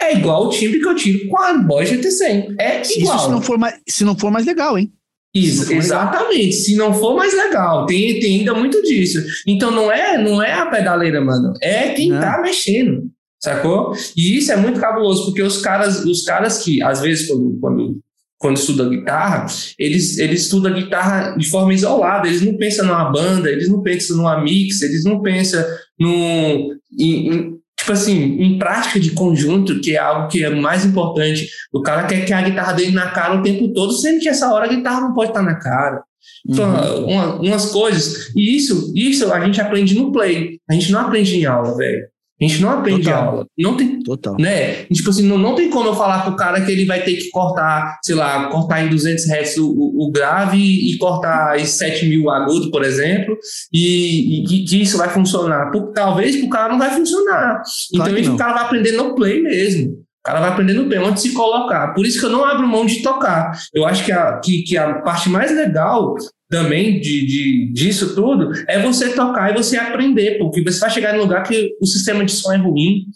é 0.01 0.13
igual 0.17 0.47
o 0.47 0.49
time 0.49 0.77
que 0.79 0.87
eu 0.87 0.95
tiro 0.95 1.29
com 1.29 1.37
a 1.37 1.53
Boy 1.57 1.85
GT100. 1.85 2.55
É 2.59 2.81
igual. 2.97 3.15
Isso 3.15 3.25
se 3.25 3.31
não 3.31 3.41
for 3.41 3.57
mais, 3.57 3.79
se 3.87 4.03
não 4.03 4.17
for 4.17 4.29
mais 4.29 4.45
legal, 4.45 4.77
hein? 4.77 4.91
Isso, 5.35 5.73
exatamente. 5.73 6.53
Se 6.53 6.75
não 6.75 6.93
for 6.93 7.15
mais 7.15 7.33
legal, 7.33 7.85
tem, 7.85 8.19
tem 8.21 8.39
ainda 8.39 8.53
muito 8.53 8.81
disso. 8.81 9.21
Então 9.45 9.69
não 9.69 9.91
é, 9.91 10.17
não 10.17 10.41
é 10.41 10.53
a 10.53 10.65
pedaleira, 10.67 11.19
mano. 11.19 11.53
É 11.61 11.89
quem 11.89 12.09
não. 12.09 12.21
tá 12.21 12.41
mexendo. 12.41 13.11
Sacou? 13.45 13.93
E 14.15 14.37
isso 14.37 14.51
é 14.51 14.55
muito 14.55 14.79
cabuloso, 14.79 15.25
porque 15.25 15.43
os 15.43 15.61
caras, 15.61 16.03
os 16.05 16.23
caras 16.23 16.63
que, 16.63 16.81
às 16.81 17.01
vezes, 17.01 17.27
quando, 17.27 17.59
quando, 17.59 17.99
quando 18.39 18.57
estudam 18.57 18.89
guitarra, 18.89 19.45
eles, 19.77 20.17
eles 20.17 20.43
estudam 20.43 20.73
guitarra 20.73 21.35
de 21.37 21.47
forma 21.47 21.73
isolada, 21.73 22.27
eles 22.27 22.41
não 22.41 22.57
pensam 22.57 22.85
numa 22.85 23.11
banda, 23.11 23.51
eles 23.51 23.69
não 23.69 23.83
pensam 23.83 24.17
numa 24.17 24.41
mix, 24.41 24.81
eles 24.81 25.03
não 25.03 25.21
pensam 25.21 25.63
num, 25.99 26.69
em, 26.97 27.29
em, 27.29 27.54
tipo 27.85 27.91
assim, 27.91 28.41
em 28.41 28.57
prática 28.57 28.99
de 28.99 29.11
conjunto, 29.11 29.79
que 29.79 29.95
é 29.95 29.99
algo 29.99 30.27
que 30.27 30.43
é 30.43 30.49
mais 30.49 30.83
importante. 30.83 31.47
O 31.71 31.83
cara 31.83 32.07
quer 32.07 32.25
que 32.25 32.33
a 32.33 32.41
guitarra 32.41 32.73
dele 32.73 32.91
na 32.91 33.11
cara 33.11 33.35
o 33.35 33.43
tempo 33.43 33.71
todo, 33.73 33.93
sendo 33.93 34.19
que 34.19 34.27
essa 34.27 34.51
hora 34.51 34.65
a 34.65 34.67
guitarra 34.67 35.01
não 35.01 35.13
pode 35.13 35.29
estar 35.29 35.43
na 35.43 35.53
cara. 35.55 36.01
Então, 36.47 36.67
uhum. 36.67 37.05
uma, 37.05 37.35
umas 37.35 37.71
coisas. 37.71 38.31
E 38.35 38.55
isso, 38.55 38.91
isso 38.95 39.31
a 39.31 39.39
gente 39.45 39.61
aprende 39.61 39.93
no 39.93 40.11
play. 40.11 40.59
A 40.67 40.73
gente 40.73 40.91
não 40.91 41.01
aprende 41.01 41.37
em 41.37 41.45
aula, 41.45 41.77
velho. 41.77 42.07
A 42.39 42.45
gente 42.45 42.61
não 42.61 42.69
aprende 42.69 43.03
Total. 43.03 43.23
aula. 43.23 43.47
Não 43.57 43.77
tem. 43.77 43.99
Total. 44.03 44.35
Né? 44.37 44.83
Tipo 44.85 45.09
assim, 45.09 45.23
não, 45.23 45.37
não 45.37 45.55
tem 45.55 45.69
como 45.69 45.87
eu 45.87 45.95
falar 45.95 46.23
pro 46.23 46.35
cara 46.35 46.59
que 46.59 46.71
ele 46.71 46.85
vai 46.85 47.01
ter 47.01 47.15
que 47.15 47.29
cortar, 47.29 47.97
sei 48.03 48.13
lá, 48.13 48.49
cortar 48.49 48.83
em 48.83 48.89
200 48.89 49.25
Hz 49.25 49.57
o, 49.57 49.69
o, 49.71 50.07
o 50.07 50.11
grave 50.11 50.57
e 50.57 50.97
cortar 50.97 51.57
em 51.57 51.65
7 51.65 52.05
mil 52.07 52.29
agudo, 52.29 52.69
por 52.71 52.83
exemplo, 52.83 53.37
e, 53.71 54.41
e 54.41 54.65
que, 54.65 54.81
isso 54.81 54.97
vai 54.97 55.07
funcionar. 55.09 55.71
Por, 55.71 55.93
talvez 55.93 56.35
pro 56.35 56.49
cara 56.49 56.73
não 56.73 56.79
vai 56.79 56.91
funcionar. 56.91 57.61
Então, 57.93 58.05
claro 58.05 58.33
o 58.33 58.37
cara 58.37 58.53
vai 58.53 58.63
aprender 58.63 58.91
no 58.91 59.15
play 59.15 59.41
mesmo. 59.41 59.93
O 59.93 60.23
cara 60.25 60.41
vai 60.41 60.49
aprender 60.49 60.73
no 60.73 60.87
play, 60.87 60.99
onde 60.99 61.21
se 61.21 61.33
colocar. 61.33 61.93
Por 61.93 62.05
isso 62.05 62.19
que 62.19 62.25
eu 62.25 62.31
não 62.31 62.43
abro 62.43 62.67
mão 62.67 62.85
de 62.85 63.01
tocar. 63.01 63.51
Eu 63.73 63.85
acho 63.85 64.03
que 64.03 64.11
a, 64.11 64.39
que, 64.39 64.63
que 64.63 64.75
a 64.75 64.95
parte 64.95 65.29
mais 65.29 65.55
legal 65.55 66.15
também 66.55 67.01
de, 67.01 67.25
de, 67.25 67.73
disso 67.73 68.15
tudo 68.15 68.49
é 68.69 68.81
você 68.81 69.09
tocar 69.09 69.51
e 69.51 69.57
você 69.57 69.75
aprender, 69.77 70.37
porque 70.37 70.63
você 70.63 70.79
vai 70.79 70.89
chegar 70.89 71.13
em 71.13 71.19
um 71.19 71.23
lugar 71.23 71.43
que 71.43 71.75
o 71.81 71.85
sistema 71.85 72.23
de 72.23 72.31
som 72.31 72.53
é 72.53 72.57
ruim. 72.57 73.07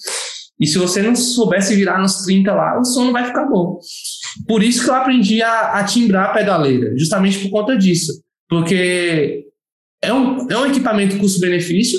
E 0.59 0.67
se 0.67 0.77
você 0.77 1.01
não 1.01 1.15
souber 1.15 1.61
se 1.61 1.73
virar 1.73 2.01
nos 2.01 2.23
30 2.23 2.53
lá, 2.53 2.77
o 2.77 2.83
som 2.83 3.05
não 3.05 3.13
vai 3.13 3.25
ficar 3.25 3.45
bom. 3.45 3.79
Por 4.45 4.61
isso 4.61 4.83
que 4.83 4.89
eu 4.89 4.93
aprendi 4.93 5.41
a, 5.41 5.79
a 5.79 5.85
timbrar 5.85 6.31
a 6.31 6.33
pedaleira, 6.33 6.93
justamente 6.97 7.39
por 7.39 7.49
conta 7.49 7.77
disso. 7.77 8.11
Porque 8.49 9.45
é 10.03 10.11
um, 10.11 10.49
é 10.49 10.57
um 10.57 10.65
equipamento 10.65 11.17
custo-benefício, 11.17 11.97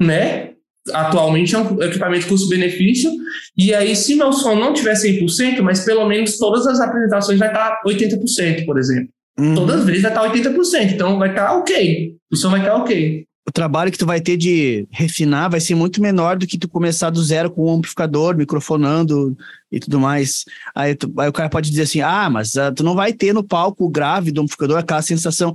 né? 0.00 0.50
Atualmente 0.92 1.54
é 1.54 1.58
um 1.58 1.80
equipamento 1.80 2.26
custo-benefício. 2.26 3.08
E 3.56 3.72
aí, 3.72 3.94
se 3.94 4.16
meu 4.16 4.32
som 4.32 4.56
não 4.56 4.72
tiver 4.72 4.94
100%, 4.94 5.60
mas 5.60 5.84
pelo 5.84 6.08
menos 6.08 6.38
todas 6.38 6.66
as 6.66 6.80
apresentações 6.80 7.38
vai 7.38 7.48
estar 7.48 7.80
80%, 7.86 8.64
por 8.64 8.80
exemplo. 8.80 9.12
Uhum. 9.38 9.54
Todas 9.54 9.80
as 9.80 9.86
vezes 9.86 10.02
vai 10.02 10.10
estar 10.10 10.30
80%, 10.30 10.92
então 10.92 11.18
vai 11.18 11.30
estar 11.30 11.52
ok. 11.56 12.16
O 12.30 12.36
som 12.36 12.50
vai 12.50 12.60
estar 12.60 12.76
ok. 12.76 13.26
O 13.46 13.50
trabalho 13.50 13.90
que 13.90 13.98
tu 13.98 14.06
vai 14.06 14.20
ter 14.20 14.36
de 14.36 14.86
refinar 14.90 15.50
vai 15.50 15.60
ser 15.60 15.74
muito 15.74 16.00
menor 16.00 16.36
do 16.36 16.46
que 16.46 16.56
tu 16.56 16.68
começar 16.68 17.10
do 17.10 17.22
zero 17.22 17.50
com 17.50 17.62
o 17.62 17.70
amplificador, 17.70 18.36
microfonando 18.36 19.36
e 19.70 19.80
tudo 19.80 19.98
mais. 19.98 20.44
Aí, 20.74 20.94
tu, 20.94 21.12
aí 21.18 21.28
o 21.28 21.32
cara 21.32 21.48
pode 21.48 21.68
dizer 21.68 21.82
assim: 21.82 22.00
ah, 22.00 22.30
mas 22.30 22.54
uh, 22.54 22.72
tu 22.74 22.84
não 22.84 22.94
vai 22.94 23.12
ter 23.12 23.32
no 23.32 23.42
palco 23.42 23.88
grave 23.88 24.30
do 24.30 24.42
amplificador 24.42 24.78
aquela 24.78 25.02
sensação. 25.02 25.52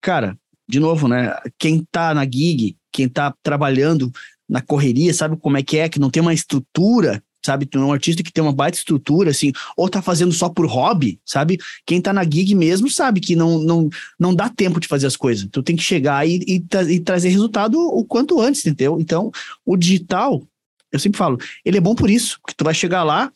Cara, 0.00 0.36
de 0.68 0.80
novo, 0.80 1.06
né? 1.06 1.32
Quem 1.58 1.86
tá 1.92 2.12
na 2.12 2.24
gig, 2.24 2.76
quem 2.90 3.08
tá 3.08 3.32
trabalhando 3.40 4.10
na 4.48 4.60
correria, 4.60 5.14
sabe 5.14 5.36
como 5.36 5.56
é 5.56 5.62
que 5.62 5.78
é, 5.78 5.88
que 5.88 6.00
não 6.00 6.10
tem 6.10 6.20
uma 6.20 6.34
estrutura 6.34 7.22
sabe? 7.44 7.66
Tu 7.66 7.78
é 7.78 7.84
um 7.84 7.92
artista 7.92 8.22
que 8.22 8.32
tem 8.32 8.42
uma 8.42 8.52
baita 8.52 8.78
estrutura, 8.78 9.30
assim, 9.30 9.52
ou 9.76 9.88
tá 9.88 10.00
fazendo 10.00 10.32
só 10.32 10.48
por 10.48 10.66
hobby, 10.66 11.20
sabe? 11.24 11.58
Quem 11.84 12.00
tá 12.00 12.12
na 12.12 12.24
gig 12.24 12.54
mesmo 12.54 12.88
sabe 12.90 13.20
que 13.20 13.34
não, 13.34 13.58
não, 13.58 13.90
não 14.18 14.34
dá 14.34 14.48
tempo 14.48 14.78
de 14.80 14.88
fazer 14.88 15.06
as 15.06 15.16
coisas. 15.16 15.48
Tu 15.50 15.62
tem 15.62 15.76
que 15.76 15.82
chegar 15.82 16.26
e, 16.26 16.38
e, 16.46 16.64
e 16.90 17.00
trazer 17.00 17.28
resultado 17.30 17.78
o 17.78 18.04
quanto 18.04 18.40
antes, 18.40 18.64
entendeu? 18.64 18.98
Então, 19.00 19.30
o 19.64 19.76
digital, 19.76 20.42
eu 20.90 20.98
sempre 20.98 21.18
falo, 21.18 21.38
ele 21.64 21.78
é 21.78 21.80
bom 21.80 21.94
por 21.94 22.10
isso, 22.10 22.38
porque 22.40 22.54
tu 22.56 22.64
vai 22.64 22.74
chegar 22.74 23.02
lá, 23.02 23.30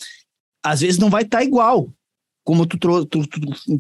às 0.63 0.81
vezes 0.81 0.99
não 0.99 1.11
vai 1.11 1.23
estar 1.23 1.39
tá 1.39 1.45
igual, 1.45 1.91
como 2.45 2.65
tu 2.65 2.79
trouxe, 2.79 3.09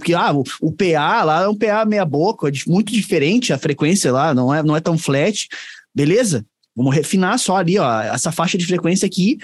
que 0.05 0.13
ah, 0.13 0.33
o, 0.33 0.43
o, 0.61 0.73
PA 0.73 1.23
lá 1.23 1.43
é 1.45 1.49
um 1.49 1.57
PA 1.57 1.85
meia 1.85 2.05
boca, 2.05 2.49
é 2.49 2.53
muito 2.67 2.93
diferente 2.93 3.53
a 3.53 3.59
frequência 3.59 4.13
lá, 4.13 4.35
não 4.35 4.53
é, 4.53 4.61
não 4.61 4.75
é 4.75 4.81
tão 4.81 4.99
flat, 4.99 5.47
beleza? 5.95 6.45
Vamos 6.75 6.95
refinar 6.95 7.39
só 7.39 7.57
ali, 7.57 7.79
ó, 7.79 8.01
essa 8.03 8.33
faixa 8.33 8.59
de 8.59 8.67
frequência 8.67 9.07
aqui 9.07 9.39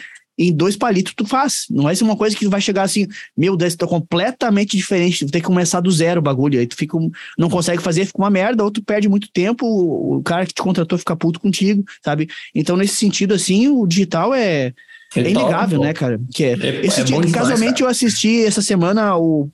em 0.48 0.52
dois 0.52 0.76
palitos 0.76 1.14
tu 1.16 1.26
faz. 1.26 1.66
Não 1.70 1.92
ser 1.94 2.04
uma 2.04 2.16
coisa 2.16 2.36
que 2.36 2.44
tu 2.44 2.50
vai 2.50 2.60
chegar 2.60 2.82
assim, 2.82 3.06
meu 3.36 3.56
Deus, 3.56 3.76
tá 3.76 3.86
completamente 3.86 4.76
diferente, 4.76 5.26
tu 5.26 5.32
tem 5.32 5.40
que 5.40 5.46
começar 5.46 5.80
do 5.80 5.90
zero 5.90 6.20
o 6.20 6.22
bagulho. 6.22 6.58
Aí 6.58 6.66
tu 6.66 6.76
fica, 6.76 6.96
não 7.38 7.48
consegue 7.48 7.82
fazer, 7.82 8.06
fica 8.06 8.18
uma 8.18 8.30
merda, 8.30 8.64
ou 8.64 8.70
tu 8.70 8.82
perde 8.82 9.08
muito 9.08 9.28
tempo, 9.32 9.66
o 9.66 10.22
cara 10.22 10.46
que 10.46 10.54
te 10.54 10.62
contratou 10.62 10.98
fica 10.98 11.16
puto 11.16 11.40
contigo, 11.40 11.84
sabe? 12.04 12.28
Então, 12.54 12.76
nesse 12.76 12.96
sentido, 12.96 13.34
assim, 13.34 13.68
o 13.68 13.86
digital 13.86 14.34
é, 14.34 14.72
é, 15.14 15.20
é 15.20 15.30
inegável, 15.30 15.80
né, 15.80 15.92
cara? 15.92 16.20
Que 16.32 16.44
é, 16.44 16.52
é, 16.52 16.86
esse 16.86 17.00
é 17.00 17.04
dia, 17.04 17.30
casualmente, 17.30 17.82
eu 17.82 17.88
assisti 17.88 18.44
essa 18.44 18.62
semana 18.62 19.16
o, 19.16 19.48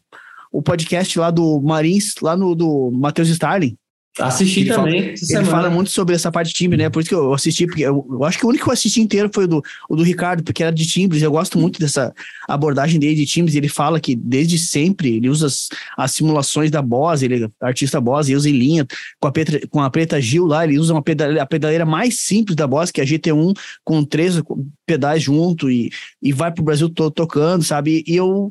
o 0.53 0.62
podcast 0.62 1.18
lá 1.18 1.30
do 1.30 1.61
Marins, 1.61 2.14
lá 2.22 2.36
no 2.36 2.55
do 2.55 2.91
Matheus 2.93 3.28
Starling. 3.28 3.76
Assisti 4.19 4.61
ele 4.61 4.71
também. 4.71 5.17
Fala, 5.17 5.41
ele 5.41 5.51
fala 5.51 5.71
muito 5.71 5.91
sobre 5.91 6.15
essa 6.15 6.31
parte 6.31 6.49
de 6.49 6.55
timbre, 6.55 6.77
né? 6.77 6.91
Por 6.91 7.01
isso 7.01 7.09
que 7.09 7.15
eu 7.15 7.33
assisti, 7.33 7.67
porque 7.67 7.83
eu, 7.83 8.07
eu, 8.11 8.25
acho 8.25 8.39
que 8.39 8.45
o 8.45 8.49
único 8.49 8.65
que 8.65 8.71
eu 8.71 8.73
assisti 8.73 9.01
inteiro 9.01 9.31
foi 9.33 9.45
o 9.45 9.49
do, 9.49 9.63
o 9.89 9.97
do 9.97 10.03
Ricardo, 10.03 10.43
porque 10.43 10.63
era 10.63 10.73
de 10.73 10.87
timbres. 10.87 11.23
Eu 11.23 11.31
gosto 11.31 11.59
muito 11.59 11.79
dessa 11.79 12.13
abordagem 12.49 12.99
dele 12.99 13.15
de 13.15 13.27
timbres. 13.27 13.55
Ele 13.55 13.69
fala 13.69 14.01
que 14.01 14.17
desde 14.17 14.59
sempre 14.59 15.17
ele 15.17 15.29
usa 15.29 15.47
as, 15.47 15.69
as 15.97 16.13
simulações 16.13 16.71
da 16.71 16.83
Boss, 16.83 17.23
ele 17.23 17.45
é 17.45 17.49
artista 17.61 18.01
Boss, 18.01 18.29
ele 18.29 18.37
usa 18.37 18.51
em 18.51 18.55
linha 18.55 18.87
com 19.21 19.29
a, 19.29 19.33
Petra, 19.33 19.61
com 19.69 19.81
a 19.81 19.91
Preta 19.91 20.21
Gil 20.21 20.47
lá. 20.47 20.65
Ele 20.65 20.79
usa 20.79 20.93
uma 20.93 21.03
pedaleira, 21.03 21.43
a 21.43 21.47
pedaleira 21.47 21.87
mais 21.87 22.19
simples 22.19 22.57
da 22.57 22.67
Boss, 22.67 22.91
que 22.91 23.01
é 23.01 23.05
a 23.05 23.07
GT1, 23.07 23.57
com 23.85 24.05
três 24.05 24.43
pedais 24.85 25.23
junto 25.23 25.71
e, 25.71 25.93
e 26.21 26.33
vai 26.33 26.51
pro 26.51 26.65
Brasil 26.65 26.89
todo 26.89 27.13
tocando, 27.13 27.63
sabe? 27.63 28.03
E 28.07 28.17
eu 28.17 28.51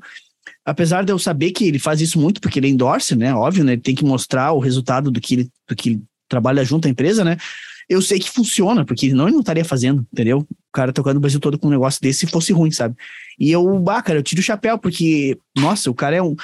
apesar 0.68 1.06
de 1.06 1.14
eu 1.14 1.18
saber 1.18 1.52
que 1.52 1.66
ele 1.66 1.80
faz 1.80 2.02
isso 2.02 2.20
muito 2.20 2.42
porque 2.42 2.60
ele 2.60 2.68
endorse, 2.68 3.16
né? 3.16 3.34
Óbvio, 3.34 3.64
né? 3.64 3.72
Ele 3.72 3.82
tem 3.82 3.96
que 3.96 4.04
mostrar 4.04 4.52
o 4.52 4.60
resultado 4.60 5.10
do 5.10 5.22
que 5.22 5.36
ele, 5.36 5.50
do 5.66 5.74
que 5.74 5.92
ele 5.92 6.04
trabalha 6.28 6.66
junto 6.66 6.90
à 6.90 6.92
empresa, 6.92 7.24
né? 7.24 7.38
Eu 7.90 8.02
sei 8.02 8.20
que 8.20 8.30
funciona, 8.30 8.84
porque 8.84 9.10
senão 9.10 9.26
ele 9.26 9.34
não 9.34 9.42
estaria 9.42 9.64
fazendo, 9.64 10.06
entendeu? 10.12 10.40
O 10.40 10.72
cara 10.74 10.92
tocando 10.92 11.18
o 11.18 11.20
Brasil 11.20 11.40
todo 11.40 11.58
com 11.58 11.68
um 11.68 11.72
negócio 11.72 12.02
desse 12.02 12.20
se 12.20 12.28
fosse 12.28 12.52
ruim, 12.52 12.72
sabe? 12.72 12.96
E 13.40 13.52
eu, 13.52 13.80
bah, 13.80 14.02
cara, 14.02 14.20
eu 14.20 14.24
tiro 14.24 14.42
o 14.42 14.44
chapéu, 14.44 14.78
porque, 14.78 15.38
nossa, 15.56 15.90
o 15.90 15.94
cara 15.94 16.16
é 16.16 16.22
um. 16.22 16.36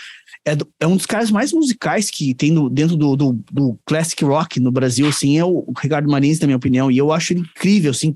É, 0.46 0.58
é 0.82 0.88
um 0.88 0.98
dos 0.98 1.06
caras 1.06 1.32
mais 1.32 1.54
musicais 1.54 2.10
que 2.10 2.34
tem 2.34 2.52
no, 2.52 2.70
dentro 2.70 2.98
do, 2.98 3.16
do, 3.16 3.40
do, 3.50 3.80
classic 3.86 4.24
rock 4.26 4.60
no 4.60 4.72
Brasil, 4.72 5.08
assim, 5.08 5.38
é 5.38 5.46
o 5.46 5.66
Ricardo 5.82 6.10
Marins, 6.10 6.40
na 6.40 6.48
minha 6.48 6.58
opinião, 6.58 6.92
e 6.92 6.98
eu 6.98 7.14
acho 7.14 7.32
ele 7.32 7.40
incrível, 7.42 7.92
assim, 7.92 8.14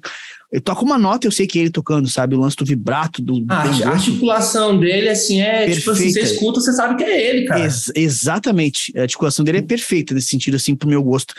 eu 0.52 0.62
toco 0.62 0.86
uma 0.86 0.98
nota, 0.98 1.28
eu 1.28 1.32
sei 1.32 1.46
que 1.46 1.60
é 1.60 1.64
ele 1.64 1.70
tocando, 1.70 2.08
sabe? 2.08 2.34
O 2.34 2.40
lance 2.40 2.56
do 2.56 2.64
vibrato, 2.64 3.22
do. 3.22 3.46
Ah, 3.50 3.64
a 3.64 3.90
articulação 3.90 4.80
dele, 4.80 5.10
assim, 5.10 5.42
é. 5.42 5.66
Perfeita. 5.66 5.80
Tipo 5.80 5.92
assim, 5.92 6.12
você 6.12 6.22
escuta, 6.22 6.62
você 6.62 6.72
sabe 6.72 6.96
que 6.96 7.04
é 7.04 7.30
ele, 7.30 7.46
cara. 7.46 7.60
Ex 7.62 7.92
exatamente. 7.94 8.94
A 8.98 9.02
articulação 9.02 9.44
dele 9.44 9.58
é 9.58 9.62
perfeita 9.62 10.14
nesse 10.14 10.28
sentido, 10.28 10.56
assim, 10.56 10.74
pro 10.74 10.88
meu 10.88 11.04
gosto. 11.04 11.34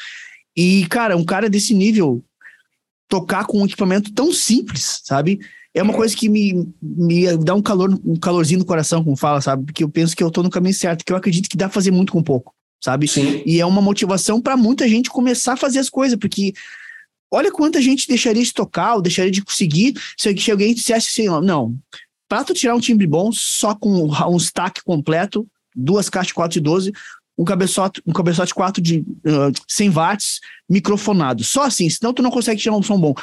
E, 0.56 0.86
cara, 0.86 1.16
um 1.16 1.24
cara 1.24 1.48
desse 1.48 1.74
nível 1.74 2.24
tocar 3.08 3.46
com 3.46 3.62
um 3.62 3.66
equipamento 3.66 4.12
tão 4.12 4.32
simples, 4.32 5.00
sabe? 5.04 5.40
É 5.74 5.82
uma 5.82 5.94
coisa 5.94 6.16
que 6.16 6.28
me, 6.28 6.68
me 6.82 7.36
dá 7.38 7.54
um 7.54 7.62
calor, 7.62 7.98
um 8.04 8.16
calorzinho 8.16 8.58
no 8.58 8.66
coração, 8.66 9.04
como 9.04 9.16
fala, 9.16 9.40
sabe? 9.40 9.66
Porque 9.66 9.84
eu 9.84 9.88
penso 9.88 10.16
que 10.16 10.22
eu 10.22 10.30
tô 10.30 10.42
no 10.42 10.50
caminho 10.50 10.74
certo, 10.74 11.04
que 11.04 11.12
eu 11.12 11.16
acredito 11.16 11.48
que 11.48 11.56
dá 11.56 11.66
pra 11.66 11.74
fazer 11.74 11.90
muito 11.90 12.12
com 12.12 12.22
pouco, 12.22 12.54
sabe? 12.82 13.06
Sim. 13.06 13.42
E 13.46 13.60
é 13.60 13.66
uma 13.66 13.80
motivação 13.80 14.40
para 14.40 14.56
muita 14.56 14.88
gente 14.88 15.10
começar 15.10 15.54
a 15.54 15.56
fazer 15.56 15.78
as 15.78 15.88
coisas, 15.88 16.18
porque 16.18 16.52
Olha 17.30 17.52
quanta 17.52 17.80
gente 17.80 18.08
deixaria 18.08 18.42
de 18.42 18.54
tocar 18.54 18.94
ou 18.94 19.02
deixaria 19.02 19.30
de 19.30 19.44
conseguir 19.44 19.94
se 20.16 20.50
alguém 20.50 20.74
dissesse 20.74 21.08
assim, 21.08 21.28
não, 21.44 21.76
para 22.28 22.44
tu 22.44 22.54
tirar 22.54 22.74
um 22.74 22.80
timbre 22.80 23.06
bom, 23.06 23.30
só 23.32 23.74
com 23.74 24.06
um 24.06 24.36
stack 24.36 24.82
completo, 24.82 25.46
duas 25.74 26.08
caixas 26.08 26.28
de 26.28 26.34
4 26.34 26.54
de 26.54 26.60
12, 26.60 26.92
um 27.38 27.44
cabeçote, 27.44 28.02
um 28.04 28.12
cabeçote 28.12 28.52
4 28.52 28.82
de 28.82 28.98
uh, 28.98 29.52
100 29.68 29.90
watts, 29.90 30.40
microfonado. 30.68 31.44
Só 31.44 31.62
assim, 31.62 31.88
senão 31.88 32.12
tu 32.12 32.22
não 32.22 32.30
consegue 32.30 32.60
tirar 32.60 32.76
um 32.76 32.82
som 32.82 32.98
bom. 32.98 33.14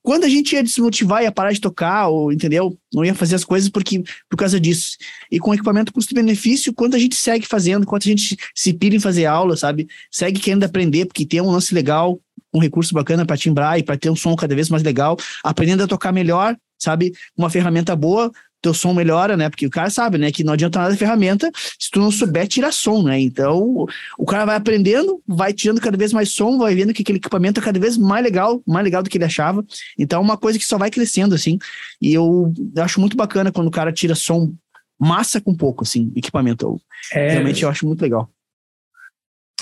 Quando 0.00 0.24
a 0.24 0.28
gente 0.28 0.54
ia 0.54 0.62
desmotivar, 0.62 1.22
ia 1.22 1.32
parar 1.32 1.50
de 1.50 1.60
tocar, 1.60 2.08
ou, 2.08 2.30
entendeu? 2.30 2.78
Não 2.92 3.04
ia 3.04 3.14
fazer 3.14 3.34
as 3.34 3.44
coisas 3.44 3.70
porque, 3.70 4.04
por 4.28 4.36
causa 4.36 4.60
disso. 4.60 4.98
E 5.32 5.40
com 5.40 5.54
equipamento 5.54 5.92
custo-benefício, 5.92 6.74
quanto 6.74 6.94
a 6.94 6.98
gente 6.98 7.16
segue 7.16 7.46
fazendo, 7.46 7.86
quanto 7.86 8.06
a 8.06 8.10
gente 8.10 8.36
se 8.54 8.74
pira 8.74 8.94
em 8.94 9.00
fazer 9.00 9.24
aula, 9.24 9.56
sabe? 9.56 9.88
Segue 10.10 10.38
querendo 10.38 10.64
aprender, 10.64 11.06
porque 11.06 11.24
tem 11.24 11.40
um 11.40 11.50
lance 11.50 11.74
legal, 11.74 12.20
um 12.52 12.60
recurso 12.60 12.92
bacana 12.92 13.24
para 13.24 13.36
timbrar 13.36 13.78
e 13.78 13.82
para 13.82 13.96
ter 13.96 14.10
um 14.10 14.14
som 14.14 14.36
cada 14.36 14.54
vez 14.54 14.68
mais 14.68 14.82
legal, 14.82 15.16
aprendendo 15.42 15.82
a 15.82 15.88
tocar 15.88 16.12
melhor, 16.12 16.54
sabe? 16.78 17.12
Uma 17.34 17.48
ferramenta 17.48 17.96
boa, 17.96 18.30
teu 18.64 18.74
som 18.74 18.94
melhora, 18.94 19.36
né? 19.36 19.50
Porque 19.50 19.66
o 19.66 19.70
cara 19.70 19.90
sabe, 19.90 20.16
né? 20.16 20.32
Que 20.32 20.42
não 20.42 20.54
adianta 20.54 20.78
nada 20.78 20.94
a 20.94 20.96
ferramenta 20.96 21.50
se 21.78 21.90
tu 21.90 22.00
não 22.00 22.10
souber 22.10 22.48
tirar 22.48 22.72
som, 22.72 23.02
né? 23.02 23.20
Então, 23.20 23.86
o 24.18 24.24
cara 24.24 24.46
vai 24.46 24.56
aprendendo, 24.56 25.22
vai 25.26 25.52
tirando 25.52 25.80
cada 25.80 25.96
vez 25.96 26.12
mais 26.12 26.30
som, 26.30 26.58
vai 26.58 26.74
vendo 26.74 26.94
que 26.94 27.02
aquele 27.02 27.18
equipamento 27.18 27.60
é 27.60 27.62
cada 27.62 27.78
vez 27.78 27.98
mais 27.98 28.24
legal, 28.24 28.62
mais 28.66 28.82
legal 28.82 29.02
do 29.02 29.10
que 29.10 29.18
ele 29.18 29.24
achava. 29.24 29.64
Então, 29.98 30.20
é 30.20 30.22
uma 30.22 30.38
coisa 30.38 30.58
que 30.58 30.64
só 30.64 30.78
vai 30.78 30.90
crescendo, 30.90 31.34
assim. 31.34 31.58
E 32.00 32.14
eu 32.14 32.52
acho 32.78 33.00
muito 33.00 33.16
bacana 33.16 33.52
quando 33.52 33.68
o 33.68 33.72
cara 33.72 33.92
tira 33.92 34.14
som 34.14 34.54
massa 34.98 35.40
com 35.40 35.54
pouco, 35.54 35.84
assim, 35.84 36.10
equipamento. 36.16 36.80
É, 37.12 37.32
Realmente 37.32 37.62
eu 37.62 37.68
acho 37.68 37.86
muito 37.86 38.00
legal. 38.00 38.30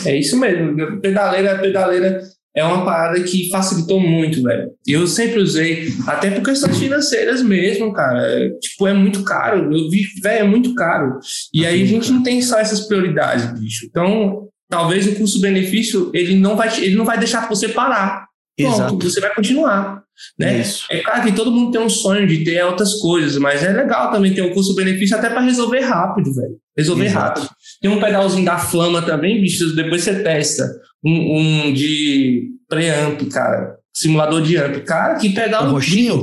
É 0.07 0.17
isso 0.17 0.39
mesmo. 0.39 1.01
Pedaleira, 1.01 1.59
pedaleira 1.59 2.23
é 2.55 2.63
uma 2.63 2.85
parada 2.85 3.23
que 3.23 3.49
facilitou 3.51 3.99
muito, 3.99 4.43
velho. 4.43 4.71
Eu 4.87 5.07
sempre 5.07 5.41
usei, 5.41 5.89
até 6.07 6.31
por 6.31 6.45
questões 6.45 6.79
financeiras 6.79 7.43
mesmo, 7.43 7.93
cara. 7.93 8.51
Tipo, 8.61 8.87
é 8.87 8.93
muito 8.93 9.25
caro. 9.25 9.75
Eu 9.75 9.89
vi, 9.89 10.03
velho, 10.23 10.41
é 10.41 10.49
muito 10.49 10.75
caro. 10.75 11.19
E 11.53 11.65
aí 11.65 11.83
a 11.83 11.87
gente 11.87 12.13
não 12.13 12.23
tem 12.23 12.43
só 12.43 12.59
essas 12.59 12.81
prioridades, 12.81 13.59
bicho. 13.59 13.87
Então, 13.87 14.49
talvez 14.69 15.07
o 15.07 15.15
custo-benefício, 15.15 16.11
ele 16.13 16.35
não 16.37 16.57
vai, 16.57 16.69
ele 16.79 16.95
não 16.95 17.05
vai 17.05 17.19
deixar 17.19 17.49
você 17.49 17.69
parar. 17.69 18.27
Pronto, 18.57 18.75
Exato. 18.75 18.99
você 18.99 19.21
vai 19.21 19.35
continuar. 19.35 20.03
Né? 20.39 20.61
Isso. 20.61 20.87
É 20.91 21.01
claro 21.01 21.23
que 21.23 21.33
todo 21.33 21.51
mundo 21.51 21.73
tem 21.73 21.81
um 21.81 21.89
sonho 21.89 22.27
de 22.27 22.45
ter 22.45 22.63
outras 22.65 22.95
coisas, 22.95 23.37
mas 23.39 23.63
é 23.63 23.73
legal 23.73 24.11
também 24.11 24.35
ter 24.35 24.43
um 24.43 24.53
custo-benefício 24.53 25.17
até 25.17 25.31
para 25.31 25.41
resolver 25.41 25.81
rápido, 25.81 26.35
velho. 26.35 26.57
Resolver 26.77 27.07
Exato. 27.07 27.41
rápido. 27.41 27.55
Tem 27.83 27.91
um 27.91 28.01
pedalzinho 28.01 28.45
da 28.45 28.57
Flama 28.57 29.03
também, 29.03 29.41
bicho, 29.41 29.75
depois 29.75 30.03
você 30.03 30.23
testa 30.23 30.65
um, 31.05 31.67
um 31.67 31.73
de 31.73 32.53
preamp, 32.69 33.21
cara. 33.31 33.77
Simulador 33.93 34.41
de 34.41 34.57
amp. 34.57 34.77
Cara, 34.85 35.17
que 35.17 35.31
pedal. 35.31 35.67
Um 35.67 35.73
roxinho? 35.73 36.23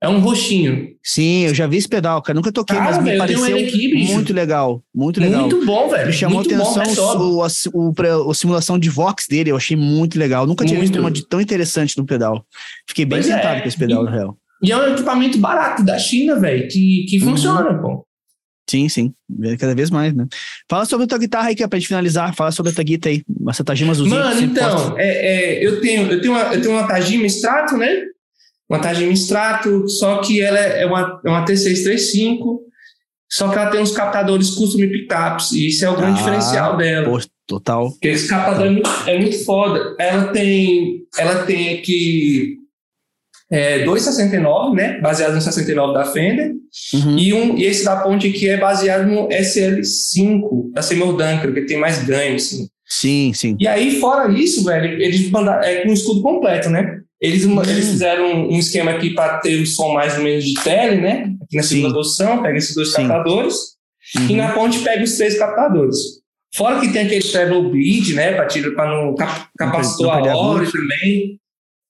É 0.00 0.08
um 0.08 0.20
roxinho. 0.20 0.90
Sim, 1.02 1.46
eu 1.46 1.54
já 1.54 1.66
vi 1.66 1.78
esse 1.78 1.88
pedal, 1.88 2.22
cara. 2.22 2.36
Nunca 2.36 2.52
toquei, 2.52 2.76
cara, 2.76 2.90
mas 2.90 3.02
me 3.02 3.18
pareceu 3.18 3.56
aqui, 3.56 4.12
muito 4.12 4.32
legal. 4.32 4.82
Muito 4.94 5.20
legal. 5.20 5.40
Muito 5.40 5.66
bom, 5.66 5.88
velho. 5.88 6.06
Me 6.06 6.12
chamou 6.12 6.36
muito 6.36 6.54
atenção 6.54 7.18
bom, 7.18 7.24
o, 7.24 7.46
o, 7.72 7.94
o, 8.26 8.30
a 8.30 8.34
simulação 8.34 8.78
de 8.78 8.88
Vox 8.88 9.26
dele. 9.26 9.50
Eu 9.50 9.56
achei 9.56 9.76
muito 9.76 10.18
legal. 10.18 10.46
Nunca 10.46 10.64
tinha 10.64 10.78
muito. 10.78 10.90
visto 10.90 11.00
uma 11.00 11.10
de 11.10 11.26
tão 11.26 11.40
interessante 11.40 11.98
no 11.98 12.06
pedal. 12.06 12.46
Fiquei 12.86 13.04
bem 13.04 13.18
pois 13.18 13.26
sentado 13.26 13.56
é. 13.56 13.60
com 13.62 13.68
esse 13.68 13.78
pedal, 13.78 14.02
e, 14.02 14.04
na 14.04 14.10
real. 14.10 14.38
E 14.62 14.70
é 14.70 14.76
um 14.76 14.92
equipamento 14.92 15.38
barato 15.38 15.82
da 15.82 15.98
China, 15.98 16.38
velho, 16.38 16.68
que, 16.68 17.06
que 17.08 17.18
uhum. 17.18 17.30
funciona, 17.30 17.74
pô. 17.80 18.03
Sim, 18.68 18.88
sim. 18.88 19.14
Cada 19.58 19.74
vez 19.74 19.90
mais, 19.90 20.14
né? 20.14 20.26
Fala 20.68 20.84
sobre 20.86 21.04
a 21.04 21.06
tua 21.06 21.18
guitarra 21.18 21.48
aí, 21.48 21.54
que 21.54 21.62
é 21.62 21.68
pra 21.68 21.78
gente 21.78 21.88
finalizar. 21.88 22.34
Fala 22.34 22.50
sobre 22.50 22.72
a 22.72 22.74
tua 22.74 22.84
guitarra 22.84 23.14
aí. 23.14 23.22
Uma 23.28 23.52
Tajima 23.52 23.92
azulzinha. 23.92 24.20
Mano, 24.20 24.40
então, 24.40 24.98
é, 24.98 25.08
é, 25.08 25.66
eu, 25.66 25.80
tenho, 25.80 26.10
eu, 26.10 26.20
tenho 26.20 26.32
uma, 26.32 26.54
eu 26.54 26.62
tenho 26.62 26.74
uma 26.74 26.88
Tajima 26.88 27.26
Strato, 27.26 27.76
né? 27.76 28.04
Uma 28.68 28.78
Tajima 28.78 29.12
Strato, 29.12 29.88
só 29.88 30.18
que 30.18 30.40
ela 30.40 30.58
é, 30.58 30.82
é 30.82 30.86
uma, 30.86 31.20
é 31.24 31.28
uma 31.28 31.44
T635, 31.44 32.60
só 33.30 33.48
que 33.48 33.58
ela 33.58 33.70
tem 33.70 33.80
uns 33.80 33.92
captadores 33.92 34.50
custom 34.50 34.78
pickups, 34.78 35.52
e 35.52 35.68
isso 35.68 35.84
é 35.84 35.90
o 35.90 35.96
grande 35.96 36.18
ah, 36.20 36.22
diferencial 36.22 36.76
dela. 36.76 37.10
Pô, 37.10 37.20
total. 37.46 37.90
Porque 37.90 38.08
esse 38.08 38.26
captador 38.26 38.66
é 38.66 38.70
muito, 38.70 38.90
é 39.06 39.18
muito 39.18 39.44
foda. 39.44 39.94
Ela 39.98 40.28
tem, 40.28 41.02
ela 41.18 41.44
tem 41.44 41.78
aqui 41.78 42.63
é, 43.50 43.84
2,69, 43.84 44.74
né? 44.74 45.00
Baseado 45.00 45.34
no 45.34 45.40
69 45.40 45.94
da 45.94 46.04
Fender. 46.04 46.52
Uhum. 46.92 47.18
E, 47.18 47.32
um, 47.32 47.56
e 47.56 47.64
esse 47.64 47.84
da 47.84 47.96
Ponte 47.96 48.28
aqui 48.28 48.48
é 48.48 48.56
baseado 48.56 49.06
no 49.06 49.28
SL5 49.28 50.72
da 50.72 50.82
Seymour 50.82 51.12
Duncan, 51.12 51.52
que 51.52 51.62
tem 51.62 51.78
mais 51.78 52.02
ganho, 52.04 52.36
assim. 52.36 52.68
Sim, 52.86 53.32
sim. 53.34 53.56
E 53.58 53.66
aí, 53.66 53.98
fora 54.00 54.30
isso, 54.32 54.64
velho, 54.64 55.00
eles 55.00 55.30
mandaram 55.30 55.62
é 55.62 55.82
com 55.82 55.90
um 55.90 55.94
escudo 55.94 56.22
completo, 56.22 56.68
né? 56.68 57.00
Eles, 57.20 57.44
uhum. 57.44 57.62
eles 57.62 57.88
fizeram 57.88 58.48
um 58.48 58.58
esquema 58.58 58.90
aqui 58.92 59.10
para 59.10 59.38
ter 59.38 59.60
o 59.60 59.66
som 59.66 59.94
mais 59.94 60.16
ou 60.16 60.24
menos 60.24 60.44
de 60.44 60.54
tele, 60.62 61.00
né? 61.00 61.32
Aqui 61.42 61.56
na 61.56 61.62
segunda 61.62 61.94
posição, 61.94 62.42
pega 62.42 62.58
esses 62.58 62.74
dois 62.74 62.92
sim. 62.92 63.08
captadores. 63.08 63.56
Uhum. 64.16 64.28
E 64.28 64.36
na 64.36 64.52
ponte 64.52 64.80
pega 64.80 65.02
os 65.02 65.16
três 65.16 65.38
captadores. 65.38 65.96
Fora 66.54 66.80
que 66.80 66.92
tem 66.92 67.06
aquele 67.06 67.24
treble 67.24 67.70
bleed, 67.70 68.14
né? 68.14 68.32
Para 68.32 68.86
não 68.86 69.14
cap, 69.14 69.48
capacitor 69.58 70.10
a 70.10 70.36
hora 70.36 70.70
também. 70.70 71.40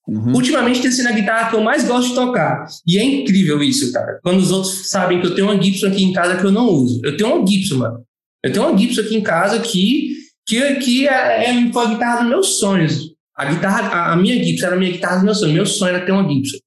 Uhum. 0.07 0.33
Ultimamente 0.33 0.81
tem 0.81 0.91
sido 0.91 1.07
a 1.07 1.11
guitarra 1.11 1.49
que 1.49 1.55
eu 1.55 1.61
mais 1.61 1.83
gosto 1.87 2.09
de 2.09 2.15
tocar. 2.15 2.65
E 2.87 2.97
é 2.97 3.03
incrível 3.03 3.61
isso, 3.63 3.91
cara. 3.91 4.19
Quando 4.21 4.39
os 4.39 4.51
outros 4.51 4.89
sabem 4.89 5.19
que 5.19 5.27
eu 5.27 5.33
tenho 5.33 5.47
uma 5.49 5.61
Gibson 5.61 5.87
aqui 5.87 6.03
em 6.03 6.13
casa 6.13 6.37
que 6.37 6.43
eu 6.43 6.51
não 6.51 6.67
uso. 6.67 7.01
Eu 7.03 7.17
tenho 7.17 7.35
uma 7.35 7.47
Gibson, 7.47 7.77
mano. 7.77 8.05
Eu 8.43 8.51
tenho 8.51 8.67
uma 8.67 8.77
Gibson 8.77 9.01
aqui 9.01 9.15
em 9.15 9.23
casa 9.23 9.59
que, 9.59 10.11
que, 10.45 10.75
que 10.75 11.07
é, 11.07 11.49
é, 11.49 11.71
foi 11.71 11.85
a 11.85 11.89
guitarra 11.89 12.19
dos 12.19 12.29
meus 12.29 12.59
sonhos. 12.59 13.15
A 13.35 13.45
guitarra, 13.45 13.87
a, 13.89 14.13
a 14.13 14.15
minha 14.15 14.41
Gibson 14.43 14.67
era 14.67 14.75
a 14.75 14.79
minha 14.79 14.91
guitarra 14.91 15.15
dos 15.15 15.23
meus 15.23 15.39
sonhos. 15.39 15.55
Meu 15.55 15.65
sonho 15.65 15.95
era 15.95 16.05
ter 16.05 16.11
uma 16.11 16.27
Gibson. 16.27 16.57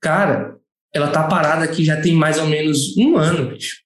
Cara, 0.00 0.56
ela 0.92 1.08
tá 1.08 1.22
parada 1.24 1.64
aqui 1.64 1.84
já 1.84 2.00
tem 2.00 2.12
mais 2.12 2.38
ou 2.38 2.46
menos 2.46 2.96
um 2.96 3.16
ano, 3.16 3.50
bicho. 3.50 3.76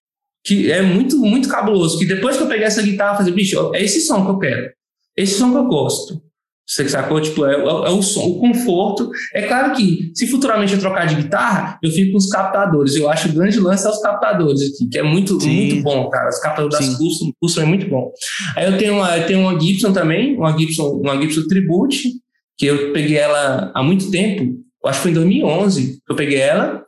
Que 0.43 0.73
é 0.73 0.81
muito, 0.81 1.19
muito 1.19 1.49
cabuloso. 1.49 1.99
Que 1.99 2.07
depois 2.07 2.37
que 2.39 2.43
eu 2.43 2.49
peguei 2.49 2.65
essa 2.65 2.83
guitarra, 2.83 3.13
eu 3.13 3.19
falei, 3.19 3.33
bicho, 3.35 3.75
é 3.75 3.83
esse 3.83 4.01
som 4.01 4.25
que 4.25 4.31
eu 4.31 4.39
quero. 4.39 4.73
Esse 5.17 5.39
som 5.39 5.51
que 5.51 5.59
eu 5.59 5.67
gosto. 5.67 6.23
Você 6.67 6.89
sacou? 6.89 7.21
Tipo, 7.21 7.45
é, 7.45 7.55
é, 7.55 7.63
é, 7.63 7.91
o 7.91 8.03
som, 8.03 8.25
o 8.25 8.41
conforto. 8.41 9.11
É 9.35 9.43
claro 9.43 9.75
que, 9.75 10.11
se 10.15 10.27
futuramente 10.27 10.73
eu 10.73 10.81
trocar 10.81 11.07
de 11.07 11.15
guitarra, 11.15 11.79
eu 11.83 11.91
fico 11.91 12.13
com 12.13 12.19
os 12.19 12.29
captadores. 12.29 12.97
Eu 12.97 13.09
acho 13.11 13.29
o 13.29 13.33
grande 13.33 13.61
lance 13.61 13.87
é 13.87 13.91
os 13.91 14.01
captadores 14.01 14.63
aqui, 14.63 14.89
que 14.89 14.99
é 14.99 15.03
muito, 15.03 15.39
muito 15.39 15.83
bom, 15.83 16.09
cara. 16.09 16.29
Os 16.29 16.39
captadores 16.39 16.79
Sim. 16.79 16.87
das 16.87 16.99
custom, 16.99 17.33
custom 17.41 17.63
é 17.63 17.67
muito 17.67 17.89
bom. 17.89 18.11
Aí 18.57 18.65
eu 18.67 18.79
tenho 18.79 18.95
uma, 18.95 19.17
eu 19.17 19.27
tenho 19.27 19.41
uma 19.41 19.61
Gibson 19.61 19.93
também, 19.93 20.37
uma 20.37 20.57
Gibson, 20.57 20.89
uma 21.03 21.21
Gibson 21.21 21.47
Tribute, 21.47 22.09
que 22.57 22.67
eu 22.67 22.93
peguei 22.93 23.19
ela 23.19 23.71
há 23.75 23.83
muito 23.83 24.11
tempo. 24.11 24.43
Eu 24.83 24.91
acho 24.91 24.99
que 24.99 25.03
foi 25.03 25.11
em 25.11 25.15
2011 25.15 25.99
que 26.05 26.13
eu 26.13 26.17
peguei 26.17 26.39
ela. 26.39 26.83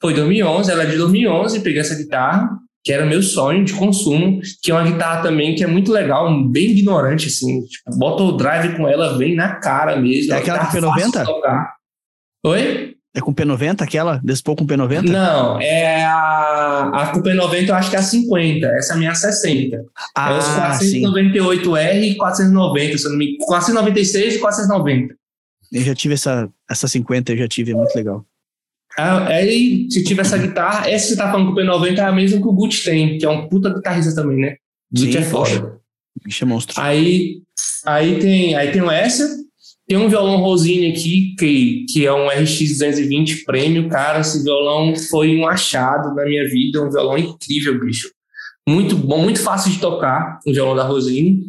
Foi 0.00 0.14
2011, 0.14 0.70
ela 0.70 0.82
é 0.84 0.86
de 0.86 0.96
2011, 0.96 1.60
peguei 1.60 1.80
essa 1.80 1.96
guitarra 1.96 2.48
que 2.86 2.92
era 2.92 3.04
meu 3.04 3.20
sonho 3.20 3.64
de 3.64 3.72
consumo, 3.72 4.40
que 4.62 4.70
é 4.70 4.74
uma 4.74 4.84
guitarra 4.84 5.20
também 5.20 5.56
que 5.56 5.64
é 5.64 5.66
muito 5.66 5.90
legal, 5.90 6.32
bem 6.48 6.70
ignorante, 6.70 7.26
assim. 7.26 7.64
Tipo, 7.64 7.98
bota 7.98 8.22
o 8.22 8.36
drive 8.36 8.76
com 8.76 8.86
ela, 8.86 9.18
vem 9.18 9.34
na 9.34 9.56
cara 9.56 9.96
mesmo. 9.96 10.32
É 10.32 10.36
aquela 10.36 10.64
com 10.64 10.76
P90? 10.78 11.26
Oi? 12.44 12.94
É 13.12 13.20
com 13.20 13.34
P90 13.34 13.80
aquela? 13.82 14.20
Despou 14.22 14.54
com 14.54 14.64
P90? 14.64 15.02
Não, 15.02 15.60
é 15.60 16.04
a, 16.04 16.90
a 16.94 17.06
com 17.08 17.20
P90 17.20 17.66
eu 17.66 17.74
acho 17.74 17.90
que 17.90 17.96
é 17.96 17.98
a 17.98 18.02
50, 18.02 18.66
essa 18.68 18.92
é 18.92 18.94
a 18.94 18.98
minha 19.00 19.14
60. 19.16 19.84
Ah, 20.16 20.32
é 20.32 20.38
os 20.38 20.44
498R 20.44 22.02
e 22.04 22.14
490, 22.14 22.98
se 22.98 23.04
eu 23.04 23.10
não 23.10 23.18
me 23.18 23.36
496 23.38 24.36
e 24.36 24.38
490. 24.38 25.12
Eu 25.72 25.82
já 25.82 25.94
tive 25.96 26.14
essa, 26.14 26.48
essa 26.70 26.86
50, 26.86 27.32
eu 27.32 27.38
já 27.38 27.48
tive, 27.48 27.72
é 27.72 27.74
muito 27.74 27.96
legal. 27.96 28.24
Aí, 28.96 29.86
se 29.90 30.02
tiver 30.02 30.22
essa 30.22 30.38
guitarra, 30.38 30.88
essa 30.88 31.08
que 31.08 31.12
você 31.12 31.16
tá 31.16 31.30
falando 31.30 31.52
com 31.54 31.60
o 31.60 31.62
P90 31.62 31.98
é 31.98 32.00
a 32.00 32.12
mesma 32.12 32.40
que 32.40 32.48
o 32.48 32.52
Gucci 32.52 32.84
tem, 32.84 33.18
que 33.18 33.26
é 33.26 33.28
um 33.28 33.48
puta 33.48 33.72
guitarrista 33.72 34.14
também, 34.14 34.38
né? 34.38 34.56
Gucci 34.90 35.18
é 35.18 35.22
foda. 35.22 35.80
Bicho 36.24 36.44
é 36.44 36.46
monstro. 36.46 36.80
Aí, 36.80 37.42
aí 37.84 38.18
tem, 38.18 38.54
aí 38.54 38.72
tem 38.72 38.82
essa, 38.90 39.28
tem 39.86 39.98
um 39.98 40.08
violão 40.08 40.38
Rosine 40.38 40.90
aqui, 40.90 41.34
que, 41.38 41.84
que 41.92 42.06
é 42.06 42.12
um 42.12 42.28
RX220 42.28 43.44
Prêmio, 43.44 43.88
cara, 43.88 44.20
esse 44.20 44.42
violão 44.42 44.96
foi 44.96 45.36
um 45.36 45.46
achado 45.46 46.14
na 46.14 46.24
minha 46.24 46.48
vida, 46.48 46.82
um 46.82 46.90
violão 46.90 47.18
incrível, 47.18 47.78
bicho. 47.78 48.10
Muito 48.68 48.96
bom, 48.96 49.22
muito 49.22 49.40
fácil 49.40 49.70
de 49.70 49.78
tocar, 49.78 50.40
o 50.44 50.52
violão 50.52 50.74
da 50.74 50.82
Rosine. 50.82 51.40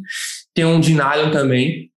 Tem 0.54 0.66
um 0.66 0.80
Dinalion 0.80 1.32
também, 1.32 1.90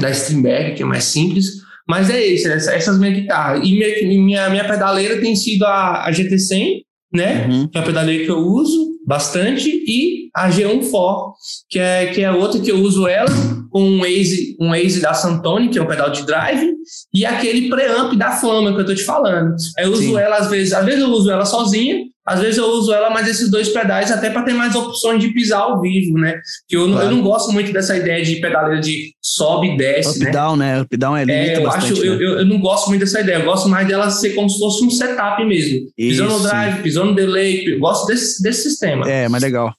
da 0.00 0.10
Strindberg, 0.10 0.76
que 0.76 0.82
é 0.82 0.86
mais 0.86 1.04
simples. 1.04 1.65
Mas 1.88 2.10
é 2.10 2.24
isso, 2.24 2.48
essas 2.48 2.98
minhas 2.98 3.14
guitarras. 3.14 3.60
E 3.66 3.72
minha, 3.72 4.18
minha, 4.18 4.50
minha 4.50 4.64
pedaleira 4.64 5.20
tem 5.20 5.36
sido 5.36 5.64
a, 5.64 6.04
a 6.04 6.10
GT100, 6.10 6.82
né? 7.12 7.46
Uhum. 7.46 7.68
Que 7.68 7.78
é 7.78 7.80
a 7.80 7.84
pedaleira 7.84 8.24
que 8.24 8.30
eu 8.30 8.38
uso 8.38 8.96
bastante, 9.06 9.68
e 9.68 10.28
a 10.34 10.50
G1 10.50 10.82
que 11.70 11.78
é, 11.78 12.06
que 12.06 12.22
é 12.22 12.32
outra 12.32 12.60
que 12.60 12.72
eu 12.72 12.78
uso 12.80 13.06
ela 13.06 13.30
com 13.70 13.80
um 13.80 14.04
Ace, 14.04 14.56
um 14.60 14.74
Ace 14.74 15.00
da 15.00 15.14
Santoni, 15.14 15.68
que 15.68 15.78
é 15.78 15.82
um 15.82 15.86
pedal 15.86 16.10
de 16.10 16.26
drive, 16.26 16.74
e 17.14 17.24
aquele 17.24 17.68
preamp 17.68 18.14
da 18.14 18.32
Flama 18.32 18.74
que 18.74 18.80
eu 18.80 18.86
tô 18.86 18.94
te 18.94 19.04
falando. 19.04 19.54
Eu 19.78 19.92
uso 19.92 20.02
Sim. 20.02 20.18
ela 20.18 20.38
às 20.38 20.50
vezes, 20.50 20.72
às 20.72 20.84
vezes 20.84 21.00
eu 21.00 21.08
uso 21.08 21.30
ela 21.30 21.44
sozinha, 21.44 21.98
às 22.26 22.40
vezes 22.40 22.58
eu 22.58 22.66
uso 22.66 22.92
ela, 22.92 23.08
mas 23.08 23.28
esses 23.28 23.48
dois 23.48 23.68
pedais 23.68 24.10
até 24.10 24.30
para 24.30 24.42
ter 24.42 24.52
mais 24.52 24.74
opções 24.74 25.20
de 25.20 25.28
pisar 25.28 25.60
ao 25.60 25.80
vivo, 25.80 26.18
né? 26.18 26.40
Que 26.66 26.76
eu, 26.76 26.88
claro. 26.88 27.06
eu 27.06 27.10
não 27.12 27.22
gosto 27.22 27.52
muito 27.52 27.72
dessa 27.72 27.96
ideia 27.96 28.24
de 28.24 28.36
pedaleira 28.36 28.80
de 28.80 29.14
sobe 29.22 29.68
e 29.68 29.76
desce, 29.76 30.16
Up 30.16 30.24
né? 30.24 30.30
down, 30.32 30.56
né? 30.56 30.80
Up 30.80 30.96
down 30.96 31.16
é 31.16 31.24
é, 31.28 31.56
eu 31.56 31.62
bastante, 31.62 31.92
acho, 31.92 32.02
né? 32.02 32.08
eu, 32.08 32.38
eu, 32.38 32.44
não 32.44 32.58
gosto 32.58 32.88
muito 32.88 33.00
dessa 33.00 33.20
ideia. 33.20 33.36
Eu 33.36 33.44
gosto 33.44 33.68
mais 33.68 33.86
dela 33.86 34.10
ser 34.10 34.30
como 34.30 34.50
se 34.50 34.58
fosse 34.58 34.84
um 34.84 34.90
setup 34.90 35.44
mesmo. 35.44 35.88
Pisando 35.96 36.32
no 36.32 36.42
drive, 36.42 36.82
pisando 36.82 37.06
no 37.10 37.14
delay. 37.14 37.64
Eu 37.72 37.78
gosto 37.78 38.06
desse, 38.06 38.42
desse 38.42 38.70
sistema. 38.70 39.08
É, 39.08 39.28
mais 39.28 39.42
legal. 39.42 39.72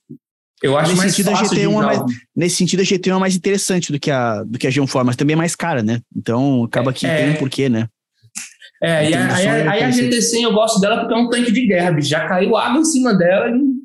Eu 0.63 0.75
acho 0.77 0.89
nesse 0.89 0.97
mais 0.97 1.11
sentido, 1.11 1.31
fácil 1.31 1.45
a 1.45 1.61
GT1 1.61 1.63
é 1.63 1.85
mais, 1.85 2.01
Nesse 2.35 2.55
sentido, 2.55 2.79
a 2.79 2.83
GT1 2.83 3.15
é 3.15 3.19
mais 3.19 3.35
interessante 3.35 3.91
do 3.91 3.99
que 3.99 4.09
a, 4.09 4.43
do 4.43 4.57
que 4.57 4.65
a 4.65 4.69
G1 4.71 5.03
mas 5.03 5.15
também 5.15 5.33
é 5.33 5.37
mais 5.37 5.55
cara, 5.55 5.83
né? 5.83 5.99
Então, 6.15 6.63
acaba 6.63 6.91
que 6.91 7.05
é, 7.05 7.17
tem 7.17 7.29
um 7.31 7.35
porquê, 7.35 7.69
né? 7.69 7.87
É, 8.81 9.09
e 9.09 9.13
a, 9.13 9.35
aí, 9.35 9.47
aí 9.47 9.83
a 9.83 9.89
GT100 9.89 10.43
eu 10.43 10.53
gosto 10.53 10.79
dela 10.79 10.99
porque 10.99 11.13
é 11.13 11.17
um 11.17 11.29
tanque 11.29 11.51
de 11.51 11.65
guerra, 11.65 11.91
bicho. 11.91 12.09
Já 12.09 12.27
caiu 12.27 12.55
água 12.55 12.81
em 12.81 12.85
cima 12.85 13.15
dela 13.15 13.49
e. 13.49 13.77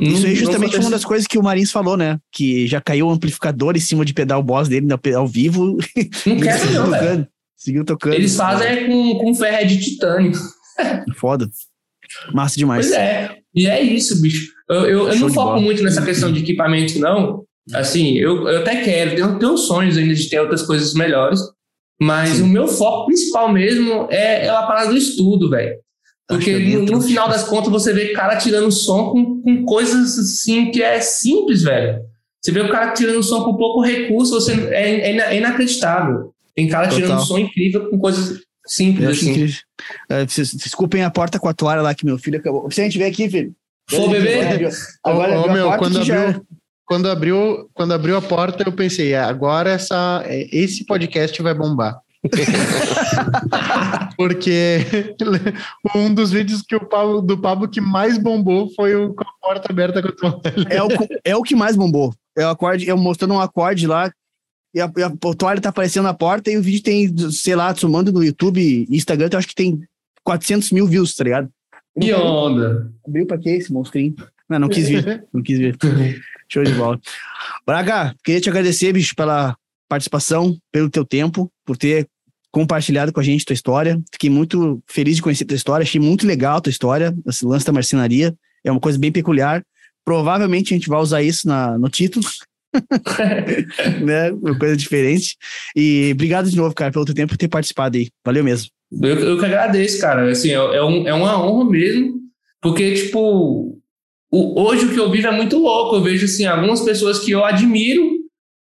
Isso 0.00 0.26
aí 0.26 0.36
justamente 0.36 0.70
foi 0.70 0.80
uma 0.80 0.90
das 0.90 1.04
coisas 1.04 1.26
que 1.26 1.36
o 1.36 1.42
Marins 1.42 1.72
falou, 1.72 1.96
né? 1.96 2.20
Que 2.32 2.68
já 2.68 2.80
caiu 2.80 3.08
o 3.08 3.10
amplificador 3.10 3.76
em 3.76 3.80
cima 3.80 4.04
de 4.04 4.14
pedal 4.14 4.42
boss 4.42 4.68
dele 4.68 4.86
ao 5.16 5.26
vivo. 5.26 5.76
Não 6.24 6.36
quero 6.38 6.70
não, 6.72 6.90
velho. 6.90 7.26
Seguiu 7.56 7.84
tocando. 7.84 8.14
Eles 8.14 8.36
fazem 8.36 8.68
é 8.68 8.86
com, 8.86 9.18
com 9.18 9.34
ferro 9.34 9.66
de 9.66 9.80
titânio. 9.80 10.32
Foda. 11.16 11.48
Massa 12.32 12.56
demais. 12.56 12.86
Pois 12.86 12.96
é. 12.96 13.36
E 13.52 13.66
é 13.66 13.82
isso, 13.82 14.22
bicho. 14.22 14.52
Eu, 14.70 14.86
eu, 14.86 15.08
eu 15.08 15.18
não 15.18 15.30
foco 15.30 15.60
muito 15.60 15.82
nessa 15.82 16.04
questão 16.04 16.32
de 16.32 16.40
equipamento, 16.40 16.98
não. 17.00 17.44
Assim, 17.74 18.16
eu, 18.16 18.48
eu 18.48 18.60
até 18.60 18.82
quero, 18.82 19.16
tenho, 19.16 19.38
tenho 19.38 19.56
sonhos 19.58 19.96
ainda 19.96 20.14
de 20.14 20.28
ter 20.30 20.38
outras 20.40 20.62
coisas 20.62 20.94
melhores. 20.94 21.40
Mas 22.00 22.30
Sim. 22.30 22.42
o 22.42 22.46
meu 22.46 22.68
foco 22.68 23.06
principal 23.06 23.52
mesmo 23.52 24.06
é, 24.10 24.46
é 24.46 24.48
a 24.48 24.62
parada 24.62 24.90
do 24.90 24.96
estudo, 24.96 25.50
velho. 25.50 25.76
Porque 26.28 26.50
é 26.50 26.58
no, 26.58 26.84
no, 26.84 27.00
final 27.00 27.28
das 27.28 27.44
contas 27.44 27.70
você 27.70 27.92
vê 27.92 28.12
cara 28.12 28.36
tirando 28.36 28.70
som 28.70 29.10
com, 29.10 29.40
com 29.42 29.64
coisas 29.64 30.18
assim 30.18 30.70
que 30.70 30.82
é 30.82 31.00
simples, 31.00 31.62
velho. 31.62 32.00
Você 32.40 32.52
vê 32.52 32.60
o 32.60 32.70
cara 32.70 32.92
tirando 32.92 33.22
som 33.22 33.42
com 33.42 33.56
pouco 33.56 33.80
recurso, 33.80 34.34
você, 34.34 34.52
é, 34.70 35.10
é, 35.10 35.16
é 35.16 35.36
inacreditável. 35.36 36.32
Tem 36.54 36.68
cara 36.68 36.88
Total. 36.88 37.02
tirando 37.02 37.20
som 37.24 37.38
incrível 37.38 37.88
com 37.88 37.98
coisas 37.98 38.40
simples, 38.66 39.08
assim. 39.08 39.48
É, 40.08 40.24
desculpem 40.24 41.02
a 41.02 41.10
porta 41.10 41.38
com 41.38 41.48
a 41.48 41.54
toalha 41.54 41.82
lá 41.82 41.94
que 41.94 42.04
meu 42.04 42.18
filho 42.18 42.38
acabou. 42.38 42.70
Se 42.70 42.80
a 42.80 42.84
gente 42.84 42.98
vem 42.98 43.08
aqui, 43.08 43.28
filho. 43.28 43.54
For 43.88 44.10
bebê? 44.10 44.40
Agora, 45.02 45.40
ô, 45.40 45.50
meu, 45.50 45.72
quando 45.78 45.98
abriu, 45.98 46.46
quando, 46.88 47.06
abriu, 47.10 47.68
quando 47.74 47.92
abriu 47.92 48.16
a 48.16 48.22
porta, 48.22 48.64
eu 48.66 48.72
pensei, 48.72 49.12
é, 49.12 49.20
agora 49.20 49.68
essa, 49.70 50.24
esse 50.26 50.86
podcast 50.86 51.40
vai 51.42 51.52
bombar. 51.52 52.00
Porque 54.16 54.78
um 55.94 56.12
dos 56.12 56.30
vídeos 56.30 56.62
que 56.62 56.74
o 56.74 56.84
Pablo, 56.84 57.20
do 57.20 57.36
Pablo 57.38 57.68
que 57.68 57.80
mais 57.80 58.16
bombou 58.16 58.70
foi 58.74 58.96
o 58.96 59.12
com 59.12 59.22
a 59.22 59.32
porta 59.40 59.70
aberta 59.70 60.02
com 60.02 60.08
a 60.08 60.32
toalha. 60.32 60.66
É 60.70 60.82
o, 60.82 60.88
é 61.24 61.36
o 61.36 61.42
que 61.42 61.54
mais 61.54 61.76
bombou. 61.76 62.14
É 62.36 62.46
o 62.46 62.48
acorde, 62.48 62.88
eu 62.88 62.96
mostrando 62.96 63.34
um 63.34 63.40
acorde 63.40 63.86
lá, 63.86 64.10
e 64.74 64.80
a, 64.80 64.90
e 64.96 65.02
a 65.02 65.10
toalha 65.36 65.60
tá 65.60 65.68
aparecendo 65.68 66.04
na 66.04 66.14
porta, 66.14 66.50
e 66.50 66.56
o 66.56 66.62
vídeo 66.62 66.82
tem, 66.82 67.30
sei 67.30 67.54
lá, 67.54 67.74
somando 67.74 68.10
no 68.10 68.24
YouTube 68.24 68.60
e 68.60 68.86
Instagram, 68.96 69.28
eu 69.30 69.38
acho 69.38 69.48
que 69.48 69.54
tem 69.54 69.82
400 70.24 70.72
mil 70.72 70.86
views, 70.86 71.14
tá 71.14 71.22
ligado? 71.22 71.50
Que 72.00 72.14
onda! 72.14 72.90
Abriu 73.06 73.26
pra 73.26 73.36
quê 73.36 73.50
esse 73.50 73.70
monstrinho? 73.70 74.14
Não, 74.48 74.60
não 74.60 74.68
quis 74.68 74.88
ver, 74.88 75.26
não 75.32 75.42
quis 75.42 75.58
ver. 75.58 75.76
Show 76.50 76.64
de 76.64 76.72
bola. 76.72 76.98
Braga, 77.66 78.14
queria 78.24 78.40
te 78.40 78.48
agradecer, 78.48 78.92
bicho, 78.92 79.14
pela 79.14 79.56
participação, 79.88 80.56
pelo 80.72 80.90
teu 80.90 81.04
tempo, 81.04 81.50
por 81.64 81.76
ter 81.76 82.08
compartilhado 82.50 83.12
com 83.12 83.20
a 83.20 83.22
gente 83.22 83.44
tua 83.44 83.54
história. 83.54 84.00
Fiquei 84.12 84.30
muito 84.30 84.82
feliz 84.86 85.16
de 85.16 85.22
conhecer 85.22 85.44
tua 85.44 85.56
história, 85.56 85.84
achei 85.84 86.00
muito 86.00 86.26
legal 86.26 86.58
a 86.58 86.60
tua 86.60 86.70
história, 86.70 87.14
esse 87.26 87.44
lance 87.44 87.66
da 87.66 87.72
marcenaria. 87.72 88.34
É 88.64 88.70
uma 88.70 88.80
coisa 88.80 88.98
bem 88.98 89.12
peculiar. 89.12 89.62
Provavelmente 90.04 90.72
a 90.72 90.76
gente 90.76 90.88
vai 90.88 91.00
usar 91.00 91.22
isso 91.22 91.46
na, 91.46 91.78
no 91.78 91.88
título. 91.88 92.24
né? 94.04 94.30
Uma 94.32 94.58
coisa 94.58 94.76
diferente. 94.76 95.36
E 95.76 96.10
obrigado 96.12 96.50
de 96.50 96.56
novo, 96.56 96.74
cara, 96.74 96.90
pelo 96.90 97.04
teu 97.04 97.14
tempo 97.14 97.30
por 97.30 97.38
ter 97.38 97.48
participado 97.48 97.96
aí. 97.96 98.08
Valeu 98.24 98.42
mesmo. 98.42 98.70
Eu, 99.02 99.18
eu 99.18 99.38
que 99.38 99.44
agradeço, 99.44 100.00
cara. 100.00 100.30
Assim, 100.30 100.50
é, 100.50 100.54
é, 100.54 100.82
um, 100.82 101.06
é 101.06 101.12
uma 101.12 101.42
honra 101.42 101.70
mesmo, 101.70 102.20
porque, 102.60 102.94
tipo, 102.94 103.77
o, 104.30 104.60
hoje 104.62 104.86
o 104.86 104.92
que 104.92 105.00
eu 105.00 105.10
vivo 105.10 105.28
é 105.28 105.32
muito 105.32 105.58
louco. 105.58 105.96
Eu 105.96 106.02
vejo, 106.02 106.24
assim, 106.24 106.44
algumas 106.44 106.82
pessoas 106.82 107.18
que 107.18 107.30
eu 107.30 107.44
admiro 107.44 108.18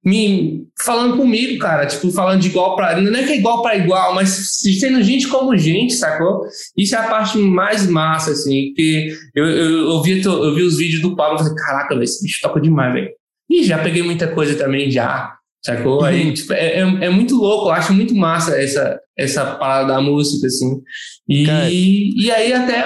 me 0.05 0.67
falando 0.85 1.17
comigo, 1.17 1.59
cara, 1.61 1.87
tipo, 1.87 2.11
falando 2.11 2.41
de 2.41 2.49
igual 2.49 2.75
para 2.75 3.01
não 3.01 3.17
é 3.17 3.25
que 3.25 3.33
é 3.33 3.37
igual 3.37 3.63
para 3.63 3.77
igual, 3.77 4.15
mas 4.15 4.59
sendo 4.81 5.01
gente 5.03 5.29
como 5.29 5.57
gente, 5.57 5.95
sacou? 5.95 6.45
Isso 6.77 6.97
é 6.97 6.99
a 6.99 7.09
parte 7.09 7.39
mais 7.39 7.89
massa, 7.89 8.33
assim, 8.33 8.73
que 8.75 9.17
eu, 9.33 9.45
eu, 9.45 9.91
eu, 9.91 10.03
vi, 10.03 10.21
eu 10.25 10.55
vi 10.55 10.63
os 10.63 10.77
vídeos 10.77 11.03
do 11.03 11.15
Pablo 11.15 11.37
e 11.37 11.39
falei, 11.39 11.55
caraca, 11.55 11.95
esse 12.03 12.23
bicho 12.23 12.41
toca 12.43 12.61
demais, 12.61 12.93
velho. 12.93 13.11
E 13.49 13.63
já 13.63 13.79
peguei 13.79 14.03
muita 14.03 14.27
coisa 14.27 14.57
também, 14.57 14.91
já, 14.91 15.35
sacou? 15.65 16.01
Uhum. 16.01 16.05
Aí, 16.05 16.33
tipo, 16.33 16.53
é, 16.53 16.81
é, 16.81 16.81
é, 16.81 17.11
muito 17.11 17.37
louco, 17.37 17.69
eu 17.69 17.73
acho 17.73 17.93
muito 17.93 18.15
massa 18.15 18.61
essa, 18.61 18.99
essa 19.17 19.45
parada 19.57 19.95
da 19.95 20.01
música, 20.01 20.47
assim. 20.47 20.81
E, 21.29 22.25
e 22.25 22.31
aí 22.31 22.53
até, 22.53 22.85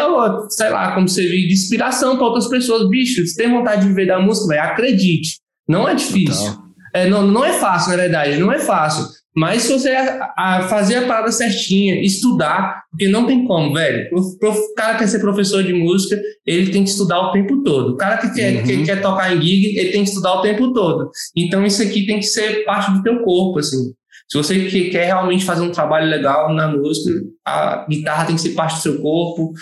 sei 0.50 0.70
lá, 0.70 0.92
como 0.92 1.08
você 1.08 1.22
viu, 1.22 1.46
de 1.46 1.52
inspiração 1.52 2.16
para 2.16 2.26
outras 2.26 2.48
pessoas, 2.48 2.88
bicho, 2.88 3.24
se 3.26 3.36
tem 3.36 3.50
vontade 3.50 3.82
de 3.82 3.88
viver 3.88 4.06
da 4.06 4.18
música, 4.18 4.48
velho, 4.48 4.62
acredite, 4.62 5.38
não 5.68 5.88
é 5.88 5.94
difícil. 5.94 6.52
É, 6.94 7.08
não, 7.08 7.26
não 7.26 7.44
é 7.44 7.52
fácil, 7.52 7.90
na 7.90 7.96
verdade, 7.96 8.38
não 8.38 8.50
é 8.50 8.58
fácil. 8.58 9.06
Mas 9.36 9.64
se 9.64 9.72
você 9.74 9.90
a, 9.90 10.32
a 10.34 10.62
fazer 10.62 10.96
a 10.96 11.06
parada 11.06 11.30
certinha, 11.30 12.00
estudar, 12.00 12.84
porque 12.90 13.06
não 13.06 13.26
tem 13.26 13.46
como, 13.46 13.74
velho. 13.74 14.08
O, 14.14 14.20
o, 14.20 14.74
cara 14.74 14.94
que 14.94 15.00
quer 15.00 15.08
ser 15.08 15.18
professor 15.18 15.62
de 15.62 15.74
música, 15.74 16.18
ele 16.46 16.72
tem 16.72 16.82
que 16.82 16.88
estudar 16.88 17.20
o 17.20 17.32
tempo 17.32 17.62
todo. 17.62 17.92
O 17.92 17.96
cara 17.96 18.16
que 18.16 18.32
quer, 18.32 18.56
uhum. 18.56 18.62
que 18.62 18.84
quer 18.84 19.02
tocar 19.02 19.36
em 19.36 19.42
gig, 19.42 19.78
ele 19.78 19.92
tem 19.92 20.02
que 20.04 20.08
estudar 20.08 20.36
o 20.36 20.40
tempo 20.40 20.72
todo. 20.72 21.10
Então 21.36 21.66
isso 21.66 21.82
aqui 21.82 22.06
tem 22.06 22.18
que 22.18 22.24
ser 22.24 22.64
parte 22.64 22.90
do 22.92 23.02
teu 23.02 23.22
corpo, 23.22 23.58
assim. 23.58 23.92
Se 24.28 24.36
você 24.36 24.68
quer 24.90 25.06
realmente 25.06 25.44
fazer 25.44 25.62
um 25.62 25.70
trabalho 25.70 26.08
legal 26.08 26.52
na 26.52 26.68
música, 26.68 27.22
a 27.46 27.86
guitarra 27.88 28.26
tem 28.26 28.34
que 28.34 28.42
ser 28.42 28.54
parte 28.54 28.76
do 28.76 28.82
seu 28.82 29.00
corpo, 29.00 29.52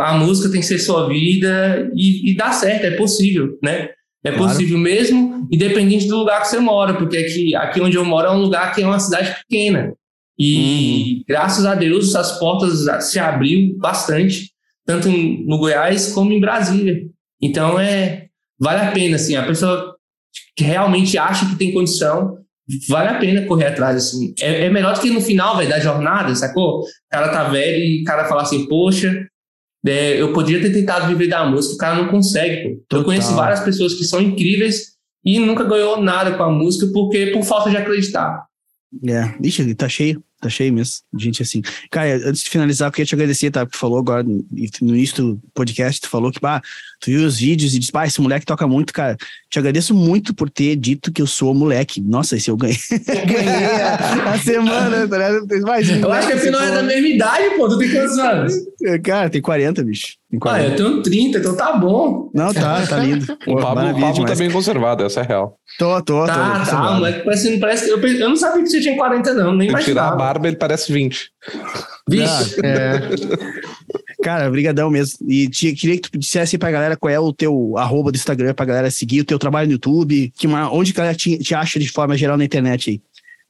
a 0.00 0.14
música 0.18 0.50
tem 0.50 0.60
que 0.60 0.66
ser 0.66 0.78
sua 0.78 1.08
vida 1.08 1.90
e, 1.94 2.30
e 2.30 2.36
dá 2.36 2.52
certo, 2.52 2.84
é 2.84 2.96
possível, 2.96 3.58
né? 3.62 3.88
É 4.22 4.30
claro. 4.30 4.48
possível 4.48 4.78
mesmo, 4.78 5.46
independente 5.50 6.06
do 6.06 6.18
lugar 6.18 6.40
que 6.42 6.48
você 6.48 6.58
mora, 6.58 6.94
porque 6.94 7.16
aqui, 7.16 7.54
aqui 7.54 7.80
onde 7.80 7.96
eu 7.96 8.04
moro 8.04 8.26
é 8.26 8.30
um 8.30 8.40
lugar 8.40 8.74
que 8.74 8.82
é 8.82 8.86
uma 8.86 8.98
cidade 8.98 9.36
pequena. 9.42 9.94
E 10.38 11.18
uhum. 11.18 11.24
graças 11.28 11.64
a 11.64 11.74
Deus 11.74 12.14
as 12.14 12.38
portas 12.38 12.86
se 13.04 13.18
abriu 13.18 13.76
bastante, 13.78 14.50
tanto 14.84 15.08
no 15.08 15.58
Goiás 15.58 16.12
como 16.12 16.32
em 16.32 16.40
Brasília. 16.40 17.02
Então 17.40 17.78
é 17.78 18.26
vale 18.58 18.80
a 18.80 18.92
pena 18.92 19.16
assim, 19.16 19.36
a 19.36 19.46
pessoa 19.46 19.94
que 20.56 20.64
realmente 20.64 21.18
acha 21.18 21.46
que 21.46 21.56
tem 21.56 21.72
condição, 21.72 22.38
vale 22.88 23.08
a 23.08 23.18
pena 23.18 23.46
correr 23.46 23.66
atrás 23.66 23.96
assim. 23.96 24.34
É, 24.40 24.66
é 24.66 24.70
melhor 24.70 24.94
do 24.94 25.00
que 25.00 25.10
no 25.10 25.20
final, 25.20 25.56
velho, 25.56 25.68
da 25.68 25.80
jornada, 25.80 26.34
sacou? 26.34 26.80
O 26.80 26.84
cara 27.10 27.28
tá 27.28 27.44
velho 27.44 27.82
e 27.82 28.02
o 28.02 28.04
cara 28.04 28.26
fala 28.26 28.42
assim: 28.42 28.66
"Poxa, 28.66 29.26
é, 29.86 30.20
eu 30.20 30.32
poderia 30.32 30.62
ter 30.62 30.72
tentado 30.72 31.06
viver 31.08 31.28
da 31.28 31.44
música, 31.44 31.74
o 31.74 31.78
cara 31.78 31.96
não 31.96 32.08
consegue. 32.08 32.80
Pô. 32.88 32.96
Eu 32.96 33.04
conheço 33.04 33.34
várias 33.34 33.60
pessoas 33.60 33.94
que 33.94 34.04
são 34.04 34.20
incríveis 34.20 34.94
e 35.24 35.38
nunca 35.38 35.64
ganhou 35.64 36.00
nada 36.00 36.36
com 36.36 36.42
a 36.42 36.50
música 36.50 36.86
porque 36.92 37.26
por 37.26 37.42
falta 37.42 37.70
de 37.70 37.76
acreditar. 37.76 38.44
É, 39.06 39.34
ixi, 39.42 39.74
tá 39.74 39.88
cheio. 39.88 40.22
Tá 40.40 40.50
cheio 40.50 40.72
mesmo, 40.72 40.96
gente 41.16 41.42
assim. 41.42 41.62
Cara, 41.90 42.16
antes 42.28 42.42
de 42.42 42.50
finalizar, 42.50 42.88
eu 42.88 42.92
queria 42.92 43.06
te 43.06 43.14
agradecer, 43.14 43.50
tá? 43.50 43.64
Tu 43.64 43.78
falou 43.78 43.98
agora 43.98 44.22
no 44.22 44.44
início 44.94 45.16
do 45.16 45.40
podcast, 45.54 46.02
tu 46.02 46.08
falou 46.08 46.30
que, 46.30 46.38
bah, 46.38 46.60
tu 47.00 47.10
viu 47.10 47.26
os 47.26 47.38
vídeos 47.38 47.74
e 47.74 47.78
disse, 47.78 47.92
pá, 47.92 48.06
esse 48.06 48.20
moleque 48.20 48.44
toca 48.44 48.66
muito, 48.66 48.92
cara. 48.92 49.16
Te 49.50 49.58
agradeço 49.58 49.94
muito 49.94 50.34
por 50.34 50.50
ter 50.50 50.76
dito 50.76 51.12
que 51.12 51.22
eu 51.22 51.26
sou 51.26 51.54
moleque. 51.54 52.00
Nossa, 52.00 52.36
esse 52.36 52.50
eu 52.50 52.56
ganhei. 52.56 52.76
ganhei 53.26 53.80
a, 53.80 54.32
a, 54.34 54.38
semana, 54.38 55.08
tá 55.08 55.16
ligado? 55.16 55.46
eu 55.50 56.12
acho 56.12 56.26
que 56.26 56.32
afinal 56.34 56.62
é 56.62 56.70
da 56.72 56.82
mesma 56.82 57.08
idade, 57.08 57.56
pô. 57.56 57.68
Tu 57.68 57.78
tem 57.78 57.90
quantos 57.90 58.18
anos? 58.18 58.52
Cara, 59.02 59.30
tem 59.30 59.40
40, 59.40 59.82
bicho. 59.82 60.16
Tem 60.30 60.40
40. 60.40 60.60
Ah, 60.60 60.68
eu 60.68 60.76
tenho 60.76 61.02
30, 61.02 61.38
então 61.38 61.56
tá 61.56 61.72
bom. 61.76 62.30
Não, 62.34 62.52
tá, 62.52 62.84
tá 62.86 62.98
lindo. 62.98 63.26
Pô, 63.44 63.52
o 63.52 63.56
Pablo, 63.56 63.90
o 63.90 64.00
Pablo 64.00 64.24
tá 64.26 64.34
bem 64.34 64.50
conservado, 64.50 65.04
essa 65.04 65.20
é 65.20 65.22
real. 65.22 65.56
Tô, 65.78 66.02
tô, 66.02 66.26
tá, 66.26 66.64
tô. 66.64 66.70
Tá, 66.70 66.92
moleque, 66.92 67.24
parece, 67.24 67.58
parece, 67.58 67.88
eu, 67.88 68.00
eu 68.00 68.28
não 68.28 68.36
sabia 68.36 68.62
que 68.62 68.68
você 68.68 68.80
tinha 68.80 68.96
40, 68.96 69.34
não, 69.34 69.54
nem 69.54 69.70
mais. 69.70 69.84
Tirar 69.84 70.08
a 70.08 70.16
barba, 70.16 70.33
ele 70.42 70.56
parece 70.56 70.92
20. 70.92 71.30
Vixe. 72.08 72.60
Ah, 72.62 72.66
é. 72.66 73.00
Cara, 74.22 74.50
brigadão 74.50 74.90
mesmo. 74.90 75.30
E 75.30 75.48
te, 75.48 75.74
queria 75.74 75.98
que 76.00 76.10
tu 76.10 76.18
dissesse 76.18 76.56
pra 76.56 76.70
galera 76.70 76.96
qual 76.96 77.12
é 77.12 77.20
o 77.20 77.32
teu 77.32 77.76
arroba 77.76 78.10
do 78.10 78.16
Instagram 78.16 78.54
pra 78.54 78.64
galera 78.64 78.90
seguir, 78.90 79.20
o 79.20 79.24
teu 79.24 79.38
trabalho 79.38 79.66
no 79.66 79.74
YouTube, 79.74 80.32
que, 80.36 80.46
onde 80.46 80.92
a 80.92 80.94
galera 80.94 81.14
te, 81.14 81.38
te 81.38 81.54
acha 81.54 81.78
de 81.78 81.90
forma 81.90 82.16
geral 82.16 82.36
na 82.36 82.44
internet 82.44 82.90
aí. 82.90 83.00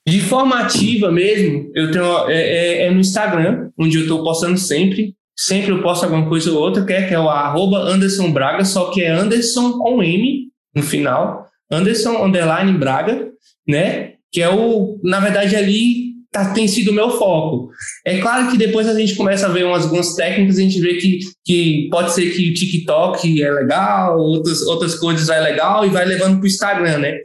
De 0.06 0.20
forma 0.20 0.58
ativa 0.58 1.10
mesmo, 1.10 1.70
eu 1.74 1.90
tenho 1.90 2.28
é, 2.28 2.36
é, 2.36 2.86
é 2.86 2.90
no 2.90 3.00
Instagram, 3.00 3.70
onde 3.78 3.96
eu 3.96 4.02
estou 4.02 4.22
postando 4.22 4.58
sempre. 4.58 5.14
Sempre 5.36 5.72
eu 5.72 5.82
posto 5.82 6.04
alguma 6.04 6.28
coisa 6.28 6.52
ou 6.52 6.58
outra, 6.58 6.84
que 6.84 6.92
é, 6.92 7.08
que 7.08 7.14
é 7.14 7.18
o 7.18 7.28
arroba 7.28 7.78
Anderson 7.78 8.30
Braga, 8.30 8.64
só 8.64 8.90
que 8.90 9.02
é 9.02 9.10
Anderson 9.10 9.78
com 9.78 10.02
M 10.02 10.48
no 10.74 10.82
final. 10.82 11.48
Anderson 11.70 12.24
Underline 12.24 12.76
Braga, 12.78 13.28
né? 13.66 14.14
Que 14.30 14.42
é 14.42 14.48
o, 14.48 15.00
na 15.02 15.20
verdade, 15.20 15.56
ali 15.56 16.03
tá, 16.34 16.52
tem 16.52 16.66
sido 16.66 16.90
o 16.90 16.94
meu 16.94 17.10
foco. 17.10 17.70
É 18.04 18.18
claro 18.18 18.50
que 18.50 18.58
depois 18.58 18.88
a 18.88 18.98
gente 18.98 19.14
começa 19.14 19.46
a 19.46 19.50
ver 19.50 19.64
umas, 19.64 19.84
algumas 19.84 20.16
técnicas, 20.16 20.58
a 20.58 20.60
gente 20.60 20.80
vê 20.80 20.94
que, 20.94 21.20
que 21.44 21.88
pode 21.90 22.12
ser 22.12 22.28
que 22.30 22.50
o 22.50 22.54
TikTok 22.54 23.40
é 23.40 23.50
legal, 23.52 24.18
outras, 24.18 24.62
outras 24.62 24.96
coisas 24.96 25.28
é 25.28 25.40
legal 25.40 25.86
e 25.86 25.90
vai 25.90 26.04
levando 26.04 26.38
para 26.38 26.44
o 26.44 26.48
Instagram, 26.48 26.98
né? 26.98 27.18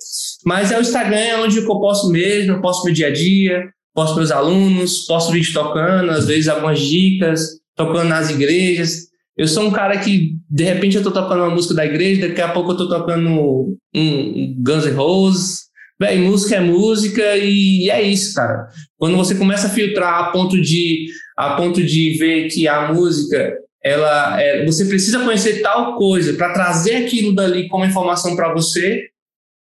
Mas 0.45 0.71
é 0.71 0.77
o 0.77 0.81
Instagram 0.81 1.17
é 1.17 1.41
onde 1.41 1.57
eu 1.57 1.65
posto 1.65 2.09
mesmo, 2.09 2.53
eu 2.53 2.61
posto 2.61 2.85
meu 2.85 2.93
dia 2.93 3.07
a 3.07 3.11
dia, 3.11 3.63
posto 3.95 4.15
meus 4.15 4.31
alunos, 4.31 5.05
posto 5.07 5.31
vídeo 5.31 5.53
tocando, 5.53 6.11
às 6.11 6.27
vezes 6.27 6.47
algumas 6.47 6.79
dicas, 6.79 7.47
tocando 7.75 8.09
nas 8.09 8.29
igrejas. 8.29 9.09
Eu 9.35 9.47
sou 9.47 9.63
um 9.63 9.71
cara 9.71 9.97
que, 9.97 10.35
de 10.47 10.63
repente, 10.65 10.97
eu 10.97 11.03
tô 11.03 11.11
tocando 11.11 11.43
uma 11.43 11.55
música 11.55 11.73
da 11.73 11.85
igreja, 11.85 12.27
daqui 12.27 12.41
a 12.41 12.49
pouco 12.49 12.73
eu 12.73 12.77
tô 12.77 12.87
tocando 12.87 13.75
um 13.95 14.55
Guns 14.61 14.85
N' 14.85 14.91
Roses, 14.91 15.68
Véi, 15.99 16.17
música 16.17 16.55
é 16.55 16.59
música 16.61 17.35
e 17.35 17.89
é 17.89 18.01
isso, 18.01 18.33
cara. 18.33 18.69
Quando 18.97 19.17
você 19.17 19.35
começa 19.35 19.67
a 19.67 19.69
filtrar 19.69 20.13
a 20.13 20.31
ponto 20.31 20.59
de, 20.59 21.07
a 21.37 21.55
ponto 21.55 21.83
de 21.83 22.17
ver 22.17 22.47
que 22.47 22.67
a 22.69 22.93
música, 22.93 23.53
ela, 23.83 24.41
é, 24.41 24.65
você 24.65 24.85
precisa 24.85 25.19
conhecer 25.19 25.61
tal 25.61 25.97
coisa 25.97 26.33
para 26.33 26.53
trazer 26.53 26.95
aquilo 26.95 27.35
dali 27.35 27.67
como 27.67 27.83
informação 27.83 28.33
para 28.35 28.53
você 28.53 29.09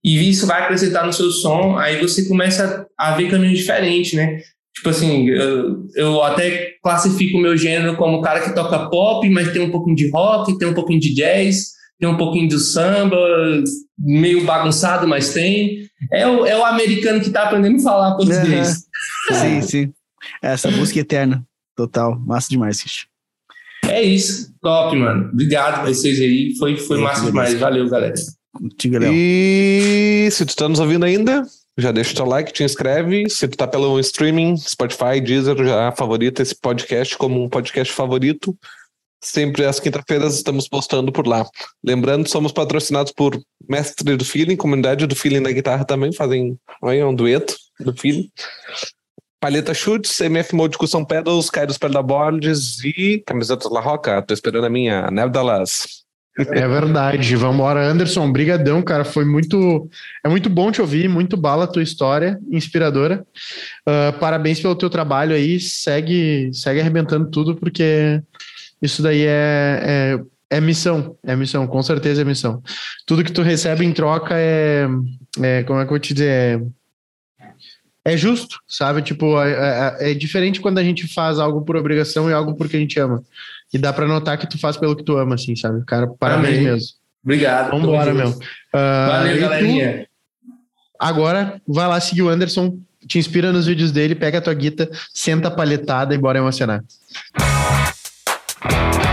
e 0.03 0.29
isso 0.29 0.47
vai 0.47 0.63
acrescentar 0.63 1.05
no 1.05 1.11
seu 1.11 1.29
som, 1.29 1.77
aí 1.77 1.99
você 1.99 2.25
começa 2.25 2.87
a 2.97 3.11
ver 3.11 3.29
caminhos 3.29 3.59
diferentes, 3.59 4.13
né? 4.13 4.39
Tipo 4.73 4.89
assim, 4.89 5.27
eu, 5.27 5.87
eu 5.93 6.23
até 6.23 6.75
classifico 6.81 7.37
o 7.37 7.41
meu 7.41 7.57
gênero 7.57 7.97
como 7.97 8.21
cara 8.21 8.39
que 8.39 8.55
toca 8.55 8.89
pop, 8.89 9.29
mas 9.29 9.51
tem 9.51 9.61
um 9.61 9.71
pouquinho 9.71 9.95
de 9.97 10.09
rock, 10.09 10.57
tem 10.57 10.69
um 10.69 10.73
pouquinho 10.73 11.01
de 11.01 11.13
jazz, 11.13 11.73
tem 11.99 12.09
um 12.09 12.17
pouquinho 12.17 12.47
de 12.47 12.59
samba, 12.59 13.17
meio 13.97 14.45
bagunçado, 14.45 15.07
mas 15.07 15.33
tem. 15.33 15.89
É 16.11 16.25
o, 16.25 16.45
é 16.45 16.57
o 16.57 16.65
americano 16.65 17.19
que 17.19 17.27
está 17.27 17.43
aprendendo 17.43 17.77
a 17.79 17.83
falar 17.83 18.15
português. 18.15 18.85
Uhum. 19.29 19.35
Sim, 19.35 19.61
sim. 19.61 19.93
Essa 20.41 20.71
música 20.71 20.99
eterna. 20.99 21.43
Total. 21.75 22.17
Massa 22.19 22.49
demais, 22.49 22.81
Cristian. 22.81 23.07
É 23.87 24.01
isso. 24.01 24.53
Top, 24.61 24.95
mano. 24.95 25.29
Obrigado 25.31 25.81
a 25.81 25.85
vocês 25.85 26.19
aí. 26.19 26.55
Foi, 26.57 26.77
foi 26.77 26.99
é, 26.99 27.01
massa 27.01 27.25
demais. 27.25 27.53
Valeu, 27.59 27.89
galera. 27.89 28.13
Contigo, 28.53 28.97
Léo. 28.97 29.11
E 29.13 30.29
se 30.31 30.45
tu 30.45 30.55
tá 30.55 30.69
nos 30.69 30.79
ouvindo 30.79 31.05
ainda, 31.05 31.45
já 31.77 31.91
deixa 31.91 32.11
o 32.11 32.15
teu 32.15 32.25
like, 32.25 32.53
te 32.53 32.63
inscreve. 32.63 33.29
Se 33.29 33.47
tu 33.47 33.57
tá 33.57 33.67
pelo 33.67 33.99
streaming, 33.99 34.57
Spotify, 34.57 35.21
Deezer, 35.21 35.55
já 35.65 35.91
favorita 35.91 36.41
esse 36.41 36.55
podcast 36.55 37.17
como 37.17 37.43
um 37.43 37.49
podcast 37.49 37.93
favorito. 37.93 38.57
Sempre 39.21 39.65
às 39.65 39.79
quinta-feiras 39.79 40.35
estamos 40.35 40.67
postando 40.67 41.11
por 41.11 41.27
lá. 41.27 41.45
Lembrando, 41.83 42.29
somos 42.29 42.51
patrocinados 42.51 43.11
por 43.11 43.39
Mestre 43.67 44.15
do 44.15 44.23
Feeling, 44.23 44.55
comunidade 44.55 45.05
do 45.05 45.15
Feeling 45.15 45.41
na 45.41 45.51
guitarra 45.51 45.83
também, 45.83 46.13
fazem 46.13 46.57
aí, 46.83 47.03
um 47.03 47.13
dueto 47.13 47.55
do 47.79 47.93
Feeling. 47.95 48.29
Palheta 49.39 49.73
Chutes, 49.73 50.19
MF 50.19 50.53
Mode 50.53 50.77
Custom 50.77 51.05
Pedals, 51.05 51.49
Kairos 51.49 51.77
Pedalboards 51.77 52.83
e 52.83 53.23
camisetas 53.25 53.71
La 53.71 53.79
Roca. 53.79 54.21
Tô 54.21 54.33
esperando 54.33 54.65
a 54.65 54.69
minha, 54.69 55.09
Neve 55.11 55.31
Dallas. 55.31 55.99
É 56.37 56.67
verdade. 56.67 57.35
Vamos 57.35 57.55
embora, 57.55 57.85
Anderson. 57.85 58.31
Brigadão, 58.31 58.81
cara. 58.81 59.03
Foi 59.03 59.25
muito, 59.25 59.89
é 60.23 60.29
muito 60.29 60.49
bom 60.49 60.71
te 60.71 60.81
ouvir, 60.81 61.09
muito 61.09 61.35
bala 61.35 61.65
a 61.65 61.67
tua 61.67 61.83
história, 61.83 62.39
inspiradora. 62.49 63.25
Uh, 63.87 64.17
parabéns 64.19 64.59
pelo 64.59 64.75
teu 64.75 64.89
trabalho 64.89 65.35
aí. 65.35 65.59
Segue, 65.59 66.49
segue 66.53 66.79
arrebentando 66.79 67.29
tudo, 67.29 67.55
porque 67.55 68.21
isso 68.81 69.01
daí 69.01 69.23
é, 69.25 69.81
é, 69.83 70.19
é 70.57 70.61
missão, 70.61 71.15
é 71.23 71.35
missão, 71.35 71.67
com 71.67 71.81
certeza 71.81 72.21
é 72.21 72.25
missão. 72.25 72.61
Tudo 73.05 73.23
que 73.23 73.31
tu 73.31 73.41
recebe 73.41 73.85
em 73.85 73.93
troca 73.93 74.35
é, 74.35 74.87
é 75.41 75.63
como 75.63 75.79
é 75.79 75.83
que 75.83 75.87
eu 75.87 75.93
vou 75.93 75.99
te 75.99 76.13
dizer, 76.13 76.29
é, 76.29 76.61
é 78.05 78.17
justo, 78.17 78.59
sabe? 78.67 79.01
Tipo, 79.01 79.41
é, 79.41 79.51
é, 79.51 80.11
é, 80.11 80.13
diferente 80.13 80.61
quando 80.61 80.79
a 80.79 80.83
gente 80.83 81.07
faz 81.13 81.39
algo 81.39 81.61
por 81.61 81.75
obrigação 81.75 82.29
e 82.29 82.33
algo 82.33 82.55
porque 82.55 82.77
a 82.77 82.79
gente 82.79 82.99
ama. 82.99 83.23
E 83.73 83.77
dá 83.77 83.93
para 83.93 84.07
notar 84.07 84.37
que 84.37 84.47
tu 84.47 84.57
faz 84.57 84.77
pelo 84.77 84.95
que 84.95 85.03
tu 85.03 85.17
ama, 85.17 85.35
assim, 85.35 85.55
sabe? 85.55 85.83
Cara, 85.85 86.07
parabéns 86.07 86.57
Amém. 86.57 86.63
mesmo. 86.63 86.89
Obrigado. 87.23 87.71
Vambora, 87.71 88.13
meu. 88.13 88.29
Uh, 88.29 88.37
Valeu, 88.73 89.39
galerinha. 89.39 90.03
Tu, 90.03 90.51
agora, 90.99 91.61
vai 91.67 91.87
lá 91.87 91.99
seguir 91.99 92.23
o 92.23 92.29
Anderson, 92.29 92.79
te 93.07 93.19
inspira 93.19 93.51
nos 93.51 93.67
vídeos 93.67 93.91
dele, 93.91 94.15
pega 94.15 94.39
a 94.39 94.41
tua 94.41 94.53
guita, 94.53 94.89
senta 95.13 95.49
a 95.49 95.51
palhetada 95.51 96.15
e 96.15 96.17
bora 96.17 96.39
emocionar. 96.39 96.83
Bye. 98.61 99.08